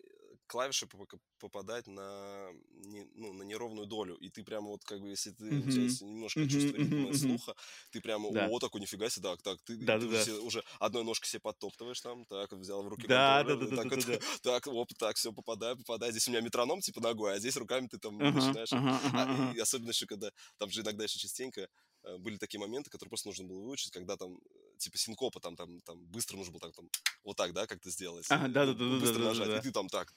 клавиши 0.52 0.86
поп- 0.86 1.20
попадать 1.38 1.86
на, 1.86 2.50
не- 2.70 3.06
ну, 3.14 3.32
на 3.32 3.42
неровную 3.42 3.86
долю, 3.86 4.16
и 4.16 4.28
ты 4.28 4.44
прямо 4.44 4.68
вот 4.68 4.84
как 4.84 5.00
бы, 5.00 5.08
если 5.08 5.30
ты, 5.30 5.58
у 5.58 5.68
тебя 5.68 5.84
есть 5.84 6.02
немножко 6.02 6.44
Мгм, 6.44 6.46
чувство 6.46 6.76
ритма 6.76 7.12
мгм. 7.12 7.14
слуха, 7.14 7.54
ты 7.90 8.00
прямо, 8.00 8.28
Да. 8.28 8.50
о, 8.50 8.58
такой, 8.58 8.80
нифига 8.80 9.08
себе, 9.10 9.22
так, 9.30 9.42
так, 9.42 9.58
ты, 9.62 9.74
и 9.74 10.06
ты 10.06 10.16
Да-да-да. 10.16 10.18
все 10.18 10.32
уже 10.34 10.62
одной 10.78 11.04
ножкой 11.04 11.28
себе 11.28 11.40
подтоптываешь 11.40 12.00
там, 12.00 12.24
так, 12.26 12.52
взял 12.52 12.82
в 12.82 12.88
руки 12.88 13.08
Да, 13.08 13.44
да, 13.44 13.56
да, 13.56 13.66
так, 13.72 13.72
да, 13.72 13.74
вот, 13.74 13.90
да, 13.90 14.02
да. 14.02 14.18
так, 14.42 14.66
оп, 14.66 14.88
так, 14.98 15.16
все, 15.16 15.32
попадаю, 15.32 15.76
попадаю, 15.78 16.12
здесь 16.12 16.28
у 16.28 16.30
меня 16.30 16.40
метроном, 16.42 16.80
типа, 16.80 17.00
ногой, 17.00 17.34
а 17.34 17.38
здесь 17.38 17.56
руками 17.56 17.86
ты 17.88 17.98
там 17.98 18.28
Ага, 18.28 18.46
начинаешь, 18.46 18.76
а, 19.12 19.26
ага. 19.26 19.26
и 19.26 19.58
особенно 19.58 19.90
еще, 19.90 20.06
когда, 20.06 20.30
там 20.58 20.70
же 20.70 20.82
иногда 20.82 21.04
еще 21.04 21.18
частенько 21.18 21.68
э, 22.04 22.18
были 22.18 22.36
такие 22.36 22.60
моменты, 22.60 22.90
которые 22.90 23.10
просто 23.10 23.28
нужно 23.28 23.46
было 23.46 23.60
выучить, 23.62 23.90
когда 23.90 24.16
там, 24.16 24.36
э, 24.36 24.76
типа, 24.78 24.98
синкопа, 24.98 25.40
там, 25.40 25.56
там, 25.56 25.80
там, 25.80 26.04
быстро 26.06 26.36
нужно 26.36 26.52
было 26.52 26.60
так, 26.60 26.74
там, 26.74 26.88
вот 27.24 27.36
так, 27.36 27.52
да, 27.52 27.66
как-то 27.66 27.90
сделать, 27.90 28.36
Ага, 28.36 28.48
э, 28.60 28.74
ну, 28.88 28.96
да-да-да-да-да-да-да. 28.96 28.98
быстро 28.98 29.22
нажать, 29.22 29.54
и 29.54 29.60
ты 29.60 29.72
там 29.72 29.88
так, 29.88 30.12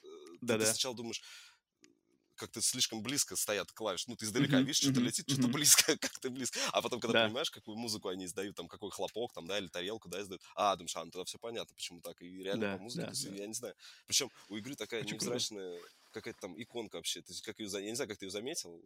ты, 0.46 0.56
Да-да. 0.56 0.66
сначала 0.66 0.94
думаешь, 0.94 1.22
как-то 2.34 2.60
слишком 2.60 3.02
близко 3.02 3.34
стоят 3.34 3.72
клавиши. 3.72 4.04
Ну, 4.10 4.16
ты 4.16 4.26
издалека 4.26 4.60
Мгм, 4.60 4.60
видишь, 4.60 4.76
что-то 4.76 5.00
летит, 5.00 5.26
что-то 5.28 5.48
мгм. 5.48 5.48
близко, 5.48 5.96
как 5.98 6.18
ты 6.20 6.28
близко. 6.28 6.58
А 6.72 6.82
потом, 6.82 7.00
когда 7.00 7.14
Да. 7.14 7.22
понимаешь, 7.22 7.50
какую 7.50 7.78
музыку 7.78 8.08
они 8.08 8.26
издают, 8.26 8.54
там, 8.56 8.68
какой 8.68 8.90
хлопок, 8.90 9.32
там, 9.32 9.46
да, 9.46 9.58
или 9.58 9.68
тарелку, 9.68 10.08
да, 10.10 10.20
издают, 10.20 10.42
а, 10.54 10.76
думаешь, 10.76 10.94
а, 10.96 11.04
ну 11.04 11.10
тогда 11.10 11.24
все 11.24 11.38
понятно, 11.38 11.74
почему 11.74 12.02
так. 12.02 12.20
И 12.20 12.42
реально 12.42 12.66
по 12.66 12.76
Да, 12.76 12.78
музыке, 12.78 13.06
да, 13.06 13.12
есть, 13.12 13.24
да. 13.24 13.38
я 13.38 13.46
не 13.46 13.54
знаю. 13.54 13.74
Причем 14.06 14.30
у 14.48 14.56
игры 14.58 14.74
такая 14.76 15.02
Очень 15.02 15.16
круто. 15.18 15.46
невзрачная 15.46 15.80
какая-то 16.10 16.40
там 16.40 16.60
иконка 16.60 16.96
вообще. 16.96 17.22
То 17.22 17.32
есть, 17.32 17.42
как 17.42 17.58
ее, 17.58 17.68
я 17.72 17.80
не 17.80 17.94
знаю, 17.94 18.08
как 18.10 18.18
ты 18.18 18.26
ее 18.26 18.30
заметил, 18.30 18.82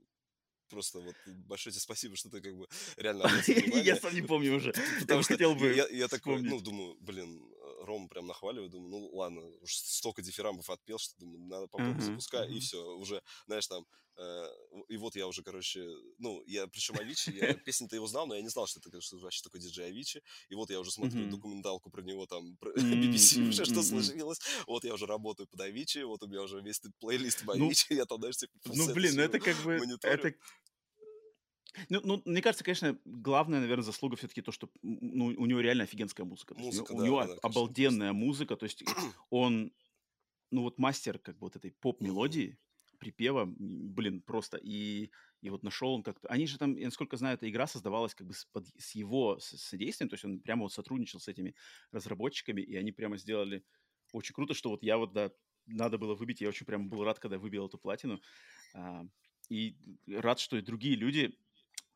просто 0.69 1.01
вот 1.01 1.17
большое 1.27 1.73
тебе 1.73 1.83
спасибо, 1.83 2.17
что 2.17 2.31
ты 2.31 2.41
как 2.43 2.57
бы 2.57 2.69
реально 2.97 3.29
Я 3.85 3.97
сам 3.97 4.15
не 4.15 4.23
помню 4.23 4.57
уже. 4.57 4.73
Потому 5.01 5.23
что 5.23 5.33
хотел 5.35 5.55
бы 5.55 5.85
я, 5.91 6.09
такой, 6.09 6.43
ну, 6.43 6.61
думаю, 6.61 6.97
блин, 7.01 7.41
Ром 7.81 8.09
прям 8.09 8.27
нахваливаю, 8.27 8.71
думаю, 8.71 8.91
ну, 8.91 9.17
ладно, 9.17 9.43
уж 9.61 9.75
столько 9.75 10.23
дифирамбов 10.23 10.71
отпел, 10.71 10.99
что, 10.99 11.19
думаю, 11.19 11.41
надо 11.47 11.67
попробовать 11.69 12.05
Ага, 12.05 12.07
запускать, 12.07 12.51
и 12.51 12.59
ага. 12.59 12.61
все, 12.61 12.79
уже, 12.97 13.23
знаешь, 13.47 13.67
там, 13.67 13.87
э, 14.17 14.47
и 14.89 14.97
вот 14.97 15.17
я 15.17 15.27
уже, 15.27 15.43
короче, 15.43 15.87
ну, 16.19 16.43
я, 16.47 16.67
причем 16.67 16.99
Авичи, 16.99 17.31
я 17.33 17.57
песни-то 17.65 17.97
его 17.97 18.07
знал, 18.07 18.27
но 18.27 18.35
я 18.35 18.43
не 18.43 18.49
знал, 18.49 18.67
что 18.67 18.81
это, 18.81 18.91
конечно, 18.91 19.19
вообще 19.19 19.43
такой 19.43 19.61
диджей 19.61 19.87
Авичи, 19.87 20.23
и 20.49 20.55
вот 20.55 20.71
я 20.71 20.81
уже 20.81 20.91
смотрю 20.91 21.27
Мгм. 21.27 21.27
документалку 21.27 21.91
про 21.91 22.03
него, 22.03 22.27
там, 22.27 22.57
про 22.59 22.73
BBC, 22.97 23.43
уже 23.49 23.65
что 23.65 23.83
случилось, 23.83 24.41
вот 24.67 24.85
я 24.85 24.95
уже 24.95 25.07
работаю 25.07 25.47
под 25.49 25.61
Авичи, 25.61 26.03
вот 26.03 26.23
у 26.23 26.27
меня 26.29 26.43
уже 26.43 26.61
весь 26.61 26.81
плейлист 26.99 27.43
в 27.43 27.51
Ну, 27.53 27.67
Авичи, 27.67 27.95
я 27.95 28.05
там, 28.05 28.19
знаешь, 28.19 28.37
типа, 28.37 28.53
ну, 28.65 28.89
блин, 28.89 29.17
ну 29.17 29.23
это 29.23 29.41
как 29.41 29.63
бы, 29.63 29.83
это... 30.03 30.33
Ну, 31.89 32.01
ну, 32.03 32.23
мне 32.25 32.43
кажется, 32.43 32.65
конечно, 32.65 32.99
главная, 33.05 33.61
наверное, 33.61 33.85
заслуга 33.85 34.17
все-таки 34.17 34.43
то, 34.43 34.53
что 34.53 34.71
ну, 34.83 35.27
у 35.27 35.47
него 35.47 35.61
реально 35.61 35.85
офигенская 35.85 36.27
музыка. 36.27 36.55
То 36.55 36.61
есть 36.63 36.73
у 36.73 36.75
него, 36.75 36.87
Музыка, 36.87 36.95
у 36.95 37.01
да, 37.01 37.03
него 37.03 37.21
да, 37.21 37.27
да, 37.27 37.41
конечно, 37.41 37.73
просто. 37.73 37.83
обалденная 37.83 38.13
музыка, 38.13 38.57
то 38.57 38.65
есть 38.65 38.83
он, 39.31 39.73
ну 40.51 40.63
вот 40.63 40.79
мастер 40.79 41.19
как 41.19 41.37
бы 41.39 41.47
вот 41.47 41.57
этой 41.57 41.73
поп-мелодии, 41.73 42.59
припева, 42.99 43.43
м, 43.43 43.95
блин, 43.95 44.23
просто. 44.23 44.59
И, 44.59 45.11
и 45.43 45.51
вот 45.51 45.63
нашел 45.63 45.93
он 45.95 46.03
как-то... 46.03 46.29
Они 46.29 46.47
же 46.47 46.59
там, 46.59 46.77
я 46.77 46.87
насколько 46.87 47.17
знаю, 47.17 47.37
эта 47.37 47.49
игра 47.51 47.67
создавалась 47.67 48.15
как 48.15 48.27
бы 48.27 48.35
с, 48.35 48.45
под- 48.47 48.69
с 48.79 48.95
его 48.95 49.39
содействием, 49.41 50.11
то 50.11 50.15
есть 50.15 50.25
он 50.25 50.41
прямо 50.41 50.63
вот 50.65 50.73
сотрудничал 50.73 51.21
с 51.21 51.29
этими 51.29 51.55
разработчиками, 51.93 52.63
и 52.63 52.77
они 52.77 52.93
прямо 52.93 53.19
сделали 53.19 53.65
очень 54.13 54.35
круто, 54.35 54.55
что 54.55 54.71
вот 54.71 54.83
я 54.83 54.99
вот, 54.99 55.13
да, 55.13 55.33
надо 55.67 55.99
было 55.99 56.15
выбить, 56.15 56.41
я 56.41 56.49
очень 56.49 56.67
прям 56.67 56.89
был 56.91 57.05
рад, 57.05 57.19
когда 57.21 57.39
выбил 57.39 57.67
эту 57.67 57.79
платину. 57.79 58.21
А, 58.75 59.05
и 59.49 59.77
рад, 60.09 60.39
что 60.39 60.57
и 60.57 60.63
другие 60.63 60.97
люди, 60.97 61.39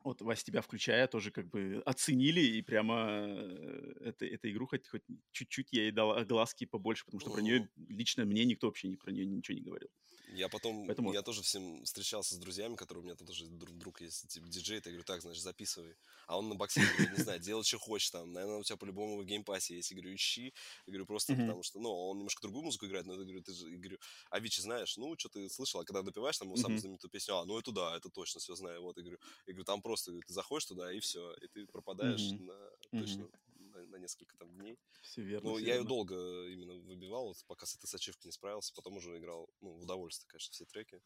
вот 0.05 0.21
Вась, 0.21 0.43
тебя 0.43 0.61
включая, 0.61 1.07
тоже 1.07 1.31
как 1.31 1.49
бы 1.49 1.81
оценили 1.85 2.41
и 2.41 2.61
прямо 2.61 3.25
э, 3.27 3.93
это, 4.01 4.25
эту 4.25 4.49
игру 4.51 4.67
хоть, 4.67 4.87
хоть 4.87 5.03
чуть-чуть 5.31 5.69
я 5.73 5.83
ей 5.83 5.91
дал 5.91 6.23
глазки 6.25 6.65
побольше, 6.65 7.05
потому 7.05 7.19
что 7.19 7.31
про 7.31 7.41
нее 7.41 7.69
лично 7.77 8.25
мне 8.25 8.45
никто 8.45 8.67
вообще 8.67 8.87
не, 8.87 8.97
про 8.97 9.11
нее 9.11 9.25
ничего 9.25 9.55
не 9.57 9.63
говорил. 9.63 9.89
Я 10.27 10.49
потом, 10.49 10.87
Поэтому 10.87 11.13
я 11.13 11.21
тоже 11.21 11.43
всем 11.43 11.83
встречался 11.83 12.33
с 12.33 12.37
друзьями, 12.39 12.75
которые 12.75 13.03
у 13.03 13.05
меня 13.05 13.15
там 13.15 13.27
тоже 13.27 13.45
друг, 13.47 13.77
друг 13.77 14.01
есть, 14.01 14.27
типа 14.27 14.47
диджей, 14.47 14.77
я 14.77 14.81
говорю, 14.81 15.03
так, 15.03 15.21
значит, 15.21 15.43
записывай. 15.43 15.97
А 16.25 16.37
он 16.39 16.49
на 16.49 16.55
боксе, 16.55 16.87
говорит, 16.87 17.11
не 17.11 17.19
знаю, 17.19 17.39
делай, 17.39 17.63
что 17.63 17.77
хочешь 17.77 18.09
там, 18.09 18.31
наверное, 18.33 18.57
у 18.57 18.63
тебя 18.63 18.75
по-любому 18.75 19.21
в 19.21 19.25
Game 19.25 19.47
Pass 19.47 19.69
е 19.69 19.75
есть. 19.75 19.91
Я 19.91 19.97
говорю, 19.97 20.15
ищи. 20.15 20.53
Я 20.87 20.91
говорю, 20.91 21.05
просто 21.05 21.35
Мгм. 21.35 21.55
потому 21.55 21.61
что, 21.61 21.79
ну, 21.79 21.89
он 21.91 22.17
немножко 22.17 22.41
другую 22.41 22.63
музыку 22.65 22.87
играет, 22.87 23.05
но 23.05 23.13
я 23.13 23.19
говорю, 23.19 23.43
ты 23.43 23.53
же, 23.53 23.69
я 23.69 23.77
говорю, 23.77 23.99
а 24.31 24.39
Вичи 24.39 24.61
знаешь, 24.61 24.97
ну, 24.97 25.15
что 25.17 25.29
ты 25.29 25.47
слышал, 25.49 25.79
а 25.81 25.85
когда 25.85 26.01
напиваешь 26.01 26.37
там 26.39 26.47
его 26.47 26.57
самую 26.57 26.77
Мгм. 26.77 26.81
знаменитую 26.81 27.11
песню, 27.11 27.35
а, 27.37 27.45
ну, 27.45 27.59
это 27.59 27.71
да, 27.71 27.95
это 27.95 28.09
точно 28.09 28.39
все 28.39 28.55
знаю, 28.55 28.81
вот, 28.81 28.97
я 28.97 29.03
говорю, 29.03 29.19
я 29.45 29.53
говорю, 29.53 29.63
там 29.65 29.81
просто 29.83 29.94
ты 30.03 30.21
заходишь 30.27 30.65
туда, 30.65 30.91
и 30.93 30.99
все, 30.99 31.33
и 31.35 31.47
ты 31.47 31.65
пропадаешь 31.67 32.33
Мгм. 32.33 32.39
на, 32.39 32.69
точно 32.95 33.29
на, 33.47 33.85
на 33.85 33.95
несколько 33.97 34.37
там 34.37 34.51
дней. 34.53 34.79
Все 34.99 35.21
верно, 35.23 35.53
Ну, 35.53 35.53
все 35.53 35.67
я 35.67 35.75
ее 35.75 35.83
долго 35.85 36.15
именно 36.49 36.75
выбивал, 36.75 37.27
вот, 37.29 37.37
пока 37.47 37.65
с 37.65 37.75
этой 37.75 37.87
сачивкой 37.87 38.29
не 38.29 38.33
справился, 38.33 38.73
потом 38.75 38.97
уже 38.97 39.17
играл, 39.17 39.49
ну, 39.61 39.71
в 39.73 39.83
удовольствие, 39.83 40.27
конечно, 40.29 40.53
все 40.53 40.65
треки. 40.65 41.01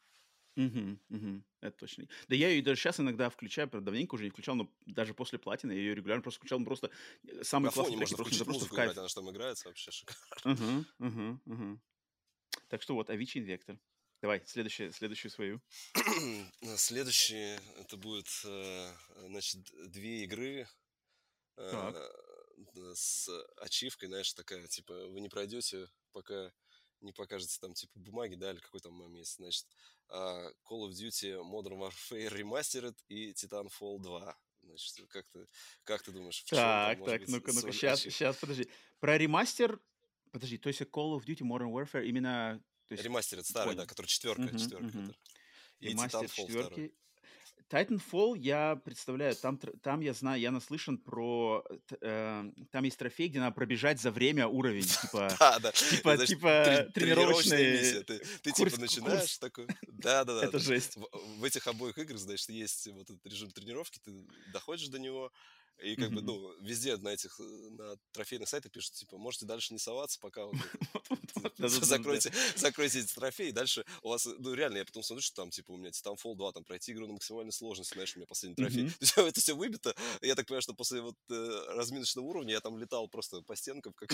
Мгм, 0.55 0.99
мгм. 1.09 1.45
Это 1.61 1.77
точно. 1.77 2.07
Да 2.27 2.35
я 2.35 2.49
ее 2.49 2.61
даже 2.61 2.81
сейчас 2.81 2.99
иногда 2.99 3.29
включаю, 3.29 3.69
правда, 3.69 3.85
давненько 3.91 4.15
уже 4.15 4.25
не 4.25 4.29
включал, 4.29 4.55
но 4.55 4.73
даже 4.85 5.13
после 5.13 5.39
платины 5.39 5.71
я 5.71 5.77
ее 5.79 5.95
регулярно 5.95 6.21
просто 6.21 6.39
включал, 6.39 6.63
просто 6.63 6.89
э, 7.23 7.43
самые 7.43 7.69
На 7.69 7.71
треки, 7.71 7.95
можно 7.95 8.17
просто, 8.17 8.43
просто 8.45 8.65
в 8.65 8.73
кайф. 8.73 8.93
играть, 8.93 8.97
она 8.97 9.07
же 9.07 9.15
там 9.15 9.29
играется, 9.29 9.67
вообще 9.67 9.91
шикарно. 9.91 10.17
Мгм, 10.43 10.85
мгм, 10.99 11.41
мгм. 11.45 11.81
Так 12.69 12.81
что 12.83 12.95
вот, 12.95 13.09
Avicii 13.09 13.41
Invector. 13.45 13.79
Давай, 14.21 14.41
следующую, 14.45 14.91
следующую 14.91 15.31
свою. 15.31 15.61
Следующее, 16.77 17.59
это 17.77 17.95
будет, 17.95 18.27
э, 18.45 18.93
значит, 19.27 19.61
две 19.91 20.23
игры 20.23 20.67
э, 21.57 21.71
Так. 21.71 22.95
с 22.95 23.29
ачивкой, 23.57 24.09
знаешь, 24.09 24.33
такая, 24.33 24.67
типа, 24.67 24.93
вы 25.07 25.21
не 25.21 25.29
пройдете, 25.29 25.87
пока 26.11 26.51
не 27.01 27.13
покажете 27.13 27.57
там, 27.61 27.73
типа, 27.73 27.97
бумаги, 27.99 28.35
да, 28.35 28.51
или 28.51 28.59
какой 28.59 28.81
там 28.81 28.93
мем 28.99 29.13
есть, 29.13 29.35
значит, 29.37 29.65
а, 30.09 30.49
Call 30.69 30.89
of 30.89 30.91
Duty 30.91 31.41
Modern 31.41 31.79
Warfare 31.79 32.29
Remastered 32.29 32.95
и 33.07 33.31
Titanfall 33.31 33.99
2. 34.01 34.37
Значит, 34.63 35.07
как 35.09 35.25
ты, 35.29 35.47
как 35.83 36.03
ты 36.03 36.11
думаешь, 36.11 36.41
в 36.41 36.45
чем 36.45 36.57
Так, 36.57 37.05
так, 37.05 37.21
ну-ка, 37.27 37.53
ну-ка, 37.53 37.71
сейчас, 37.71 37.99
ачивки? 37.99 38.15
сейчас, 38.15 38.35
подожди. 38.35 38.69
Про 38.99 39.17
ремастер, 39.17 39.79
подожди, 40.31 40.57
то 40.57 40.67
есть 40.67 40.81
Call 40.81 41.17
of 41.17 41.25
Duty 41.25 41.41
Modern 41.41 41.71
Warfare 41.71 42.05
именно, 42.05 42.61
то 42.89 42.93
есть, 42.95 43.03
Ремастеред 43.05 43.45
старый, 43.45 43.75
да, 43.75 43.85
который 43.85 44.07
четверка, 44.07 44.41
Мгм, 44.41 44.57
четверка. 44.57 44.85
мгм. 44.85 45.05
это. 45.05 45.15
И 45.79 45.87
Ремастер 45.89 46.19
Titanfall 46.21 46.27
второй. 46.27 46.47
четверки. 46.47 46.93
Titanfall, 47.69 48.35
я 48.39 48.77
представляю, 48.83 49.35
там, 49.35 49.59
там 49.59 49.99
я 50.01 50.13
знаю, 50.13 50.41
я 50.41 50.49
наслышан 50.49 50.97
про... 50.97 51.63
э, 51.69 51.77
т- 51.87 51.97
э, 52.01 52.51
там 52.71 52.83
есть 52.83 52.97
трофей, 52.97 53.27
где 53.29 53.39
надо 53.39 53.53
пробежать 53.53 54.01
за 54.01 54.09
время 54.09 54.47
уровень, 54.47 54.81
типа, 55.01 55.35
Да, 55.39 55.59
да. 55.59 55.71
типа, 55.71 56.15
Значит, 56.15 56.37
типа 56.37 56.87
тренировочные... 56.95 58.01
Ты, 58.03 58.19
ты 58.41 58.51
курс- 58.51 58.71
типа 58.73 58.81
начинаешь 58.81 59.19
курс. 59.21 59.39
такой. 59.39 59.67
Да, 59.87 60.23
да, 60.25 60.35
да. 60.41 60.45
Это 60.47 60.57
жесть. 60.57 60.97
В, 60.97 61.07
в 61.37 61.43
этих 61.43 61.67
обоих 61.67 61.97
играх, 61.99 62.17
значит, 62.17 62.49
есть 62.49 62.87
вот 62.87 63.07
этот 63.07 63.23
режим 63.27 63.51
тренировки, 63.51 63.99
ты 64.03 64.11
доходишь 64.51 64.87
до 64.87 64.97
него, 64.97 65.31
И 65.81 65.95
как 65.95 66.11
бы, 66.11 66.21
ну, 66.21 66.53
везде 66.61 66.97
на 66.97 67.09
этих, 67.09 67.39
на 67.39 67.95
трофейных 68.11 68.49
сайтах 68.49 68.71
пишут, 68.71 68.93
типа, 68.93 69.17
можете 69.17 69.45
дальше 69.45 69.73
не 69.73 69.79
соваться, 69.79 70.19
пока 70.19 70.45
вот 70.45 70.55
закройте, 71.67 72.31
закройте 72.55 72.99
эти 72.99 73.13
трофеи, 73.13 73.51
дальше 73.51 73.85
у 74.01 74.09
вас, 74.09 74.25
ну, 74.25 74.53
реально, 74.53 74.77
я 74.77 74.85
потом 74.85 75.03
смотрю, 75.03 75.21
что 75.21 75.35
там, 75.35 75.49
типа, 75.49 75.71
у 75.71 75.77
меня 75.77 75.89
Titanfall 75.89 76.35
2, 76.35 76.51
там, 76.53 76.63
пройти 76.63 76.91
игру 76.91 77.07
на 77.07 77.13
максимальной 77.13 77.51
сложности, 77.51 77.93
знаешь, 77.93 78.15
у 78.15 78.19
меня 78.19 78.27
последний 78.27 78.55
трофей. 78.55 78.89
То 78.89 78.95
есть 79.01 79.17
это 79.17 79.41
все 79.41 79.55
выбито. 79.55 79.95
Я 80.21 80.35
так 80.35 80.47
понимаю, 80.47 80.61
что 80.61 80.73
после 80.73 81.01
вот 81.01 81.15
э, 81.29 81.65
разминочного 81.75 82.25
уровня 82.25 82.53
я 82.53 82.61
там 82.61 82.77
летал 82.77 83.07
просто 83.07 83.41
по 83.41 83.55
стенкам, 83.55 83.93
как 83.93 84.09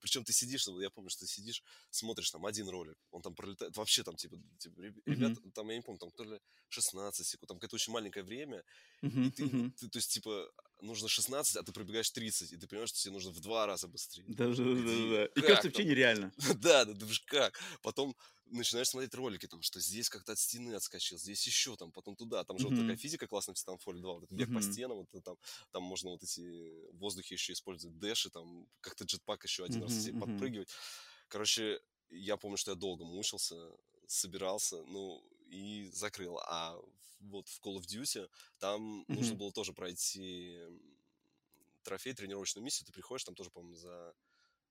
причем 0.00 0.24
ты 0.24 0.32
сидишь, 0.32 0.66
я 0.80 0.90
помню, 0.90 1.10
что 1.10 1.20
ты 1.20 1.26
сидишь, 1.26 1.62
смотришь 1.90 2.30
там 2.30 2.46
один 2.46 2.68
ролик, 2.68 2.96
он 3.10 3.22
там 3.22 3.34
пролетает, 3.34 3.76
вообще 3.76 4.02
там, 4.02 4.16
типа, 4.16 4.36
типа 4.58 4.80
ребят, 5.06 5.38
там, 5.54 5.68
я 5.68 5.76
не 5.76 5.82
помню, 5.82 5.98
там 5.98 6.10
то 6.12 6.24
ли 6.24 6.38
16 6.68 7.26
секунд, 7.26 7.48
там 7.48 7.58
какое-то 7.58 7.76
очень 7.76 7.92
маленькое 7.92 8.24
время, 8.24 8.62
и 9.02 9.30
ты, 9.30 9.88
то 9.88 9.98
есть, 9.98 10.12
типа, 10.12 10.50
нужно 10.82 11.08
16, 11.08 11.56
а 11.56 11.62
ты 11.62 11.72
пробегаешь 11.72 12.10
30, 12.10 12.52
и 12.52 12.56
ты 12.56 12.66
понимаешь, 12.66 12.90
что 12.90 12.98
тебе 13.00 13.12
нужно 13.12 13.30
в 13.30 13.40
два 13.40 13.66
раза 13.66 13.88
быстрее. 13.88 14.24
Да, 14.28 14.48
да, 14.48 14.54
да, 14.54 15.08
да. 15.10 15.24
И 15.26 15.40
кажется, 15.40 15.68
вообще 15.68 15.84
нереально. 15.84 16.32
Да, 16.60 16.84
да, 16.84 16.92
думаешь, 16.92 17.20
как? 17.20 17.58
Потом 17.82 18.16
начинаешь 18.46 18.88
смотреть 18.88 19.14
ролики, 19.14 19.46
там, 19.46 19.62
что 19.62 19.80
здесь 19.80 20.08
как-то 20.08 20.32
от 20.32 20.38
стены 20.38 20.74
отскочил, 20.74 21.18
здесь 21.18 21.46
еще, 21.46 21.76
там, 21.76 21.92
потом 21.92 22.16
туда. 22.16 22.44
Там 22.44 22.58
же 22.58 22.68
вот 22.68 22.76
такая 22.76 22.96
физика 22.96 23.26
классная 23.26 23.54
в 23.54 23.58
Titanfall 23.58 24.00
2, 24.00 24.12
вот 24.14 24.24
этот 24.24 24.36
бег 24.36 24.52
по 24.52 24.60
стенам, 24.62 25.06
вот, 25.12 25.24
там, 25.24 25.36
там 25.70 25.82
можно 25.82 26.10
вот 26.10 26.22
эти 26.22 26.90
в 26.92 26.98
воздухе 26.98 27.34
еще 27.34 27.52
использовать 27.52 27.98
дэши, 27.98 28.30
там, 28.30 28.66
как-то 28.80 29.04
джетпак 29.04 29.44
еще 29.44 29.64
один 29.64 29.82
раз 29.82 30.08
подпрыгивать. 30.18 30.68
Короче, 31.28 31.80
я 32.10 32.36
помню, 32.36 32.56
что 32.56 32.72
я 32.72 32.74
долго 32.74 33.04
мучился, 33.04 33.56
собирался, 34.06 34.82
ну, 34.84 35.22
и 35.50 35.90
закрыл. 35.92 36.38
А 36.38 36.78
вот 37.20 37.48
в 37.48 37.60
Call 37.60 37.76
of 37.76 37.86
Duty 37.86 38.28
там 38.58 39.02
mm-hmm. 39.02 39.14
нужно 39.14 39.34
было 39.36 39.52
тоже 39.52 39.72
пройти 39.72 40.58
трофей, 41.82 42.14
тренировочную 42.14 42.64
миссию. 42.64 42.86
Ты 42.86 42.92
приходишь, 42.92 43.24
там 43.24 43.34
тоже, 43.34 43.50
по-моему, 43.50 43.76
за 43.76 44.14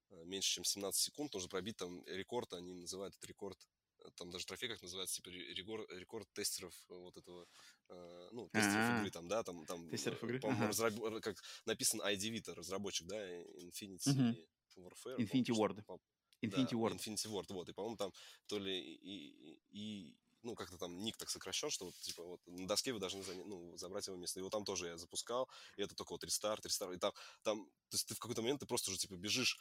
э, 0.10 0.24
меньше, 0.26 0.50
чем 0.50 0.64
17 0.64 1.02
секунд 1.02 1.34
нужно 1.34 1.50
пробить 1.50 1.78
там 1.78 2.04
рекорд, 2.06 2.54
они 2.54 2.74
называют 2.74 3.16
этот 3.16 3.28
рекорд 3.30 3.58
э, 4.00 4.10
там 4.16 4.30
даже 4.30 4.46
трофей 4.46 4.70
как 4.70 4.82
называется, 4.82 5.16
типа 5.16 5.30
рекорд, 5.30 5.92
рекорд 5.92 6.28
тестеров 6.34 6.74
вот 6.88 7.18
этого, 7.18 7.48
э, 7.90 8.30
ну, 8.32 8.48
тестеров 8.50 8.76
А-а-а. 8.76 9.00
игры 9.00 9.12
там, 9.12 9.28
да, 9.28 9.44
там, 9.44 9.66
там 9.66 9.90
тестеров 9.90 10.24
игры? 10.24 10.40
по-моему, 10.40 10.64
ага. 10.64 10.70
разраб... 10.70 11.22
как 11.22 11.36
написан 11.66 12.02
ID 12.02 12.32
Vita, 12.32 12.54
разработчик, 12.54 13.08
да, 13.08 13.18
Infinity 13.60 14.10
угу. 14.12 14.88
Warfare. 14.88 15.18
Infinity 15.18 15.54
Ward. 15.56 15.84
Infinity 16.42 16.72
да, 16.72 16.78
Ward. 16.78 16.96
Infinity 16.96 17.28
Ward, 17.28 17.46
вот, 17.50 17.70
и, 17.70 17.74
по-моему, 17.74 17.98
там 17.98 18.14
то 18.48 18.58
ли 18.58 18.80
и, 18.80 19.60
и, 19.72 20.16
ну, 20.44 20.56
как-то 20.56 20.78
там 20.78 20.98
ник 21.00 21.18
так 21.18 21.30
сокращен, 21.30 21.70
что 21.70 21.86
вот, 21.86 21.96
типа, 22.00 22.24
вот 22.24 22.42
на 22.48 22.68
доске 22.68 22.94
вы 22.94 23.00
должны 23.00 23.24
занять, 23.24 23.46
ну, 23.46 23.78
забрать 23.78 24.08
его 24.08 24.18
место. 24.18 24.40
Его 24.40 24.50
там 24.50 24.66
тоже 24.66 24.88
я 24.88 24.98
запускал, 24.98 25.50
и 25.78 25.82
это 25.82 25.96
только 25.96 26.14
вот 26.14 26.24
рестарт, 26.24 26.66
рестарт. 26.66 26.94
И 26.94 26.98
там, 26.98 27.14
там, 27.44 27.66
то 27.90 27.96
есть 27.96 28.08
ты 28.08 28.16
в 28.16 28.20
какой-то 28.20 28.42
момент 28.42 28.60
ты 28.60 28.66
просто 28.66 28.92
уже, 28.92 29.00
типа, 29.00 29.16
бежишь 29.16 29.60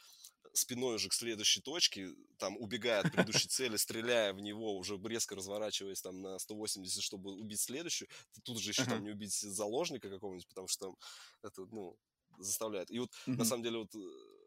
спиной 0.53 0.95
уже 0.95 1.09
к 1.09 1.13
следующей 1.13 1.61
точке, 1.61 2.13
там, 2.37 2.57
убегая 2.57 3.01
от 3.01 3.11
предыдущей 3.11 3.47
цели, 3.47 3.77
стреляя 3.77 4.33
в 4.33 4.39
него, 4.39 4.77
уже 4.77 4.99
резко 5.03 5.35
разворачиваясь 5.35 6.01
там 6.01 6.21
на 6.21 6.39
180, 6.39 7.03
чтобы 7.03 7.31
убить 7.31 7.59
следующую. 7.59 8.07
Ты 8.33 8.41
тут 8.41 8.59
же 8.59 8.71
еще 8.71 8.85
там 8.85 9.03
не 9.03 9.11
убить 9.11 9.33
заложника 9.33 10.09
какого-нибудь, 10.09 10.47
потому 10.47 10.67
что 10.67 10.87
там 10.87 10.97
это, 11.41 11.65
ну, 11.71 11.97
заставляет. 12.39 12.91
И 12.91 12.99
вот, 12.99 13.11
на 13.25 13.45
самом 13.45 13.63
деле, 13.63 13.79
вот 13.79 13.93
э, 13.95 14.38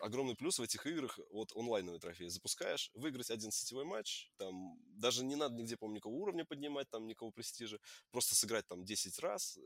огромный 0.00 0.34
плюс 0.34 0.58
в 0.58 0.62
этих 0.62 0.86
играх, 0.86 1.18
вот 1.30 1.52
онлайновый 1.54 2.00
трофей 2.00 2.28
запускаешь, 2.28 2.90
выиграть 2.94 3.30
один 3.30 3.50
сетевой 3.52 3.84
матч, 3.84 4.30
там 4.36 4.78
даже 4.88 5.24
не 5.24 5.36
надо 5.36 5.54
нигде, 5.54 5.76
по-моему, 5.76 5.96
никакого 5.96 6.14
уровня 6.16 6.44
поднимать, 6.44 6.88
там 6.90 7.06
никакого 7.06 7.30
престижа, 7.30 7.78
просто 8.10 8.34
сыграть 8.34 8.66
там 8.66 8.84
10 8.84 9.18
раз, 9.20 9.56
э, 9.56 9.60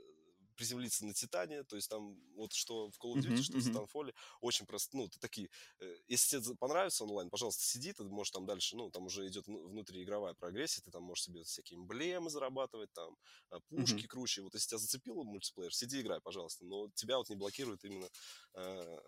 приземлиться 0.55 1.05
на 1.05 1.13
Титане, 1.13 1.65
то 1.65 1.77
есть 1.77 1.89
там 1.89 2.17
вот 2.35 2.53
что 2.53 2.91
в 2.91 2.99
Call 3.03 3.15
of 3.15 3.19
Duty, 3.19 3.35
uh-huh, 3.35 3.43
что 3.43 3.59
uh-huh. 3.59 3.87
в 3.87 3.95
Titanfall, 3.95 4.15
очень 4.41 4.67
просто, 4.67 4.97
ну, 4.97 5.09
ты 5.09 5.19
такие, 5.19 5.49
э, 5.81 5.97
если 6.09 6.41
тебе 6.41 6.57
понравится 6.57 7.05
онлайн, 7.05 7.31
пожалуйста, 7.31 7.65
сиди, 7.65 7.93
ты 7.93 8.05
можешь 8.05 8.31
там 8.31 8.47
дальше, 8.47 8.77
ну, 8.77 8.91
там 8.91 9.07
уже 9.07 9.27
идет 9.27 9.47
внутриигровая 9.47 10.35
прогрессия, 10.35 10.83
ты 10.83 10.91
там 10.91 11.03
можешь 11.03 11.25
себе 11.25 11.43
всякие 11.43 11.79
эмблемы 11.79 12.31
зарабатывать, 12.31 12.93
там, 12.93 13.17
а, 13.51 13.61
пушки 13.61 14.05
uh-huh. 14.05 14.09
круче, 14.09 14.43
вот 14.43 14.55
если 14.55 14.69
тебя 14.69 14.79
зацепил 14.79 15.23
мультиплеер, 15.25 15.75
сиди 15.75 16.01
играй, 16.01 16.21
пожалуйста, 16.21 16.65
но 16.65 16.89
тебя 16.95 17.19
вот 17.19 17.29
не 17.29 17.37
блокирует 17.37 17.85
именно 17.85 18.09
э, 18.55 18.99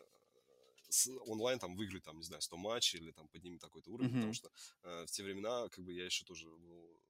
онлайн 1.26 1.58
там 1.58 1.76
выиграть, 1.76 2.04
там, 2.04 2.16
не 2.18 2.24
знаю, 2.24 2.42
100 2.42 2.56
матчей 2.56 2.98
или 2.98 3.10
там 3.12 3.28
поднимет 3.28 3.60
такой-то 3.60 3.90
уровень, 3.90 4.10
mm-hmm. 4.10 4.14
потому 4.14 4.32
что 4.32 4.50
э, 4.82 5.06
в 5.06 5.10
те 5.10 5.22
времена, 5.22 5.68
как 5.68 5.84
бы, 5.84 5.92
я 5.92 6.04
еще 6.04 6.24
тоже 6.24 6.48
был 6.48 7.00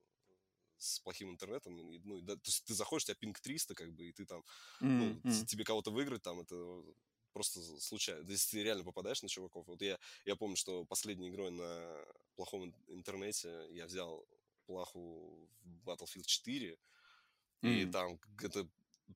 с 0.78 1.00
плохим 1.00 1.30
интернетом, 1.30 1.78
и, 1.78 1.98
ну, 2.04 2.20
да, 2.20 2.34
то 2.34 2.42
есть 2.44 2.64
ты 2.64 2.74
заходишь, 2.74 3.04
у 3.04 3.06
тебя 3.06 3.14
пинг 3.14 3.40
300, 3.40 3.74
как 3.74 3.92
бы, 3.92 4.08
и 4.08 4.12
ты 4.12 4.26
там, 4.26 4.42
mm-hmm. 4.80 5.20
ну, 5.24 5.44
тебе 5.46 5.64
кого-то 5.64 5.90
выиграть, 5.90 6.22
там, 6.22 6.40
это 6.40 6.82
просто 7.32 7.60
случайно. 7.80 8.26
Если 8.30 8.56
ты 8.56 8.62
реально 8.62 8.82
попадаешь 8.82 9.22
на 9.22 9.28
чуваков. 9.28 9.66
Вот 9.66 9.82
я, 9.82 9.98
я 10.24 10.36
помню, 10.36 10.56
что 10.56 10.86
последней 10.86 11.28
игрой 11.28 11.50
на 11.50 12.04
плохом 12.34 12.74
интернете 12.86 13.66
я 13.72 13.84
взял 13.84 14.26
плаху 14.64 15.46
в 15.60 15.88
Battlefield 15.88 16.24
4, 16.24 16.78
mm. 17.62 17.82
и 17.82 17.86
там 17.92 18.18
это 18.42 18.66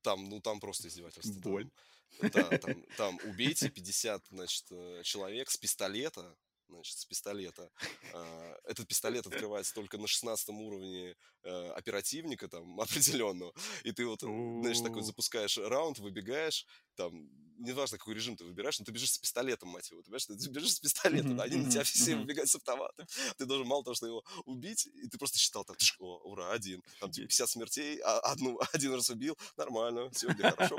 там, 0.03 0.29
ну, 0.29 0.41
там 0.41 0.61
просто 0.61 0.89
издевательство. 0.89 1.41
Боль. 1.41 1.65
Там, 1.65 1.73
да, 2.20 2.59
там, 2.59 2.85
там 2.97 3.19
убейте 3.24 3.69
50, 3.69 4.27
значит, 4.31 4.66
э, 4.70 5.03
человек 5.05 5.51
с 5.51 5.57
пистолета, 5.57 6.37
значит, 6.77 6.99
с 6.99 7.05
пистолета. 7.05 7.71
А, 8.13 8.57
этот 8.65 8.89
пистолет 8.89 9.27
открывается 9.27 9.75
только 9.75 9.99
на 9.99 10.07
16 10.07 10.49
уровне 10.51 11.17
э, 11.43 11.71
оперативника 11.71 12.49
там 12.49 12.81
определенного. 12.81 13.53
И 13.85 13.93
ты 13.93 14.07
вот, 14.07 14.21
знаешь, 14.21 14.81
такой 14.81 15.03
запускаешь 15.03 15.59
раунд, 15.59 15.99
выбегаешь, 15.99 16.67
там, 16.97 17.31
неважно, 17.61 17.99
какой 17.99 18.15
режим 18.15 18.37
ты 18.37 18.45
выбираешь, 18.45 18.79
но 18.79 18.85
ты 18.85 18.93
бежишь 18.93 19.13
с 19.13 19.19
пистолетом, 19.19 19.69
мать 19.69 19.91
его, 19.91 20.01
ты 20.01 20.11
понимаешь, 20.11 20.27
ты 20.27 20.51
бежишь 20.51 20.75
с 20.75 20.81
пистолетом, 20.81 21.39
mm-hmm, 21.39 21.43
они 21.43 21.57
mm-hmm, 21.57 21.65
на 21.65 21.71
тебя 21.71 21.85
все 21.85 22.13
mm-hmm. 22.13 22.19
выбегают 22.19 22.51
с 22.51 22.57
автоматом, 22.57 23.07
ты 23.37 23.47
должен 23.47 23.67
мало 23.67 23.85
того, 23.85 23.95
что 23.95 24.07
его 24.07 24.25
убить, 24.45 24.87
и 24.87 25.09
ты 25.09 25.19
просто 25.19 25.39
считал 25.39 25.65
там, 25.65 25.77
о, 25.99 26.19
ура, 26.25 26.53
один, 26.53 26.83
там 27.01 27.11
типа 27.11 27.29
50 27.29 27.51
смертей, 27.51 28.01
а 28.01 28.19
одну, 28.21 28.59
один 28.73 28.95
раз 28.95 29.11
убил, 29.11 29.39
нормально, 29.57 30.11
сегодня 30.15 30.51
хорошо 30.51 30.77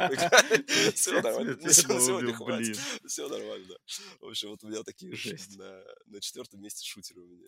все 0.96 1.22
нормально, 1.22 1.72
сегодня 1.74 2.34
хватит, 2.34 2.80
все 3.06 3.28
нормально, 3.28 3.66
да. 3.68 3.76
В 4.20 4.30
общем, 4.30 4.50
вот 4.50 4.64
у 4.64 4.68
меня 4.68 4.84
такие 4.84 5.16
на, 5.58 5.81
на 6.06 6.22
четвертом 6.22 6.62
месте 6.62 6.86
шутеры 6.86 7.22
у 7.22 7.28
меня. 7.28 7.48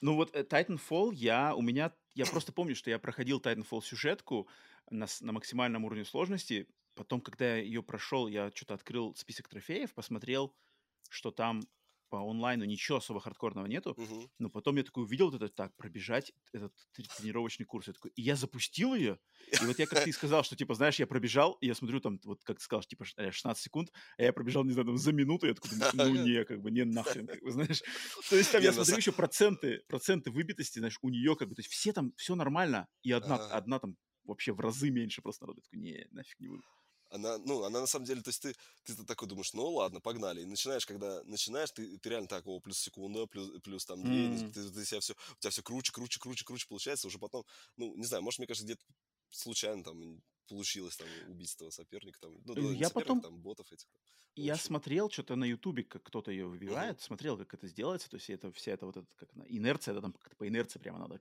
Ну 0.00 0.14
вот 0.14 0.34
э, 0.34 0.42
Titanfall, 0.42 1.14
я, 1.14 1.54
у 1.54 1.62
меня, 1.62 1.92
я 2.14 2.26
просто 2.26 2.52
помню, 2.52 2.74
что 2.74 2.90
я 2.90 2.98
проходил 2.98 3.40
Titanfall 3.40 3.82
сюжетку 3.82 4.48
на, 4.90 5.06
на 5.20 5.32
максимальном 5.32 5.84
уровне 5.84 6.04
сложности, 6.04 6.66
Потом, 7.00 7.20
когда 7.20 7.56
я 7.56 7.62
ее 7.62 7.82
прошел, 7.82 8.28
я 8.28 8.50
что-то 8.54 8.74
открыл 8.74 9.14
список 9.14 9.48
трофеев, 9.48 9.94
посмотрел, 9.94 10.54
что 11.08 11.30
там 11.30 11.62
по 12.10 12.16
онлайну 12.16 12.64
ничего 12.64 12.98
особо 12.98 13.20
хардкорного 13.20 13.66
нету, 13.66 13.92
угу. 13.92 14.30
но 14.38 14.50
потом 14.50 14.76
я 14.76 14.82
такой 14.82 15.04
увидел 15.04 15.30
вот 15.30 15.40
это, 15.40 15.48
так, 15.48 15.74
пробежать 15.76 16.32
этот 16.52 16.74
тренировочный 17.16 17.64
курс, 17.64 17.86
я 17.86 17.92
такой, 17.92 18.10
и 18.16 18.22
я 18.22 18.36
запустил 18.36 18.94
ее, 18.94 19.18
и 19.50 19.64
вот 19.64 19.78
я, 19.78 19.86
как 19.86 20.04
ты 20.04 20.12
сказал, 20.12 20.42
что, 20.42 20.56
типа, 20.56 20.74
знаешь, 20.74 20.98
я 20.98 21.06
пробежал, 21.06 21.52
и 21.60 21.66
я 21.66 21.74
смотрю 21.74 22.00
там, 22.00 22.20
вот 22.24 22.42
как 22.42 22.58
ты 22.58 22.64
сказал, 22.64 22.82
типа, 22.82 23.04
16 23.04 23.62
секунд, 23.62 23.90
а 24.18 24.22
я 24.22 24.32
пробежал, 24.32 24.64
не 24.64 24.72
знаю, 24.72 24.86
там, 24.86 24.98
за 24.98 25.12
минуту, 25.12 25.46
я 25.46 25.54
такой, 25.54 25.70
ну, 25.94 26.24
не, 26.24 26.44
как 26.44 26.60
бы, 26.60 26.70
не 26.70 26.84
нахрен, 26.84 27.26
как 27.26 27.40
бы, 27.42 27.50
знаешь. 27.50 27.82
То 28.28 28.36
есть 28.36 28.50
там 28.52 28.62
я 28.62 28.72
смотрю 28.72 28.96
еще 28.96 29.12
проценты, 29.12 29.82
проценты 29.88 30.30
выбитости, 30.30 30.80
знаешь, 30.80 30.98
у 31.02 31.08
нее, 31.08 31.36
как 31.36 31.48
бы, 31.48 31.54
то 31.54 31.60
есть 31.60 31.70
все 31.70 31.92
там, 31.92 32.12
все 32.16 32.34
нормально, 32.34 32.88
и 33.02 33.12
одна, 33.12 33.36
одна 33.36 33.78
там 33.78 33.96
вообще 34.24 34.52
в 34.52 34.60
разы 34.60 34.90
меньше 34.90 35.22
просто 35.22 35.44
народу. 35.44 35.60
Я 35.60 35.62
такой, 35.62 35.78
не, 35.78 36.06
нафиг 36.10 36.40
не 36.40 36.48
буду 36.48 36.62
она, 37.10 37.38
ну, 37.38 37.64
она 37.64 37.80
на 37.80 37.86
самом 37.86 38.06
деле, 38.06 38.22
то 38.22 38.28
есть 38.28 38.40
ты, 38.40 38.54
ты, 38.84 38.94
такой 39.04 39.28
думаешь, 39.28 39.52
ну 39.52 39.68
ладно, 39.68 40.00
погнали. 40.00 40.42
И 40.42 40.44
начинаешь, 40.44 40.86
когда 40.86 41.22
начинаешь, 41.24 41.70
ты, 41.70 41.98
ты 41.98 42.08
реально 42.08 42.28
так, 42.28 42.46
о, 42.46 42.60
плюс 42.60 42.78
секунда, 42.78 43.26
плюс, 43.26 43.50
плюс 43.62 43.84
там 43.84 44.02
две, 44.02 44.28
mm-hmm. 44.28 44.52
ты, 44.52 44.70
ты 44.70 44.84
себя 44.84 45.00
все, 45.00 45.14
у 45.14 45.40
тебя 45.40 45.50
все 45.50 45.62
круче, 45.62 45.92
круче, 45.92 46.20
круче, 46.20 46.44
круче 46.44 46.66
получается, 46.68 47.08
уже 47.08 47.18
потом, 47.18 47.44
ну, 47.76 47.94
не 47.96 48.04
знаю, 48.04 48.22
может, 48.22 48.38
мне 48.38 48.46
кажется, 48.46 48.64
где-то 48.64 48.84
случайно 49.30 49.82
там 49.82 50.22
получилось 50.48 50.96
там 50.96 51.08
убить 51.28 51.54
этого 51.54 51.70
соперника, 51.70 52.20
там, 52.20 52.40
ну, 52.44 52.54
я 52.54 52.88
соперника, 52.88 52.90
потом... 52.90 53.20
там, 53.20 53.40
ботов 53.40 53.72
этих. 53.72 53.88
Там, 53.88 54.00
я 54.36 54.56
смотрел 54.56 55.10
что-то 55.10 55.34
на 55.34 55.44
Ютубе, 55.44 55.82
как 55.82 56.04
кто-то 56.04 56.30
ее 56.30 56.46
выбивает, 56.46 56.98
mm-hmm. 56.98 57.04
смотрел, 57.04 57.36
как 57.36 57.54
это 57.54 57.66
сделается, 57.66 58.08
то 58.08 58.16
есть 58.16 58.30
это 58.30 58.52
вся 58.52 58.72
эта 58.72 58.86
вот 58.86 58.96
эта, 58.96 59.06
как 59.16 59.28
инерция, 59.48 59.92
это 59.92 60.02
там 60.02 60.12
как-то 60.12 60.36
по 60.36 60.46
инерции 60.46 60.78
прямо 60.78 60.98
надо 60.98 61.20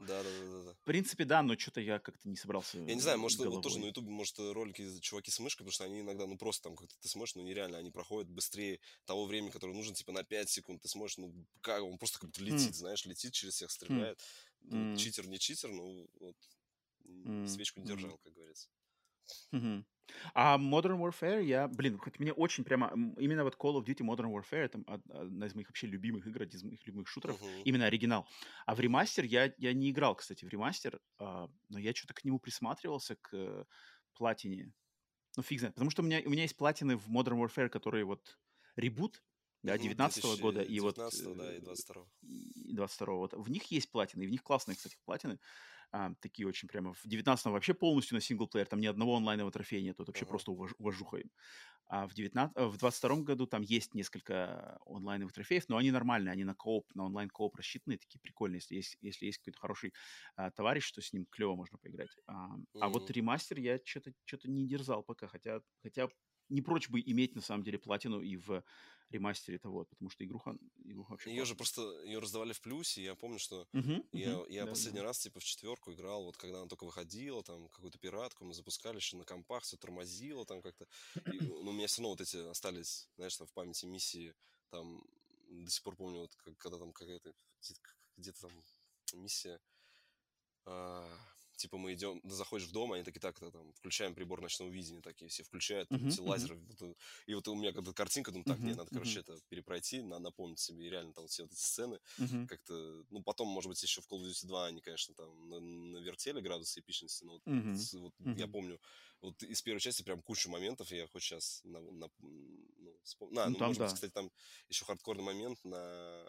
да, 0.00 0.22
да, 0.22 0.30
да, 0.30 0.62
да. 0.64 0.74
В 0.74 0.84
принципе, 0.84 1.24
да, 1.24 1.42
но 1.42 1.58
что-то 1.58 1.80
я 1.80 1.98
как-то 1.98 2.28
не 2.28 2.36
собрался. 2.36 2.78
Я 2.78 2.94
не 2.94 3.00
знаю, 3.00 3.18
может, 3.18 3.38
головой. 3.38 3.56
вот 3.56 3.62
тоже 3.62 3.78
на 3.78 3.86
Ютубе, 3.86 4.10
может, 4.10 4.38
ролики 4.38 4.98
чуваки 5.00 5.30
с 5.30 5.38
мышкой, 5.38 5.64
потому 5.64 5.72
что 5.72 5.84
они 5.84 6.00
иногда, 6.00 6.26
ну, 6.26 6.36
просто 6.36 6.64
там 6.64 6.76
как-то 6.76 6.94
ты 7.00 7.08
смотришь, 7.08 7.34
ну, 7.34 7.42
нереально, 7.42 7.78
они 7.78 7.90
проходят 7.90 8.30
быстрее 8.30 8.80
того 9.04 9.26
времени, 9.26 9.50
которое 9.50 9.74
нужно, 9.74 9.94
типа, 9.94 10.12
на 10.12 10.24
5 10.24 10.50
секунд. 10.50 10.82
Ты 10.82 10.88
смотришь, 10.88 11.18
ну, 11.18 11.32
как, 11.60 11.82
он 11.82 11.98
просто 11.98 12.18
как 12.18 12.30
будто 12.30 12.42
летит, 12.42 12.70
mm. 12.70 12.74
знаешь, 12.74 13.04
летит, 13.06 13.32
через 13.32 13.54
всех 13.54 13.70
стреляет. 13.70 14.20
Mm. 14.64 14.96
Читер, 14.96 15.26
не 15.26 15.38
читер, 15.38 15.70
ну, 15.70 16.08
вот, 16.20 16.36
mm. 17.04 17.48
свечку 17.48 17.80
не 17.80 17.86
держал, 17.86 18.16
mm. 18.16 18.20
как 18.22 18.32
говорится. 18.34 18.68
Mm-hmm. 19.52 19.84
А 20.34 20.58
Modern 20.58 20.98
Warfare 20.98 21.42
я, 21.44 21.68
блин, 21.68 21.98
хоть 21.98 22.18
мне 22.18 22.32
очень 22.32 22.64
прямо, 22.64 22.92
именно 23.18 23.44
вот 23.44 23.56
Call 23.56 23.80
of 23.80 23.84
Duty 23.84 24.04
Modern 24.04 24.32
Warfare, 24.32 24.64
это 24.64 24.82
одна 24.86 25.46
из 25.46 25.54
моих 25.54 25.68
вообще 25.68 25.86
любимых 25.86 26.26
игр, 26.26 26.42
один 26.42 26.56
из 26.58 26.64
моих 26.64 26.86
любимых 26.86 27.08
шутеров, 27.08 27.40
uh-huh. 27.40 27.62
именно 27.64 27.86
оригинал. 27.86 28.28
А 28.66 28.74
в 28.74 28.80
ремастер 28.80 29.24
я, 29.24 29.52
я 29.58 29.72
не 29.72 29.90
играл, 29.90 30.14
кстати, 30.14 30.44
в 30.44 30.48
ремастер, 30.48 31.00
а, 31.18 31.48
но 31.68 31.78
я 31.78 31.94
что-то 31.94 32.14
к 32.14 32.24
нему 32.24 32.38
присматривался, 32.38 33.16
к 33.16 33.66
платине. 34.14 34.72
Ну, 35.36 35.42
фиг 35.42 35.60
знает. 35.60 35.74
Потому 35.74 35.90
что 35.90 36.02
у 36.02 36.04
меня, 36.04 36.20
у 36.24 36.30
меня 36.30 36.42
есть 36.42 36.56
платины 36.56 36.96
в 36.96 37.08
Modern 37.08 37.38
Warfare, 37.44 37.68
которые 37.68 38.04
вот 38.04 38.38
ребут, 38.76 39.22
да, 39.62 39.76
19 39.76 40.24
-го 40.24 40.40
года 40.40 40.62
и 40.62 40.80
вот... 40.80 40.96
да, 40.96 41.08
и 41.54 41.60
22 41.60 42.02
-го. 42.02 42.06
И 42.22 42.72
22 42.72 43.06
-го. 43.06 43.18
Вот. 43.18 43.34
В 43.34 43.50
них 43.50 43.64
есть 43.64 43.90
платины, 43.90 44.22
и 44.22 44.26
в 44.26 44.30
них 44.30 44.42
классные, 44.42 44.76
кстати, 44.76 44.96
платины. 45.04 45.38
А, 45.98 46.12
такие 46.20 46.46
очень 46.46 46.68
прямо. 46.68 46.92
В 46.92 47.06
19 47.06 47.46
вообще 47.46 47.72
полностью 47.72 48.16
на 48.16 48.20
синглплеер, 48.20 48.66
там 48.66 48.80
ни 48.80 48.86
одного 48.86 49.16
онлайнового 49.16 49.50
трофея 49.50 49.80
нет, 49.80 49.98
это 49.98 50.10
вообще 50.10 50.26
uh-huh. 50.26 50.28
просто 50.28 50.52
уваж, 50.52 50.74
уважуха 50.76 51.16
им. 51.16 51.30
А 51.86 52.06
в, 52.06 52.12
19, 52.12 52.54
в 52.54 52.76
22 52.76 53.16
году 53.22 53.46
там 53.46 53.62
есть 53.62 53.94
несколько 53.94 54.78
онлайновых 54.84 55.32
трофеев, 55.32 55.68
но 55.70 55.78
они 55.78 55.90
нормальные, 55.90 56.32
они 56.32 56.44
на 56.44 56.54
кооп, 56.54 56.84
на 56.94 57.04
онлайн-кооп 57.04 57.56
рассчитаны, 57.56 57.96
такие 57.96 58.20
прикольные. 58.20 58.58
Если 58.58 58.74
есть, 58.74 58.98
если 59.00 59.26
есть 59.26 59.38
какой-то 59.38 59.58
хороший 59.58 59.94
а, 60.34 60.50
товарищ, 60.50 60.92
то 60.92 61.00
с 61.00 61.14
ним 61.14 61.24
клево 61.30 61.54
можно 61.54 61.78
поиграть. 61.78 62.14
А, 62.26 62.56
uh-huh. 62.56 62.78
а 62.78 62.88
вот 62.90 63.10
ремастер 63.10 63.58
я 63.58 63.80
что-то, 63.82 64.12
что-то 64.26 64.50
не 64.50 64.66
дерзал 64.66 65.02
пока, 65.02 65.28
хотя, 65.28 65.60
хотя 65.82 66.08
не 66.48 66.62
прочь 66.62 66.88
бы 66.88 67.00
иметь 67.00 67.34
на 67.34 67.42
самом 67.42 67.64
деле 67.64 67.78
платину 67.78 68.20
и 68.20 68.36
в 68.36 68.62
ремастере 69.10 69.58
того, 69.58 69.84
потому 69.84 70.10
что 70.10 70.24
игруха, 70.24 70.56
игруха 70.84 71.12
вообще... 71.12 71.30
Ее 71.30 71.44
же 71.44 71.54
просто, 71.54 71.82
ее 72.02 72.18
раздавали 72.18 72.52
в 72.52 72.60
плюсе, 72.60 73.04
я 73.04 73.14
помню, 73.14 73.38
что 73.38 73.68
uh-huh, 73.72 74.04
я, 74.12 74.32
uh-huh, 74.32 74.46
я 74.50 74.64
да, 74.64 74.70
последний 74.70 75.00
да. 75.00 75.06
раз 75.06 75.18
типа 75.20 75.38
в 75.38 75.44
четверку 75.44 75.92
играл, 75.92 76.24
вот 76.24 76.36
когда 76.36 76.58
она 76.58 76.68
только 76.68 76.84
выходила, 76.84 77.42
там 77.42 77.68
какую-то 77.68 77.98
пиратку 77.98 78.44
мы 78.44 78.54
запускали 78.54 78.96
еще 78.96 79.16
на 79.16 79.24
компах, 79.24 79.62
все 79.62 79.76
тормозило 79.76 80.44
там 80.44 80.60
как-то. 80.60 80.86
И, 81.32 81.38
ну, 81.62 81.70
у 81.70 81.72
меня 81.72 81.86
все 81.86 82.02
равно 82.02 82.10
вот 82.10 82.20
эти 82.20 82.36
остались, 82.48 83.08
знаешь, 83.16 83.36
там 83.36 83.46
в 83.46 83.52
памяти 83.52 83.86
миссии, 83.86 84.34
там 84.70 85.04
до 85.48 85.70
сих 85.70 85.82
пор 85.82 85.96
помню, 85.96 86.20
вот 86.20 86.34
когда 86.58 86.78
там 86.78 86.92
какая-то, 86.92 87.32
где-то 88.16 88.40
там 88.40 88.64
миссия, 89.14 89.60
а, 90.64 91.06
типа 91.56 91.78
мы 91.78 91.94
идем, 91.94 92.20
заходишь 92.24 92.68
в 92.68 92.72
дом, 92.72 92.92
они 92.92 93.04
такие, 93.04 93.20
так, 93.20 93.38
там, 93.38 93.72
включаем 93.72 94.14
прибор 94.14 94.40
ночного 94.40 94.70
видения, 94.70 95.00
такие 95.00 95.28
все 95.28 95.42
включают, 95.42 95.90
uh-huh, 95.90 96.08
эти 96.08 96.20
uh-huh. 96.20 96.28
лазеры, 96.28 96.56
вот, 96.56 96.96
и 97.26 97.34
вот 97.34 97.48
у 97.48 97.54
меня 97.54 97.72
когда 97.72 97.92
картинка, 97.92 98.30
думаю, 98.30 98.44
так, 98.44 98.58
uh-huh, 98.58 98.62
мне 98.62 98.74
надо, 98.74 98.90
короче, 98.90 99.18
uh-huh. 99.18 99.34
это 99.34 99.40
перепройти, 99.48 100.02
надо 100.02 100.24
напомнить 100.24 100.58
себе, 100.58 100.86
и 100.86 100.90
реально 100.90 101.12
там 101.12 101.26
все 101.26 101.42
вот 101.42 101.52
эти 101.52 101.60
сцены, 101.60 101.98
uh-huh. 102.18 102.46
как-то, 102.46 103.04
ну, 103.10 103.22
потом, 103.22 103.48
может 103.48 103.68
быть, 103.68 103.82
еще 103.82 104.00
в 104.00 104.08
Call 104.10 104.18
of 104.18 104.28
Duty 104.28 104.46
2 104.46 104.66
они, 104.66 104.80
конечно, 104.80 105.14
там 105.14 105.48
на, 105.48 105.60
на 105.60 105.98
вертели 105.98 106.40
градусы 106.40 106.80
эпичности, 106.80 107.24
но 107.24 107.32
вот, 107.32 107.42
uh-huh. 107.46 107.98
вот 107.98 108.14
uh-huh. 108.20 108.38
я 108.38 108.46
помню, 108.46 108.80
вот 109.22 109.42
из 109.42 109.62
первой 109.62 109.80
части 109.80 110.02
прям 110.02 110.22
куча 110.22 110.48
моментов, 110.48 110.90
я 110.90 111.06
хоть 111.08 111.22
сейчас 111.22 111.60
на, 111.64 111.80
на, 111.80 112.10
ну, 112.18 113.00
вспом... 113.02 113.32
на, 113.32 113.46
ну, 113.46 113.52
ну 113.52 113.56
там, 113.56 113.68
может 113.68 113.78
да. 113.78 113.86
быть, 113.86 113.94
кстати, 113.94 114.12
там 114.12 114.30
еще 114.68 114.84
хардкорный 114.84 115.24
момент 115.24 115.64
на 115.64 116.24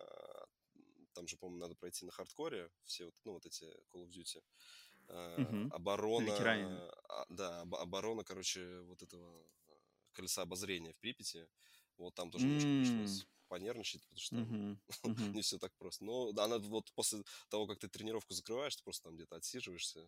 там 1.17 1.27
же, 1.27 1.35
по-моему, 1.35 1.59
надо 1.59 1.73
пройти 1.73 2.05
на 2.05 2.11
хардкоре 2.11 2.69
все 2.83 3.05
вот, 3.05 3.15
ну, 3.25 3.33
вот 3.33 3.45
эти 3.45 3.63
Call 3.91 4.05
of 4.05 4.11
Duty 4.11 4.43
угу. 5.09 5.75
оборона, 5.75 6.91
а, 7.09 7.25
да, 7.29 7.61
оборона, 7.61 8.23
короче, 8.23 8.81
вот 8.81 9.01
этого 9.01 9.45
а, 9.67 9.71
колеса 10.13 10.41
обозрения 10.41 10.93
в 10.93 10.97
Припяти. 10.97 11.47
Вот 11.97 12.13
там 12.13 12.29
тоже 12.29 12.45
немножко 12.45 12.67
пришлось 12.67 13.27
понервничать, 13.47 14.03
потому 14.03 14.19
что 14.19 14.35
не 15.35 15.41
все 15.41 15.57
так 15.57 15.73
просто. 15.77 16.03
Но 16.03 16.29
она 16.37 16.59
вот 16.59 16.91
после 16.93 17.23
того, 17.49 17.67
как 17.67 17.79
ты 17.79 17.87
тренировку 17.87 18.33
закрываешь, 18.33 18.75
ты 18.75 18.83
просто 18.83 19.05
там 19.05 19.15
где-то 19.15 19.35
отсиживаешься 19.35 20.07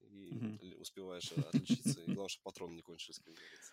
и 0.00 0.74
успеваешь 0.78 1.32
отличиться. 1.32 2.00
И 2.00 2.06
главное, 2.06 2.28
чтобы 2.28 2.44
патроны 2.44 2.74
не 2.74 2.82
кончились, 2.82 3.18
как 3.18 3.34
говорится. 3.34 3.72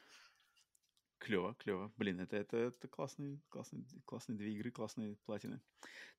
Клево, 1.20 1.56
клево. 1.56 1.92
Блин, 1.98 2.20
это, 2.20 2.38
это, 2.38 2.58
это 2.58 2.88
классные, 2.88 3.40
классные, 3.50 3.84
классные 4.06 4.38
две 4.38 4.54
игры, 4.54 4.70
классные 4.70 5.16
платины. 5.26 5.62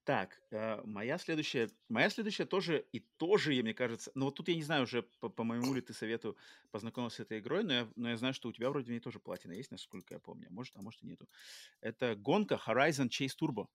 Так, 0.04 0.40
э, 0.50 0.80
моя 0.84 1.18
следующая, 1.18 1.68
моя 1.88 2.10
следующая 2.10 2.46
тоже, 2.46 2.84
и 2.92 3.00
тоже, 3.00 3.52
мне 3.52 3.74
кажется, 3.74 4.10
ну 4.14 4.24
вот 4.26 4.34
тут 4.34 4.48
я 4.48 4.54
не 4.56 4.62
знаю 4.62 4.84
уже, 4.84 5.02
по, 5.20 5.28
по 5.28 5.44
моему 5.44 5.72
ли 5.74 5.80
ты 5.82 5.92
совету 5.92 6.36
познакомился 6.70 7.18
с 7.18 7.20
этой 7.20 7.38
игрой, 7.38 7.62
но 7.62 7.72
я, 7.72 7.88
но 7.94 8.10
я 8.10 8.16
знаю, 8.16 8.34
что 8.34 8.48
у 8.48 8.52
тебя 8.52 8.70
вроде 8.70 8.92
не 8.92 9.00
тоже 9.00 9.20
платина 9.20 9.52
есть, 9.52 9.70
насколько 9.70 10.14
я 10.14 10.20
помню. 10.20 10.48
Может, 10.50 10.76
а 10.76 10.82
может 10.82 11.02
и 11.02 11.06
нету. 11.06 11.28
Это 11.80 12.16
гонка 12.16 12.60
Horizon 12.66 13.08
Chase 13.08 13.36
Turbo. 13.40 13.68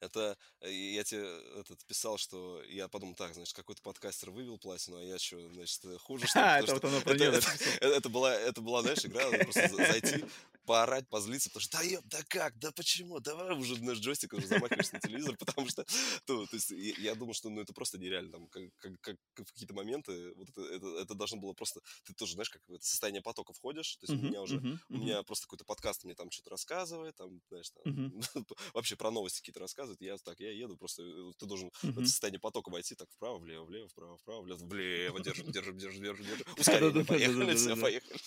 Это 0.00 0.36
э, 0.60 0.70
я 0.70 1.04
тебе 1.04 1.26
этот 1.58 1.84
писал, 1.86 2.18
что 2.18 2.62
я 2.68 2.88
подумал, 2.88 3.14
так, 3.14 3.34
значит, 3.34 3.54
какой-то 3.54 3.82
подкастер 3.82 4.30
вывел 4.30 4.58
платину, 4.58 4.98
а 4.98 5.02
я 5.02 5.18
что, 5.18 5.40
значит, 5.52 5.84
э, 5.84 5.98
хуже, 5.98 6.26
что 6.26 6.38
ли? 6.40 6.64
это 6.64 6.74
вот 6.74 6.84
оно 6.84 6.98
это, 6.98 7.12
это, 7.24 7.86
это, 7.86 8.08
была, 8.08 8.34
это 8.34 8.60
была, 8.60 8.82
знаешь, 8.82 9.04
игра, 9.04 9.30
просто 9.30 9.68
зайти, 9.74 10.24
поорать, 10.66 11.08
позлиться, 11.08 11.48
потому 11.48 11.62
что 11.62 11.78
да 11.78 11.82
еб, 11.84 12.02
да 12.04 12.18
как, 12.28 12.58
да 12.58 12.72
почему, 12.72 13.20
давай 13.20 13.56
уже 13.56 13.82
наш 13.82 13.98
джойстик 13.98 14.32
уже 14.34 14.46
замахиваешься 14.46 14.94
на 14.94 15.00
телевизор, 15.00 15.36
потому 15.38 15.68
что, 15.68 15.86
ну, 16.28 16.46
то 16.46 16.56
есть 16.56 16.70
я, 16.70 16.94
я 16.98 17.14
думал, 17.14 17.32
что 17.32 17.48
ну, 17.48 17.60
это 17.60 17.72
просто 17.72 17.98
нереально, 17.98 18.32
там, 18.32 18.48
как, 18.48 18.62
как, 19.00 19.16
как 19.32 19.48
в 19.48 19.52
какие-то 19.52 19.74
моменты, 19.74 20.34
вот 20.34 20.50
это, 20.50 20.62
это, 20.62 20.86
это 20.98 21.14
должно 21.14 21.38
было 21.38 21.52
просто, 21.52 21.80
ты 22.04 22.12
тоже, 22.14 22.34
знаешь, 22.34 22.50
как 22.50 22.62
в 22.66 22.74
это 22.74 22.84
состояние 22.84 23.22
потока 23.22 23.52
входишь, 23.52 23.96
то 23.96 24.06
есть 24.06 24.20
uh-huh, 24.20 24.26
у 24.26 24.28
меня 24.28 24.42
уже, 24.42 24.56
uh-huh, 24.58 24.78
у 24.90 24.96
меня 24.96 25.22
просто 25.22 25.46
какой-то 25.46 25.64
подкаст 25.64 26.04
мне 26.04 26.14
там 26.14 26.30
что-то 26.30 26.50
рассказывает, 26.50 27.14
там, 27.16 27.40
знаешь, 27.48 27.70
там, 27.70 27.92
uh-huh. 27.92 28.58
вообще 28.74 28.96
про 28.96 29.10
новости 29.10 29.38
какие-то 29.38 29.60
рассказывает, 29.60 30.00
я 30.00 30.16
так, 30.18 30.40
я 30.40 30.50
еду, 30.50 30.76
просто 30.76 31.02
э, 31.02 31.32
ты 31.38 31.46
должен 31.46 31.68
uh-huh. 31.68 31.92
в 31.92 31.98
это 31.98 32.08
состояние 32.08 32.40
потока 32.40 32.70
войти, 32.70 32.96
так, 32.96 33.08
вправо, 33.12 33.38
влево, 33.38 33.64
влево, 33.64 33.88
вправо, 33.88 34.16
вправо, 34.18 34.42
влево, 34.42 34.64
влево, 34.66 35.20
держим, 35.20 35.50
держим, 35.52 35.78
держим, 35.78 36.02
держим, 36.02 36.26
держим, 36.26 36.46
ускорение, 36.58 37.04
поехали, 37.04 37.54
все, 37.54 37.76
поехали. 37.76 38.18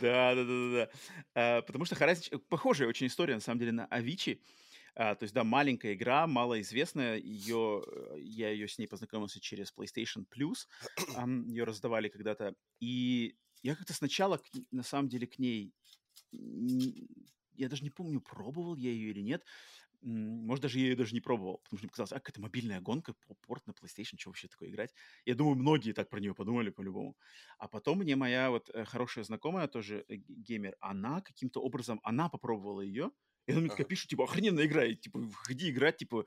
Да, 0.00 0.34
да, 0.34 0.44
да, 0.44 0.70
да, 0.72 0.90
да. 1.34 1.62
Потому 1.78 1.84
что 1.84 1.96
Horizon 1.96 2.38
похожая 2.48 2.88
очень 2.88 3.06
история, 3.06 3.34
на 3.34 3.40
самом 3.40 3.58
деле, 3.58 3.72
на 3.72 3.84
Авичи. 3.86 4.40
А, 4.94 5.14
то 5.14 5.24
есть, 5.24 5.34
да, 5.34 5.44
маленькая 5.44 5.92
игра, 5.92 6.26
малоизвестная. 6.26 7.18
Ее, 7.18 7.84
э, 7.86 8.16
я 8.18 8.48
ее 8.48 8.66
с 8.66 8.78
ней 8.78 8.86
познакомился 8.86 9.40
через 9.40 9.74
PlayStation 9.76 10.24
Plus. 10.26 10.66
ее 11.46 11.64
раздавали 11.64 12.08
когда-то. 12.08 12.54
И 12.80 13.36
я 13.62 13.76
как-то 13.76 13.92
сначала, 13.92 14.40
на 14.70 14.82
самом 14.82 15.10
деле, 15.10 15.26
к 15.26 15.38
ней... 15.38 15.74
Я 17.52 17.68
даже 17.68 17.82
не 17.82 17.90
помню, 17.90 18.22
пробовал 18.22 18.74
я 18.76 18.90
ее 18.90 19.10
или 19.10 19.20
нет. 19.20 19.44
Может, 20.06 20.62
даже 20.62 20.78
я 20.78 20.86
ее 20.86 20.96
даже 20.96 21.14
не 21.14 21.20
пробовал, 21.20 21.58
потому 21.58 21.78
что 21.78 21.86
мне 21.86 21.90
казалось, 21.90 22.12
а, 22.12 22.16
какая-то 22.20 22.40
мобильная 22.40 22.80
гонка, 22.80 23.14
порт 23.46 23.66
на 23.66 23.72
PlayStation, 23.72 24.16
что 24.18 24.30
вообще 24.30 24.46
такое 24.48 24.68
играть? 24.68 24.94
Я 25.24 25.34
думаю, 25.34 25.56
многие 25.56 25.92
так 25.92 26.08
про 26.10 26.20
нее 26.20 26.34
подумали 26.34 26.70
по-любому. 26.70 27.16
А 27.58 27.68
потом 27.68 27.98
мне 27.98 28.14
моя 28.16 28.50
вот 28.50 28.70
э, 28.72 28.84
хорошая 28.84 29.24
знакомая, 29.24 29.66
тоже 29.68 30.04
э, 30.08 30.16
геймер, 30.16 30.76
она 30.80 31.20
каким-то 31.22 31.60
образом, 31.60 32.00
она 32.04 32.28
попробовала 32.28 32.80
ее, 32.82 33.10
и 33.46 33.52
она 33.52 33.60
мне 33.60 33.70
такая 33.70 33.86
пишет, 33.86 34.08
типа, 34.10 34.24
охрененно 34.24 34.64
играй, 34.66 34.94
типа, 34.96 35.20
ходи 35.44 35.70
играть, 35.70 35.98
типа, 35.98 36.24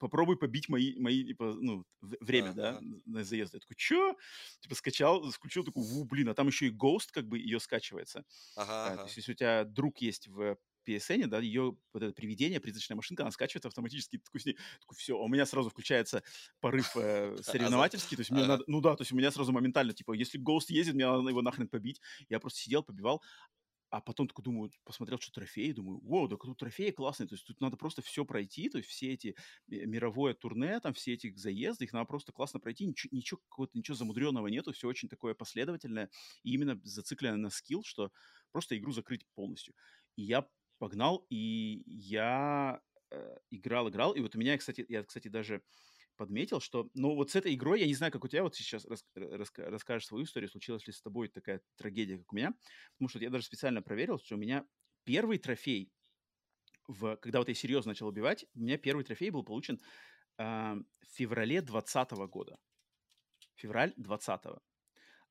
попробуй 0.00 0.36
побить 0.36 0.68
мои, 0.68 0.98
мои 0.98 1.24
типа, 1.24 1.54
ну, 1.60 1.84
время, 2.00 2.52
да, 2.52 2.78
на 2.80 3.24
заезд. 3.24 3.54
Я 3.54 3.60
такой, 3.60 3.76
чё? 3.76 4.16
Типа, 4.60 4.74
скачал, 4.74 5.30
включил, 5.30 5.64
такой, 5.64 5.82
у, 5.84 6.04
блин, 6.04 6.28
а 6.28 6.34
там 6.34 6.48
еще 6.48 6.66
и 6.66 6.70
Ghost, 6.72 7.08
как 7.12 7.26
бы, 7.28 7.38
ее 7.38 7.60
скачивается. 7.60 8.24
Ага, 8.54 8.92
а, 8.94 8.98
То 8.98 9.04
есть, 9.06 9.16
если 9.16 9.32
у 9.32 9.34
тебя 9.34 9.64
друг 9.64 9.98
есть 9.98 10.28
в 10.28 10.56
PSN, 10.86 11.26
да, 11.26 11.38
ее 11.40 11.76
вот 11.92 12.02
это 12.02 12.12
приведение, 12.12 12.60
призрачная 12.60 12.96
машинка, 12.96 13.22
она 13.22 13.30
скачивается 13.30 13.68
автоматически, 13.68 14.18
такой, 14.18 14.40
такой 14.80 14.96
все, 14.96 15.16
а 15.16 15.22
у 15.22 15.28
меня 15.28 15.46
сразу 15.46 15.70
включается 15.70 16.22
порыв 16.60 16.96
э, 16.96 17.36
соревновательский, 17.42 18.16
то 18.16 18.20
есть 18.20 18.30
мне 18.30 18.44
надо, 18.44 18.64
ну 18.66 18.80
да, 18.80 18.96
то 18.96 19.02
есть 19.02 19.12
у 19.12 19.16
меня 19.16 19.30
сразу 19.30 19.52
моментально, 19.52 19.92
типа, 19.92 20.12
если 20.12 20.40
Ghost 20.40 20.66
ездит, 20.68 20.94
мне 20.94 21.06
надо 21.06 21.28
его 21.28 21.42
нахрен 21.42 21.68
побить, 21.68 22.00
я 22.28 22.40
просто 22.40 22.60
сидел, 22.60 22.82
побивал, 22.82 23.22
а 23.90 24.00
потом 24.00 24.26
такой 24.28 24.44
думаю, 24.44 24.72
посмотрел, 24.84 25.18
что 25.18 25.32
трофеи, 25.32 25.72
думаю, 25.72 26.00
вау, 26.02 26.28
да 26.28 26.36
тут 26.36 26.58
трофеи 26.58 26.90
классные, 26.90 27.28
то 27.28 27.34
есть 27.34 27.46
тут 27.46 27.60
надо 27.60 27.76
просто 27.76 28.02
все 28.02 28.24
пройти, 28.24 28.68
то 28.68 28.78
есть 28.78 28.90
все 28.90 29.12
эти 29.12 29.36
э, 29.70 29.86
мировое 29.86 30.34
турне, 30.34 30.78
там 30.80 30.92
все 30.92 31.14
эти 31.14 31.32
заезды, 31.34 31.84
их 31.84 31.92
надо 31.92 32.06
просто 32.06 32.32
классно 32.32 32.60
пройти, 32.60 32.86
ничего, 32.86 33.16
ничего 33.16 33.40
какого-то, 33.48 33.78
ничего 33.78 33.94
замудренного 33.94 34.48
нету, 34.48 34.72
все 34.72 34.88
очень 34.88 35.08
такое 35.08 35.34
последовательное 35.34 36.10
и 36.42 36.52
именно 36.52 36.80
зациклено 36.82 37.36
на 37.36 37.50
скилл, 37.50 37.84
что 37.84 38.10
просто 38.50 38.76
игру 38.76 38.92
закрыть 38.92 39.26
полностью. 39.34 39.74
И 40.16 40.22
я 40.22 40.48
погнал, 40.78 41.26
и 41.30 41.82
я 41.86 42.80
э, 43.10 43.36
играл, 43.50 43.88
играл, 43.88 44.12
и 44.12 44.20
вот 44.20 44.34
у 44.34 44.38
меня, 44.38 44.56
кстати, 44.58 44.84
я, 44.88 45.04
кстати, 45.04 45.28
даже 45.28 45.62
подметил, 46.16 46.60
что, 46.60 46.90
ну, 46.94 47.14
вот 47.14 47.30
с 47.30 47.36
этой 47.36 47.54
игрой, 47.54 47.80
я 47.80 47.86
не 47.86 47.94
знаю, 47.94 48.12
как 48.12 48.24
у 48.24 48.28
тебя 48.28 48.42
вот 48.42 48.54
сейчас 48.54 48.84
рас, 48.86 49.04
рас, 49.14 49.52
расскажешь 49.56 50.06
свою 50.06 50.24
историю, 50.24 50.48
случилась 50.50 50.86
ли 50.86 50.92
с 50.92 51.02
тобой 51.02 51.28
такая 51.28 51.60
трагедия, 51.76 52.18
как 52.18 52.32
у 52.32 52.36
меня, 52.36 52.54
потому 52.94 53.08
что 53.08 53.18
я 53.18 53.30
даже 53.30 53.44
специально 53.44 53.82
проверил, 53.82 54.18
что 54.18 54.34
у 54.34 54.38
меня 54.38 54.66
первый 55.04 55.38
трофей, 55.38 55.92
в, 56.88 57.16
когда 57.16 57.38
вот 57.38 57.48
я 57.48 57.54
серьезно 57.54 57.90
начал 57.90 58.08
убивать, 58.08 58.46
у 58.54 58.60
меня 58.60 58.78
первый 58.78 59.04
трофей 59.04 59.30
был 59.30 59.44
получен 59.44 59.80
э, 60.38 60.42
в 60.44 61.16
феврале 61.16 61.60
2020 61.60 62.12
года. 62.30 62.58
Февраль 63.56 63.92
20 63.96 64.44
-го. 64.44 64.60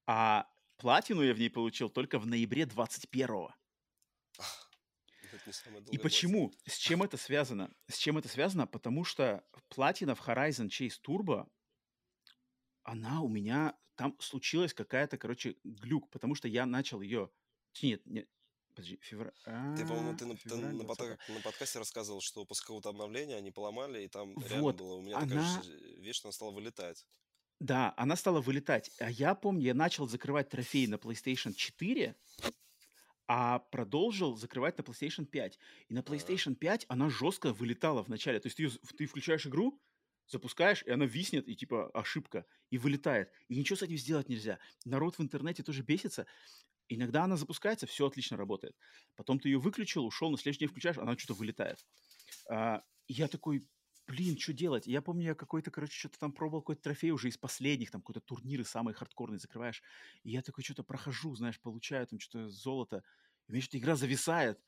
А 0.07 0.47
платину 0.77 1.21
я 1.21 1.33
в 1.33 1.39
ней 1.39 1.49
получил 1.49 1.89
только 1.89 2.19
в 2.19 2.25
ноябре 2.27 2.65
21 2.65 3.29
-го. 3.29 3.53
И 5.91 5.97
почему? 5.97 6.53
С 6.65 6.77
чем 6.77 7.03
это 7.03 7.17
связано? 7.17 7.73
С 7.87 7.97
чем 7.97 8.17
это 8.17 8.27
связано? 8.27 8.67
Потому 8.67 9.03
что 9.03 9.43
платина 9.69 10.15
в 10.15 10.27
Horizon 10.27 10.67
Chase 10.67 10.99
Turbo, 11.05 11.49
она 12.83 13.21
у 13.21 13.27
меня... 13.27 13.77
Там 13.95 14.13
случилась 14.19 14.73
какая-то, 14.73 15.17
короче, 15.17 15.55
глюк, 15.63 16.09
потому 16.09 16.35
что 16.35 16.49
я 16.49 16.65
начал 16.65 16.99
ее... 16.99 17.31
Нет, 17.81 18.05
нет, 18.05 18.27
Подожди, 18.75 18.99
февраль... 19.01 19.31
Ты, 19.77 19.87
по-моему, 19.87 20.17
ты, 20.17 20.25
на, 20.25 20.35
ты 20.35 20.55
на, 20.55 20.83
под, 20.83 20.99
на 20.99 21.41
подкасте 21.41 21.79
рассказывал, 21.79 22.19
что 22.19 22.43
после 22.43 22.63
какого-то 22.63 22.89
обновления 22.89 23.37
они 23.37 23.49
поломали, 23.49 24.03
и 24.03 24.09
там 24.09 24.33
вот, 24.35 24.49
реально 24.49 24.73
было... 24.73 24.95
У 24.95 25.01
меня 25.01 25.17
она... 25.17 25.27
такая 25.27 25.63
же 25.63 25.77
вещь, 26.01 26.19
она 26.25 26.33
стала 26.33 26.51
вылетать. 26.51 27.05
Да, 27.61 27.93
она 27.95 28.17
стала 28.17 28.41
вылетать. 28.41 28.91
А 28.99 29.09
я 29.09 29.33
помню, 29.33 29.67
я 29.67 29.73
начал 29.73 30.09
закрывать 30.09 30.49
трофеи 30.49 30.87
на 30.87 30.95
PlayStation 30.95 31.53
4, 31.53 32.17
а 33.27 33.59
продолжил 33.59 34.35
закрывать 34.35 34.77
на 34.77 34.83
PlayStation 34.83 35.25
5. 35.25 35.59
И 35.89 35.93
на 35.93 35.99
PlayStation 35.99 36.55
5 36.55 36.85
она 36.89 37.09
жестко 37.09 37.53
вылетала 37.53 38.03
в 38.03 38.07
начале. 38.07 38.39
То 38.39 38.47
есть 38.47 38.57
ты, 38.57 38.69
ты 38.97 39.05
включаешь 39.05 39.47
игру, 39.47 39.81
запускаешь, 40.27 40.83
и 40.83 40.91
она 40.91 41.05
виснет, 41.05 41.47
и 41.47 41.55
типа 41.55 41.89
ошибка, 41.93 42.45
и 42.69 42.77
вылетает. 42.77 43.31
И 43.47 43.57
ничего 43.57 43.77
с 43.77 43.83
этим 43.83 43.97
сделать 43.97 44.29
нельзя. 44.29 44.59
Народ 44.85 45.17
в 45.17 45.21
интернете 45.21 45.63
тоже 45.63 45.83
бесится. 45.83 46.25
Иногда 46.87 47.23
она 47.23 47.35
запускается, 47.35 47.87
все 47.87 48.05
отлично 48.05 48.37
работает. 48.37 48.75
Потом 49.15 49.39
ты 49.39 49.49
ее 49.49 49.57
выключил, 49.57 50.05
ушел, 50.05 50.29
на 50.29 50.37
следующий 50.37 50.59
день 50.59 50.69
включаешь, 50.69 50.97
она 50.97 51.17
что-то 51.17 51.33
вылетает. 51.33 51.83
А, 52.49 52.83
я 53.07 53.27
такой, 53.27 53.67
блин, 54.07 54.37
что 54.37 54.53
делать? 54.53 54.87
Я 54.87 55.01
помню, 55.01 55.27
я 55.27 55.35
какой-то, 55.35 55.71
короче, 55.71 55.97
что-то 55.97 56.19
там 56.19 56.31
пробовал, 56.31 56.61
какой-то 56.61 56.81
трофей 56.81 57.11
уже 57.11 57.29
из 57.29 57.37
последних, 57.37 57.91
там 57.91 58.01
какой-то 58.01 58.21
турниры 58.21 58.63
самые 58.63 58.93
хардкорные 58.93 59.39
закрываешь. 59.39 59.81
И 60.23 60.31
я 60.31 60.41
такой 60.41 60.63
что-то 60.63 60.83
прохожу, 60.83 61.35
знаешь, 61.35 61.59
получаю 61.59 62.07
там 62.07 62.19
что-то 62.19 62.49
золото. 62.49 63.03
И 63.47 63.51
у 63.51 63.53
меня 63.53 63.61
что-то 63.61 63.77
игра 63.77 63.95
зависает 63.95 64.59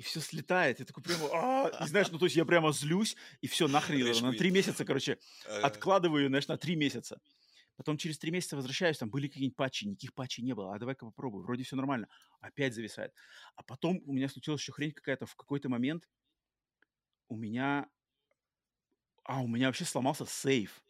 и 0.00 0.02
все 0.02 0.20
слетает. 0.20 0.78
Я 0.78 0.86
такой 0.86 1.02
прямо, 1.02 1.28
а, 1.30 1.84
и 1.84 1.86
знаешь, 1.86 2.10
ну 2.10 2.18
то 2.18 2.24
есть 2.24 2.34
я 2.34 2.46
прямо 2.46 2.72
злюсь, 2.72 3.16
и 3.42 3.46
все 3.46 3.68
нахрен 3.68 4.10
на 4.22 4.32
три 4.32 4.50
месяца, 4.50 4.86
короче, 4.86 5.18
откладываю, 5.62 6.28
знаешь, 6.28 6.48
на 6.48 6.56
три 6.56 6.74
месяца. 6.74 7.20
Потом 7.76 7.98
через 7.98 8.18
три 8.18 8.30
месяца 8.30 8.56
возвращаюсь, 8.56 8.96
там 8.96 9.10
были 9.10 9.28
какие-нибудь 9.28 9.56
патчи, 9.56 9.84
никаких 9.84 10.14
патчей 10.14 10.42
не 10.42 10.54
было. 10.54 10.74
А 10.74 10.78
давай-ка 10.78 11.04
попробую, 11.04 11.44
вроде 11.44 11.64
все 11.64 11.76
нормально. 11.76 12.08
Опять 12.40 12.74
зависает. 12.74 13.14
А 13.56 13.62
потом 13.62 14.00
у 14.06 14.12
меня 14.12 14.28
случилась 14.28 14.62
еще 14.62 14.72
хрень 14.72 14.92
какая-то 14.92 15.26
в 15.26 15.34
какой-то 15.34 15.68
момент. 15.68 16.08
У 17.28 17.36
меня... 17.36 17.88
А, 19.24 19.40
у 19.40 19.46
меня 19.46 19.66
вообще 19.66 19.84
сломался 19.84 20.26
сейф. 20.26 20.82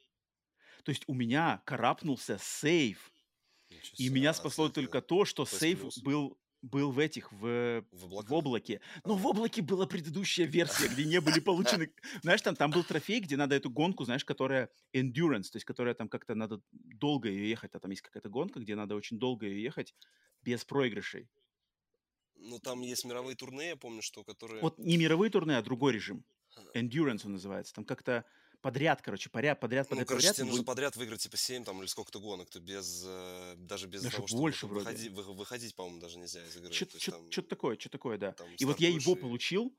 То 0.84 0.90
есть 0.90 1.04
у 1.06 1.14
меня 1.14 1.62
карапнулся 1.64 2.38
сейф. 2.40 3.12
И 3.96 4.08
меня 4.08 4.32
спасло 4.32 4.68
только 4.68 5.00
то, 5.00 5.24
что 5.24 5.44
сейф 5.46 5.84
был 6.02 6.38
был 6.62 6.90
в 6.90 6.98
этих, 6.98 7.32
в, 7.32 7.84
в, 7.90 8.22
в 8.22 8.32
облаке. 8.34 8.80
Но 9.04 9.14
в 9.14 9.26
облаке 9.26 9.62
была 9.62 9.86
предыдущая 9.86 10.46
версия, 10.58 10.88
где 10.88 11.04
не 11.04 11.20
были 11.20 11.40
получены... 11.40 11.90
Знаешь, 12.22 12.42
там, 12.42 12.56
там 12.56 12.70
был 12.70 12.84
трофей, 12.84 13.20
где 13.20 13.36
надо 13.36 13.54
эту 13.54 13.70
гонку, 13.70 14.04
знаешь, 14.04 14.24
которая 14.24 14.70
endurance, 14.92 15.50
то 15.50 15.56
есть 15.56 15.64
которая 15.64 15.94
там 15.94 16.08
как-то 16.08 16.34
надо 16.34 16.60
долго 16.72 17.28
ее 17.28 17.48
ехать, 17.48 17.74
а 17.74 17.80
там 17.80 17.90
есть 17.90 18.02
какая-то 18.02 18.28
гонка, 18.28 18.60
где 18.60 18.74
надо 18.74 18.94
очень 18.94 19.18
долго 19.18 19.46
ее 19.46 19.62
ехать 19.62 19.94
без 20.42 20.64
проигрышей. 20.64 21.28
Ну, 22.36 22.58
там 22.58 22.80
есть 22.80 23.04
мировые 23.04 23.36
турне, 23.36 23.68
я 23.68 23.76
помню, 23.76 24.02
что 24.02 24.24
которые... 24.24 24.62
Вот 24.62 24.78
не 24.78 24.96
мировые 24.96 25.30
турне, 25.30 25.58
а 25.58 25.62
другой 25.62 25.92
режим. 25.92 26.24
Endurance 26.74 27.22
он 27.24 27.32
называется. 27.32 27.74
Там 27.74 27.84
как-то 27.84 28.24
подряд, 28.60 29.02
короче, 29.02 29.30
подряд, 29.30 29.60
подряд, 29.60 29.88
ну, 29.90 29.96
короче, 29.96 30.14
подряд. 30.14 30.36
тебе 30.36 30.46
нужно 30.46 30.64
подряд 30.64 30.96
выиграть 30.96 31.20
типа 31.20 31.36
7 31.36 31.64
там 31.64 31.80
или 31.80 31.86
сколько-то 31.86 32.20
гонок, 32.20 32.50
ты 32.50 32.58
без, 32.58 33.04
э, 33.06 33.54
даже 33.56 33.86
без 33.86 34.02
даже 34.02 34.16
того, 34.16 34.28
больше 34.32 34.58
чтобы 34.58 34.74
вроде. 34.74 34.90
выходить, 34.90 35.12
вы, 35.12 35.22
выходить, 35.34 35.74
по-моему, 35.74 36.00
даже 36.00 36.18
нельзя 36.18 36.44
из 36.46 36.56
игры. 36.56 36.72
Что-то 36.72 36.98
там... 37.10 37.44
такое, 37.44 37.78
что 37.78 37.88
такое, 37.88 38.18
да. 38.18 38.34
И 38.58 38.64
вот 38.64 38.78
я 38.80 38.88
его 38.88 39.12
и... 39.12 39.16
получил, 39.16 39.74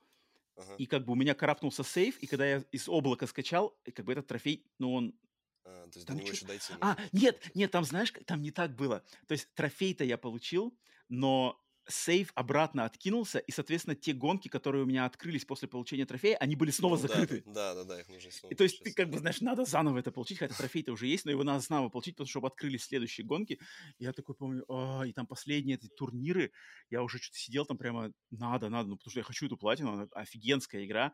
ага. 0.56 0.76
и 0.78 0.86
как 0.86 1.06
бы 1.06 1.14
у 1.14 1.16
меня 1.16 1.36
карапнулся 1.36 1.84
сейф, 1.84 2.18
и 2.20 2.28
когда 2.28 2.46
я 2.46 2.64
из 2.72 2.88
облака 2.88 3.28
скачал, 3.28 3.78
и 3.86 3.92
как 3.92 4.06
бы 4.06 4.14
этот 4.14 4.28
трофей, 4.28 4.66
ну 4.80 4.94
он 4.94 5.16
а, 5.64 5.88
то 5.90 5.98
есть 5.98 6.08
там 6.08 6.18
до 6.18 6.24
него 6.24 6.34
еще 6.34 6.46
дойти 6.46 6.74
А, 6.82 6.98
нет, 7.12 7.40
нет, 7.54 7.72
там, 7.72 7.84
знаешь, 7.84 8.12
там 8.26 8.42
не 8.42 8.52
так 8.52 8.76
было. 8.76 9.04
То 9.28 9.34
есть 9.34 9.54
трофей-то 9.54 10.04
я 10.04 10.18
получил, 10.18 10.76
но 11.08 11.62
сейф 11.88 12.32
обратно 12.36 12.86
откинулся, 12.86 13.40
и, 13.40 13.52
соответственно, 13.52 13.96
те 13.96 14.14
гонки, 14.14 14.48
которые 14.48 14.84
у 14.84 14.86
меня 14.86 15.06
открылись 15.06 15.46
после 15.46 15.68
получения 15.68 16.06
трофея, 16.06 16.38
они 16.38 16.56
были 16.56 16.72
снова 16.72 16.96
ну, 16.96 17.02
закрыты. 17.02 17.44
Да, 17.46 17.74
да, 17.74 17.84
да, 17.84 18.00
их 18.00 18.10
нужно 18.10 18.32
снова. 18.32 18.54
И, 18.54 18.56
то 18.56 18.64
есть 18.64 18.84
ты 18.84 18.94
как 18.94 19.10
бы, 19.10 19.20
знаешь, 19.20 19.42
надо 19.42 19.66
заново 19.66 20.00
это 20.00 20.12
получить, 20.12 20.40
хотя 20.40 20.54
трофей-то 20.54 20.92
уже 20.94 21.08
есть, 21.08 21.26
но 21.26 21.32
его 21.32 21.44
надо 21.44 21.60
заново 21.62 21.90
получить, 21.90 22.16
потому 22.16 22.28
что 22.28 22.32
чтобы 22.32 22.48
открылись 22.48 22.84
следующие 22.84 23.26
гонки. 23.26 23.60
Я 24.00 24.14
такой 24.14 24.36
помню, 24.36 24.64
а, 24.70 25.04
и 25.06 25.14
там 25.14 25.28
последние 25.28 25.78
эти 25.78 25.88
турниры, 25.88 26.52
я 26.90 27.04
уже 27.04 27.18
что-то 27.18 27.38
сидел 27.38 27.66
там 27.66 27.78
прямо, 27.78 28.12
надо, 28.30 28.70
надо, 28.70 28.90
ну 28.90 28.98
потому 28.98 29.12
что 29.12 29.20
я 29.20 29.24
хочу 29.24 29.46
эту 29.46 29.58
платину, 29.58 29.94
она 29.94 30.08
офигенская 30.14 30.86
игра 30.86 31.14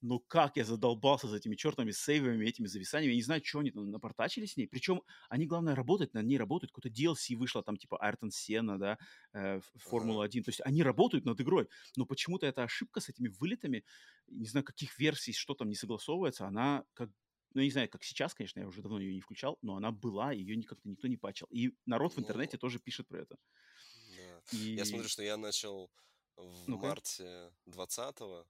ну 0.00 0.20
как 0.20 0.56
я 0.56 0.64
задолбался 0.64 1.28
за 1.28 1.36
этими 1.36 1.54
чертами 1.54 1.90
сейвами, 1.90 2.46
этими 2.46 2.66
зависаниями. 2.66 3.12
Я 3.12 3.16
не 3.16 3.22
знаю, 3.22 3.42
что 3.44 3.60
они 3.60 3.70
там 3.70 3.90
напортачили 3.90 4.46
с 4.46 4.56
ней. 4.56 4.66
Причем 4.66 5.02
они, 5.28 5.46
главное, 5.46 5.74
работают, 5.74 6.14
над 6.14 6.26
ней 6.26 6.38
работают. 6.38 6.72
Какой-то 6.72 6.88
DLC 6.88 7.36
вышло, 7.36 7.62
там 7.62 7.76
типа 7.76 7.98
Айртон 7.98 8.30
Сена, 8.30 8.78
да, 8.78 8.98
э, 9.32 9.60
Формула-1. 9.76 10.42
То 10.42 10.50
есть 10.50 10.60
они 10.64 10.82
работают 10.82 11.24
над 11.24 11.40
игрой. 11.40 11.68
Но 11.96 12.06
почему-то 12.06 12.46
эта 12.46 12.62
ошибка 12.62 13.00
с 13.00 13.08
этими 13.08 13.28
вылетами, 13.28 13.84
не 14.26 14.46
знаю, 14.48 14.64
каких 14.64 14.98
версий, 14.98 15.32
что 15.32 15.54
там 15.54 15.68
не 15.68 15.74
согласовывается, 15.74 16.46
она 16.46 16.84
как 16.94 17.10
ну, 17.54 17.62
я 17.62 17.68
не 17.68 17.70
знаю, 17.70 17.88
как 17.88 18.04
сейчас, 18.04 18.34
конечно, 18.34 18.60
я 18.60 18.66
уже 18.66 18.82
давно 18.82 19.00
ее 19.00 19.14
не 19.14 19.22
включал, 19.22 19.56
но 19.62 19.76
она 19.76 19.90
была, 19.90 20.30
ее 20.30 20.62
как-то 20.64 20.86
никто 20.90 21.08
не 21.08 21.16
пачил. 21.16 21.46
И 21.50 21.74
народ 21.86 22.12
в 22.12 22.18
интернете 22.18 22.56
ну, 22.56 22.58
тоже 22.58 22.78
пишет 22.78 23.08
про 23.08 23.20
это. 23.20 23.38
Да. 24.14 24.42
И... 24.52 24.74
Я 24.74 24.84
смотрю, 24.84 25.08
что 25.08 25.22
я 25.22 25.38
начал 25.38 25.90
в 26.36 26.68
ну 26.68 26.76
марте 26.76 27.50
20-го 27.66 28.46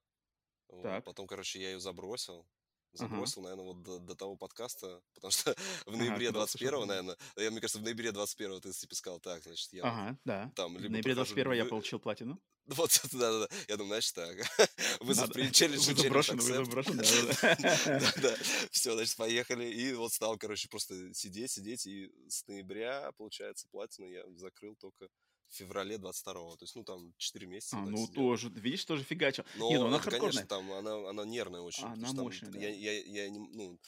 вот. 0.69 1.03
Потом, 1.03 1.27
короче, 1.27 1.61
я 1.61 1.71
ее 1.71 1.79
забросил. 1.79 2.45
Забросил, 2.93 3.41
ага. 3.41 3.49
наверное, 3.49 3.73
вот 3.73 3.83
до, 3.83 3.99
до 3.99 4.15
того 4.15 4.35
подкаста, 4.35 5.01
потому 5.13 5.31
что 5.31 5.55
в 5.85 5.95
ноябре 5.95 6.29
ага, 6.29 6.39
21-го, 6.39 6.85
наверное, 6.85 7.17
я, 7.35 7.51
мне 7.51 7.59
кажется, 7.59 7.79
в 7.79 7.83
ноябре 7.83 8.09
21-го 8.09 8.59
ты 8.59 8.71
типа 8.71 8.95
сказал, 8.95 9.19
так, 9.19 9.43
значит, 9.43 9.71
я 9.73 9.83
ага, 9.83 10.17
да. 10.25 10.51
там 10.55 10.77
либо 10.77 10.87
В 10.87 10.91
ноябре 10.91 11.13
21-го 11.13 11.53
я 11.53 11.65
получил 11.65 11.99
платину. 11.99 12.41
Вот, 12.67 12.91
да-да-да. 13.13 13.47
Я 13.69 13.77
думаю, 13.77 14.01
значит, 14.01 14.13
так. 14.13 14.69
Вызов 14.99 15.31
при 15.31 15.49
челлендж, 15.51 15.87
Вы 15.87 15.95
заброшены, 15.95 16.41
вы 16.41 17.35
да 17.39 18.13
Да, 18.21 18.35
Все, 18.71 18.93
значит, 18.93 19.15
поехали. 19.15 19.65
И 19.65 19.93
вот 19.93 20.11
стал, 20.11 20.37
короче, 20.37 20.67
просто 20.67 21.13
сидеть, 21.13 21.51
сидеть. 21.51 21.87
И 21.87 22.11
с 22.27 22.45
ноября, 22.47 23.11
получается, 23.17 23.67
платину 23.71 24.07
я 24.07 24.23
закрыл 24.35 24.75
только 24.75 25.07
в 25.49 25.55
феврале 25.55 25.95
22-го. 25.95 26.55
То 26.57 26.63
есть, 26.63 26.75
ну, 26.75 26.83
там, 26.83 27.13
4 27.17 27.47
месяца. 27.47 27.77
А, 27.77 27.85
ну, 27.85 27.97
сидел. 27.97 28.15
тоже, 28.15 28.49
видишь, 28.49 28.85
тоже 28.85 29.03
фигачил. 29.03 29.45
Но, 29.55 29.69
не, 29.69 29.79
ну, 29.79 29.87
она 29.87 29.97
это, 29.97 30.11
конечно, 30.11 30.45
там, 30.45 30.71
она, 30.71 31.09
она 31.09 31.25
нервная 31.25 31.61
очень. 31.61 31.85
А, 31.85 31.93
она 31.93 32.11
мощная, 32.13 32.51
да. 32.51 32.59
Я, 32.59 32.69
я, 32.69 33.03
я, 33.03 33.29
не, 33.29 33.39
ну, 33.39 33.79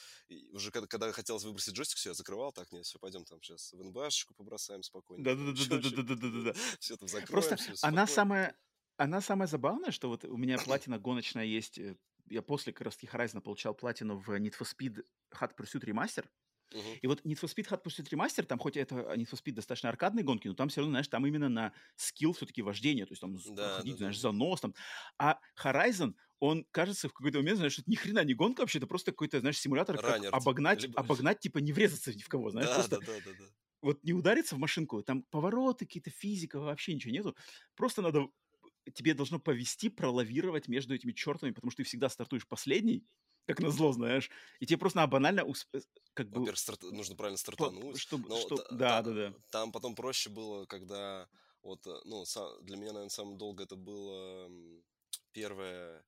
уже 0.53 0.71
когда, 0.71 0.87
когда 0.87 1.11
хотелось 1.11 1.43
выбросить 1.43 1.73
джойстик, 1.73 1.97
все, 1.97 2.09
я 2.09 2.13
закрывал, 2.13 2.51
так, 2.51 2.71
нет, 2.71 2.85
все, 2.85 2.99
пойдем 2.99 3.25
там 3.25 3.41
сейчас 3.41 3.73
в 3.73 3.83
НБАшечку 3.83 4.33
побросаем 4.33 4.83
спокойно. 4.83 5.23
Да-да-да-да-да-да-да-да. 5.23 6.53
Все 6.79 6.95
там 6.95 7.07
закроем, 7.07 7.27
Просто 7.27 7.57
она 7.81 8.07
самая, 8.07 8.57
она 8.97 9.21
самая 9.21 9.47
забавная, 9.47 9.91
что 9.91 10.09
вот 10.09 10.25
у 10.25 10.37
меня 10.37 10.57
платина 10.57 10.99
гоночная 10.99 11.45
есть. 11.45 11.77
Э, 11.77 11.95
я 12.29 12.41
после 12.41 12.73
как 12.73 12.85
раз 12.85 12.97
Horizon 13.01 13.41
получал 13.41 13.73
платину 13.73 14.17
в 14.17 14.29
Need 14.29 14.55
for 14.57 14.67
Speed 14.67 15.03
Hot 15.39 15.55
Pursuit 15.55 15.83
Remaster. 15.83 16.25
Uh-huh. 16.71 16.99
И 17.01 17.07
вот 17.07 17.21
Need 17.25 17.39
for 17.39 17.51
Speed 17.51 17.67
Hot 17.69 17.83
Pursuit 17.83 18.07
Remaster, 18.09 18.43
там 18.43 18.59
хоть 18.59 18.77
это 18.77 18.95
Need 18.95 19.29
for 19.29 19.41
Speed 19.41 19.53
достаточно 19.53 19.89
аркадные 19.89 20.23
гонки, 20.23 20.47
но 20.47 20.53
там 20.53 20.69
все 20.69 20.81
равно, 20.81 20.93
знаешь, 20.93 21.07
там 21.07 21.25
именно 21.25 21.49
на 21.49 21.73
скилл 21.95 22.33
все-таки 22.33 22.61
вождение, 22.61 23.05
то 23.05 23.11
есть 23.11 23.21
там 23.21 23.35
да, 23.55 23.77
ходить, 23.77 23.93
да, 23.93 23.97
знаешь, 23.97 24.15
да. 24.17 24.21
за 24.21 24.31
нос 24.31 24.61
там. 24.61 24.75
А 25.17 25.39
Horizon, 25.63 26.13
он 26.39 26.65
кажется 26.71 27.09
в 27.09 27.13
какой-то 27.13 27.39
момент, 27.39 27.57
знаешь, 27.57 27.79
это 27.79 27.89
ни 27.89 27.95
хрена 27.95 28.23
не 28.23 28.33
гонка 28.33 28.61
вообще, 28.61 28.77
это 28.77 28.87
просто 28.87 29.11
какой-то, 29.11 29.39
знаешь, 29.39 29.59
симулятор, 29.59 29.97
как 29.97 30.21
обогнать, 30.31 30.83
Либо... 30.83 30.99
обогнать, 30.99 31.39
типа 31.39 31.57
не 31.57 31.73
врезаться 31.73 32.13
ни 32.13 32.21
в 32.21 32.27
кого, 32.27 32.51
знаешь, 32.51 32.67
да, 32.67 32.75
просто... 32.75 32.99
Да, 32.99 33.05
да, 33.05 33.13
да, 33.25 33.31
да. 33.39 33.45
Вот 33.81 34.03
не 34.03 34.13
удариться 34.13 34.55
в 34.55 34.59
машинку, 34.59 35.01
там 35.01 35.23
повороты, 35.23 35.85
какие-то 35.85 36.09
физика, 36.09 36.59
вообще 36.59 36.93
ничего 36.93 37.13
нету. 37.13 37.35
Просто 37.75 38.01
надо 38.01 38.27
тебе 38.93 39.13
должно 39.13 39.39
повести 39.39 39.89
пролавировать 39.89 40.67
между 40.67 40.93
этими 40.93 41.13
чертами, 41.13 41.51
потому 41.51 41.71
что 41.71 41.77
ты 41.77 41.87
всегда 41.87 42.09
стартуешь 42.09 42.47
последний, 42.47 43.05
как 43.49 43.59
назло, 43.61 43.91
знаешь, 43.91 44.29
и 44.59 44.67
тебе 44.67 44.77
просто 44.77 44.97
надо 44.97 45.11
банально 45.11 45.43
усп... 45.43 45.67
Э, 45.73 45.79
как 46.13 46.29
бы... 46.29 46.39
Во-первых, 46.39 46.59
старт... 46.59 46.83
нужно 46.83 47.15
правильно 47.15 47.37
стартануть. 47.37 47.99
Чтобы, 47.99 48.29
чтоб... 48.39 48.59
да, 48.69 49.01
да, 49.01 49.11
да. 49.11 49.33
Там 49.49 49.71
потом 49.71 49.95
проще 49.95 50.29
было, 50.29 50.65
когда 50.67 51.27
вот, 51.63 51.85
э, 51.87 51.95
ну, 52.05 52.23
для 52.61 52.77
меня, 52.77 52.93
наверное, 52.93 53.09
самое 53.09 53.37
долго 53.37 53.63
это 53.63 53.75
было 53.75 54.49
первое 55.31 56.03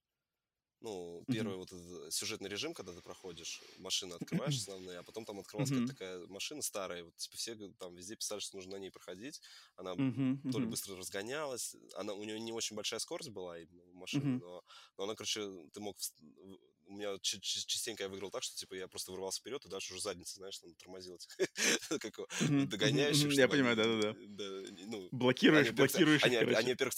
ну, 0.81 1.23
первый 1.27 1.53
mm-hmm. 1.53 1.57
вот 1.57 1.71
этот 1.71 2.13
сюжетный 2.13 2.49
режим, 2.49 2.73
когда 2.73 2.91
ты 2.91 3.01
проходишь, 3.01 3.61
машины 3.77 4.13
открываешь 4.13 4.55
основные, 4.67 4.97
а 4.99 5.03
потом 5.03 5.25
там 5.25 5.39
открывалась 5.39 5.71
mm-hmm. 5.71 5.87
такая 5.87 6.25
машина 6.27 6.61
старая, 6.61 7.03
вот 7.03 7.15
типа 7.17 7.37
все 7.37 7.55
там 7.77 7.95
везде 7.95 8.15
писали, 8.15 8.39
что 8.39 8.57
нужно 8.57 8.73
на 8.73 8.79
ней 8.79 8.89
проходить, 8.89 9.41
она 9.75 9.91
mm-hmm. 9.93 10.51
то 10.51 10.59
ли 10.59 10.65
быстро 10.65 10.97
разгонялась, 10.97 11.75
она, 11.95 12.13
у 12.13 12.23
нее 12.23 12.39
не 12.39 12.51
очень 12.51 12.75
большая 12.75 12.99
скорость 12.99 13.29
была 13.29 13.59
именно 13.59 13.83
машина, 13.93 14.23
mm-hmm. 14.23 14.39
но, 14.39 14.63
но 14.97 15.03
она, 15.03 15.15
короче, 15.15 15.47
ты 15.71 15.79
мог 15.79 15.97
у 16.91 16.93
меня 16.93 17.17
частенько 17.21 18.03
я 18.03 18.09
выиграл 18.09 18.29
так, 18.31 18.43
что 18.43 18.55
типа 18.55 18.73
я 18.75 18.87
просто 18.87 19.11
вырвался 19.11 19.39
вперед, 19.39 19.65
и 19.65 19.69
дальше 19.69 19.93
уже 19.93 20.01
задница, 20.03 20.35
знаешь, 20.35 20.57
там 20.59 20.73
тормозил 20.75 21.17
как 21.89 22.19
догоняешь. 22.67 23.17
Я 23.17 23.47
понимаю, 23.47 23.75
да-да-да. 23.75 24.15
Ну, 24.87 25.07
блокируешь, 25.11 25.71
блокируешь. 25.71 26.23
Они, 26.23 26.37
во-первых, 26.37 26.93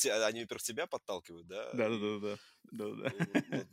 тебя 0.64 0.88
подталкивают, 0.88 1.48
да? 1.48 1.72
Да-да-да. 1.74 2.38
Да-да. 2.72 3.12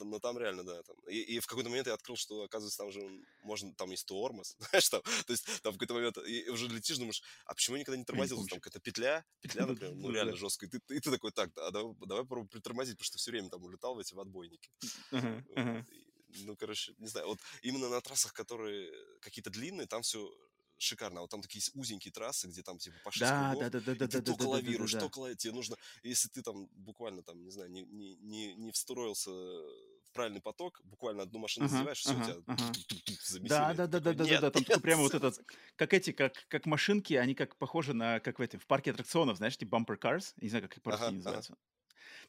Но 0.00 0.18
там 0.18 0.38
реально, 0.38 0.64
да. 0.64 0.82
Там. 0.82 0.96
И, 1.08 1.38
в 1.38 1.46
какой-то 1.46 1.70
момент 1.70 1.86
я 1.86 1.94
открыл, 1.94 2.16
что, 2.16 2.42
оказывается, 2.42 2.78
там 2.78 2.92
же 2.92 3.00
можно, 3.44 3.72
там 3.74 3.90
есть 3.90 4.06
тормоз, 4.06 4.56
знаешь, 4.70 4.88
там, 4.88 5.02
то 5.02 5.32
есть 5.32 5.46
там 5.62 5.72
в 5.72 5.76
какой-то 5.76 5.94
момент 5.94 6.18
и 6.18 6.48
уже 6.50 6.68
летишь, 6.68 6.98
думаешь, 6.98 7.22
а 7.46 7.54
почему 7.54 7.76
я 7.76 7.80
никогда 7.80 7.96
не 7.96 8.04
тормозил? 8.04 8.44
Там 8.46 8.60
какая-то 8.60 8.80
петля, 8.80 9.24
петля, 9.40 9.66
например, 9.66 9.94
ну 9.94 10.10
реально 10.10 10.36
жесткая. 10.36 10.70
И 10.88 11.00
ты, 11.00 11.10
такой, 11.10 11.32
так, 11.32 11.50
давай, 11.54 11.94
попробуем 12.22 12.48
притормозить, 12.48 12.96
потому 12.96 13.06
что 13.06 13.18
все 13.18 13.30
время 13.30 13.48
там 13.48 13.62
улетал 13.62 13.94
в 13.94 13.98
эти 13.98 14.14
в 14.14 14.20
отбойники. 14.20 14.70
Uh-huh, 16.32 16.44
ну, 16.46 16.56
короче, 16.56 16.94
не 16.98 17.08
знаю, 17.08 17.28
вот 17.28 17.40
именно 17.62 17.88
на 17.88 18.00
трассах, 18.00 18.32
которые 18.32 18.92
какие-то 19.20 19.50
длинные, 19.50 19.86
там 19.86 20.02
все 20.02 20.30
шикарно. 20.78 21.20
А 21.20 21.22
вот 21.22 21.30
там 21.30 21.42
такие 21.42 21.62
узенькие 21.74 22.12
трассы, 22.12 22.48
где 22.48 22.62
там 22.62 22.78
типа 22.78 22.98
по 23.00 23.12
6 23.12 23.32
Да, 23.32 23.32
кругов, 23.32 23.68
да, 23.70 23.70
да, 23.70 23.80
да, 23.80 23.94
и 23.98 24.06
да, 24.06 24.06
ты 24.06 24.20
да, 24.20 24.20
то 24.22 24.34
да, 24.34 24.46
да, 24.48 24.60
да, 24.60 24.72
да, 24.72 24.86
да. 24.86 25.04
клавируешь. 25.12 25.36
Тебе 25.36 25.52
нужно, 25.52 25.76
если 26.02 26.28
ты 26.28 26.42
там 26.42 26.68
буквально 26.72 27.22
там, 27.22 27.42
не 27.44 27.50
знаю, 27.50 27.70
не, 27.70 27.82
не, 27.84 28.16
не, 28.16 28.54
не 28.54 28.72
встроился 28.72 29.30
в 29.30 30.12
правильный 30.12 30.40
поток, 30.40 30.80
буквально 30.84 31.22
одну 31.22 31.38
машину 31.38 31.66
Ага, 31.66 31.68
задеваешь, 31.68 32.00
все, 32.00 32.16
у 32.16 32.20
ага, 32.20 32.22
тебя. 32.22 32.40
Да, 33.42 33.74
замесили. 33.74 33.74
да, 33.74 33.86
Ты 33.88 33.88
да, 33.88 34.00
да, 34.00 34.14
да, 34.14 34.26
да, 34.26 34.36
нет, 34.36 34.38
да. 34.38 34.50
Там 34.50 34.64
нет. 34.68 34.80
прямо 34.82 35.02
вот 35.02 35.14
этот, 35.14 35.40
как 35.76 35.94
эти, 35.94 36.12
как, 36.12 36.46
как 36.48 36.66
машинки, 36.66 37.14
они 37.14 37.34
как 37.34 37.56
похожи 37.58 37.94
на, 37.94 38.20
как 38.20 38.38
в 38.38 38.42
этом, 38.42 38.60
в 38.60 38.66
парке 38.66 38.90
аттракционов, 38.92 39.38
знаешь, 39.38 39.56
типа 39.58 39.76
bumper 39.76 39.98
cars, 39.98 40.34
не 40.38 40.48
знаю, 40.50 40.68
как 40.68 40.82
по-русски 40.82 41.08
Ага, 41.08 41.08
они 41.10 41.18
ага. 41.24 41.44
называются. 41.44 41.54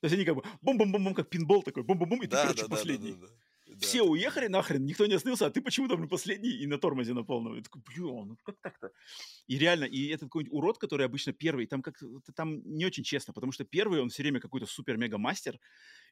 То 0.01 0.05
есть 0.07 0.15
они 0.15 0.25
как 0.25 0.35
бы 0.35 0.43
бум-бум-бум-бум, 0.61 1.15
как 1.15 1.29
пинбол 1.29 1.63
такой, 1.63 1.83
бум-бум-бум, 1.83 2.23
и 2.23 2.27
ты, 2.27 2.37
Да, 2.37 2.39
короче, 2.39 2.65
да, 2.67 2.67
да, 2.67 2.85
да, 2.85 2.97
да, 2.97 3.07
последний. 3.07 3.17
да. 3.17 3.27
Да, 3.81 3.87
Все 3.87 4.03
уехали 4.03 4.47
нахрен, 4.47 4.85
никто 4.85 5.05
не 5.07 5.15
остановился, 5.15 5.47
а 5.47 5.49
ты 5.49 5.61
почему-то, 5.61 5.97
блин, 5.97 6.07
последний 6.09 6.49
и 6.51 6.67
на 6.67 6.77
тормозе 6.77 7.13
на 7.13 7.23
полном. 7.23 7.55
Я 7.55 7.63
такой, 7.63 7.81
блин, 7.81 8.27
ну 8.27 8.37
как 8.43 8.57
так-то? 8.61 8.91
И 9.47 9.57
реально, 9.57 9.85
и 9.85 10.07
этот 10.07 10.29
какой-нибудь 10.29 10.53
урод, 10.55 10.77
который 10.79 11.05
обычно 11.05 11.33
первый, 11.33 11.67
там 11.67 11.81
как 11.81 11.99
там 12.35 12.61
не 12.65 12.85
очень 12.85 13.03
честно, 13.03 13.33
потому 13.33 13.51
что 13.51 13.65
первый, 13.65 14.01
он 14.01 14.09
все 14.09 14.23
время 14.23 14.39
какой-то 14.39 14.67
супер-мега-мастер, 14.67 15.59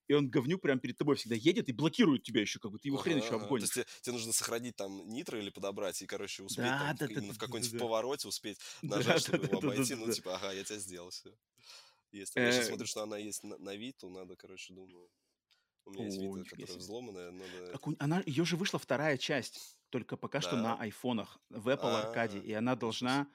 и 0.07 0.13
он 0.13 0.29
говнюк 0.29 0.61
прямо 0.61 0.79
перед 0.79 0.97
тобой 0.97 1.15
всегда 1.15 1.35
едет 1.35 1.69
и 1.69 1.73
блокирует 1.73 2.23
тебя 2.23 2.41
еще, 2.41 2.59
как 2.59 2.71
бы 2.71 2.79
ты 2.79 2.89
его 2.89 2.97
хрен 2.97 3.17
еще 3.17 3.35
ага. 3.35 3.37
То 3.37 3.43
обгонишь. 3.43 3.63
есть 3.63 3.73
тебе, 3.73 3.85
тебе 4.01 4.13
нужно 4.13 4.33
сохранить 4.33 4.75
там 4.75 5.07
нитро 5.09 5.39
или 5.39 5.49
подобрать, 5.49 6.01
и, 6.01 6.05
короче, 6.07 6.43
успеть 6.43 6.75
Да, 6.75 6.77
там 6.77 6.97
да, 6.97 7.05
именно 7.07 7.33
да, 7.33 7.33
в 7.33 7.37
какой-нибудь 7.37 7.73
да, 7.73 7.77
повороте 7.77 8.27
успеть 8.27 8.59
нажать, 8.85 9.19
да, 9.19 9.19
чтобы 9.19 9.43
да, 9.43 9.47
его 9.47 9.59
да, 9.59 9.59
обойти. 9.59 9.95
да, 9.95 9.95
Ну, 9.95 10.07
да. 10.07 10.15
типа, 10.15 10.35
ага, 10.35 10.51
я 10.53 10.63
тебя 10.63 10.79
сделал, 10.79 11.09
все. 11.11 11.35
Есть. 12.11 12.37
Я 12.41 12.51
сейчас 12.51 12.67
смотрю, 12.67 12.87
что 12.87 13.03
она 13.03 13.17
есть 13.17 13.43
на, 13.43 13.57
на 13.57 13.75
Виту, 13.75 14.09
надо, 14.09 14.35
короче, 14.35 14.73
думаю. 14.73 15.09
У 15.90 15.94
меня 15.94 16.06
есть 16.06 16.18
О, 16.18 16.22
Вита, 16.22 16.40
нифига 16.40 16.49
которая 16.49 16.68
себе. 16.68 16.80
взломанная, 16.80 17.32
надо... 17.32 17.72
Так 17.72 17.88
у- 17.88 17.95
она, 17.99 18.24
ее 18.26 18.45
же 18.45 18.56
вышла 18.57 18.80
вторая 18.80 19.18
часть, 19.18 19.78
только 19.90 20.18
пока 20.18 20.41
что 20.41 20.56
на 20.56 20.76
айфонах 20.76 21.40
в 21.49 21.68
Apple 21.68 22.14
А, 22.16 22.26
и 22.28 22.52
она 22.53 22.76
должна, 22.76 23.28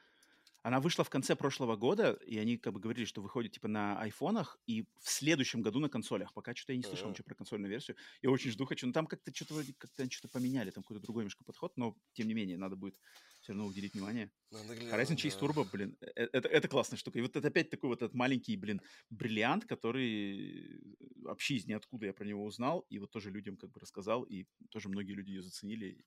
она 0.62 0.80
вышла 0.80 1.04
в 1.04 1.10
конце 1.10 1.34
прошлого 1.34 1.76
года, 1.76 2.12
и 2.12 2.38
они 2.38 2.56
как 2.56 2.72
бы 2.72 2.80
говорили, 2.80 3.04
что 3.04 3.20
выходит 3.22 3.52
типа 3.52 3.68
на 3.68 4.00
айфонах 4.00 4.58
и 4.66 4.82
в 5.00 5.10
следующем 5.10 5.62
году 5.62 5.80
на 5.80 5.88
консолях. 5.88 6.32
Пока 6.32 6.54
что 6.54 6.72
я 6.72 6.78
не 6.78 6.84
слышал 6.84 7.10
ничего 7.10 7.24
про 7.24 7.34
консольную 7.34 7.70
версию. 7.70 7.96
Я 8.22 8.30
очень 8.30 8.50
жду, 8.50 8.64
хочу. 8.66 8.86
Но 8.86 8.92
там 8.92 9.06
как-то 9.06 9.34
что-то 9.34 9.54
вроде 9.54 9.74
как-то 9.74 10.10
что-то 10.10 10.28
поменяли, 10.28 10.70
там 10.70 10.84
какой-то 10.84 11.02
другой 11.02 11.22
немножко 11.22 11.44
подход, 11.44 11.76
но 11.76 11.96
тем 12.12 12.28
не 12.28 12.34
менее 12.34 12.56
надо 12.56 12.76
будет 12.76 12.96
все 13.44 13.52
равно 13.52 13.66
уделить 13.66 13.94
внимание. 13.94 14.32
Надо 14.50 14.74
Horizon 14.90 15.14
глянуть, 15.14 15.16
Chase 15.16 15.36
да. 15.36 15.40
Turbo, 15.40 15.64
блин, 15.64 15.96
э- 16.00 16.06
э- 16.16 16.28
это, 16.32 16.48
это 16.48 16.68
классная 16.68 16.98
штука. 16.98 17.18
И 17.18 17.22
вот 17.22 17.36
это 17.36 17.48
опять 17.48 17.70
такой 17.70 17.90
вот 17.90 18.02
этот 18.02 18.14
маленький, 18.14 18.56
блин, 18.56 18.82
бриллиант, 19.10 19.66
который 19.66 20.96
вообще 21.16 21.56
из 21.56 21.66
ниоткуда 21.66 22.06
я 22.06 22.14
про 22.14 22.24
него 22.26 22.44
узнал, 22.44 22.80
и 22.90 22.98
вот 22.98 23.10
тоже 23.10 23.30
людям 23.30 23.56
как 23.56 23.70
бы 23.70 23.80
рассказал, 23.80 24.24
и 24.24 24.46
тоже 24.70 24.88
многие 24.88 25.12
люди 25.12 25.30
ее 25.30 25.42
заценили. 25.42 26.04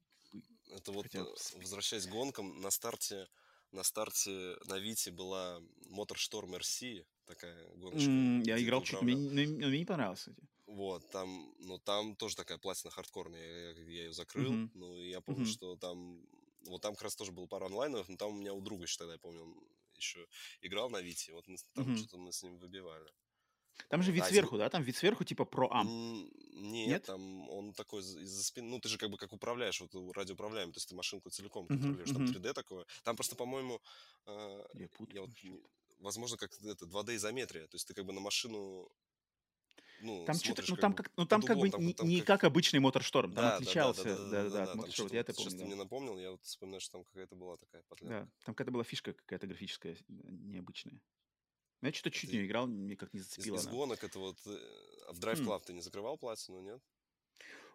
Это 0.70 0.92
вот, 0.92 1.06
Хотя 1.06 1.20
э, 1.20 1.36
с- 1.36 1.54
возвращаясь 1.54 2.06
к 2.08 2.10
гонкам, 2.10 2.60
на 2.62 2.70
старте, 2.72 3.28
на 3.72 3.84
старте 3.84 4.58
на 4.66 4.80
Вите 4.80 5.12
была 5.12 5.62
Моторшторм 5.90 6.56
RC, 6.56 7.06
такая 7.26 7.70
гоночка, 7.76 8.12
М, 8.12 8.42
Я 8.44 8.62
играл 8.62 8.82
чуть, 8.82 9.02
мне, 9.02 9.16
не- 9.16 9.46
но 9.48 9.68
мне 9.68 9.80
не 9.80 9.86
понравилось, 9.86 10.20
кстати. 10.20 10.48
Вот, 10.66 11.10
там, 11.12 11.54
ну, 11.60 11.78
там 11.80 12.16
тоже 12.18 12.36
такая 12.36 12.58
платина 12.58 12.92
хардкорная, 12.92 13.74
я, 13.74 13.82
я 13.84 14.04
ее 14.04 14.14
закрыл, 14.14 14.54
Мгм. 14.54 14.72
ну, 14.74 14.98
и 14.98 15.10
я 15.10 15.22
помню, 15.22 15.46
Мгм. 15.46 15.46
что 15.46 15.78
там, 15.78 16.26
вот 16.68 16.82
там 16.82 16.94
как 16.96 17.04
раз 17.04 17.16
тоже 17.16 17.32
было 17.32 17.48
пара 17.48 17.66
онлайновых, 17.66 18.10
но 18.10 18.18
там 18.18 18.30
у 18.32 18.34
меня 18.40 18.54
у 18.54 18.62
друга 18.62 18.84
еще 18.84 18.98
тогда, 18.98 19.14
я 19.14 19.20
помню, 19.20 19.44
он 19.44 19.56
еще 19.96 20.28
играл 20.62 20.90
на 20.90 21.02
Вите, 21.02 21.34
вот 21.34 21.48
мы 21.48 21.58
там 21.74 21.86
Мгм. 21.86 21.96
что-то 21.96 22.18
мы 22.20 22.32
с 22.32 22.44
ним 22.44 22.58
выбивали. 22.60 23.10
Там 23.90 24.02
же 24.02 24.12
вид 24.12 24.26
а 24.26 24.26
сверху, 24.26 24.58
да? 24.58 24.70
Там 24.70 24.84
вид 24.84 24.96
сверху 24.96 25.24
типа 25.24 25.46
про 25.46 25.70
ам. 25.72 25.94
Нет, 26.54 27.04
Нет? 27.04 27.04
там 27.04 27.50
он 27.50 27.74
такой 27.74 28.02
за- 28.02 28.20
из-за 28.22 28.44
спины, 28.44 28.68
ну, 28.70 28.80
ты 28.80 28.90
же 28.90 28.98
как 28.98 29.10
бы 29.12 29.18
как 29.18 29.32
управляешь, 29.34 29.80
вот 29.82 29.94
радиоуправляемый, 30.16 30.74
то 30.74 30.78
есть 30.78 30.90
ты 30.90 30.96
машинку 30.96 31.30
целиком 31.30 31.70
контролируешь, 31.70 32.12
там 32.12 32.24
мгм. 32.24 32.34
3D 32.34 32.54
такое. 32.54 32.86
Там 33.04 33.16
просто, 33.16 33.36
по-моему, 33.36 33.80
э, 34.26 34.64
я 34.74 34.88
я 35.10 35.22
вот, 35.22 35.30
возможно, 36.00 36.38
как 36.38 36.52
это 36.64 36.86
2D 36.88 37.16
изометрия, 37.16 37.68
то 37.68 37.76
есть 37.76 37.88
ты 37.88 37.94
как 37.94 38.06
бы 38.06 38.14
на 38.14 38.20
машину, 38.22 38.90
ну, 40.00 40.26
Там 40.26 40.36
что-то, 40.40 40.64
ну 40.68 40.76
там 40.78 40.94
как, 40.94 41.12
ну 41.16 41.26
там 41.26 41.42
как 41.42 41.58
бы 41.58 41.70
не, 41.70 41.94
как... 41.94 42.08
как 42.22 42.44
обычный 42.44 42.80
моторшторм, 42.80 43.32
там 43.34 43.46
Да, 43.46 43.56
отличался, 43.56 44.04
да, 44.04 44.16
да, 44.16 44.26
да, 44.26 44.30
да, 44.30 44.50
да, 44.50 44.50
да, 44.50 44.64
от 44.64 44.70
там 44.72 44.78
моторшторма, 44.82 45.10
что-то, 45.10 45.16
я 45.16 45.22
это 45.22 45.32
вот, 45.32 45.38
сейчас 45.38 45.54
помню, 45.54 45.60
ты 45.60 45.66
мне 45.66 45.76
напомнил, 45.76 46.18
я 46.20 46.32
вот 46.32 46.44
вспоминаю, 46.44 46.82
что 46.82 46.92
там 46.98 47.06
какая-то 47.06 47.36
была 47.36 47.58
такая 47.58 47.84
подлянка. 47.84 48.20
Да, 48.22 48.30
там 48.46 48.56
какая-то 48.56 48.72
была 48.72 48.84
фишка 48.84 49.14
какая-то 49.14 49.48
графическая 49.48 49.98
необычная. 50.08 51.02
Я 51.82 51.94
что-то 51.94 52.12
чуть 52.12 52.34
не 52.34 52.46
играл, 52.46 52.68
мне 52.68 52.96
как 52.96 53.14
не 53.14 53.20
из, 53.20 53.26
зацепило 53.26 53.60
из 53.60 53.68
она. 53.68 53.72
гонок 53.72 54.04
это 54.04 54.20
вот, 54.20 54.38
э, 54.46 54.58
а 55.08 55.14
в 55.14 55.20
Drive 55.20 55.40
Хм. 55.40 55.46
Club 55.46 55.62
ты 55.66 55.74
не 55.74 55.82
закрывал 55.82 56.18
платину, 56.18 56.62
нет? 56.62 56.82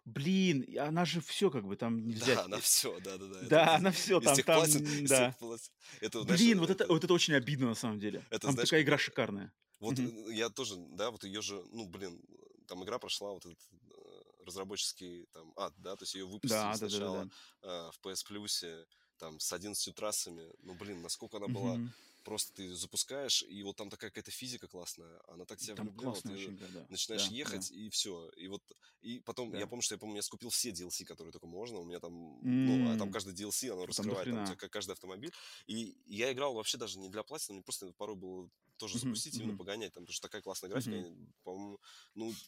Блин, 0.05 0.65
она 0.77 1.05
же 1.05 1.21
все 1.21 1.49
как 1.49 1.65
бы 1.65 1.75
там 1.75 1.97
нельзя. 2.07 2.35
Да, 2.35 2.47
на 2.47 2.55
э, 2.55 2.59
все, 2.61 2.99
да, 2.99 3.17
да, 3.17 3.27
да. 3.27 3.39
Это 3.39 3.49
Да, 3.49 3.65
вот 3.65 3.75
она 3.79 3.91
все 3.91 4.19
там, 4.19 4.35
там, 4.35 4.45
платин, 4.45 4.85
из 4.85 5.09
да. 5.09 5.27
тех 5.27 5.37
платин. 5.37 5.71
Это, 6.01 6.23
знаешь, 6.23 6.39
Блин, 6.41 6.59
вот 6.59 6.69
это, 6.69 6.83
это, 6.83 6.93
вот 6.93 7.03
это 7.03 7.13
очень 7.13 7.33
обидно 7.33 7.67
на 7.67 7.75
самом 7.75 7.99
деле. 7.99 8.25
это, 8.29 8.39
Там 8.41 8.51
знаешь, 8.51 8.69
такая 8.69 8.83
игра 8.83 8.97
шикарная. 8.97 9.53
Вот 9.79 9.97
э, 9.99 10.33
я 10.33 10.49
тоже, 10.49 10.75
да, 10.91 11.09
вот 11.11 11.23
ее 11.23 11.41
же, 11.41 11.63
ну, 11.71 11.87
блин, 11.87 12.21
там 12.67 12.83
игра 12.83 12.99
прошла 12.99 13.31
вот 13.31 13.45
этот 13.45 13.59
э, 13.71 14.43
разработческий 14.45 15.25
там 15.31 15.53
ад, 15.55 15.73
да, 15.77 15.95
то 15.95 16.03
есть 16.03 16.15
ее 16.15 16.25
выпустили 16.25 16.57
Да, 16.57 16.73
да, 16.73 16.73
да, 16.73 16.79
да, 16.79 16.89
сначала 16.89 17.29
да. 17.61 17.91
в 17.91 17.99
PS 18.05 18.25
Plus 18.29 18.85
там 19.17 19.39
с 19.39 19.53
11 19.53 19.95
трассами, 19.95 20.51
ну, 20.63 20.73
блин, 20.73 21.01
насколько 21.01 21.37
она 21.37 21.47
была, 21.47 21.75
Мгм. 21.75 21.93
Просто 22.23 22.53
ты 22.53 22.73
запускаешь, 22.73 23.43
и 23.43 23.63
вот 23.63 23.75
там 23.77 23.89
такая 23.89 24.09
какая-то 24.11 24.31
физика 24.31 24.67
классная, 24.67 25.21
она 25.27 25.45
так 25.45 25.59
тебя 25.59 25.75
Там 25.75 25.91
влюбляла, 25.97 26.21
ты 26.23 26.33
очень 26.33 26.55
да. 26.69 26.87
начинаешь 26.87 27.27
Да, 27.27 27.33
да, 27.43 27.57
ехать, 27.57 27.71
и 27.71 27.89
все, 27.89 28.29
и 28.29 28.47
вот, 28.47 28.63
и 29.01 29.19
потом, 29.19 29.53
я 29.53 29.65
да. 29.65 29.67
помню, 29.67 29.81
что 29.83 29.95
я 29.95 29.99
помню, 29.99 30.17
я 30.17 30.21
скупил 30.21 30.49
все 30.49 30.71
DLC, 30.71 31.05
которые 31.05 31.31
только 31.31 31.47
можно, 31.47 31.79
у 31.79 31.85
меня 31.85 31.99
там, 31.99 32.41
ну, 32.63 32.85
а 32.85 32.97
там 32.97 33.09
каждый 33.09 33.33
DLC, 33.33 33.69
оно 33.69 33.85
Там 33.95 34.07
раскрывает 34.07 34.29
там 34.29 34.43
тебя, 34.43 34.55
каждый 34.57 34.91
автомобиль, 34.93 35.33
и 35.67 35.97
я 36.05 36.31
играл 36.31 36.53
вообще 36.53 36.77
даже 36.77 36.99
не 36.99 37.09
для 37.09 37.23
платина, 37.23 37.55
мне 37.55 37.63
просто 37.63 37.91
порой 37.93 38.15
было 38.15 38.49
тоже 38.77 38.97
запустить, 38.97 39.39
именно 39.39 39.53
мгм, 39.53 39.55
погонять, 39.55 39.93
там, 39.93 40.03
потому 40.03 40.13
что 40.13 40.27
такая 40.27 40.41
классная 40.41 40.69
графика, 40.69 40.95
я, 40.95 41.05
по-моему, 41.43 41.79
ну, 42.15 42.39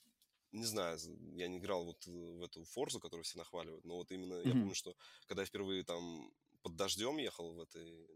не 0.52 0.66
знаю, 0.66 0.98
я 1.34 1.48
не 1.48 1.58
играл 1.58 1.86
вот 1.86 2.08
э, 2.08 2.12
в 2.12 2.44
эту 2.44 2.64
Форзу, 2.66 3.00
которую 3.00 3.24
все 3.26 3.38
нахваливают, 3.38 3.84
но 3.86 3.98
вот 3.98 4.12
именно 4.12 4.36
я 4.36 4.56
Мгм. 4.56 4.56
помню, 4.56 4.76
что 4.76 4.96
когда 5.28 5.42
я 5.44 5.46
впервые 5.48 5.84
там 5.84 6.32
под 6.62 6.76
дождем 6.76 7.18
ехал 7.18 7.54
в 7.54 7.60
этой 7.60 8.08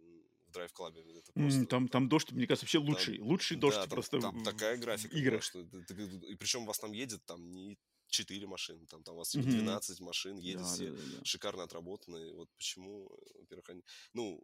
в 0.50 0.52
драйв-клабе, 0.54 1.02
это 1.18 1.34
М, 1.36 1.40
просто 1.40 1.68
Там, 1.68 1.88
там 1.88 2.08
дождь, 2.10 2.32
мне 2.32 2.46
кажется, 2.48 2.66
вообще 2.66 2.80
там, 2.90 3.16
лучший. 3.18 3.20
Лучший 3.20 3.58
дождь 3.58 3.82
да, 3.82 3.88
там, 3.88 4.00
просто 4.00 4.20
там 4.20 4.32
в, 4.32 4.34
такая 4.42 4.78
графика 4.78 5.18
играх. 5.18 5.42
что 5.42 5.60
и 5.62 6.36
причем 6.36 6.66
вас 6.66 6.80
там 6.80 6.92
едет 6.92 7.26
там 7.26 7.52
не 7.52 7.78
4 8.08 8.48
машины, 8.48 8.88
там, 8.88 9.04
там 9.04 9.16
у 9.16 9.18
вас 9.20 9.30
типа 9.30 9.46
Мгм. 9.46 9.48
12 9.48 10.00
машин, 10.00 10.38
едет 10.38 10.66
Да, 10.66 10.78
да, 10.78 10.86
все 10.86 10.92
да, 10.92 11.06
да. 11.18 11.24
шикарно 11.24 11.64
отработанные. 11.64 12.34
Вот 12.34 12.50
почему, 12.58 13.10
во-первых, 13.36 13.70
они, 13.70 13.84
ну, 14.14 14.44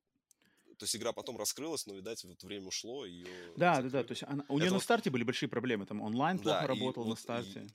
то 0.77 0.85
есть 0.85 0.95
игра 0.95 1.13
потом 1.13 1.37
раскрылась, 1.37 1.85
но, 1.87 1.95
видать, 1.95 2.23
вот 2.25 2.43
время 2.43 2.67
ушло, 2.67 3.05
ее 3.05 3.55
Да, 3.55 3.81
да, 3.81 3.89
да. 3.89 4.03
То 4.03 4.11
закрыли. 4.11 4.13
есть 4.13 4.23
она, 4.23 4.43
у 4.49 4.59
нее 4.59 4.69
Это 4.69 4.71
на 4.71 4.79
вот, 4.79 4.83
старте 4.83 5.09
были 5.09 5.23
большие 5.23 5.49
проблемы. 5.49 5.85
Там 5.85 6.01
онлайн 6.01 6.39
плохо 6.39 6.65
да, 6.65 6.69
и 6.69 6.93
работал 6.93 7.05
на 7.05 7.15
вот 7.15 7.23
и 7.25 7.55
старте. 7.55 7.67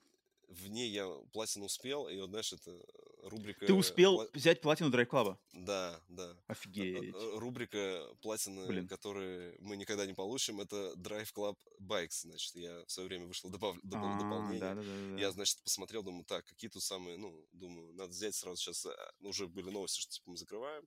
В 0.50 0.66
ней 0.66 0.90
я 0.90 1.06
платину 1.32 1.66
успел, 1.66 2.08
и 2.08 2.18
вот, 2.18 2.30
знаешь, 2.30 2.52
это 2.52 2.76
рубрика... 3.22 3.66
Ты 3.66 3.72
успел 3.72 4.22
пла- 4.22 4.30
взять 4.34 4.60
платину 4.60 4.90
Драйв 4.90 5.08
Клаба? 5.08 5.38
Да, 5.52 6.00
да. 6.08 6.30
Э, 6.30 6.34
э, 6.34 6.44
Офигеть. 6.48 7.14
э, 7.14 7.38
Рубрика 7.38 8.04
платины, 8.20 8.66
Блин. 8.66 8.88
которые 8.88 9.56
мы 9.60 9.76
никогда 9.76 10.06
не 10.06 10.12
получим, 10.12 10.60
это 10.60 10.92
Drive 10.96 11.32
Club 11.32 11.56
Bikes, 11.80 12.22
значит. 12.22 12.56
Я 12.56 12.84
в 12.84 12.90
свое 12.90 13.08
время 13.08 13.26
вышло 13.26 13.48
добав... 13.48 13.76
А, 13.76 14.18
дополнение. 14.18 14.60
да, 14.60 14.74
да, 14.74 14.82
да, 14.82 15.14
да. 15.14 15.20
Я, 15.20 15.30
значит, 15.30 15.62
посмотрел, 15.62 16.02
думаю, 16.02 16.24
так, 16.24 16.44
какие 16.46 16.68
тут 16.68 16.82
самые, 16.82 17.16
ну, 17.16 17.46
думаю, 17.52 17.92
надо 17.94 18.10
взять 18.10 18.34
сразу 18.34 18.56
сейчас, 18.56 18.86
ну, 19.20 19.28
уже 19.28 19.46
были 19.46 19.70
новости, 19.70 20.00
что, 20.00 20.10
типа, 20.12 20.30
мы 20.30 20.36
закрываем, 20.36 20.84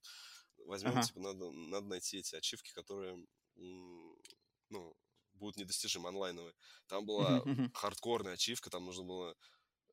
возьмем, 0.65 0.91
Ага. 0.91 1.03
типа, 1.03 1.21
надо, 1.21 1.51
надо 1.51 1.87
найти 1.87 2.17
эти 2.17 2.35
ачивки, 2.35 2.73
которые, 2.73 3.17
ну, 3.55 4.93
будут 5.43 5.57
недостижимы, 5.57 6.09
онлайновые. 6.09 6.55
Там 6.87 7.05
была 7.05 7.45
хардкорная 7.73 8.33
ачивка, 8.33 8.69
там 8.69 8.85
нужно 8.85 9.03
было 9.03 9.35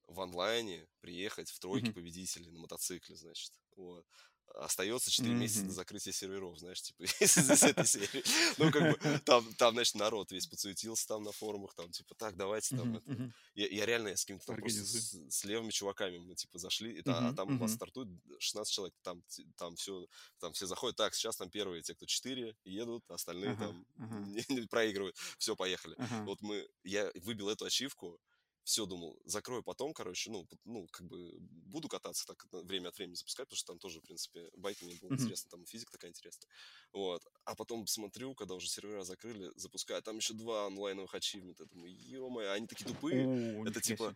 в 0.06 0.20
онлайне 0.20 0.89
приехать 1.01 1.51
в 1.51 1.59
тройке 1.60 1.93
победителей 1.93 2.51
на 2.51 2.60
мотоцикле, 2.60 3.16
значит, 3.16 3.52
вот. 3.77 4.06
Остается 4.55 5.10
4 5.10 5.35
месяца 5.35 5.64
до 5.64 5.72
закрытия 5.72 6.12
серверов, 6.12 6.59
знаешь, 6.59 6.82
типа, 6.82 7.02
из, 7.20 7.36
из 7.36 7.62
этой 7.62 7.86
серии. 7.86 8.24
Ну, 8.59 8.70
как 8.70 8.82
бы, 8.90 8.98
там, 9.24 9.55
там, 9.55 9.74
значит, 9.74 9.94
народ 9.94 10.32
весь 10.32 10.47
подсуетился 10.47 11.06
там 11.06 11.22
на 11.22 11.32
форумах, 11.32 11.74
там, 11.74 11.90
типа, 11.90 12.14
так, 12.14 12.36
давайте 12.36 12.74
там 12.74 12.89
Мгм, 12.89 12.97
это... 12.97 13.32
Я, 13.55 13.68
я 13.68 13.86
реально 13.86 14.09
я 14.09 14.16
с 14.16 14.22
какими-то 14.24 14.47
там 14.47 14.56
просто 14.56 14.85
с, 14.85 15.14
с 15.28 15.44
левыми 15.44 15.70
чуваками 15.70 16.18
мы, 16.18 16.35
типа, 16.35 16.59
зашли, 16.59 16.93
и 16.93 17.02
та- 17.02 17.28
а 17.28 17.32
там 17.32 17.48
у 17.56 17.59
вас 17.59 17.72
стартует 17.74 18.09
16 18.39 18.72
человек, 18.72 18.94
там, 19.02 19.22
там 19.56 19.77
все, 19.77 20.06
там 20.39 20.52
все 20.52 20.66
заходят, 20.66 20.97
так, 20.97 21.14
сейчас 21.14 21.36
там 21.36 21.51
первые, 21.51 21.82
те, 21.82 21.94
кто 21.94 22.06
4, 22.06 22.56
едут, 22.64 23.05
остальные 23.10 23.52
Ага, 23.52 23.66
там 23.66 23.86
не 24.48 24.66
проигрывают, 24.66 25.16
все, 25.39 25.56
поехали. 25.56 25.94
ага. 25.98 26.24
Вот 26.24 26.43
мы, 26.43 26.68
я 26.85 27.10
выбил 27.14 27.48
эту 27.48 27.64
ачивку, 27.66 28.20
все 28.65 28.87
думал, 28.87 29.20
закрою 29.24 29.62
потом, 29.62 29.93
короче, 29.95 30.31
ну, 30.31 30.47
ну, 30.65 30.87
как 30.91 31.07
бы 31.07 31.32
буду 31.41 31.89
кататься 31.89 32.27
так 32.27 32.47
время 32.53 32.89
от 32.89 32.99
времени 32.99 33.15
запускать, 33.15 33.47
потому 33.49 33.57
что 33.57 33.73
там 33.73 33.78
тоже, 33.78 34.01
в 34.01 34.03
принципе, 34.03 34.51
байк 34.57 34.82
мне 34.82 34.95
было 34.97 35.12
интересно, 35.12 35.51
там 35.51 35.65
физика 35.66 35.93
такая 35.93 36.11
интересная. 36.11 36.49
Вот. 36.93 37.23
А 37.45 37.55
потом 37.55 37.87
смотрю, 37.87 38.35
когда 38.35 38.55
уже 38.55 38.69
сервера 38.69 39.05
закрыли, 39.05 39.51
запускаю, 39.57 40.03
там 40.03 40.16
еще 40.19 40.35
два 40.35 40.66
онлайновых 40.66 41.15
ачивмента. 41.15 41.66
Думаю, 41.66 41.93
ё 41.97 42.28
они 42.53 42.66
такие 42.66 42.87
тупые. 42.87 43.31
Это 43.65 43.81
типа. 43.81 44.15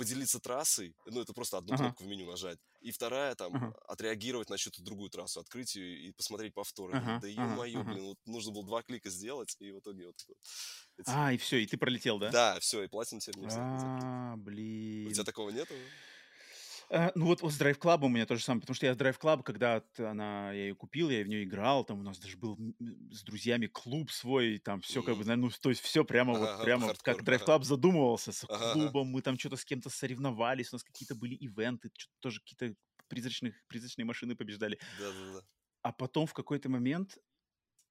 Поделиться 0.00 0.40
трассой, 0.40 0.94
ну, 1.06 1.20
это 1.22 1.34
просто 1.34 1.58
одну 1.58 1.74
Ага. 1.74 1.94
кнопку 1.94 2.04
в 2.04 2.08
меню 2.08 2.26
нажать, 2.26 2.58
и 2.80 2.90
вторая, 2.92 3.34
там, 3.36 3.52
Ага. 3.52 3.72
отреагировать 3.88 4.50
на 4.50 4.58
чью-то 4.58 4.82
другую 4.82 5.10
трассу, 5.10 5.40
открыть 5.40 5.76
ее 5.76 6.08
и 6.08 6.12
посмотреть 6.12 6.54
повторы. 6.54 6.98
Ага, 6.98 7.16
Да 7.18 7.28
ё-моё, 7.28 7.82
ага. 7.82 7.84
блин, 7.84 8.04
вот 8.06 8.18
нужно 8.26 8.52
было 8.52 8.64
два 8.66 8.82
клика 8.82 9.10
сделать, 9.10 9.56
и 9.60 9.72
в 9.72 9.80
итоге 9.80 10.06
вот 10.06 10.16
вот 10.28 10.38
эти- 10.98 11.16
А, 11.16 11.32
и 11.32 11.36
все, 11.38 11.58
и 11.58 11.66
ты 11.66 11.76
пролетел, 11.78 12.18
да? 12.18 12.32
Да, 12.32 12.58
все, 12.60 12.84
и 12.84 12.88
теперь 12.88 13.38
не 13.40 13.46
взять. 13.48 13.66
А, 13.74 14.36
У 15.04 15.10
блин. 15.10 15.12
тебя 15.12 15.24
такого 15.24 15.50
нету? 15.50 15.92
А, 16.92 17.12
ну 17.14 17.26
вот, 17.26 17.40
вот 17.40 17.52
с 17.52 17.60
Drive 17.60 17.78
Club 17.78 18.04
у 18.04 18.08
меня 18.08 18.26
то 18.26 18.34
же 18.34 18.42
самое, 18.42 18.62
потому 18.62 18.74
что 18.74 18.86
я 18.86 18.94
с 18.94 18.96
Drive 18.96 19.20
Club, 19.20 19.44
когда 19.44 19.84
она, 19.98 20.52
я 20.52 20.62
ее 20.68 20.74
купил, 20.74 21.08
я 21.08 21.22
в 21.22 21.28
нее 21.28 21.44
играл, 21.44 21.84
там 21.84 22.00
у 22.00 22.02
нас 22.02 22.18
даже 22.18 22.36
был 22.36 22.58
с 23.12 23.22
друзьями 23.22 23.66
клуб 23.68 24.10
свой, 24.10 24.58
там 24.58 24.80
все 24.80 25.02
как 25.04 25.16
бы, 25.16 25.24
ну, 25.36 25.50
то 25.50 25.68
есть 25.70 25.82
все 25.82 26.04
прямо 26.04 26.34
Ага, 26.34 26.50
вот, 26.56 26.58
прямо 26.58 26.90
хардкор, 26.90 26.98
как 27.02 27.22
Drive 27.22 27.44
ага. 27.44 27.46
Club 27.46 27.62
задумывался, 27.62 28.32
с 28.32 28.44
ага. 28.48 28.72
клубом, 28.72 29.06
мы 29.06 29.22
там 29.22 29.38
что-то 29.38 29.56
с 29.56 29.64
кем-то 29.64 29.88
соревновались, 29.88 30.72
у 30.72 30.76
нас 30.76 30.82
какие-то 30.82 31.14
были 31.14 31.34
ивенты, 31.36 31.90
что-то 31.96 32.14
тоже 32.20 32.40
какие-то 32.40 32.74
призрачных, 33.08 33.54
призрачные 33.68 34.04
машины 34.04 34.34
побеждали. 34.34 34.78
Да-да-да. 34.98 35.42
А 35.82 35.92
потом 35.92 36.26
в 36.26 36.34
какой-то 36.34 36.68
момент 36.68 37.16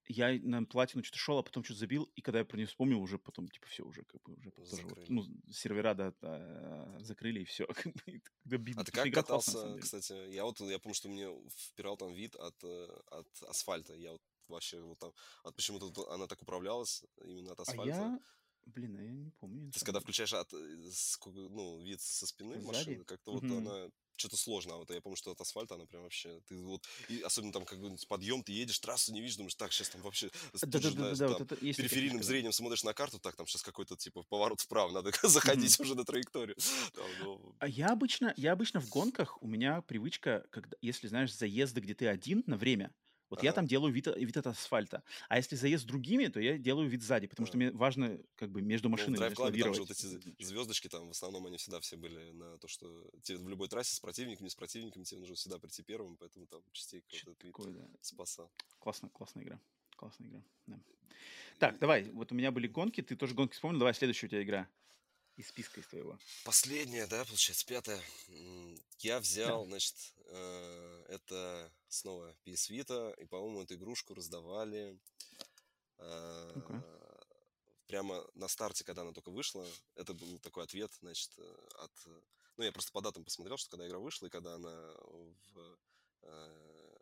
я 0.10 0.40
на 0.41 0.65
платину 0.65 1.03
что-то 1.03 1.19
шел, 1.19 1.38
а 1.38 1.44
потом 1.44 1.64
что-то 1.64 1.81
забил, 1.81 2.03
и 2.15 2.22
когда 2.22 2.40
я 2.40 2.45
про 2.45 2.57
нее 2.57 2.65
вспомнил, 2.65 2.99
уже 2.99 3.19
потом, 3.19 3.48
типа, 3.48 3.68
все, 3.68 3.84
уже 3.84 4.03
как 4.03 4.22
бы, 4.23 4.34
уже 4.34 4.52
тоже 4.52 5.06
ну, 5.07 5.23
сервера, 5.52 5.94
да, 5.94 6.14
да, 6.19 6.99
закрыли, 6.99 7.41
и 7.41 7.45
все, 7.45 7.68
А 8.76 8.84
ты 8.84 8.91
как 8.91 9.14
катался, 9.14 9.77
кстати? 9.80 10.34
Я 10.34 10.45
вот, 10.45 10.60
я 10.61 10.80
помню, 10.80 10.95
что 10.95 11.10
мне 11.10 11.30
впирал 11.56 11.95
там 11.95 12.11
вид 12.11 12.36
от, 12.36 12.56
э, 12.64 12.88
от 13.11 13.27
асфальта. 13.48 13.94
Я 13.94 14.14
вот 14.14 14.22
вообще 14.48 14.81
вот 14.81 14.98
там, 14.98 15.14
от 15.44 15.56
почему-то 15.56 16.11
она 16.11 16.26
так 16.26 16.41
управлялась 16.41 17.03
именно 17.23 17.52
от 17.52 17.60
А 17.60 17.61
асфальта. 17.61 17.86
я, 17.86 18.19
блин, 18.65 18.95
а 18.98 19.03
я 19.03 19.11
не 19.11 19.30
помню, 19.30 19.72
То 19.72 19.76
есть, 19.76 19.86
когда 19.86 19.99
включаешь 19.99 20.34
от, 20.34 20.52
э, 20.53 20.90
ну, 21.36 21.80
вид 21.84 22.02
со 22.02 22.26
спины 22.26 22.60
Сзади? 22.60 22.65
машины, 22.65 23.03
как-то 23.06 23.34
вот 23.34 23.44
она 23.44 23.90
что-то 24.20 24.38
сложно, 24.38 24.76
а 24.76 24.78
вот 24.78 24.91
я 24.91 25.02
помню, 25.02 25.16
что 25.16 25.32
от 25.32 25.41
асфальта 25.41 25.76
она 25.76 25.86
прям 25.86 26.04
вообще, 26.04 26.40
ты 26.48 26.62
вот, 26.64 26.88
и 27.08 27.22
особенно 27.22 27.54
там 27.54 27.66
какой-нибудь 27.66 28.08
подъем, 28.08 28.44
ты 28.44 28.52
едешь, 28.52 28.80
трассу 28.80 29.14
не 29.14 29.22
видишь, 29.22 29.38
думаешь, 29.38 29.56
так, 29.56 29.72
сейчас 29.72 29.90
там 29.90 30.02
вообще, 30.02 30.30
вот 31.28 31.41
это 31.41 31.66
есть 31.66 31.78
периферийным 31.78 32.24
зрением 32.24 32.52
смотришь 32.52 32.84
на 32.84 32.94
карту, 32.94 33.20
так, 33.20 33.36
там 33.36 33.48
сейчас 33.48 33.64
какой-то, 33.64 33.96
типа, 33.96 34.24
поворот 34.24 34.60
вправо, 34.62 34.91
надо 34.91 35.12
заходить 35.24 35.80
уже 35.80 35.96
на 35.96 36.04
траекторию. 36.04 36.56
Ну, 37.22 37.56
А 37.60 37.68
я 37.68 37.88
обычно, 37.88 38.34
я 38.38 38.54
обычно 38.54 38.80
в 38.80 38.90
гонках, 38.90 39.41
у 39.41 39.48
меня 39.48 39.82
привычка, 39.82 40.46
когда, 40.52 40.78
если 40.82 41.08
знаешь, 41.08 41.34
заезды, 41.34 41.82
где 41.82 41.94
ты 41.94 42.08
один 42.08 42.44
на 42.46 42.58
время, 42.58 42.94
вот 43.30 43.43
я 43.43 43.49
Ага. 43.49 43.56
там 43.57 43.68
делаю 43.68 43.93
вид, 43.93 44.07
вид 44.07 44.38
от 44.38 44.47
асфальта. 44.47 45.03
А 45.27 45.38
если 45.38 45.56
заезд 45.56 45.84
с 45.84 45.88
другими, 45.88 46.27
то 46.27 46.39
я 46.39 46.57
делаю 46.57 46.89
вид 46.89 47.01
сзади, 47.03 47.27
потому 47.27 47.45
что 47.47 47.56
А. 47.56 47.60
мне 47.60 47.72
важно 47.72 48.19
как 48.35 48.51
бы 48.51 48.61
между 48.61 48.89
Ну, 48.89 48.93
машинами 48.93 49.18
знаешь, 49.18 49.34
Club 49.34 49.35
там 49.38 49.45
лавировать. 49.45 49.80
вот 49.80 49.91
эти 49.91 50.43
звездочки, 50.43 50.88
там 50.88 51.07
в 51.07 51.11
основном 51.11 51.45
они 51.45 51.57
всегда 51.57 51.80
все 51.80 51.97
были 51.97 52.31
на 52.31 52.57
то, 52.57 52.68
что 52.68 53.10
тебе 53.23 53.38
в 53.38 53.49
любой 53.49 53.68
трассе 53.68 53.95
с 53.95 53.99
противниками, 53.99 54.47
с 54.47 54.56
противниками 54.56 55.03
тебе 55.03 55.19
нужно 55.19 55.35
всегда 55.35 55.60
прийти 55.60 55.84
первым, 55.84 56.18
поэтому 56.18 56.47
там 56.47 56.61
частенько 56.72 57.06
вот 57.26 57.38
этот 57.38 57.43
вид 57.43 57.56
да. 57.76 57.88
спасал. 58.01 58.51
Классно, 58.80 59.10
классная 59.10 59.43
игра. 59.43 59.60
Классная 59.95 60.27
игра. 60.27 60.43
да. 60.68 60.80
Так, 61.60 61.80
давай, 61.80 62.06
вот 62.11 62.31
у 62.31 62.35
меня 62.35 62.51
были 62.51 62.68
гонки, 62.68 63.01
ты 63.01 63.15
тоже 63.15 63.35
гонки 63.35 63.53
вспомнил, 63.53 63.80
давай 63.80 63.93
следующая 63.93 64.27
у 64.27 64.30
тебя 64.30 64.43
игра 64.43 64.69
из 65.40 65.48
списка 65.48 65.80
из 65.80 65.88
твоего. 65.88 66.20
Последняя, 66.44 67.07
да, 67.07 67.24
получается, 67.26 67.66
пятая. 67.66 68.02
Я 68.99 69.16
Да. 69.16 69.20
взял, 69.22 69.66
значит, 69.66 69.95
э, 70.26 71.06
это 71.07 71.72
снова 71.88 72.36
PS 72.45 72.70
Vita, 72.70 73.14
и, 73.22 73.26
по-моему, 73.26 73.61
эту 73.64 73.76
игрушку 73.76 74.14
раздавали 74.14 74.99
э, 75.98 76.82
прямо 77.88 78.26
на 78.36 78.48
старте, 78.48 78.84
когда 78.84 79.02
она 79.03 79.14
только 79.14 79.32
вышла. 79.32 79.66
Это 79.95 80.14
был 80.14 80.40
такой 80.40 80.64
ответ, 80.66 80.91
значит, 81.02 81.32
э, 81.38 81.68
от... 81.80 81.91
Ну, 82.57 82.64
я 82.66 82.72
просто 82.74 82.91
по 82.91 83.02
датам 83.02 83.24
посмотрел, 83.24 83.57
что 83.57 83.70
когда 83.72 83.88
игра 83.88 83.99
вышла, 83.99 84.28
и 84.28 84.30
когда 84.30 84.56
она 84.56 84.94
в, 85.53 85.78
э, 86.24 86.98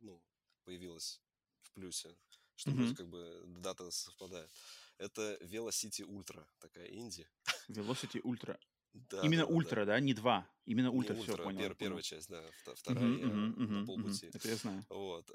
ну, 0.00 0.22
появилась 0.64 1.20
в 1.62 1.70
плюсе, 1.72 2.16
что 2.56 2.70
вроде 2.70 2.88
Мгм. 2.88 2.96
как 2.96 3.08
бы 3.08 3.42
дата 3.60 3.90
совпадает. 3.90 4.50
Это 4.96 5.34
Velocity 5.42 6.02
Ultra, 6.06 6.46
такая 6.60 6.86
инди. 6.88 7.28
Velocity 7.68 8.20
Ultra. 8.22 8.58
Да, 8.94 9.22
Именно 9.22 9.44
да, 9.44 9.46
да, 9.46 9.60
да. 9.60 9.74
Ультра, 9.74 9.84
да, 9.86 10.00
не 10.00 10.14
два. 10.14 10.48
Именно 10.66 10.90
Не 10.92 10.98
Ультра, 10.98 11.14
все, 11.14 11.32
ультра, 11.32 11.42
понял. 11.44 11.60
пер- 11.60 11.74
первая 11.74 12.02
часть, 12.02 12.28
да, 12.28 12.42
вторая 12.74 13.04
Мгм, 13.04 13.18
я 13.18 13.26
мгм, 13.26 13.80
на 13.80 13.84
полпути. 13.84 14.28
Это 14.32 14.48
я 14.48 14.56
знаю. 14.56 14.86
Вот. 14.88 15.30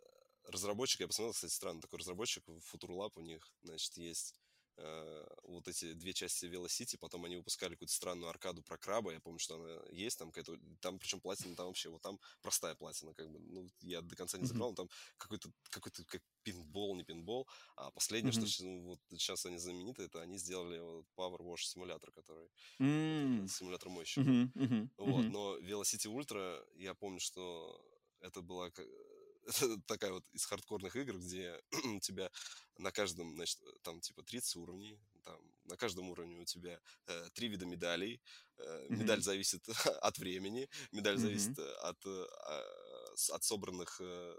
Разработчик, 0.45 1.01
я 1.01 1.07
посмотрел, 1.07 1.33
кстати, 1.33 1.51
странный 1.51 1.81
такой 1.81 1.99
разработчик, 1.99 2.43
Futurlab 2.47 3.11
у 3.15 3.21
них, 3.21 3.53
значит, 3.61 3.97
есть 3.97 4.35
вот 5.43 5.67
эти 5.67 5.93
две 5.93 6.13
части 6.13 6.45
Velocity, 6.45 6.97
потом 6.99 7.25
они 7.25 7.37
выпускали 7.37 7.73
какую-то 7.73 7.93
странную 7.93 8.29
аркаду 8.29 8.63
про 8.63 8.77
краба, 8.77 9.11
я 9.13 9.19
помню, 9.19 9.39
что 9.39 9.55
она 9.55 9.81
есть 9.91 10.17
там 10.19 10.31
какая-то, 10.31 10.57
там 10.81 10.99
причем 10.99 11.21
платина 11.21 11.55
там 11.55 11.67
вообще, 11.67 11.89
вот 11.89 12.01
там 12.01 12.19
простая 12.41 12.75
платина, 12.75 13.13
как 13.13 13.29
бы, 13.29 13.39
ну, 13.39 13.67
я 13.81 14.01
до 14.01 14.15
конца 14.15 14.37
не 14.37 14.45
забрал, 14.45 14.69
но 14.71 14.75
там 14.75 14.89
какой-то, 15.17 15.49
какой-то 15.69 16.05
как 16.05 16.21
пинбол, 16.43 16.95
не 16.95 17.03
пинбол, 17.03 17.47
а 17.75 17.91
последнее, 17.91 18.31
что 18.31 18.45
Мгм. 18.45 18.47
щас- 18.47 18.61
ну, 18.65 18.81
вот 18.89 18.99
сейчас 19.09 19.45
они 19.45 19.57
знамениты, 19.57 20.03
это 20.03 20.21
они 20.21 20.37
сделали 20.37 20.79
вот 20.79 21.05
Power 21.17 21.39
Wash 21.39 21.63
симулятор, 21.63 22.11
который, 22.11 22.49
это 23.37 23.49
симулятор 23.49 23.89
мойщика. 23.89 24.27
мгм, 24.27 24.51
мгм, 24.55 24.89
Вот, 24.97 25.29
но 25.29 25.57
Velocity 25.59 26.07
Ultra, 26.13 26.65
я 26.75 26.93
помню, 26.93 27.19
что 27.19 27.81
это 28.19 28.41
была 28.41 28.69
такая 29.87 30.11
вот 30.11 30.25
из 30.33 30.45
хардкорных 30.45 30.95
игр, 30.95 31.17
где 31.17 31.59
у 31.95 31.99
тебя 31.99 32.29
на 32.77 32.91
каждом, 32.91 33.35
значит, 33.35 33.59
там 33.83 33.99
типа 34.01 34.23
30 34.23 34.55
уровней, 34.57 34.99
там 35.23 35.39
на 35.65 35.77
каждом 35.77 36.09
уровне 36.09 36.39
у 36.39 36.45
тебя 36.45 36.79
э, 37.07 37.29
три 37.33 37.47
вида 37.47 37.65
медалей. 37.65 38.21
Э, 38.57 38.87
медаль 38.89 39.17
Мгм. 39.19 39.23
зависит 39.23 39.67
от 40.01 40.17
времени, 40.17 40.69
медаль 40.91 41.15
Мгм. 41.15 41.21
зависит 41.23 41.59
э, 41.59 41.71
от, 41.83 42.05
э, 42.05 42.25
а, 42.47 42.63
от 43.33 43.43
собранных 43.43 43.99
э, 44.01 44.35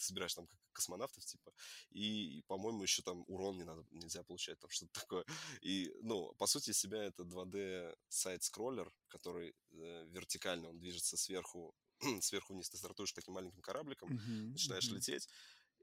ты 0.00 0.06
собираешь 0.06 0.34
там 0.34 0.46
как 0.46 0.58
космонавтов, 0.72 1.24
типа, 1.24 1.52
и, 1.90 2.42
по-моему, 2.48 2.82
еще 2.82 3.02
там 3.02 3.24
урон 3.26 3.58
не 3.58 3.64
надо, 3.64 3.84
нельзя 3.90 4.22
получать, 4.22 4.58
там 4.58 4.70
что-то 4.70 4.92
такое. 5.00 5.24
И, 5.60 5.92
ну, 6.02 6.32
по 6.38 6.46
сути, 6.46 6.72
себя 6.72 7.04
это 7.04 7.22
2D 7.22 7.94
сайт-скроллер, 8.08 8.90
который 9.08 9.54
э, 9.72 10.06
вертикально, 10.08 10.70
он 10.70 10.78
движется 10.78 11.16
сверху, 11.16 11.74
сверху 12.22 12.54
вниз. 12.54 12.70
Ты 12.70 12.78
стартуешь 12.78 13.12
таким 13.12 13.34
маленьким 13.34 13.62
корабликом, 13.62 14.12
Мгм, 14.12 14.46
начинаешь 14.52 14.90
мгм. 14.90 14.92
лететь, 14.92 15.28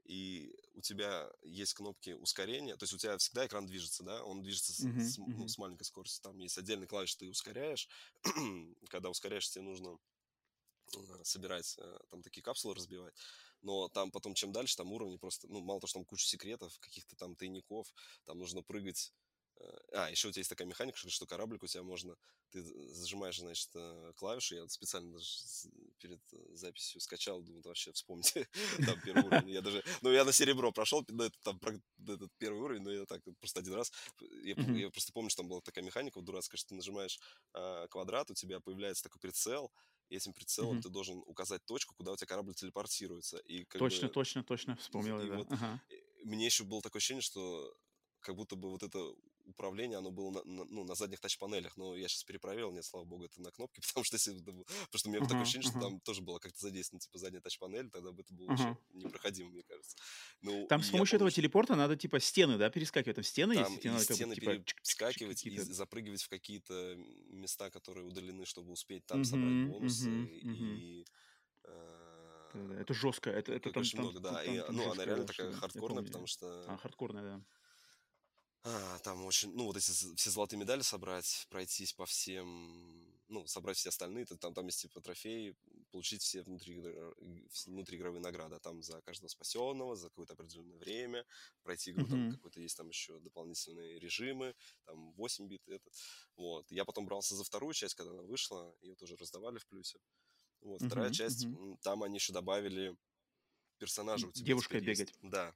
и 0.04 0.54
у 0.74 0.80
тебя 0.80 1.30
есть 1.42 1.74
кнопки 1.74 2.12
ускорения, 2.12 2.76
то 2.76 2.84
есть 2.84 2.94
у 2.94 2.98
тебя 2.98 3.18
всегда 3.18 3.46
экран 3.46 3.66
движется, 3.66 4.02
да, 4.04 4.24
он 4.24 4.42
движется 4.42 4.72
с, 4.72 4.86
Мгм, 4.86 5.16
с 5.16 5.18
ну, 5.18 5.48
с 5.48 5.58
маленькой 5.58 5.84
скоростью, 5.84 6.22
там 6.22 6.38
есть 6.38 6.56
отдельный 6.58 6.86
клавиш, 6.86 7.14
ты 7.16 7.28
ускоряешь, 7.28 7.88
когда 8.90 9.10
ускоряешь, 9.10 9.50
тебе 9.50 9.62
нужно 9.64 9.98
э, 10.96 11.24
собирать, 11.24 11.76
э, 11.78 11.98
там 12.10 12.22
такие 12.22 12.42
капсулы 12.42 12.74
разбивать, 12.74 13.14
но 13.62 13.88
там 13.88 14.10
потом, 14.10 14.34
чем 14.34 14.52
дальше, 14.52 14.76
там 14.76 14.92
уровни 14.92 15.16
просто, 15.16 15.48
ну, 15.48 15.60
мало 15.60 15.80
того, 15.80 15.88
что 15.88 15.98
там 16.00 16.04
куча 16.06 16.26
секретов, 16.26 16.78
каких-то 16.80 17.16
там 17.16 17.36
тайников, 17.36 17.92
там 18.24 18.38
нужно 18.38 18.62
прыгать, 18.62 19.12
а, 19.92 20.10
еще 20.10 20.28
у 20.28 20.32
тебя 20.32 20.40
есть 20.40 20.50
такая 20.50 20.66
механика, 20.68 20.98
что- 20.98 21.26
кораблик 21.26 21.62
у 21.62 21.66
тебя 21.66 21.82
можно, 21.82 22.16
ты 22.50 22.62
зажимаешь, 22.62 23.38
значит, 23.38 23.70
э, 23.74 24.12
клавиши, 24.16 24.56
я 24.56 24.68
специально 24.68 25.12
даже 25.12 25.26
перед 25.98 26.20
э, 26.32 26.36
записью 26.54 27.00
скачал, 27.00 27.42
думаю, 27.42 27.62
вообще 27.64 27.92
вспомните, 27.92 28.48
там 28.84 29.00
первый 29.00 29.24
уровень, 29.26 29.50
я 29.50 29.60
даже, 29.62 29.82
ну, 30.02 30.12
я 30.12 30.24
на 30.24 30.32
серебро 30.32 30.72
прошел, 30.72 31.04
ну, 31.08 31.24
это 31.24 31.36
там 31.42 31.60
этот 32.06 32.30
первый 32.38 32.60
уровень, 32.60 32.82
но 32.82 32.90
я 32.92 33.04
так 33.06 33.22
просто 33.40 33.60
один 33.60 33.74
раз, 33.74 33.92
я, 34.20 34.56
Мгм. 34.56 34.82
я 34.82 34.90
просто 34.90 35.12
помню, 35.12 35.30
что 35.30 35.42
там 35.42 35.48
была 35.48 35.60
такая 35.60 35.84
механика 35.84 36.20
дурацкая, 36.20 36.58
что 36.58 36.68
ты 36.70 36.74
нажимаешь 36.74 37.18
а, 37.52 37.86
квадрат, 37.88 38.30
у 38.30 38.34
тебя 38.34 38.60
появляется 38.60 39.02
такой 39.02 39.20
прицел, 39.20 39.72
и 40.08 40.16
этим 40.16 40.32
прицелом 40.32 40.78
Мгм. 40.78 40.80
ты 40.80 40.88
должен 40.88 41.22
указать 41.26 41.64
точку, 41.66 41.94
куда 41.94 42.12
у 42.12 42.16
тебя 42.16 42.26
корабль 42.26 42.54
телепортируется. 42.54 43.38
И 43.38 43.64
как 43.64 43.82
Точно, 43.82 44.08
бы, 44.08 44.10
точно, 44.10 44.44
точно. 44.44 44.76
Вспомнил 44.76 45.20
и 45.22 45.26
да. 45.26 45.30
вот 45.30 45.48
Ага. 45.48 45.80
э, 45.90 45.94
мне 46.24 46.46
еще 46.46 46.64
было 46.64 46.82
такое 46.82 47.00
ощущение, 47.00 47.22
что 47.22 47.74
как 48.20 48.34
будто 48.36 48.56
бы 48.56 48.70
вот 48.70 48.82
это 48.82 49.14
управление, 49.48 49.98
оно 49.98 50.10
было 50.10 50.30
на, 50.30 50.44
на- 50.44 50.64
ну, 50.64 50.84
на 50.84 50.94
задних 50.94 51.20
тач-панелях, 51.20 51.76
но 51.76 51.96
я 51.96 52.08
сейчас 52.08 52.24
перепроверил, 52.24 52.72
нет, 52.72 52.84
слава 52.84 53.04
богу, 53.04 53.24
это 53.24 53.40
на 53.42 53.50
кнопке, 53.52 53.80
потому 53.86 54.04
что 54.04 54.16
если 54.16 54.34
это 54.36 54.44
потому 54.44 54.64
что 54.94 55.08
у 55.08 55.10
меня 55.12 55.20
было 55.20 55.28
такое 55.28 55.44
ощущение, 55.44 55.64
что 55.64 55.76
ага. 55.76 55.84
там 55.86 56.00
тоже 56.00 56.22
было 56.22 56.38
как-то 56.38 56.60
задействовано, 56.60 57.00
типа, 57.00 57.18
задняя 57.18 57.42
тач-панель, 57.42 57.90
тогда 57.90 58.12
бы 58.12 58.22
это 58.22 58.34
было 58.34 58.46
Ага. 58.46 58.68
вообще 58.68 58.78
непроходимо, 58.90 59.50
мне 59.50 59.62
кажется. 59.64 59.96
Ну, 60.42 60.68
Там 60.68 60.82
с 60.82 60.90
помощью 60.90 61.16
этого 61.16 61.30
что 61.30 61.30
телепорта 61.30 61.76
надо 61.76 61.96
типа 61.96 62.20
стены, 62.20 62.58
да, 62.58 62.70
перескакивать. 62.70 63.16
Там 63.16 63.24
стены 63.24 63.54
есть, 63.54 63.76
там 63.76 63.78
и 63.78 63.88
тебе 63.88 63.92
надо 63.92 64.04
как 64.06 64.18
бы 64.18 64.26
стены 64.26 64.36
типа 64.36 64.60
перескакивать, 64.76 65.44
и 65.44 65.58
запрыгивать 65.58 66.22
в 66.22 66.28
какие-то 66.28 66.94
места, 66.96 67.70
которые 67.70 68.04
удалены, 68.06 68.44
чтобы 68.44 68.72
успеть 68.72 69.06
там 69.06 69.24
собрать 69.24 69.56
Мгм, 69.56 69.64
бонусы, 69.64 70.10
мгм, 70.10 70.30
мгм. 70.42 70.84
и 70.92 71.06
э, 71.64 71.70
Это 72.54 72.94
жестко. 72.94 73.30
Это, 73.30 73.52
это 73.52 73.70
как 73.70 73.76
там, 73.76 73.82
очень 73.82 73.98
там, 73.98 74.10
много, 74.10 74.20
там, 74.26 74.36
да. 74.36 74.44
И, 74.44 74.56
там, 74.56 74.62
там 74.62 74.76
ну, 74.76 74.90
она 74.90 75.04
реально 75.04 75.26
такая 75.26 75.52
что 75.52 75.52
хардкорная, 75.52 76.02
потому 76.02 76.26
А, 76.66 76.76
что 76.76 76.78
хардкорная, 76.78 77.22
да. 77.22 77.44
А, 78.64 78.98
там 78.98 79.24
очень, 79.24 79.54
ну, 79.54 79.66
вот 79.66 79.76
эти 79.76 79.90
з- 79.90 80.14
все 80.16 80.30
золотые 80.30 80.58
медали 80.58 80.82
собрать, 80.82 81.46
пройтись 81.48 81.92
по 81.92 82.06
всем, 82.06 83.06
ну, 83.28 83.46
собрать 83.46 83.76
все 83.76 83.90
остальные, 83.90 84.26
то 84.26 84.36
там, 84.36 84.52
там 84.52 84.66
есть 84.66 84.80
типа 84.80 85.00
трофей, 85.00 85.54
получить 85.90 86.22
все 86.22 86.42
внутри, 86.42 86.82
внутриигровые 87.66 88.20
награды. 88.20 88.56
А 88.56 88.58
там 88.58 88.82
за 88.82 89.00
каждого 89.02 89.28
спасенного, 89.28 89.96
за 89.96 90.08
какое-то 90.08 90.32
определенное 90.32 90.76
время, 90.78 91.24
пройти 91.62 91.92
игру, 91.92 92.04
mm-hmm. 92.04 92.10
там 92.10 92.32
какой-то 92.32 92.60
есть 92.60 92.76
там 92.76 92.88
еще 92.88 93.18
дополнительные 93.20 93.98
режимы, 93.98 94.54
там 94.84 95.12
8 95.12 95.46
бит, 95.46 95.62
это. 95.68 95.90
Вот. 96.36 96.70
Я 96.70 96.84
потом 96.84 97.06
брался 97.06 97.36
за 97.36 97.44
вторую 97.44 97.74
часть, 97.74 97.94
когда 97.94 98.12
она 98.12 98.22
вышла, 98.22 98.74
ее 98.82 98.96
тоже 98.96 99.16
раздавали 99.16 99.58
в 99.58 99.66
плюсе. 99.66 100.00
Вот. 100.60 100.82
Mm-hmm. 100.82 100.86
Вторая 100.86 101.12
часть, 101.12 101.44
mm-hmm. 101.44 101.78
там 101.82 102.02
они 102.02 102.16
еще 102.16 102.32
добавили 102.32 102.96
персонажа 103.78 104.26
у 104.26 104.32
тебя. 104.32 104.46
Девушка 104.46 104.80
бегать. 104.80 104.98
Есть. 104.98 105.14
Да, 105.22 105.54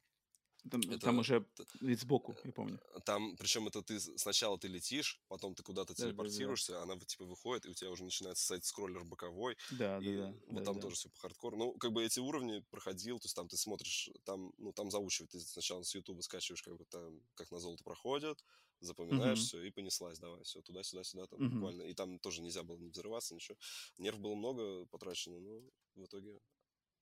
там, 0.70 0.80
это, 0.80 0.98
там 0.98 1.18
уже 1.18 1.44
вид 1.80 2.00
сбоку, 2.00 2.36
я 2.44 2.52
помню. 2.52 2.80
Э, 2.94 3.00
там, 3.04 3.36
причем 3.36 3.66
это 3.66 3.82
ты 3.82 3.98
сначала 3.98 4.58
ты 4.58 4.68
летишь, 4.68 5.20
потом 5.28 5.54
ты 5.54 5.62
куда-то 5.62 5.94
да, 5.94 6.04
телепортируешься, 6.04 6.72
да, 6.72 6.78
да. 6.78 6.92
она 6.92 7.00
типа 7.00 7.24
выходит, 7.24 7.66
и 7.66 7.70
у 7.70 7.74
тебя 7.74 7.90
уже 7.90 8.04
начинается 8.04 8.44
сайт-скроллер 8.46 9.04
боковой. 9.04 9.56
Да, 9.72 9.98
и 9.98 10.16
да, 10.16 10.26
да. 10.26 10.34
Вот 10.46 10.58
да, 10.58 10.64
там 10.64 10.74
да. 10.76 10.80
тоже 10.82 10.96
все 10.96 11.08
по 11.08 11.18
хардкору. 11.18 11.56
Ну, 11.56 11.72
как 11.78 11.92
бы 11.92 12.04
эти 12.04 12.20
уровни 12.20 12.64
проходил, 12.70 13.18
то 13.18 13.26
есть 13.26 13.34
там 13.34 13.48
ты 13.48 13.56
смотришь, 13.56 14.10
там, 14.24 14.52
ну, 14.58 14.72
там 14.72 14.90
заучивать, 14.90 15.30
ты 15.30 15.40
сначала 15.40 15.82
с 15.82 15.94
Ютуба 15.94 16.20
скачиваешь, 16.20 16.62
как 16.62 16.76
бы 16.76 16.84
там, 16.84 17.20
как 17.34 17.50
на 17.50 17.58
золото 17.58 17.82
проходит, 17.82 18.44
запоминаешь 18.80 19.38
uh-huh. 19.38 19.42
все 19.42 19.62
и 19.62 19.70
понеслась, 19.70 20.18
давай, 20.18 20.42
все, 20.44 20.60
туда-сюда-сюда, 20.62 21.26
там 21.26 21.40
uh-huh. 21.40 21.48
буквально. 21.48 21.82
И 21.82 21.94
там 21.94 22.18
тоже 22.18 22.40
нельзя 22.40 22.62
было 22.62 22.78
не 22.78 22.90
взрываться, 22.90 23.34
ничего. 23.34 23.56
Нерв 23.98 24.20
было 24.20 24.34
много 24.34 24.86
потрачено, 24.86 25.40
но 25.40 25.60
в 25.94 26.04
итоге 26.04 26.38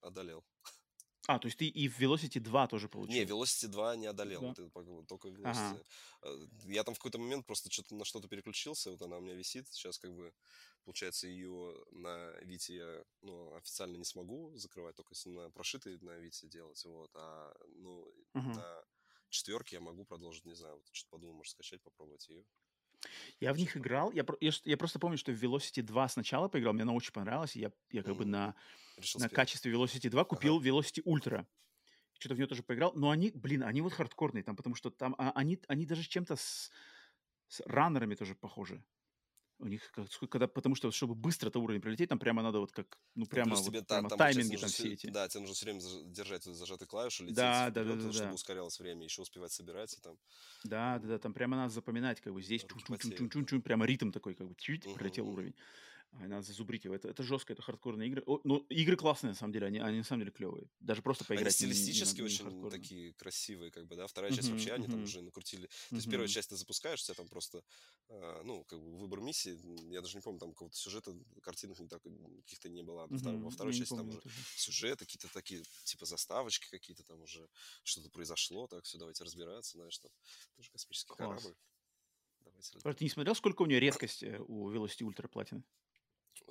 одолел. 0.00 0.44
А, 1.30 1.38
то 1.38 1.46
есть 1.46 1.58
ты 1.58 1.68
и 1.68 1.88
в 1.88 2.00
Velocity 2.00 2.40
2 2.40 2.66
тоже 2.66 2.88
получил? 2.88 3.14
Не, 3.14 3.24
Velocity 3.24 3.68
2 3.68 3.96
не 3.96 4.06
одолел, 4.06 4.40
да? 4.40 4.54
ты 4.54 4.68
только 5.06 5.28
Velocity. 5.28 5.44
Ага. 5.44 5.82
Э, 6.22 6.46
я 6.64 6.82
там 6.82 6.94
в 6.94 6.98
какой-то 6.98 7.18
момент 7.18 7.46
просто 7.46 7.70
что-то 7.70 7.94
на 7.94 8.04
что-то 8.04 8.26
переключился, 8.26 8.90
вот 8.90 9.00
она 9.02 9.16
у 9.16 9.20
меня 9.20 9.34
висит, 9.34 9.68
сейчас 9.68 9.98
как 9.98 10.12
бы, 10.12 10.32
получается, 10.84 11.28
ее 11.28 11.84
на 11.92 12.32
Вите 12.40 12.74
я 12.74 13.04
ну, 13.22 13.54
официально 13.54 13.96
не 13.96 14.04
смогу 14.04 14.56
закрывать, 14.56 14.96
только 14.96 15.14
если 15.14 15.28
на 15.28 15.50
прошитый 15.50 15.98
на 16.00 16.18
Вите 16.18 16.48
делать, 16.48 16.84
вот, 16.84 17.10
а 17.14 17.54
ну, 17.76 18.12
угу. 18.34 18.48
на 18.48 18.84
четверке 19.28 19.76
я 19.76 19.80
могу 19.80 20.04
продолжить, 20.04 20.44
не 20.46 20.54
знаю, 20.54 20.74
вот 20.74 20.88
что-то 20.90 21.10
подумал, 21.10 21.36
может 21.36 21.52
скачать, 21.52 21.80
попробовать 21.80 22.28
ее. 22.28 22.44
Я 23.40 23.52
в 23.52 23.58
них 23.58 23.76
играл. 23.76 24.12
Я, 24.12 24.24
я, 24.40 24.50
я 24.64 24.76
просто 24.76 24.98
помню, 24.98 25.16
что 25.16 25.32
в 25.32 25.42
Velocity 25.42 25.82
2 25.82 26.08
сначала 26.08 26.48
поиграл, 26.48 26.72
мне 26.72 26.82
она 26.82 26.92
очень 26.92 27.12
понравилась. 27.12 27.56
Я, 27.56 27.72
я 27.90 28.02
как 28.02 28.14
mm. 28.14 28.18
бы 28.18 28.24
на, 28.26 28.54
на 29.16 29.28
качестве 29.28 29.72
Velocity 29.72 30.10
2 30.10 30.24
купил 30.24 30.56
ага. 30.56 30.68
Velocity 30.68 31.02
Ultra. 31.04 31.46
Что-то 32.18 32.34
в 32.34 32.38
нее 32.38 32.46
тоже 32.46 32.62
поиграл. 32.62 32.92
Но 32.94 33.10
они, 33.10 33.30
блин, 33.30 33.62
они 33.62 33.80
вот 33.80 33.94
хардкорные 33.94 34.42
там, 34.42 34.56
потому 34.56 34.74
что 34.74 34.90
там 34.90 35.14
а, 35.18 35.32
они, 35.34 35.58
они 35.68 35.86
даже 35.86 36.06
чем-то 36.06 36.36
с, 36.36 36.70
с 37.48 37.62
раннерами 37.64 38.14
тоже 38.14 38.34
похожи. 38.34 38.82
У 39.60 39.66
них, 39.66 39.92
когда, 40.30 40.48
потому 40.48 40.74
что, 40.74 40.90
чтобы 40.90 41.14
быстро 41.14 41.48
это 41.48 41.58
уровень 41.58 41.82
пролететь, 41.82 42.08
там 42.08 42.18
прямо 42.18 42.42
надо 42.42 42.60
вот 42.60 42.72
как, 42.72 42.98
ну, 43.14 43.26
прямо, 43.26 43.54
вот, 43.54 43.66
тебе, 43.66 43.82
прямо 43.82 44.08
там, 44.08 44.18
тайминги 44.18 44.56
там 44.56 44.70
все 44.70 44.92
эти. 44.94 45.06
Да, 45.08 45.28
тебе 45.28 45.40
нужно 45.40 45.54
все 45.54 45.66
время 45.66 45.80
держать 46.06 46.44
зажатые 46.44 46.88
клавиши, 46.88 47.24
лететь 47.24 47.36
да, 47.36 47.70
вперед, 47.70 47.74
да, 47.74 47.84
да, 47.84 47.94
да, 47.94 48.12
чтобы 48.12 48.28
да. 48.28 48.34
ускорялось 48.34 48.80
время, 48.80 49.04
еще 49.04 49.20
успевать 49.20 49.52
собирать 49.52 49.92
и 49.92 50.00
там. 50.00 50.16
Да, 50.64 50.98
да, 50.98 51.08
да, 51.08 51.18
там 51.18 51.34
прямо 51.34 51.56
надо 51.56 51.74
запоминать, 51.74 52.20
как 52.20 52.32
бы 52.32 52.42
здесь 52.42 52.64
чун-чун-чун-чун, 52.64 53.60
прямо 53.60 53.84
ритм 53.84 54.10
такой, 54.12 54.34
как 54.34 54.48
бы 54.48 54.54
чуть 54.56 54.84
пролетел 54.94 55.28
уровень. 55.28 55.54
А 56.12 56.26
надо 56.26 56.42
зазубрить 56.42 56.84
его. 56.84 56.94
Это, 56.94 57.08
это 57.08 57.22
жестко, 57.22 57.52
это 57.52 57.62
хардкорные 57.62 58.08
игры. 58.08 58.22
О, 58.26 58.40
ну, 58.42 58.58
игры 58.68 58.96
классные, 58.96 59.30
на 59.30 59.36
самом 59.36 59.52
деле, 59.52 59.66
они, 59.66 59.78
они 59.78 59.98
на 59.98 60.04
самом 60.04 60.22
деле 60.22 60.32
клевые. 60.32 60.68
Даже 60.80 61.02
просто 61.02 61.24
поиграть. 61.24 61.46
Они 61.46 61.52
стилистически 61.72 62.20
не, 62.20 62.28
не, 62.28 62.34
не 62.34 62.60
очень 62.60 62.70
такие 62.70 63.14
красивые, 63.14 63.70
как 63.70 63.86
бы, 63.86 63.94
да. 63.94 64.06
Вторая 64.08 64.32
часть 64.32 64.48
uh-huh, 64.48 64.52
вообще, 64.52 64.72
они 64.72 64.88
там 64.88 65.04
уже 65.04 65.22
накрутили. 65.22 65.68
То 65.90 65.96
есть 65.96 66.10
первая 66.10 66.28
часть 66.28 66.48
ты 66.48 66.56
запускаешь, 66.56 67.00
у 67.00 67.04
тебя 67.04 67.14
там 67.14 67.28
просто, 67.28 67.62
э, 68.08 68.42
ну, 68.44 68.64
как 68.64 68.80
бы 68.80 68.98
выбор 68.98 69.20
миссии. 69.20 69.56
Я 69.92 70.00
даже 70.00 70.16
не 70.16 70.20
помню, 70.20 70.40
там 70.40 70.50
какого-то 70.50 70.76
сюжета, 70.76 71.16
картинок 71.42 71.78
не 71.78 71.88
так, 71.88 72.02
каких-то 72.02 72.68
не 72.68 72.82
было. 72.82 73.06
Uh-huh. 73.06 73.42
Во 73.42 73.50
второй 73.50 73.72
части 73.72 73.94
там 73.94 74.08
уже 74.08 74.18
тоже. 74.18 74.36
сюжеты, 74.56 75.04
какие-то 75.04 75.32
такие, 75.32 75.62
типа 75.84 76.06
заставочки 76.06 76.68
какие-то 76.70 77.04
там 77.04 77.22
уже, 77.22 77.48
что-то 77.84 78.10
произошло, 78.10 78.66
так, 78.66 78.84
все, 78.84 78.98
давайте 78.98 79.22
разбираться, 79.22 79.78
знаешь, 79.78 79.96
там 79.98 80.10
тоже 80.56 80.70
космический 80.70 81.14
Класс. 81.14 81.42
корабль. 81.42 81.56
Давайте. 82.40 82.98
Ты 82.98 83.04
не 83.04 83.10
смотрел, 83.10 83.34
сколько 83.34 83.62
у 83.62 83.66
нее 83.66 83.80
редкость 83.80 84.22
э, 84.22 84.40
у 84.46 84.70
Velocity 84.72 85.02
Ultra 85.02 85.30
Platinum? 85.30 85.62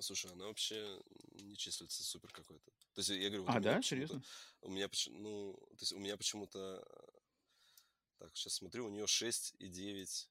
Слушай, 0.02 0.32
она 0.32 0.46
вообще 0.46 1.02
не 1.34 1.58
числится 1.58 2.04
супер 2.04 2.32
какой-то. 2.32 2.72
То 2.94 3.00
есть 3.00 3.10
я 3.10 3.30
говорю, 3.30 3.44
вот 3.44 3.56
а, 3.56 3.60
да? 3.60 3.82
Серьезно? 3.82 4.22
У 4.62 4.70
меня, 4.70 4.90
ну, 5.12 5.54
то 5.54 5.82
есть 5.82 5.94
у 5.94 6.00
меня 6.00 6.18
почему-то... 6.18 6.86
Так, 8.18 8.36
сейчас 8.36 8.54
смотрю, 8.56 8.86
у 8.86 8.90
нее 8.90 9.06
6,9. 9.06 10.28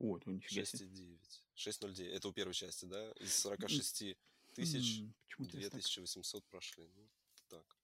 О, 0.00 0.18
ну 0.24 0.32
нифига 0.32 0.62
6,9. 0.62 1.18
6,09. 1.56 2.10
Это 2.10 2.28
у 2.28 2.32
первой 2.32 2.54
части, 2.54 2.84
да? 2.86 3.12
Из 3.12 3.34
46 3.38 4.16
тысяч 4.54 5.02
2800 5.38 6.44
прошли. 6.46 6.88
Ну, 6.94 7.08
так. 7.48 7.76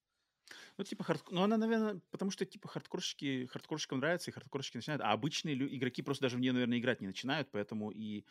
Ну, 0.76 0.84
типа, 0.84 1.05
хард... 1.05 1.30
ну, 1.30 1.42
она, 1.42 1.56
наверное, 1.56 2.01
потому 2.10 2.30
что, 2.30 2.44
типа, 2.44 2.68
хардкорщики, 2.68 3.47
хардкорщикам 3.47 3.98
нравится, 3.98 4.30
и 4.30 4.34
хардкорщики 4.34 4.76
начинают, 4.76 5.02
а 5.02 5.12
обычные 5.12 5.55
лю... 5.55 5.68
игроки 5.68 6.02
просто 6.02 6.22
даже 6.22 6.36
в 6.36 6.40
нее, 6.40 6.52
наверное, 6.52 6.78
играть 6.78 7.01
не 7.01 7.06
начинают, 7.06 7.51
поэтому 7.51 7.90
и 7.90 8.24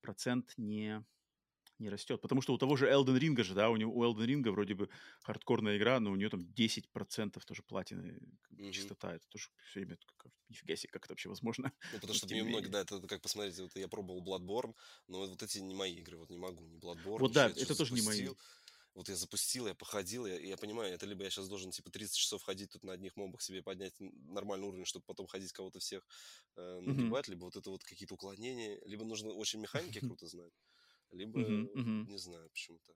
процент 0.00 0.54
не 0.56 1.04
не 1.82 1.90
растет. 1.90 2.20
Потому 2.20 2.40
что 2.40 2.54
у 2.54 2.58
того 2.58 2.76
же 2.76 2.88
Elden 2.88 3.18
Ring 3.18 3.42
же, 3.42 3.54
да, 3.54 3.68
у 3.68 3.76
него 3.76 3.92
у 3.92 4.04
Elden 4.04 4.26
Ring 4.26 4.50
вроде 4.50 4.74
бы 4.74 4.88
хардкорная 5.22 5.76
игра, 5.76 6.00
но 6.00 6.12
у 6.12 6.16
нее 6.16 6.30
там 6.30 6.40
10% 6.40 7.40
тоже 7.44 7.62
платины, 7.62 8.18
mm-hmm. 8.52 8.72
частота. 8.72 9.14
Это 9.14 9.26
тоже 9.28 9.48
все 9.70 9.80
время 9.80 9.98
как, 10.16 10.32
нифига 10.48 10.76
себе, 10.76 10.90
как 10.92 11.04
это 11.04 11.12
вообще 11.12 11.28
возможно. 11.28 11.72
Ну, 11.92 11.98
потому 11.98 12.14
что 12.14 12.26
мне 12.26 12.44
много, 12.44 12.68
да, 12.68 12.80
это 12.80 13.00
как 13.06 13.20
посмотреть, 13.20 13.58
вот 13.58 13.76
я 13.76 13.88
пробовал 13.88 14.22
Bloodborne, 14.22 14.74
но 15.08 15.26
вот 15.26 15.42
эти 15.42 15.58
не 15.58 15.74
мои 15.74 15.94
игры, 15.94 16.16
вот 16.16 16.30
не 16.30 16.38
могу, 16.38 16.64
не 16.66 16.78
Bloodborne. 16.78 17.18
Вот 17.18 17.32
да, 17.32 17.48
это 17.48 17.74
тоже 17.74 17.92
не 17.94 18.02
мои. 18.02 18.28
Вот 18.94 19.08
я 19.08 19.16
запустил, 19.16 19.66
я 19.66 19.74
походил, 19.74 20.26
я, 20.26 20.38
я 20.38 20.58
понимаю, 20.58 20.92
это 20.92 21.06
либо 21.06 21.24
я 21.24 21.30
сейчас 21.30 21.48
должен, 21.48 21.70
типа, 21.70 21.90
30 21.90 22.14
часов 22.14 22.42
ходить 22.42 22.72
тут 22.72 22.84
на 22.84 22.92
одних 22.92 23.16
мобах 23.16 23.40
себе 23.40 23.62
поднять 23.62 23.94
нормальный 23.98 24.68
уровень, 24.68 24.84
чтобы 24.84 25.06
потом 25.06 25.26
ходить 25.26 25.50
кого-то 25.50 25.78
всех 25.78 26.06
э, 26.56 26.80
нагибать, 26.80 27.26
mm-hmm. 27.26 27.30
либо 27.30 27.44
вот 27.44 27.56
это 27.56 27.70
вот 27.70 27.82
какие-то 27.84 28.12
уклонения, 28.12 28.78
либо 28.84 29.06
нужно 29.06 29.30
очень 29.30 29.60
механики 29.60 29.98
круто 30.14 30.26
знать 30.26 30.52
либо, 31.12 31.40
uh-huh, 31.40 31.72
uh-huh. 31.74 32.06
не 32.08 32.18
знаю, 32.18 32.48
почему-то. 32.50 32.92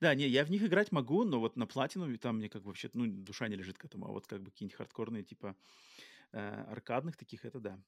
Да, 0.00 0.14
не, 0.14 0.26
я 0.28 0.44
в 0.44 0.50
них 0.50 0.62
играть 0.62 0.92
могу, 0.92 1.24
но 1.24 1.40
вот 1.40 1.56
на 1.56 1.66
платину 1.66 2.16
там 2.18 2.36
мне 2.38 2.48
как 2.48 2.62
бы 2.62 2.68
вообще, 2.68 2.90
ну, 2.94 3.06
душа 3.06 3.48
не 3.48 3.56
лежит 3.56 3.78
к 3.78 3.84
этому, 3.84 4.06
а 4.06 4.12
вот 4.12 4.26
как 4.26 4.42
бы 4.42 4.50
какие-нибудь 4.50 4.76
хардкорные, 4.76 5.22
типа 5.22 5.56
э, 6.32 6.38
аркадных 6.38 7.16
таких, 7.16 7.44
это 7.44 7.60
да. 7.60 7.80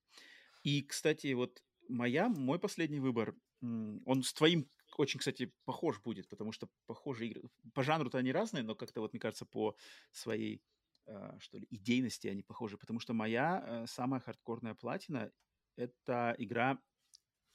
И, 0.63 0.83
кстати, 0.83 1.33
вот 1.33 1.63
моя, 1.89 2.29
мой 2.29 2.59
последний 2.59 3.01
выбор, 3.01 3.35
он 3.61 4.23
с 4.23 4.33
твоим 4.33 4.69
очень, 4.97 5.19
кстати, 5.19 5.53
похож 5.65 6.01
будет, 6.01 6.29
потому 6.29 6.53
что 6.53 6.69
похожие 6.87 7.31
игры, 7.31 7.49
по 7.75 7.83
жанру-то 7.83 8.19
они 8.19 8.33
разные, 8.33 8.63
но 8.63 8.75
как-то 8.75 9.01
вот, 9.01 9.13
мне 9.13 9.21
кажется, 9.21 9.47
по 9.47 9.77
своей, 10.13 10.63
э, 11.07 11.39
что 11.39 11.59
ли, 11.59 11.67
идейности 11.71 12.29
они 12.29 12.43
похожи, 12.43 12.77
потому 12.77 13.01
что 13.01 13.15
моя 13.15 13.65
э, 13.67 13.87
самая 13.87 14.21
хардкорная 14.21 14.75
платина— 14.75 15.33
это 15.77 16.35
игра 16.39 16.79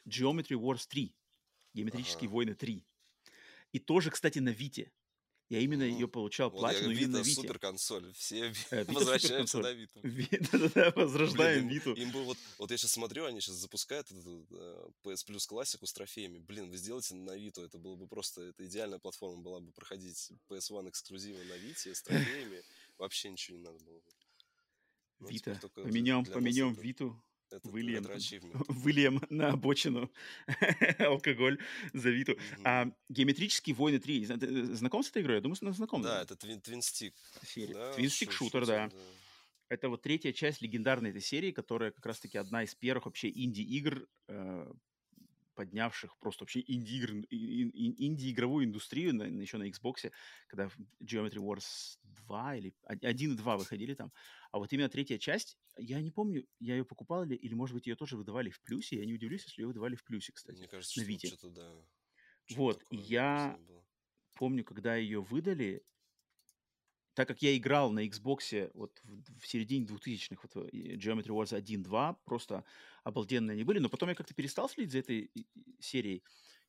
Geometry 0.08 0.58
Wars 0.60 0.88
3. 0.88 1.16
Геометрические 1.76 2.28
ага. 2.28 2.34
войны 2.34 2.56
3. 2.56 2.84
И 3.74 3.80
тоже, 3.80 4.10
кстати, 4.10 4.40
на 4.40 4.50
Вите. 4.50 4.92
Я 5.50 5.60
именно 5.60 5.84
mm. 5.84 5.92
ее 5.92 6.08
получал 6.08 6.50
вот 6.50 6.60
платину 6.60 6.90
я, 6.90 7.02
именно 7.02 7.20
на 7.20 7.24
Вите. 7.24 7.36
супер 7.36 7.60
консоль. 7.60 8.12
Все 8.14 8.52
э, 8.72 8.84
возвращаются 8.86 9.60
на 9.60 9.72
Виту. 9.74 10.00
Да-да-да, 10.52 10.92
возрождаем 10.96 11.68
Виту. 11.68 11.94
Им 11.94 12.12
бы 12.12 12.24
вот, 12.24 12.38
вот 12.58 12.72
я 12.72 12.78
сейчас 12.78 12.94
смотрю, 12.94 13.26
они 13.26 13.42
сейчас 13.42 13.56
запускают 13.56 14.10
uh, 14.10 14.92
PS 15.04 15.28
Plus 15.28 15.46
классику 15.48 15.86
с 15.86 15.94
трофеями. 15.94 16.40
Блин, 16.40 16.72
вы 16.72 16.78
сделайте 16.78 17.14
на 17.14 17.36
Виту, 17.36 17.62
это 17.62 17.78
было 17.78 17.96
бы 17.96 18.08
просто, 18.08 18.42
это 18.42 18.66
идеальная 18.66 18.98
платформа 18.98 19.44
была 19.44 19.60
бы 19.60 19.72
проходить 19.72 20.32
PS1 20.50 20.90
эксклюзивы 20.90 21.44
на 21.44 21.58
Вите 21.58 21.94
с 21.94 22.02
трофеями. 22.02 22.64
Вообще 22.98 23.30
ничего 23.30 23.58
не 23.58 23.64
надо 23.64 23.78
было 23.84 24.00
бы. 24.00 24.12
Ну, 25.20 25.28
Вита. 25.28 25.60
Поменем, 25.76 26.26
поменем 26.26 26.74
Виту 26.74 27.22
это 27.52 27.70
Вильям, 27.70 28.06
Вильям 28.70 29.22
на 29.30 29.50
обочину 29.50 30.12
алкоголь 31.00 31.60
за 31.94 32.10
Виту. 32.10 32.34
Mm-hmm. 32.34 32.62
А, 32.64 32.92
геометрические 33.10 33.76
войны 33.76 34.00
3. 34.00 34.26
Знаком 34.76 35.04
с 35.04 35.10
этой 35.10 35.22
игрой? 35.22 35.36
Я 35.36 35.42
думаю, 35.42 35.56
знаком. 35.74 36.02
Да, 36.02 36.16
да? 36.16 36.22
это. 36.22 36.36
Да, 37.74 37.96
Twin 37.98 38.06
Stick 38.06 38.32
шутер, 38.32 38.66
да. 38.66 38.90
да. 38.90 38.96
Это 39.70 39.90
вот 39.90 40.02
третья 40.02 40.32
часть 40.32 40.62
легендарной 40.62 41.10
этой 41.10 41.22
серии, 41.22 41.52
которая 41.52 41.92
как 41.92 42.06
раз-таки 42.06 42.38
одна 42.38 42.64
из 42.64 42.76
первых 42.76 43.06
вообще 43.06 43.30
инди-игр, 43.30 44.08
э, 44.28 44.72
поднявших 45.56 46.18
просто 46.20 46.44
вообще 46.44 46.64
инди-игр, 46.68 47.26
инди-игровую 47.32 48.66
индустрию 48.66 49.16
на, 49.16 49.24
еще 49.24 49.58
на 49.58 49.68
Xbox, 49.68 50.12
когда 50.48 50.70
Geometry 51.02 51.40
Wars 51.40 51.98
2 52.04 52.56
или 52.58 52.74
1 52.84 53.34
и 53.34 53.36
2 53.36 53.58
выходили 53.58 53.96
там. 53.96 54.12
А 54.56 54.58
вот 54.60 54.72
именно 54.72 54.88
третья 54.88 55.18
часть, 55.18 55.58
я 55.78 56.00
не 56.00 56.12
помню, 56.12 56.48
я 56.62 56.78
ее 56.78 56.86
покупал 56.86 57.24
или, 57.26 57.36
или 57.36 57.54
может 57.54 57.74
быть, 57.76 57.88
ее 57.88 57.98
тоже 57.98 58.16
выдавали 58.16 58.50
в 58.50 58.62
плюсе. 58.62 58.96
Я 58.98 59.06
не 59.06 59.14
удивлюсь, 59.14 59.44
если 59.44 59.62
ее 59.62 59.68
выдавали 59.68 59.96
в 59.96 60.06
плюсе, 60.06 60.32
кстати. 60.32 60.56
Мне 60.60 60.68
кажется, 60.70 61.02
на 61.02 61.04
Вите. 61.04 61.28
что-то, 61.28 61.50
да. 61.50 61.76
Что 62.46 62.58
вот, 62.62 62.84
я 62.90 63.60
помню, 64.36 64.64
когда 64.64 64.96
ее 64.96 65.22
выдали, 65.22 65.84
так 67.14 67.30
как 67.30 67.42
я 67.42 67.56
играл 67.56 67.92
на 67.92 68.06
Xbox 68.06 68.70
вот 68.74 69.00
в, 69.04 69.40
в 69.40 69.48
середине 69.48 69.86
2000-х, 69.86 70.48
вот 70.54 70.74
Geometry 70.74 71.28
Wars 71.30 71.54
1-2, 71.56 72.14
просто 72.26 72.66
обалденные 73.04 73.54
они 73.54 73.64
были, 73.64 73.80
но 73.80 73.90
потом 73.90 74.10
я 74.10 74.16
как-то 74.16 74.34
перестал 74.34 74.68
следить 74.68 74.92
за 74.92 75.00
этой 75.00 75.32
серией, 75.80 76.24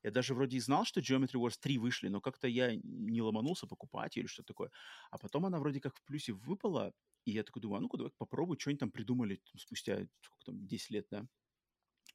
Я 0.05 0.13
даже 0.13 0.35
вроде 0.35 0.57
и 0.57 0.61
знал, 0.61 0.85
что 0.85 1.01
Geometry 1.01 1.35
Wars 1.41 1.59
3 1.61 1.79
вышли, 1.79 2.07
но 2.09 2.21
как-то 2.21 2.47
я 2.47 2.77
не 2.77 3.21
ломанулся 3.23 3.67
покупать 3.67 4.17
или 4.17 4.27
что-то 4.27 4.49
такое. 4.49 4.71
А 5.11 5.19
потом 5.19 5.47
она 5.47 5.59
вроде 5.59 5.81
как 5.81 5.97
в 5.97 6.03
плюсе 6.05 6.33
выпала, 6.33 6.93
и 7.27 7.33
я 7.33 7.43
такой 7.43 7.61
думаю, 7.61 7.79
а 7.79 7.81
ну-ка 7.83 7.99
давай 7.99 8.13
попробую, 8.17 8.59
что 8.59 8.71
они 8.71 8.79
там 8.79 8.91
придумали 8.91 9.37
там, 9.37 9.59
спустя, 9.59 10.07
сколько 10.23 10.45
там, 10.47 10.67
10 10.67 10.91
лет, 10.91 11.07
да. 11.11 11.27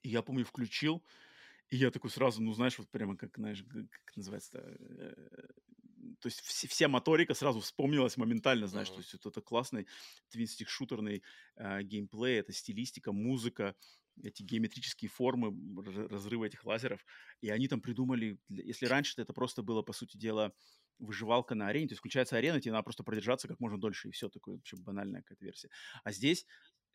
И 0.02 0.10
я, 0.10 0.24
помню, 0.24 0.46
включил, 0.46 1.04
и 1.70 1.78
я 1.78 1.92
такой 1.92 2.10
сразу, 2.10 2.42
ну, 2.42 2.54
знаешь, 2.54 2.80
вот 2.80 2.90
прямо 2.90 3.16
как, 3.16 3.38
знаешь, 3.38 3.64
как 3.64 4.16
называется 4.16 4.60
э, 4.60 5.14
то 6.20 6.28
есть 6.28 6.42
вся, 6.42 6.68
вся 6.68 6.88
моторика 6.88 7.34
сразу 7.34 7.60
вспомнилась 7.60 8.18
моментально, 8.18 8.68
знаешь, 8.68 8.90
uh-huh. 8.90 8.96
то 8.96 9.00
есть 9.00 9.14
вот 9.14 9.26
это 9.26 9.42
классный 9.42 9.88
твинстик 10.30 10.70
шутерный 10.70 11.24
э, 11.56 11.84
геймплей, 11.84 12.40
это 12.40 12.54
стилистика, 12.54 13.12
музыка, 13.12 13.76
эти 14.22 14.44
геометрические 14.44 15.10
формы 15.10 15.54
разрыва 16.10 16.46
этих 16.46 16.66
лазеров, 16.66 17.06
и 17.42 17.50
они 17.50 17.68
там 17.68 17.82
придумали, 17.82 18.38
если 18.50 18.86
раньше 18.86 19.22
это 19.22 19.34
просто 19.34 19.62
было, 19.64 19.82
по 19.82 19.94
сути 19.94 20.18
дела, 20.18 20.54
выживалка 21.02 21.56
на 21.56 21.68
арене, 21.68 21.88
то 21.88 21.94
есть 21.94 22.00
включается 22.00 22.38
арена, 22.38 22.62
тебе 22.62 22.72
надо 22.72 22.84
просто 22.84 23.04
продержаться 23.04 23.48
как 23.48 23.60
можно 23.60 23.78
дольше, 23.78 24.10
и 24.10 24.12
все, 24.12 24.30
такое 24.30 24.56
вообще 24.56 24.78
банальная 24.78 25.22
какая-то 25.22 25.44
версия. 25.44 25.70
А 26.04 26.12
здесь 26.12 26.46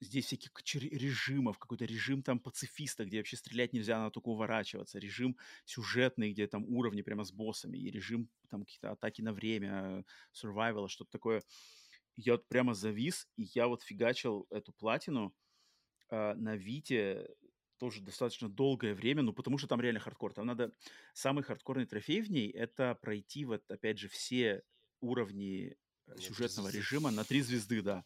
здесь 0.01 0.27
всяких 0.27 0.51
режимов, 0.75 1.59
какой-то 1.59 1.85
режим 1.85 2.23
там 2.23 2.39
пацифиста, 2.39 3.05
где 3.05 3.19
вообще 3.19 3.37
стрелять 3.37 3.73
нельзя, 3.73 3.99
надо 3.99 4.11
только 4.11 4.29
уворачиваться, 4.29 4.99
режим 4.99 5.37
сюжетный, 5.65 6.33
где 6.33 6.47
там 6.47 6.65
уровни 6.67 7.03
прямо 7.03 7.25
с 7.25 7.33
боссами, 7.33 7.79
и 7.79 7.91
режим 7.91 8.29
там 8.51 8.65
какие-то 8.65 8.91
атаки 8.93 9.23
на 9.23 9.33
время, 9.33 10.05
survival, 10.35 10.89
что-то 10.89 11.11
такое. 11.11 11.43
Я 12.17 12.33
вот 12.33 12.47
прямо 12.49 12.75
завис, 12.75 13.29
и 13.37 13.45
я 13.55 13.69
вот 13.69 13.83
фигачил 13.83 14.47
эту 14.51 14.73
платину 14.73 15.35
э, 16.11 16.35
на 16.35 16.57
Вите 16.57 17.29
тоже 17.79 18.01
достаточно 18.01 18.49
долгое 18.49 18.95
время, 18.95 19.23
ну, 19.23 19.33
потому 19.33 19.59
что 19.59 19.67
там 19.67 19.81
реально 19.81 20.01
хардкор. 20.01 20.33
Там 20.33 20.47
надо... 20.47 20.73
Самый 21.15 21.45
хардкорный 21.45 21.87
трофей 21.87 22.21
в 22.21 22.31
ней— 22.31 22.51
это 22.53 22.95
пройти 23.01 23.45
вот, 23.45 23.63
опять 23.71 23.99
же, 23.99 24.09
все 24.09 24.63
уровни 25.01 25.77
э, 26.07 26.19
сюжетного 26.19 26.69
режима 26.69 27.11
на 27.11 27.25
три 27.25 27.41
звезды, 27.43 27.83
да. 27.83 28.05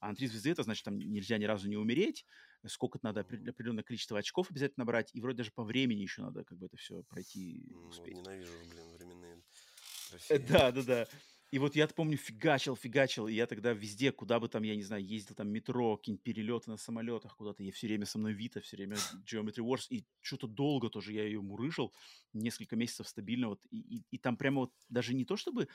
А 0.00 0.08
на 0.08 0.16
три 0.16 0.26
звезды 0.26 0.50
это 0.50 0.64
значит, 0.64 0.84
там 0.84 0.98
нельзя 0.98 1.38
ни 1.38 1.44
разу 1.44 1.68
не 1.68 1.76
умереть, 1.76 2.26
сколько-то 2.66 3.04
надо 3.06 3.20
определенное 3.20 3.84
количество 3.84 4.18
очков 4.18 4.50
обязательно 4.50 4.84
брать, 4.84 5.10
и 5.14 5.20
вроде 5.20 5.38
даже 5.38 5.52
по 5.52 5.64
времени 5.64 6.02
еще 6.02 6.22
надо 6.22 6.44
как 6.44 6.58
бы 6.58 6.66
это 6.66 6.76
все 6.76 7.02
пройти, 7.04 7.72
успеть. 7.88 8.16
Ненавижу, 8.16 8.52
блин, 8.68 8.88
временные 8.96 9.36
э, 9.36 10.10
трофеи. 10.10 10.38
Да, 10.38 10.72
да, 10.72 10.82
да. 10.82 11.08
И 11.52 11.58
вот 11.58 11.76
я 11.76 11.86
помню, 11.86 12.16
фигачил, 12.16 12.74
фигачил, 12.76 13.28
и 13.28 13.34
я 13.34 13.46
тогда 13.46 13.74
везде, 13.74 14.10
куда 14.10 14.40
бы 14.40 14.48
там, 14.48 14.62
я 14.62 14.74
не 14.74 14.82
знаю, 14.82 15.04
ездил, 15.04 15.34
там 15.34 15.50
метро, 15.50 15.98
какие-нибудь 15.98 16.24
перелеты 16.24 16.70
на 16.70 16.78
самолетах 16.78 17.36
куда-то, 17.36 17.62
я 17.62 17.70
все 17.72 17.88
время 17.88 18.06
со 18.06 18.18
мной 18.18 18.32
Вита, 18.32 18.62
все 18.62 18.78
время 18.78 18.96
Geometry 19.30 19.58
Wars, 19.58 19.86
и 19.90 20.06
что-то 20.22 20.46
долго 20.46 20.88
тоже 20.88 21.12
я 21.12 21.24
ее 21.24 21.42
мурыжил, 21.42 21.92
несколько 22.32 22.74
месяцев 22.74 23.06
стабильно, 23.06 23.48
вот, 23.48 23.60
и, 23.70 23.80
и, 23.98 24.04
и 24.10 24.18
там 24.18 24.38
прямо 24.38 24.60
вот 24.62 24.72
даже 24.88 25.12
не 25.12 25.26
то 25.26 25.36
чтобы 25.36 25.68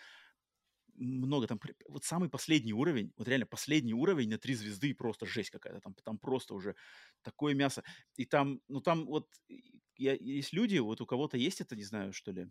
много 0.95 1.45
там, 1.45 1.60
вот 1.88 2.04
самый 2.06 2.28
последний 2.28 2.74
уровень, 2.74 3.14
вот 3.16 3.28
реально 3.28 3.45
последний 3.45 3.94
уровень 3.94 4.30
на 4.30 4.40
три 4.40 4.56
звезды, 4.56 4.95
просто 4.95 5.28
жесть 5.28 5.52
какая-то, 5.52 5.80
там, 5.80 5.94
там 6.04 6.18
просто 6.18 6.56
уже 6.56 6.76
такое 7.22 7.54
мясо. 7.54 7.84
И 8.16 8.26
там, 8.26 8.62
ну 8.68 8.82
там 8.82 9.06
вот, 9.06 9.30
я, 9.95 10.16
есть 10.16 10.54
люди, 10.54 10.80
вот 10.80 10.99
у 10.99 11.06
кого-то 11.06 11.38
есть 11.38 11.62
это, 11.62 11.76
не 11.76 11.84
знаю, 11.84 12.14
что 12.14 12.32
ли, 12.32 12.49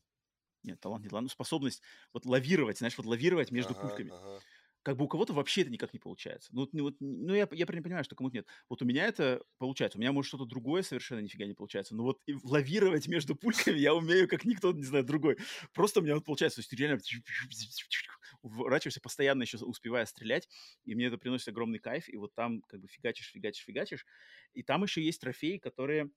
нет, 0.66 0.80
талант, 0.80 1.05
не 1.05 1.09
талант, 1.09 1.24
ну 1.24 1.28
способность 1.30 1.82
вот 2.12 2.26
лавировать, 2.26 2.78
знаешь, 2.78 2.97
вот 2.97 3.06
лавировать 3.06 3.51
между 3.51 3.72
ага, 3.72 3.88
пульками. 3.88 4.10
Ага 4.12 4.40
как 4.86 4.97
бы 4.97 5.06
у 5.06 5.09
кого-то 5.09 5.32
вообще 5.32 5.62
это 5.62 5.70
никак 5.70 5.93
не 5.93 5.98
получается. 5.98 6.48
Ну, 6.52 6.68
ну, 6.70 6.84
вот, 6.84 6.94
ну 7.01 7.34
я, 7.34 7.48
я 7.51 7.66
понимаю, 7.66 8.05
что 8.05 8.14
кому-то 8.14 8.36
нет. 8.36 8.47
Вот 8.68 8.82
у 8.82 8.84
меня 8.84 9.05
это 9.06 9.43
получается. 9.59 9.98
У 9.98 10.01
меня, 10.01 10.12
может, 10.12 10.28
что-то 10.28 10.44
другое 10.44 10.82
совершенно 10.82 11.18
нифига 11.18 11.44
не 11.44 11.55
получается. 11.55 11.97
Но 11.97 12.05
вот 12.05 12.20
лавировать 12.44 13.09
между 13.09 13.34
пульками 13.34 13.78
я 13.78 13.97
умею, 13.97 14.28
как 14.28 14.44
никто, 14.44 14.70
не 14.70 14.84
знаю, 14.84 15.02
другой. 15.02 15.38
Просто 15.74 15.98
у 15.98 16.05
меня 16.05 16.14
вот 16.14 16.24
получается. 16.24 16.59
То 16.59 16.60
есть 16.60 16.70
ты 16.70 16.76
реально 16.76 17.01
уворачиваешься, 18.43 19.01
постоянно 19.01 19.43
еще 19.43 19.59
успевая 19.59 20.06
стрелять, 20.06 20.48
и 20.84 20.94
мне 20.94 21.06
это 21.06 21.18
приносит 21.18 21.48
огромный 21.48 21.80
кайф. 21.80 22.09
И 22.09 22.16
вот 22.16 22.36
там 22.36 22.62
как 22.68 22.78
бы 22.78 22.86
фигачишь, 22.86 23.32
фигачишь, 23.32 23.64
фигачишь. 23.64 24.06
И 24.52 24.62
там 24.62 24.84
еще 24.84 25.02
есть 25.02 25.20
трофеи, 25.20 25.59
которые 25.59 26.12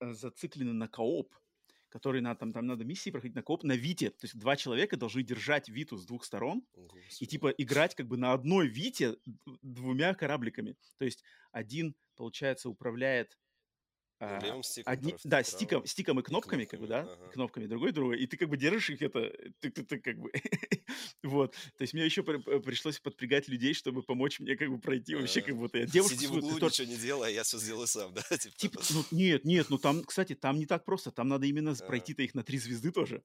э, 0.00 0.12
зациклены 0.14 0.72
на 0.72 0.88
кооп 0.88 1.34
который 1.88 2.20
на, 2.20 2.34
там, 2.34 2.52
там 2.52 2.66
надо 2.66 2.84
миссии 2.84 3.10
проходить 3.10 3.34
на 3.34 3.42
коп 3.42 3.64
на 3.64 3.72
Вите. 3.72 4.10
То 4.10 4.24
есть 4.24 4.38
два 4.38 4.56
человека 4.56 4.96
должны 4.96 5.22
держать 5.22 5.68
Виту 5.68 5.96
с 5.96 6.06
двух 6.06 6.24
сторон 6.24 6.62
Господи. 6.74 7.06
и 7.20 7.26
типа 7.26 7.48
играть 7.50 7.94
как 7.94 8.06
бы 8.06 8.16
на 8.16 8.32
одной 8.32 8.68
Вите 8.68 9.16
двумя 9.62 10.14
корабликами. 10.14 10.76
То 10.98 11.04
есть 11.04 11.24
один, 11.52 11.94
получается, 12.16 12.68
управляет 12.68 13.38
а, 14.20 14.40
левым 14.40 14.62
стиком. 14.62 14.92
Одни, 14.92 15.14
да, 15.22 15.42
стиком, 15.44 15.86
стиком 15.86 16.18
и 16.18 16.22
кнопками, 16.22 16.64
кнопками 16.64 16.64
как 16.64 16.80
бы, 16.80 16.86
да, 16.88 17.00
ага. 17.00 17.32
кнопками 17.32 17.66
другой 17.66 17.92
другой, 17.92 18.18
и 18.18 18.26
ты 18.26 18.36
как 18.36 18.48
бы 18.48 18.56
держишь 18.56 18.90
их 18.90 19.02
это, 19.02 19.32
ты, 19.60 19.70
ты, 19.70 19.84
ты 19.84 19.98
как 19.98 20.18
бы, 20.18 20.32
вот, 21.22 21.52
то 21.52 21.82
есть 21.82 21.94
мне 21.94 22.04
еще 22.04 22.24
при, 22.24 22.38
пришлось 22.58 22.98
подпрягать 22.98 23.48
людей, 23.48 23.74
чтобы 23.74 24.02
помочь 24.02 24.40
мне 24.40 24.56
как 24.56 24.70
бы 24.70 24.78
пройти 24.78 25.14
а, 25.14 25.18
вообще 25.18 25.40
как 25.40 25.56
будто 25.56 25.78
я 25.78 25.86
девушка. 25.86 26.16
Сиди 26.16 26.26
в 26.26 26.32
углу, 26.32 26.48
ничего 26.48 26.58
тоже... 26.58 26.86
не 26.86 26.96
делай, 26.96 27.32
я 27.32 27.44
все 27.44 27.58
сделаю 27.58 27.86
сам, 27.86 28.12
да? 28.14 28.22
Типа, 28.36 28.56
типа 28.56 28.80
ну 28.90 29.04
нет, 29.12 29.44
нет, 29.44 29.70
ну 29.70 29.78
там, 29.78 30.02
кстати, 30.02 30.34
там 30.34 30.58
не 30.58 30.66
так 30.66 30.84
просто, 30.84 31.12
там 31.12 31.28
надо 31.28 31.46
именно 31.46 31.76
а. 31.78 31.86
пройти-то 31.86 32.22
их 32.22 32.34
на 32.34 32.42
три 32.42 32.58
звезды 32.58 32.90
тоже. 32.90 33.22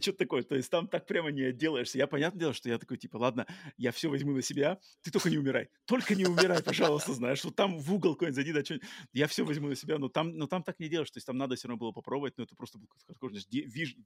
Что-то 0.00 0.18
такое. 0.18 0.42
То 0.42 0.56
есть 0.56 0.70
там 0.70 0.88
так 0.88 1.06
прямо 1.06 1.30
не 1.30 1.42
отделаешься. 1.42 1.98
Я, 1.98 2.06
понятное 2.06 2.40
дело, 2.40 2.52
что 2.52 2.68
я 2.68 2.78
такой, 2.78 2.96
типа, 2.96 3.16
ладно, 3.16 3.46
я 3.76 3.92
все 3.92 4.08
возьму 4.08 4.32
на 4.32 4.42
себя, 4.42 4.78
ты 5.02 5.10
только 5.10 5.30
не 5.30 5.38
умирай. 5.38 5.68
Только 5.84 6.14
не 6.14 6.24
умирай, 6.24 6.62
пожалуйста, 6.62 7.12
знаешь. 7.12 7.44
Вот 7.44 7.54
там 7.54 7.78
в 7.78 7.94
угол 7.94 8.14
какой-нибудь 8.14 8.34
зайди, 8.34 8.52
да 8.52 8.64
что 8.64 8.78
Я 9.12 9.26
все 9.26 9.44
возьму 9.44 9.68
на 9.68 9.76
себя, 9.76 9.98
но 9.98 10.08
там, 10.08 10.36
но 10.36 10.46
там 10.46 10.62
так 10.62 10.78
не 10.80 10.88
делаешь. 10.88 11.10
То 11.10 11.18
есть 11.18 11.26
там 11.26 11.36
надо 11.36 11.56
все 11.56 11.68
равно 11.68 11.78
было 11.78 11.92
попробовать, 11.92 12.34
но 12.36 12.44
это 12.44 12.54
просто. 12.56 12.78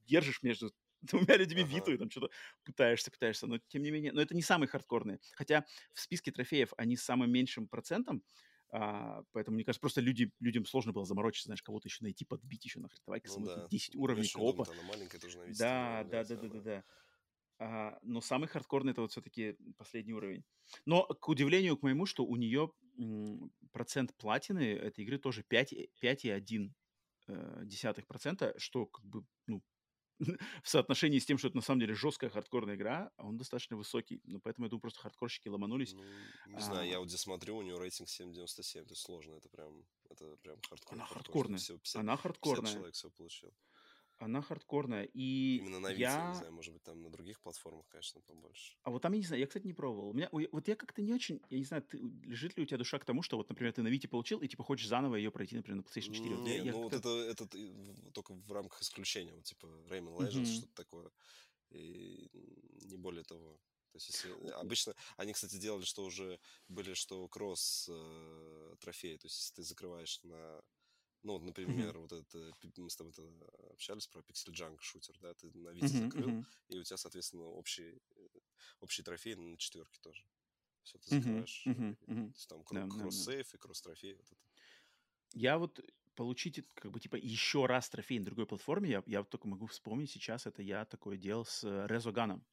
Держишь 0.07 0.43
между 0.43 0.71
двумя 1.01 1.37
людьми 1.37 1.61
ага. 1.61 1.71
виту 1.71 1.93
и 1.93 1.97
там 1.97 2.09
что-то 2.09 2.29
пытаешься, 2.63 3.11
пытаешься. 3.11 3.47
Но 3.47 3.57
тем 3.67 3.83
не 3.83 3.91
менее, 3.91 4.11
но 4.11 4.21
это 4.21 4.35
не 4.35 4.41
самый 4.41 4.67
хардкорный. 4.67 5.19
Хотя 5.33 5.65
в 5.93 5.99
списке 5.99 6.31
трофеев 6.31 6.73
они 6.77 6.95
с 6.95 7.03
самым 7.03 7.31
меньшим 7.31 7.67
процентом, 7.67 8.23
а, 8.71 9.23
поэтому, 9.31 9.55
мне 9.55 9.63
кажется, 9.65 9.81
просто 9.81 10.01
люди, 10.01 10.31
людям 10.39 10.65
сложно 10.65 10.91
было 10.93 11.05
заморочиться, 11.05 11.47
знаешь, 11.47 11.63
кого-то 11.63 11.87
еще 11.87 12.03
найти, 12.03 12.25
подбить 12.25 12.65
еще 12.65 12.79
нахрен. 12.79 13.01
Давай-ка 13.05 13.27
ну, 13.29 13.45
да. 13.45 13.67
10 13.69 13.95
уровней 13.95 14.27
коопа. 14.27 14.65
Да, 15.57 16.03
да, 16.03 16.23
да, 16.23 16.35
да, 16.35 16.49
да, 16.49 16.59
да. 16.61 16.83
А, 17.59 17.99
но 18.03 18.21
самый 18.21 18.47
хардкорный 18.47 18.91
это 18.93 19.01
вот 19.01 19.11
все-таки 19.11 19.57
последний 19.77 20.13
уровень. 20.13 20.43
Но, 20.85 21.03
к 21.03 21.27
удивлению 21.27 21.77
к 21.77 21.83
моему, 21.83 22.05
что 22.05 22.25
у 22.25 22.35
нее 22.35 22.71
процент 23.71 24.15
платины 24.15 24.73
этой 24.75 25.03
игры 25.03 25.17
тоже 25.17 25.43
5,1 25.43 26.73
э, 27.27 27.61
десятых 27.65 28.07
процента, 28.07 28.53
что 28.57 28.85
как 28.85 29.05
бы, 29.05 29.25
ну, 29.47 29.63
в 30.63 30.69
соотношении 30.69 31.19
с 31.19 31.25
тем, 31.25 31.37
что 31.37 31.47
это 31.47 31.57
на 31.57 31.61
самом 31.61 31.79
деле 31.79 31.93
жесткая 31.93 32.29
хардкорная 32.29 32.75
игра, 32.75 33.11
он 33.17 33.37
достаточно 33.37 33.77
высокий. 33.77 34.21
Ну, 34.25 34.39
поэтому 34.39 34.65
я 34.65 34.69
думаю, 34.69 34.81
просто 34.81 34.99
хардкорщики 34.99 35.47
ломанулись. 35.47 35.93
Ну, 35.93 36.03
не 36.47 36.57
а, 36.57 36.59
знаю, 36.59 36.89
я 36.89 36.99
вот 36.99 37.09
здесь 37.09 37.21
смотрю, 37.21 37.57
у 37.57 37.61
него 37.61 37.79
рейтинг 37.79 38.07
7.97, 38.07 38.81
это 38.81 38.95
сложно, 38.95 39.35
это 39.35 39.49
прям, 39.49 39.85
это 40.09 40.35
прям 40.37 40.59
хардкор. 40.69 40.93
Она 40.93 41.05
хардкорная. 41.05 41.59
Все, 41.59 41.77
50, 41.77 41.99
Она 41.99 42.17
хардкорная. 42.17 42.61
50 42.61 42.73
человек 42.75 42.95
все 42.95 43.09
получил. 43.09 43.53
Она 44.19 44.41
хардкорная. 44.41 45.05
И 45.13 45.57
Именно 45.57 45.79
на 45.79 45.91
Вите, 45.91 46.01
я... 46.01 46.29
не 46.29 46.35
знаю, 46.35 46.53
может 46.53 46.73
быть, 46.73 46.83
там 46.83 47.01
на 47.01 47.09
других 47.09 47.39
платформах, 47.39 47.87
конечно, 47.87 48.21
побольше. 48.21 48.75
А 48.83 48.91
вот 48.91 49.01
там, 49.01 49.13
я 49.13 49.19
не 49.19 49.25
знаю, 49.25 49.39
я, 49.39 49.47
кстати, 49.47 49.65
не 49.65 49.73
пробовал. 49.73 50.09
У 50.09 50.13
меня, 50.13 50.29
вот 50.31 50.67
я 50.67 50.75
как-то 50.75 51.01
не 51.01 51.13
очень, 51.13 51.41
я 51.49 51.57
не 51.57 51.63
знаю, 51.63 51.83
ты, 51.83 51.97
лежит 51.97 52.57
ли 52.57 52.63
у 52.63 52.65
тебя 52.65 52.77
душа 52.77 52.99
к 52.99 53.05
тому, 53.05 53.21
что 53.21 53.37
вот, 53.37 53.47
например, 53.49 53.73
ты 53.73 53.81
на 53.81 53.87
Вите 53.87 54.07
получил, 54.09 54.39
и 54.39 54.47
типа 54.47 54.63
хочешь 54.63 54.87
заново 54.87 55.15
ее 55.15 55.31
пройти, 55.31 55.55
например, 55.55 55.77
на 55.77 55.81
PlayStation 55.81 56.13
4. 56.13 56.35
Не, 56.37 56.57
я, 56.57 56.71
ну 56.73 56.83
вот 56.83 56.93
это, 56.93 57.09
это 57.09 57.47
только 58.13 58.33
в 58.33 58.51
рамках 58.51 58.81
исключения, 58.81 59.33
вот 59.33 59.45
типа 59.45 59.65
Rayman 59.87 60.17
Legends, 60.17 60.43
mm-hmm. 60.43 60.57
что-то 60.57 60.73
такое. 60.75 61.11
И 61.71 62.29
не 62.85 62.97
более 62.97 63.23
того. 63.23 63.57
То 63.91 63.97
есть, 63.97 64.07
если 64.09 64.31
обычно 64.51 64.95
они, 65.17 65.33
кстати, 65.33 65.55
делали, 65.55 65.83
что 65.83 66.03
уже 66.03 66.39
были, 66.67 66.93
что 66.93 67.27
кросс 67.27 67.87
э, 67.89 68.75
трофеи. 68.79 69.17
То 69.17 69.25
есть, 69.25 69.37
если 69.37 69.55
ты 69.55 69.63
закрываешь 69.63 70.19
на 70.23 70.61
ну, 71.23 71.33
вот, 71.33 71.43
например, 71.43 71.95
mm-hmm. 71.95 72.01
вот 72.01 72.11
это, 72.13 72.53
мы 72.77 72.89
с 72.89 72.95
тобой 72.95 73.13
общались 73.71 74.07
про 74.07 74.21
Pixel 74.21 74.53
Junk 74.53 74.77
шутер, 74.79 75.17
да, 75.19 75.33
ты 75.33 75.51
на 75.51 75.69
mm-hmm. 75.69 75.87
закрыл, 75.87 76.29
mm-hmm. 76.29 76.45
и 76.69 76.77
у 76.79 76.83
тебя, 76.83 76.97
соответственно, 76.97 77.43
общий, 77.43 78.01
э, 78.15 78.27
общий 78.79 79.03
трофей 79.03 79.35
на 79.35 79.57
четверке 79.57 79.99
тоже. 80.01 80.23
Все, 80.83 80.97
ты 80.99 81.09
закрываешь. 81.09 81.63
Mm-hmm. 81.67 81.97
Mm-hmm. 82.07 82.31
То 82.31 82.35
есть 82.35 82.49
там 82.49 82.63
да, 82.71 82.87
кросс-сейф 82.87 83.47
да, 83.47 83.51
да. 83.51 83.57
и 83.57 83.59
кросс-трофей. 83.59 84.15
Вот 84.15 84.25
это. 84.25 84.41
Я 85.33 85.57
вот 85.57 85.79
получить, 86.15 86.65
как 86.73 86.91
бы, 86.91 86.99
типа, 86.99 87.15
еще 87.15 87.65
раз 87.65 87.89
трофей 87.89 88.19
на 88.19 88.25
другой 88.25 88.45
платформе, 88.45 88.89
я, 88.89 89.03
я 89.05 89.23
только 89.23 89.47
могу 89.47 89.67
вспомнить 89.67 90.11
сейчас, 90.11 90.45
это 90.45 90.61
я 90.61 90.85
такое 90.85 91.17
делал 91.17 91.45
с 91.45 91.63
Резоганом. 91.87 92.45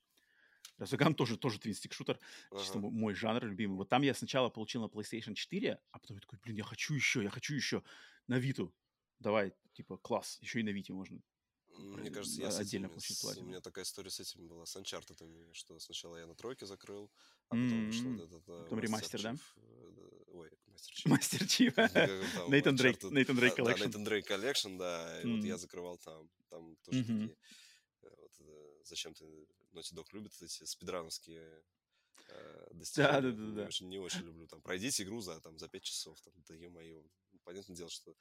Резоган 0.79 1.15
тоже, 1.15 1.39
тоже 1.39 1.59
твинстик 1.59 1.93
шутер, 1.93 2.19
ага. 2.51 2.61
чисто 2.61 2.79
мой 2.79 3.15
жанр 3.15 3.45
любимый. 3.47 3.77
Вот 3.77 3.89
там 3.89 4.03
я 4.03 4.15
сначала 4.15 4.51
получил 4.51 4.83
на 4.83 4.87
PlayStation 4.87 5.35
4, 5.35 5.79
а 5.91 5.99
потом 5.99 6.17
я 6.17 6.21
такой, 6.21 6.39
блин, 6.43 6.57
я 6.57 6.65
хочу 6.65 6.95
еще, 6.95 7.23
я 7.23 7.31
хочу 7.31 7.55
еще 7.55 7.83
на 8.27 8.39
Виту. 8.39 8.75
Давай, 9.19 9.55
типа, 9.73 9.97
класс, 9.97 10.39
еще 10.41 10.61
и 10.61 10.63
на 10.63 10.71
Вите 10.71 10.93
можно. 10.93 11.21
Мне 11.79 12.11
кажется, 12.11 12.41
я 12.41 12.49
отдельно 12.49 12.89
получить 12.89 13.21
платину. 13.21 13.47
У 13.47 13.49
меня 13.49 13.61
такая 13.61 13.85
история 13.85 14.11
с 14.11 14.21
этим 14.21 14.47
была, 14.49 14.65
с 14.65 14.77
Uncharted, 14.77 15.53
что 15.53 15.79
сначала 15.79 16.17
я 16.17 16.27
на 16.27 16.35
тройке 16.35 16.67
закрыл, 16.67 17.11
а 17.49 17.55
потом 17.55 17.69
mm-hmm. 17.69 17.87
вышло 17.87 18.09
вот 18.09 18.21
этот... 18.21 18.45
Потом 18.45 18.81
ремастер, 18.81 19.23
да? 19.23 19.37
ой, 20.37 20.51
Master 20.67 20.93
Chief. 20.93 21.07
Master 21.07 21.47
Chief. 21.47 21.77
Nathan 22.49 22.77
Drake, 22.77 23.03
Nathan 23.05 23.37
Drake 23.37 23.55
Collection. 23.55 23.85
Nathan 23.85 24.05
Drake 24.05 24.27
Collection, 24.27 24.77
да, 24.77 25.21
и 25.23 25.27
вот 25.27 25.45
я 25.45 25.57
закрывал 25.57 25.99
там, 25.99 26.29
там 26.49 26.77
тоже 26.85 27.05
такие, 27.05 27.37
э, 28.03 28.09
вот, 28.19 28.87
зачем 28.87 29.15
ты, 29.15 29.25
Naughty 29.77 29.95
Dog 29.95 30.07
любит 30.13 30.33
эти 30.43 30.65
спидрановские 30.65 31.63
достижения. 32.73 33.13
Да, 33.13 33.21
да, 33.21 33.33
да, 33.33 33.53
да. 33.53 33.67
Очень, 33.67 33.89
не 33.89 33.99
очень 33.99 34.23
люблю. 34.23 34.47
Там, 34.47 34.61
пройдите 34.63 35.03
игру 35.03 35.21
за, 35.21 35.41
там, 35.41 35.59
за 35.59 35.69
5 35.69 35.83
часов. 35.83 36.21
Там, 36.23 36.35
да 36.49 36.55
ё-моё. 36.55 37.03
Понятное 37.45 37.77
дело, 37.77 37.91
что 37.91 38.15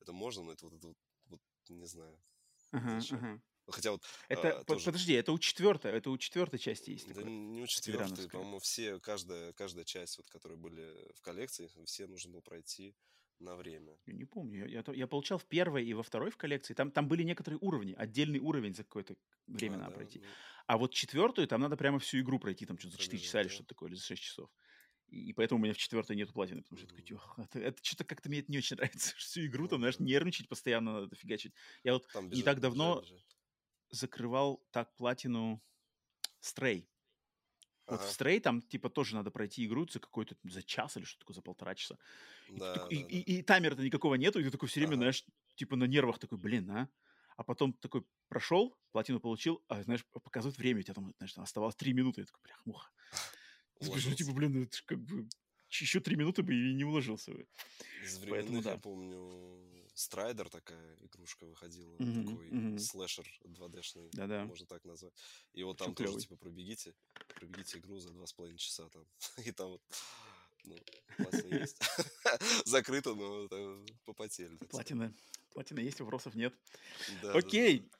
это 0.00 0.12
можно, 0.12 0.42
но 0.42 0.52
это 0.52 0.66
вот, 0.66 0.74
это 0.74 0.86
вот, 0.86 0.96
вот 1.26 1.40
не 1.68 1.86
знаю. 1.86 2.20
Ага. 2.70 3.00
Хотя 3.70 3.92
вот... 3.92 4.02
Это, 4.28 4.60
а, 4.60 4.64
тоже... 4.64 4.84
Подожди, 4.86 5.12
это 5.12 5.32
у 5.32 5.38
четвертой, 5.38 5.92
это 5.92 6.10
у 6.10 6.16
четвертой 6.16 6.58
части 6.58 6.90
есть 6.90 7.12
Да 7.12 7.22
не 7.22 7.60
у 7.62 7.66
четвертой, 7.66 8.28
по-моему, 8.28 8.60
все, 8.60 8.98
каждая, 9.00 9.52
каждая 9.52 9.84
часть, 9.84 10.16
вот, 10.16 10.28
которые 10.30 10.56
были 10.56 10.96
в 11.14 11.20
коллекции, 11.20 11.68
все 11.84 12.06
нужно 12.06 12.32
было 12.32 12.40
пройти 12.40 12.94
на 13.40 13.56
время. 13.56 13.96
Я 14.06 14.14
не 14.14 14.24
помню. 14.24 14.66
Я, 14.66 14.82
я, 14.86 14.94
я 14.94 15.06
получал 15.06 15.38
в 15.38 15.44
первой 15.44 15.84
и 15.84 15.92
во 15.94 16.02
второй 16.02 16.30
в 16.30 16.36
коллекции. 16.36 16.74
Там, 16.74 16.90
там 16.90 17.08
были 17.08 17.22
некоторые 17.22 17.58
уровни, 17.60 17.92
отдельный 17.92 18.38
уровень 18.38 18.74
за 18.74 18.84
какое-то 18.84 19.16
время 19.46 19.76
а, 19.76 19.78
надо 19.78 19.90
да, 19.90 19.96
пройти. 19.96 20.18
Ну... 20.18 20.26
А 20.68 20.76
вот 20.76 20.92
четвертую 20.92 21.48
там 21.48 21.62
надо 21.62 21.78
прямо 21.78 21.98
всю 21.98 22.20
игру 22.20 22.38
пройти, 22.38 22.66
там 22.66 22.78
что-то 22.78 22.98
за 22.98 23.02
4 23.02 23.22
часа 23.22 23.32
да. 23.32 23.40
или 23.40 23.48
что-то 23.48 23.68
такое, 23.68 23.88
или 23.88 23.96
за 23.96 24.04
6 24.04 24.22
часов. 24.22 24.50
И, 25.06 25.30
и 25.30 25.32
поэтому 25.32 25.58
у 25.58 25.64
меня 25.64 25.72
в 25.72 25.78
четвертой 25.78 26.14
нету 26.14 26.34
платины, 26.34 26.60
потому 26.60 26.78
что 26.78 26.94
я 26.94 27.16
такой, 27.16 27.42
это, 27.42 27.58
это 27.58 27.82
что-то 27.82 28.04
как-то 28.04 28.28
мне 28.28 28.40
это 28.40 28.52
не 28.52 28.58
очень 28.58 28.76
нравится. 28.76 29.16
Всю 29.16 29.46
игру 29.46 29.66
там, 29.66 29.78
знаешь, 29.78 29.98
нервничать 29.98 30.46
постоянно 30.46 31.00
надо 31.00 31.16
фигачить. 31.16 31.54
Я 31.84 31.94
вот 31.94 32.06
бежать, 32.12 32.32
не 32.32 32.42
так 32.42 32.60
давно 32.60 32.96
бежать, 32.96 33.12
бежать. 33.12 33.36
закрывал 33.88 34.62
так 34.70 34.94
платину 34.96 35.62
Stray. 36.42 36.86
Вот 37.86 38.00
ага. 38.00 38.06
в 38.06 38.20
Stray 38.20 38.38
там, 38.38 38.60
типа, 38.60 38.90
тоже 38.90 39.14
надо 39.14 39.30
пройти 39.30 39.64
игру 39.64 39.88
за 39.88 40.00
какой-то, 40.00 40.36
за 40.44 40.62
час 40.62 40.98
или 40.98 41.04
что 41.04 41.20
такое, 41.20 41.34
за 41.34 41.40
полтора 41.40 41.76
часа. 41.76 41.96
Да, 42.50 42.74
и, 42.74 42.76
да, 42.76 42.86
и, 42.90 43.02
да. 43.02 43.08
И, 43.08 43.20
и, 43.20 43.38
и 43.38 43.42
таймера-то 43.42 43.82
никакого 43.82 44.16
нету, 44.16 44.38
и 44.38 44.44
ты 44.44 44.50
такой 44.50 44.68
все 44.68 44.80
время, 44.80 44.92
ага. 44.92 44.98
знаешь, 44.98 45.24
типа 45.54 45.76
на 45.76 45.84
нервах 45.84 46.18
такой, 46.18 46.36
блин, 46.36 46.70
а? 46.70 46.90
А 47.38 47.44
потом 47.44 47.72
такой 47.72 48.04
прошел, 48.26 48.76
платину 48.90 49.20
получил, 49.20 49.62
а, 49.68 49.80
знаешь, 49.84 50.04
показывает 50.06 50.58
время, 50.58 50.80
у 50.80 50.82
тебя 50.82 50.94
там, 50.94 51.14
знаешь, 51.18 51.32
там 51.32 51.44
оставалось 51.44 51.76
три 51.76 51.92
минуты, 51.92 52.22
я 52.22 52.26
такой, 52.26 52.40
бля, 52.42 52.56
муха. 52.64 52.90
Скажу, 53.80 54.12
типа, 54.12 54.32
блин, 54.32 54.64
это 54.64 54.76
как 54.84 54.98
бы 54.98 55.28
еще 55.70 56.00
три 56.00 56.16
минуты 56.16 56.42
бы 56.42 56.52
и 56.52 56.74
не 56.74 56.82
уложился 56.82 57.30
бы. 57.30 57.46
Из 58.02 58.18
временных, 58.18 58.40
Поэтому, 58.40 58.62
да. 58.62 58.72
я 58.72 58.78
помню, 58.78 59.84
Strider 59.94 60.48
такая 60.48 60.96
игрушка 60.96 61.46
выходила, 61.46 61.94
mm-hmm, 61.98 62.26
такой 62.26 62.48
mm-hmm. 62.50 62.78
слэшер 62.80 63.40
2D-шный, 63.44 64.08
Да-да. 64.14 64.44
можно 64.44 64.66
так 64.66 64.84
назвать. 64.84 65.14
И 65.52 65.62
вот 65.62 65.78
там 65.78 65.94
тоже, 65.94 66.18
типа, 66.18 66.34
пробегите, 66.34 66.92
пробегите 67.36 67.78
игру 67.78 68.00
за 68.00 68.10
два 68.10 68.26
с 68.26 68.32
половиной 68.32 68.58
часа 68.58 68.88
там. 68.88 69.06
И 69.46 69.52
там 69.52 69.68
вот, 69.68 69.82
ну, 70.64 70.76
платина 71.18 71.54
есть. 71.54 71.80
Закрыто, 72.66 73.14
но 73.14 73.48
попотели. 74.04 74.56
Платина. 74.70 75.14
Платина 75.52 75.80
есть, 75.80 76.00
вопросов 76.00 76.34
нет. 76.34 76.54
Окей. 77.34 77.90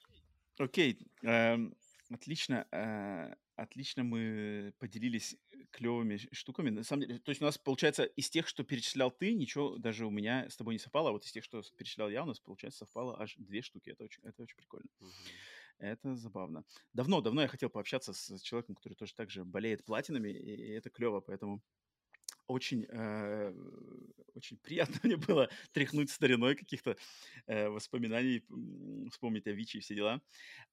Окей. 0.59 0.99
Эм, 1.23 1.75
отлично. 2.11 2.67
Э, 2.73 3.35
отлично 3.57 4.05
мы 4.05 4.73
поделились 4.79 5.37
клевыми 5.71 6.19
штуками. 6.33 6.71
На 6.71 6.85
самом 6.85 7.03
деле, 7.03 7.19
то 7.19 7.31
есть 7.31 7.43
у 7.43 7.45
нас, 7.45 7.59
получается, 7.59 8.05
из 8.05 8.31
тех, 8.31 8.49
что 8.49 8.65
перечислял 8.65 9.11
ты, 9.11 9.35
ничего 9.35 9.77
даже 9.79 10.07
у 10.07 10.11
меня 10.11 10.49
с 10.49 10.57
тобой 10.57 10.75
не 10.75 10.79
совпало, 10.79 11.11
а 11.11 11.13
вот 11.13 11.25
из 11.25 11.33
тех, 11.33 11.45
что 11.45 11.63
перечислял 11.77 12.09
я, 12.09 12.23
у 12.23 12.27
нас, 12.27 12.41
получается, 12.41 12.81
совпало 12.81 13.21
аж 13.21 13.35
две 13.37 13.63
штуки. 13.63 13.91
Это 13.91 14.05
очень, 14.05 14.23
это 14.23 14.43
очень 14.43 14.57
прикольно. 14.57 14.89
Uh-huh. 15.01 15.33
Это 15.79 16.17
забавно. 16.17 16.65
Давно, 16.93 17.21
давно 17.21 17.43
я 17.43 17.49
хотел 17.49 17.71
пообщаться 17.71 18.13
с 18.13 18.41
человеком, 18.41 18.75
который 18.75 18.95
тоже 18.95 19.15
так 19.15 19.31
же 19.31 19.45
болеет 19.45 19.85
платинами, 19.85 20.31
и 20.31 20.73
это 20.73 20.91
клево, 20.91 21.21
поэтому 21.21 21.63
очень, 22.49 22.87
э, 22.89 23.55
очень 24.35 24.57
приятно 24.59 24.99
мне 25.05 25.17
было 25.17 25.49
тряхнуть 25.73 26.11
стариной 26.11 26.57
каких-то 26.57 26.97
э, 27.47 27.69
воспоминаний, 27.69 28.45
вспомнить 29.11 29.47
о 29.47 29.53
Вичи 29.53 29.77
и 29.77 29.81
все 29.81 29.95
дела. 29.95 30.21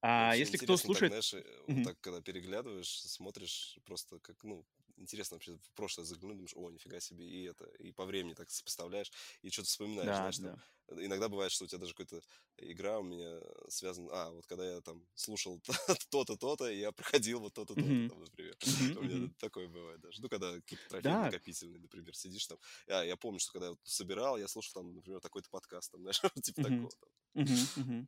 А 0.00 0.34
если 0.34 0.56
кто 0.56 0.76
слушает... 0.76 1.12
Так, 1.12 1.22
знаешь, 1.22 1.46
mm-hmm. 1.46 1.74
вот 1.74 1.84
так, 1.84 2.00
когда 2.00 2.20
переглядываешь, 2.20 3.00
смотришь 3.02 3.78
просто 3.84 4.18
как, 4.20 4.42
ну, 4.42 4.64
интересно 4.96 5.36
вообще 5.36 5.56
в 5.56 5.70
прошлое 5.74 6.04
заглянуть, 6.04 6.36
думаешь, 6.36 6.54
о, 6.56 6.70
нифига 6.70 7.00
себе, 7.00 7.26
и 7.26 7.44
это, 7.44 7.64
и 7.78 7.92
по 7.92 8.04
времени 8.04 8.34
так 8.34 8.50
сопоставляешь, 8.50 9.12
и 9.42 9.50
что-то 9.50 9.68
вспоминаешь, 9.68 10.06
да, 10.06 10.16
знаешь, 10.16 10.38
да. 10.38 10.58
там, 10.88 11.04
иногда 11.04 11.28
бывает, 11.28 11.52
что 11.52 11.64
у 11.64 11.66
тебя 11.66 11.78
даже 11.78 11.94
какая-то 11.94 12.22
игра 12.58 12.98
у 12.98 13.02
меня 13.02 13.40
связана, 13.68 14.08
а, 14.12 14.30
вот 14.30 14.46
когда 14.46 14.68
я 14.68 14.80
там 14.80 15.04
слушал 15.14 15.60
то-то, 16.10 16.36
то-то, 16.36 16.70
и 16.70 16.78
я 16.78 16.92
проходил 16.92 17.40
вот 17.40 17.54
то-то, 17.54 17.74
то-то, 17.74 17.86
mm-hmm. 17.86 18.08
там, 18.08 18.20
например. 18.20 18.56
Mm-hmm. 18.60 18.98
У 18.98 19.02
меня 19.02 19.30
такое 19.38 19.68
бывает 19.68 20.00
даже. 20.00 20.22
Ну, 20.22 20.28
когда 20.28 20.54
какие-то 20.54 20.88
трофеи 20.88 21.08
да. 21.08 21.24
накопительные, 21.24 21.80
например, 21.80 22.14
сидишь 22.16 22.46
там. 22.46 22.58
А, 22.88 23.02
я 23.04 23.16
помню, 23.16 23.40
что 23.40 23.52
когда 23.52 23.68
я 23.68 23.76
собирал, 23.84 24.38
я 24.38 24.48
слушал 24.48 24.74
там, 24.74 24.94
например, 24.94 25.20
такой-то 25.20 25.50
подкаст, 25.50 25.92
там, 25.92 26.02
знаешь, 26.02 26.20
типа 26.42 26.60
mm-hmm. 26.60 26.62
такого. 26.62 26.90
Там. 26.90 27.44
Mm-hmm. 27.44 28.06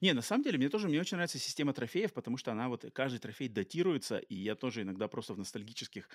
Не, 0.00 0.12
на 0.12 0.22
самом 0.22 0.44
деле, 0.44 0.58
мне 0.58 0.68
тоже 0.68 0.88
мне 0.88 1.00
очень 1.00 1.16
нравится 1.16 1.38
система 1.38 1.72
трофеев, 1.72 2.12
потому 2.12 2.36
что 2.36 2.52
она 2.52 2.68
вот, 2.68 2.84
каждый 2.92 3.18
трофей 3.18 3.48
датируется, 3.48 4.18
и 4.18 4.34
я 4.34 4.54
тоже 4.54 4.82
иногда 4.82 5.08
просто 5.08 5.34
в 5.34 5.38
ностальгических 5.38 6.08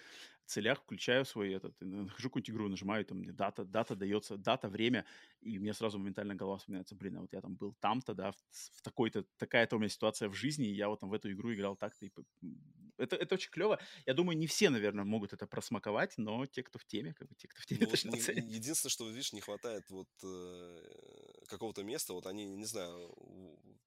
целях 0.46 0.82
включаю 0.82 1.26
свой 1.26 1.54
этот, 1.54 1.76
нахожу 1.82 2.30
какую-нибудь 2.30 2.50
игру, 2.50 2.70
нажимаю, 2.70 3.06
там, 3.06 3.24
дата, 3.36 3.66
дата 3.66 3.96
дается, 3.96 4.38
дата, 4.38 4.70
время, 4.70 5.06
и 5.42 5.60
мне 5.60 5.74
сразу 5.74 5.98
моментально 5.98 6.36
голова 6.36 6.58
вспоминается, 6.58 6.96
блин, 6.96 7.18
а 7.18 7.22
вот 7.22 7.34
я 7.34 7.42
там 7.42 7.56
был 7.56 7.74
там-то, 7.80 8.14
да, 8.14 8.32
в, 8.32 8.36
в 8.52 8.82
такой-то, 8.82 9.26
такая-то 9.38 9.76
у 9.76 9.80
меня 9.80 9.90
ситуация 9.90 10.30
в 10.30 10.34
жизни, 10.34 10.68
и 10.68 10.74
я 10.74 10.90
вот 10.90 11.00
там 11.00 11.10
в 11.10 11.14
эту 11.14 11.32
игру 11.32 11.54
играл 11.54 11.76
так-то, 11.76 12.06
и 12.06 12.12
это, 12.98 13.16
это 13.16 13.36
очень 13.36 13.52
клево. 13.52 13.80
Я 14.06 14.14
думаю, 14.14 14.38
не 14.38 14.48
все, 14.48 14.70
наверное, 14.70 15.04
могут 15.04 15.34
это 15.34 15.48
просмаковать, 15.48 16.14
но 16.18 16.46
те, 16.46 16.64
кто 16.64 16.80
в 16.80 16.86
теме, 16.86 17.14
как 17.14 17.28
бы 17.28 17.36
те, 17.36 17.48
кто 17.48 17.62
в 17.62 17.66
теме, 17.66 17.82
ну, 17.84 17.90
точно 17.90 18.12
вот, 18.12 18.20
Единственное, 18.20 18.92
что, 18.92 19.10
видишь, 19.10 19.34
не 19.34 19.42
хватает 19.42 19.90
вот 19.90 20.08
э, 20.24 20.82
какого-то 21.48 21.84
места, 21.84 22.14
вот 22.14 22.26
они, 22.26 22.46
не 22.46 22.66
знаю, 22.66 23.16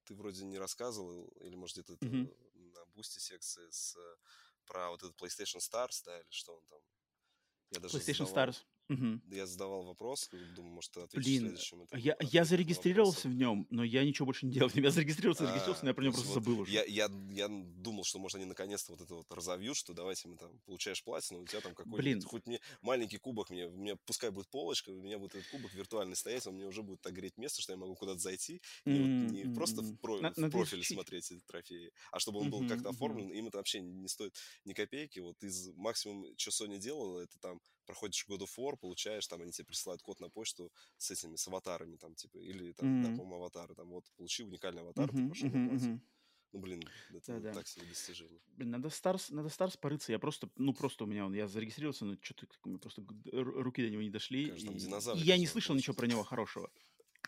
ты 0.05 0.15
вроде 0.15 0.43
не 0.45 0.57
рассказывал, 0.57 1.25
или, 1.41 1.55
может, 1.55 1.77
где-то 1.77 1.93
mm-hmm. 1.93 2.73
на 2.73 2.85
бусте 2.87 3.19
секции 3.19 3.69
с, 3.69 3.97
про 4.65 4.89
вот 4.89 5.03
этот 5.03 5.19
PlayStation 5.21 5.59
Stars, 5.59 6.01
да, 6.05 6.19
или 6.19 6.31
что 6.31 6.55
он 6.55 6.65
там. 6.67 6.81
Я 7.71 7.79
даже 7.79 7.97
PlayStation 7.97 8.25
задавал. 8.25 8.49
Stars. 8.49 8.57
Угу. 8.89 9.21
Я 9.35 9.45
задавал 9.45 9.83
вопрос, 9.83 10.29
думаю, 10.55 10.73
может, 10.73 10.91
ты 10.91 11.01
ответишь 11.01 11.25
Блин, 11.25 11.37
в 11.37 11.45
следующем. 11.45 11.81
Это, 11.83 11.97
я, 11.97 12.17
я 12.19 12.43
зарегистрировался 12.43 13.27
в 13.27 13.35
нем, 13.35 13.67
но 13.69 13.83
я 13.83 14.03
ничего 14.03 14.25
больше 14.25 14.47
не 14.47 14.53
делал. 14.53 14.69
Я 14.79 14.91
зарегистрировался, 14.91 15.43
зарегистрировался, 15.43 15.83
но 15.83 15.89
я 15.89 15.93
про 15.93 16.03
него 16.03 16.13
просто 16.13 16.29
вот 16.29 16.33
забыл 16.33 16.59
уже. 16.61 16.71
Я, 16.71 16.83
я, 16.85 17.09
я 17.31 17.47
думал, 17.49 18.03
что, 18.03 18.17
может, 18.17 18.35
они 18.37 18.45
наконец-то 18.45 18.93
вот 18.93 19.01
это 19.01 19.13
вот 19.13 19.31
разовьют, 19.31 19.77
что 19.77 19.93
давайте 19.93 20.27
мы 20.27 20.37
там 20.37 20.57
получаешь 20.65 21.03
платину, 21.03 21.41
у 21.41 21.45
тебя 21.45 21.61
там 21.61 21.75
какой-то, 21.75 22.27
хоть 22.27 22.47
мне 22.47 22.59
маленький 22.81 23.17
кубок, 23.17 23.49
мне, 23.49 23.67
мне 23.67 23.95
пускай 23.95 24.31
будет 24.31 24.47
полочка, 24.49 24.89
у 24.89 25.01
меня 25.01 25.19
будет 25.19 25.35
этот 25.35 25.47
кубок 25.49 25.73
виртуальный 25.73 26.15
стоять, 26.15 26.47
он 26.47 26.55
мне 26.55 26.65
уже 26.65 26.81
будет 26.81 27.01
так 27.01 27.13
греть 27.13 27.37
место, 27.37 27.61
что 27.61 27.73
я 27.73 27.77
могу 27.77 27.95
куда-то 27.95 28.19
зайти, 28.19 28.61
и 28.85 28.89
mm-hmm. 28.89 29.23
вот 29.23 29.31
не 29.31 29.53
просто 29.53 29.81
в, 29.81 29.97
про, 29.97 30.19
на, 30.19 30.31
в 30.31 30.49
профиль 30.49 30.83
смотреть 30.83 31.31
эти 31.31 31.41
трофеи, 31.41 31.91
а 32.11 32.19
чтобы 32.19 32.39
он 32.39 32.47
mm-hmm. 32.47 32.49
был 32.49 32.67
как-то 32.67 32.89
оформлен, 32.89 33.29
им 33.29 33.47
это 33.47 33.57
вообще 33.57 33.81
не 33.81 34.07
стоит 34.07 34.35
ни 34.65 34.73
копейки. 34.73 35.19
Вот 35.19 35.43
из 35.43 35.69
максимум, 35.75 36.25
что 36.37 36.65
Sony 36.65 36.77
делала, 36.77 37.19
это 37.19 37.37
там 37.39 37.59
проходишь 37.89 38.23
God 38.29 38.41
of 38.41 38.51
War, 38.57 38.77
получаешь, 38.77 39.27
там 39.27 39.41
они 39.41 39.51
тебе 39.51 39.65
присылают 39.65 40.03
код 40.03 40.19
на 40.19 40.29
почту 40.29 40.71
с 40.97 41.09
этими, 41.09 41.35
с 41.35 41.47
аватарами, 41.47 41.97
там, 41.97 42.13
типа, 42.13 42.37
или 42.37 42.73
там, 42.73 42.87
mm-hmm. 42.87 43.01
да, 43.01 43.09
по-моему, 43.17 43.35
аватары, 43.37 43.73
там, 43.73 43.89
вот, 43.89 44.05
получи 44.15 44.43
уникальный 44.43 44.83
аватар, 44.83 45.09
mm-hmm. 45.09 45.23
ты 45.23 45.29
пошел 45.29 45.49
mm-hmm. 45.49 45.71
Mm-hmm. 45.71 45.99
Ну, 46.51 46.59
блин, 46.59 46.83
это 47.09 47.33
да, 47.33 47.39
да. 47.39 47.53
так 47.53 47.67
себе 47.67 47.87
достижение. 47.87 48.39
Блин, 48.57 48.69
надо 48.69 48.89
Старс, 48.89 49.31
надо 49.31 49.49
Старс 49.49 49.75
порыться. 49.77 50.11
Я 50.11 50.19
просто, 50.19 50.49
ну, 50.55 50.73
просто 50.73 51.03
у 51.03 51.07
меня 51.07 51.25
он, 51.25 51.33
я 51.33 51.47
зарегистрировался, 51.47 52.05
но 52.05 52.15
что-то 52.21 52.47
просто 52.79 53.03
руки 53.33 53.81
до 53.81 53.89
него 53.89 54.03
не 54.03 54.09
дошли. 54.11 54.49
Кажется, 54.49 55.13
и, 55.13 55.19
и 55.19 55.23
я 55.23 55.37
не 55.37 55.47
слышал 55.47 55.75
ничего 55.75 55.95
про 55.95 56.05
него 56.05 56.23
хорошего. 56.23 56.69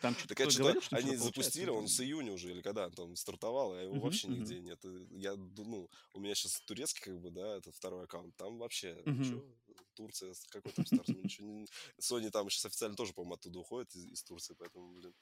Там 0.00 0.14
что-то 0.14 0.34
так 0.34 0.52
говорил, 0.52 0.80
что 0.82 0.96
они 0.96 1.16
запустили, 1.16 1.70
он 1.70 1.86
с 1.86 2.00
июня 2.00 2.32
уже, 2.32 2.50
или 2.50 2.60
когда 2.62 2.90
там 2.90 3.14
стартовал, 3.14 3.72
а 3.72 3.82
его 3.82 3.94
uh-huh, 3.94 4.00
вообще 4.00 4.26
uh-huh. 4.26 4.32
нигде 4.32 4.60
нет. 4.60 4.84
Я, 5.10 5.36
ну, 5.36 5.88
у 6.14 6.20
меня 6.20 6.34
сейчас 6.34 6.60
турецкий, 6.62 7.02
как 7.02 7.20
бы, 7.20 7.30
да, 7.30 7.56
это 7.58 7.70
второй 7.70 8.04
аккаунт, 8.04 8.34
там 8.36 8.58
вообще, 8.58 9.00
uh-huh. 9.04 9.56
Турция, 9.94 10.34
какой 10.50 10.72
там 10.72 10.86
Старс, 10.86 11.08
ничего 11.08 11.48
не... 11.48 11.66
Sony 12.00 12.30
там 12.30 12.48
сейчас 12.50 12.66
официально 12.66 12.96
тоже, 12.96 13.12
по-моему, 13.12 13.34
оттуда 13.34 13.58
уходит 13.58 13.94
из, 13.94 14.06
из 14.06 14.22
Турции, 14.22 14.54
поэтому, 14.58 14.92
блин, 14.92 15.14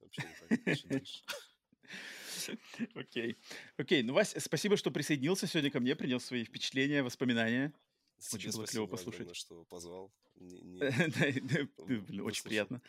вообще 0.00 0.22
не 0.22 0.64
понятно, 0.64 1.02
Окей. 2.94 3.36
Окей, 3.76 4.02
ну, 4.02 4.14
Вась, 4.14 4.34
спасибо, 4.38 4.76
что 4.76 4.90
присоединился 4.90 5.46
сегодня 5.46 5.70
ко 5.70 5.80
мне, 5.80 5.96
принял 5.96 6.20
свои 6.20 6.44
впечатления, 6.44 7.02
воспоминания. 7.02 7.72
Очень 8.32 8.52
было 8.52 8.66
клево 8.66 8.86
послушать. 8.86 9.36
что 9.36 9.64
позвал. 9.64 10.12
Очень 10.36 12.42
приятно. 12.44 12.80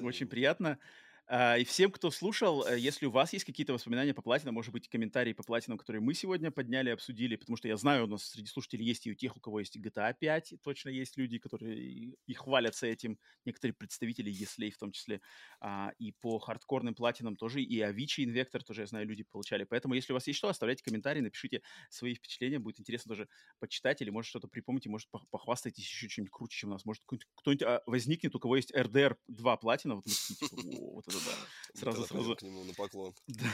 Очень 0.00 0.26
приятно. 0.26 0.78
А, 1.26 1.56
и 1.56 1.64
всем, 1.64 1.90
кто 1.90 2.10
слушал, 2.10 2.66
э, 2.66 2.78
если 2.78 3.06
у 3.06 3.10
вас 3.10 3.32
есть 3.32 3.46
какие-то 3.46 3.72
воспоминания 3.72 4.12
по 4.12 4.20
платинам, 4.20 4.54
может 4.54 4.72
быть, 4.72 4.88
комментарии 4.88 5.32
по 5.32 5.42
платинам, 5.42 5.78
которые 5.78 6.02
мы 6.02 6.12
сегодня 6.12 6.50
подняли, 6.50 6.90
обсудили, 6.90 7.36
потому 7.36 7.56
что 7.56 7.66
я 7.66 7.78
знаю, 7.78 8.04
у 8.04 8.06
нас 8.06 8.24
среди 8.24 8.46
слушателей 8.46 8.84
есть 8.84 9.06
и 9.06 9.10
у 9.10 9.14
тех, 9.14 9.34
у 9.34 9.40
кого 9.40 9.60
есть 9.60 9.74
GTA 9.78 10.14
5, 10.18 10.54
точно 10.62 10.90
есть 10.90 11.16
люди, 11.16 11.38
которые 11.38 12.14
и 12.26 12.34
хвалятся 12.34 12.86
этим, 12.86 13.18
некоторые 13.46 13.74
представители 13.74 14.30
Еслей 14.30 14.70
в 14.70 14.76
том 14.76 14.92
числе, 14.92 15.22
а, 15.60 15.92
и 15.98 16.12
по 16.12 16.38
хардкорным 16.38 16.94
платинам 16.94 17.36
тоже, 17.36 17.62
и 17.62 17.80
Avicii 17.80 18.26
Invector 18.26 18.60
тоже, 18.62 18.82
я 18.82 18.86
знаю, 18.86 19.06
люди 19.06 19.22
получали. 19.22 19.64
Поэтому, 19.64 19.94
если 19.94 20.12
у 20.12 20.16
вас 20.16 20.26
есть 20.26 20.36
что, 20.36 20.48
оставляйте 20.48 20.84
комментарии, 20.84 21.20
напишите 21.20 21.62
свои 21.88 22.14
впечатления, 22.14 22.58
будет 22.58 22.80
интересно 22.80 23.08
тоже 23.08 23.28
почитать, 23.60 24.02
или 24.02 24.10
может 24.10 24.28
что-то 24.28 24.46
припомните, 24.46 24.90
может 24.90 25.08
похвастайтесь 25.30 25.84
еще 25.84 26.06
чем-нибудь 26.06 26.32
круче, 26.32 26.58
чем 26.58 26.68
у 26.68 26.72
нас, 26.74 26.84
может 26.84 27.02
кто-нибудь 27.06 27.62
а, 27.62 27.82
возникнет, 27.86 28.34
у 28.34 28.38
кого 28.38 28.56
есть 28.56 28.72
RDR 28.74 29.16
2 29.28 29.56
платина, 29.56 29.94
вот, 29.94 30.04
типа, 30.04 30.58
вот 30.60 31.13
это 31.14 31.26
да. 31.26 31.36
Сразу, 31.74 32.06
сразу. 32.06 32.36
к 32.36 32.42
нему 32.42 32.62
на 32.64 32.72
поклон. 32.72 33.12
Да, 33.26 33.50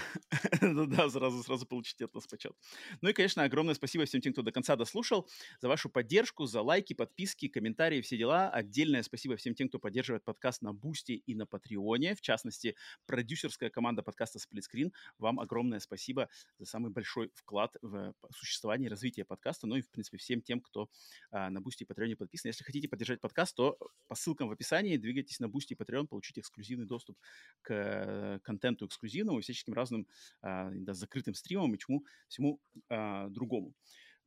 да, 0.87 1.09
сразу, 1.09 1.43
сразу 1.43 1.65
получите 1.65 2.05
от 2.05 2.15
нас 2.15 2.27
почет. 2.27 2.53
Ну 3.01 3.09
и, 3.09 3.15
конечно, 3.15 3.45
огромное 3.45 3.75
спасибо 3.75 4.05
всем 4.05 4.21
тем, 4.21 4.35
кто 4.35 4.43
до 4.43 4.53
конца 4.53 4.77
дослушал, 4.77 5.27
за 5.63 5.69
вашу 5.69 5.89
поддержку, 5.89 6.45
за 6.45 6.61
лайки, 6.61 6.93
подписки, 6.93 7.49
комментарии, 7.49 8.03
все 8.03 8.19
дела. 8.19 8.51
Отдельное 8.51 9.03
спасибо 9.03 9.37
всем 9.37 9.55
тем, 9.55 9.69
кто 9.69 9.79
поддерживает 9.79 10.23
подкаст 10.23 10.61
на 10.61 10.75
Boosty 10.75 11.13
и 11.13 11.35
на 11.35 11.47
Patreon 11.47 12.00
е. 12.00 12.15
В 12.15 12.21
частности, 12.21 12.77
продюсерская 13.07 13.71
команда 13.71 14.03
подкаста 14.03 14.39
Screen. 14.39 14.93
Вам 15.17 15.41
огромное 15.41 15.81
спасибо 15.81 16.29
за 16.59 16.67
самый 16.67 16.91
большой 16.91 17.31
вклад 17.35 17.75
в 17.81 18.15
существование 18.37 18.89
и 18.89 18.91
развитие 18.91 19.25
подкаста. 19.25 19.67
Ну 19.67 19.77
и, 19.77 19.81
в 19.81 19.89
принципе, 19.89 20.19
всем 20.19 20.43
тем, 20.43 20.61
кто 20.61 20.91
а, 21.31 21.49
на 21.49 21.63
Boosty 21.63 21.85
и 21.85 21.87
Patreon 21.87 22.13
е 22.13 22.17
подписан. 22.17 22.51
Если 22.51 22.65
хотите 22.65 22.87
поддержать 22.87 23.23
подкаст, 23.23 23.57
то 23.57 23.79
по 24.09 24.15
ссылкам 24.15 24.49
в 24.49 24.53
описании 24.53 24.99
двигайтесь 24.99 25.41
на 25.41 25.49
Boosty 25.49 25.73
и 25.73 25.77
Patreon, 25.77 26.07
получите 26.07 26.43
эксклюзивный 26.43 26.87
доступ 26.87 27.17
к 27.63 27.73
э, 27.73 28.39
контенту 28.43 28.87
эксклюзивному, 28.87 29.41
всяческим 29.41 29.75
разным 29.75 30.07
а, 30.43 30.71
да, 30.73 30.95
закрытым 30.95 31.35
стримам 31.35 31.75
и 31.75 31.79
чему 31.79 32.05
всему 32.29 32.61
а, 32.89 33.29
другому. 33.29 33.75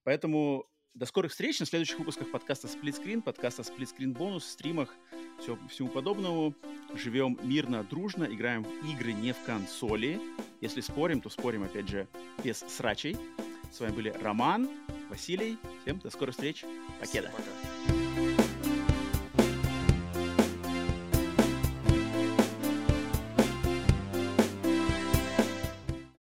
Поэтому 0.04 0.68
до 0.94 1.06
скорых 1.06 1.32
встреч 1.32 1.60
на 1.60 1.66
следующих 1.66 1.98
выпусках 1.98 2.32
подкаста 2.32 2.68
Split 2.68 3.04
Screen, 3.04 3.22
подкаста 3.22 3.64
Split 3.64 3.90
Screen 3.96 4.14
бонус, 4.14 4.46
стримах, 4.46 4.94
все, 5.40 5.58
всему 5.70 5.90
подобному. 5.90 6.54
Живем 6.94 7.40
мирно, 7.44 7.84
дружно, 7.84 8.26
играем 8.26 8.64
в 8.64 8.86
игры 8.86 9.14
не 9.14 9.34
в 9.34 9.44
консоли. 9.44 10.20
Если 10.62 10.82
спорим, 10.82 11.22
то 11.22 11.30
спорим, 11.30 11.64
опять 11.64 11.90
же, 11.90 12.08
без 12.44 12.60
срачей. 12.60 13.18
С 13.72 13.80
вами 13.80 13.96
были 13.96 14.10
Роман, 14.22 14.70
Василий. 15.10 15.58
Всем 15.82 15.98
до 15.98 16.12
скорых 16.12 16.36
встреч. 16.36 16.64
Покеда. 17.00 17.32
Пока. 17.36 17.93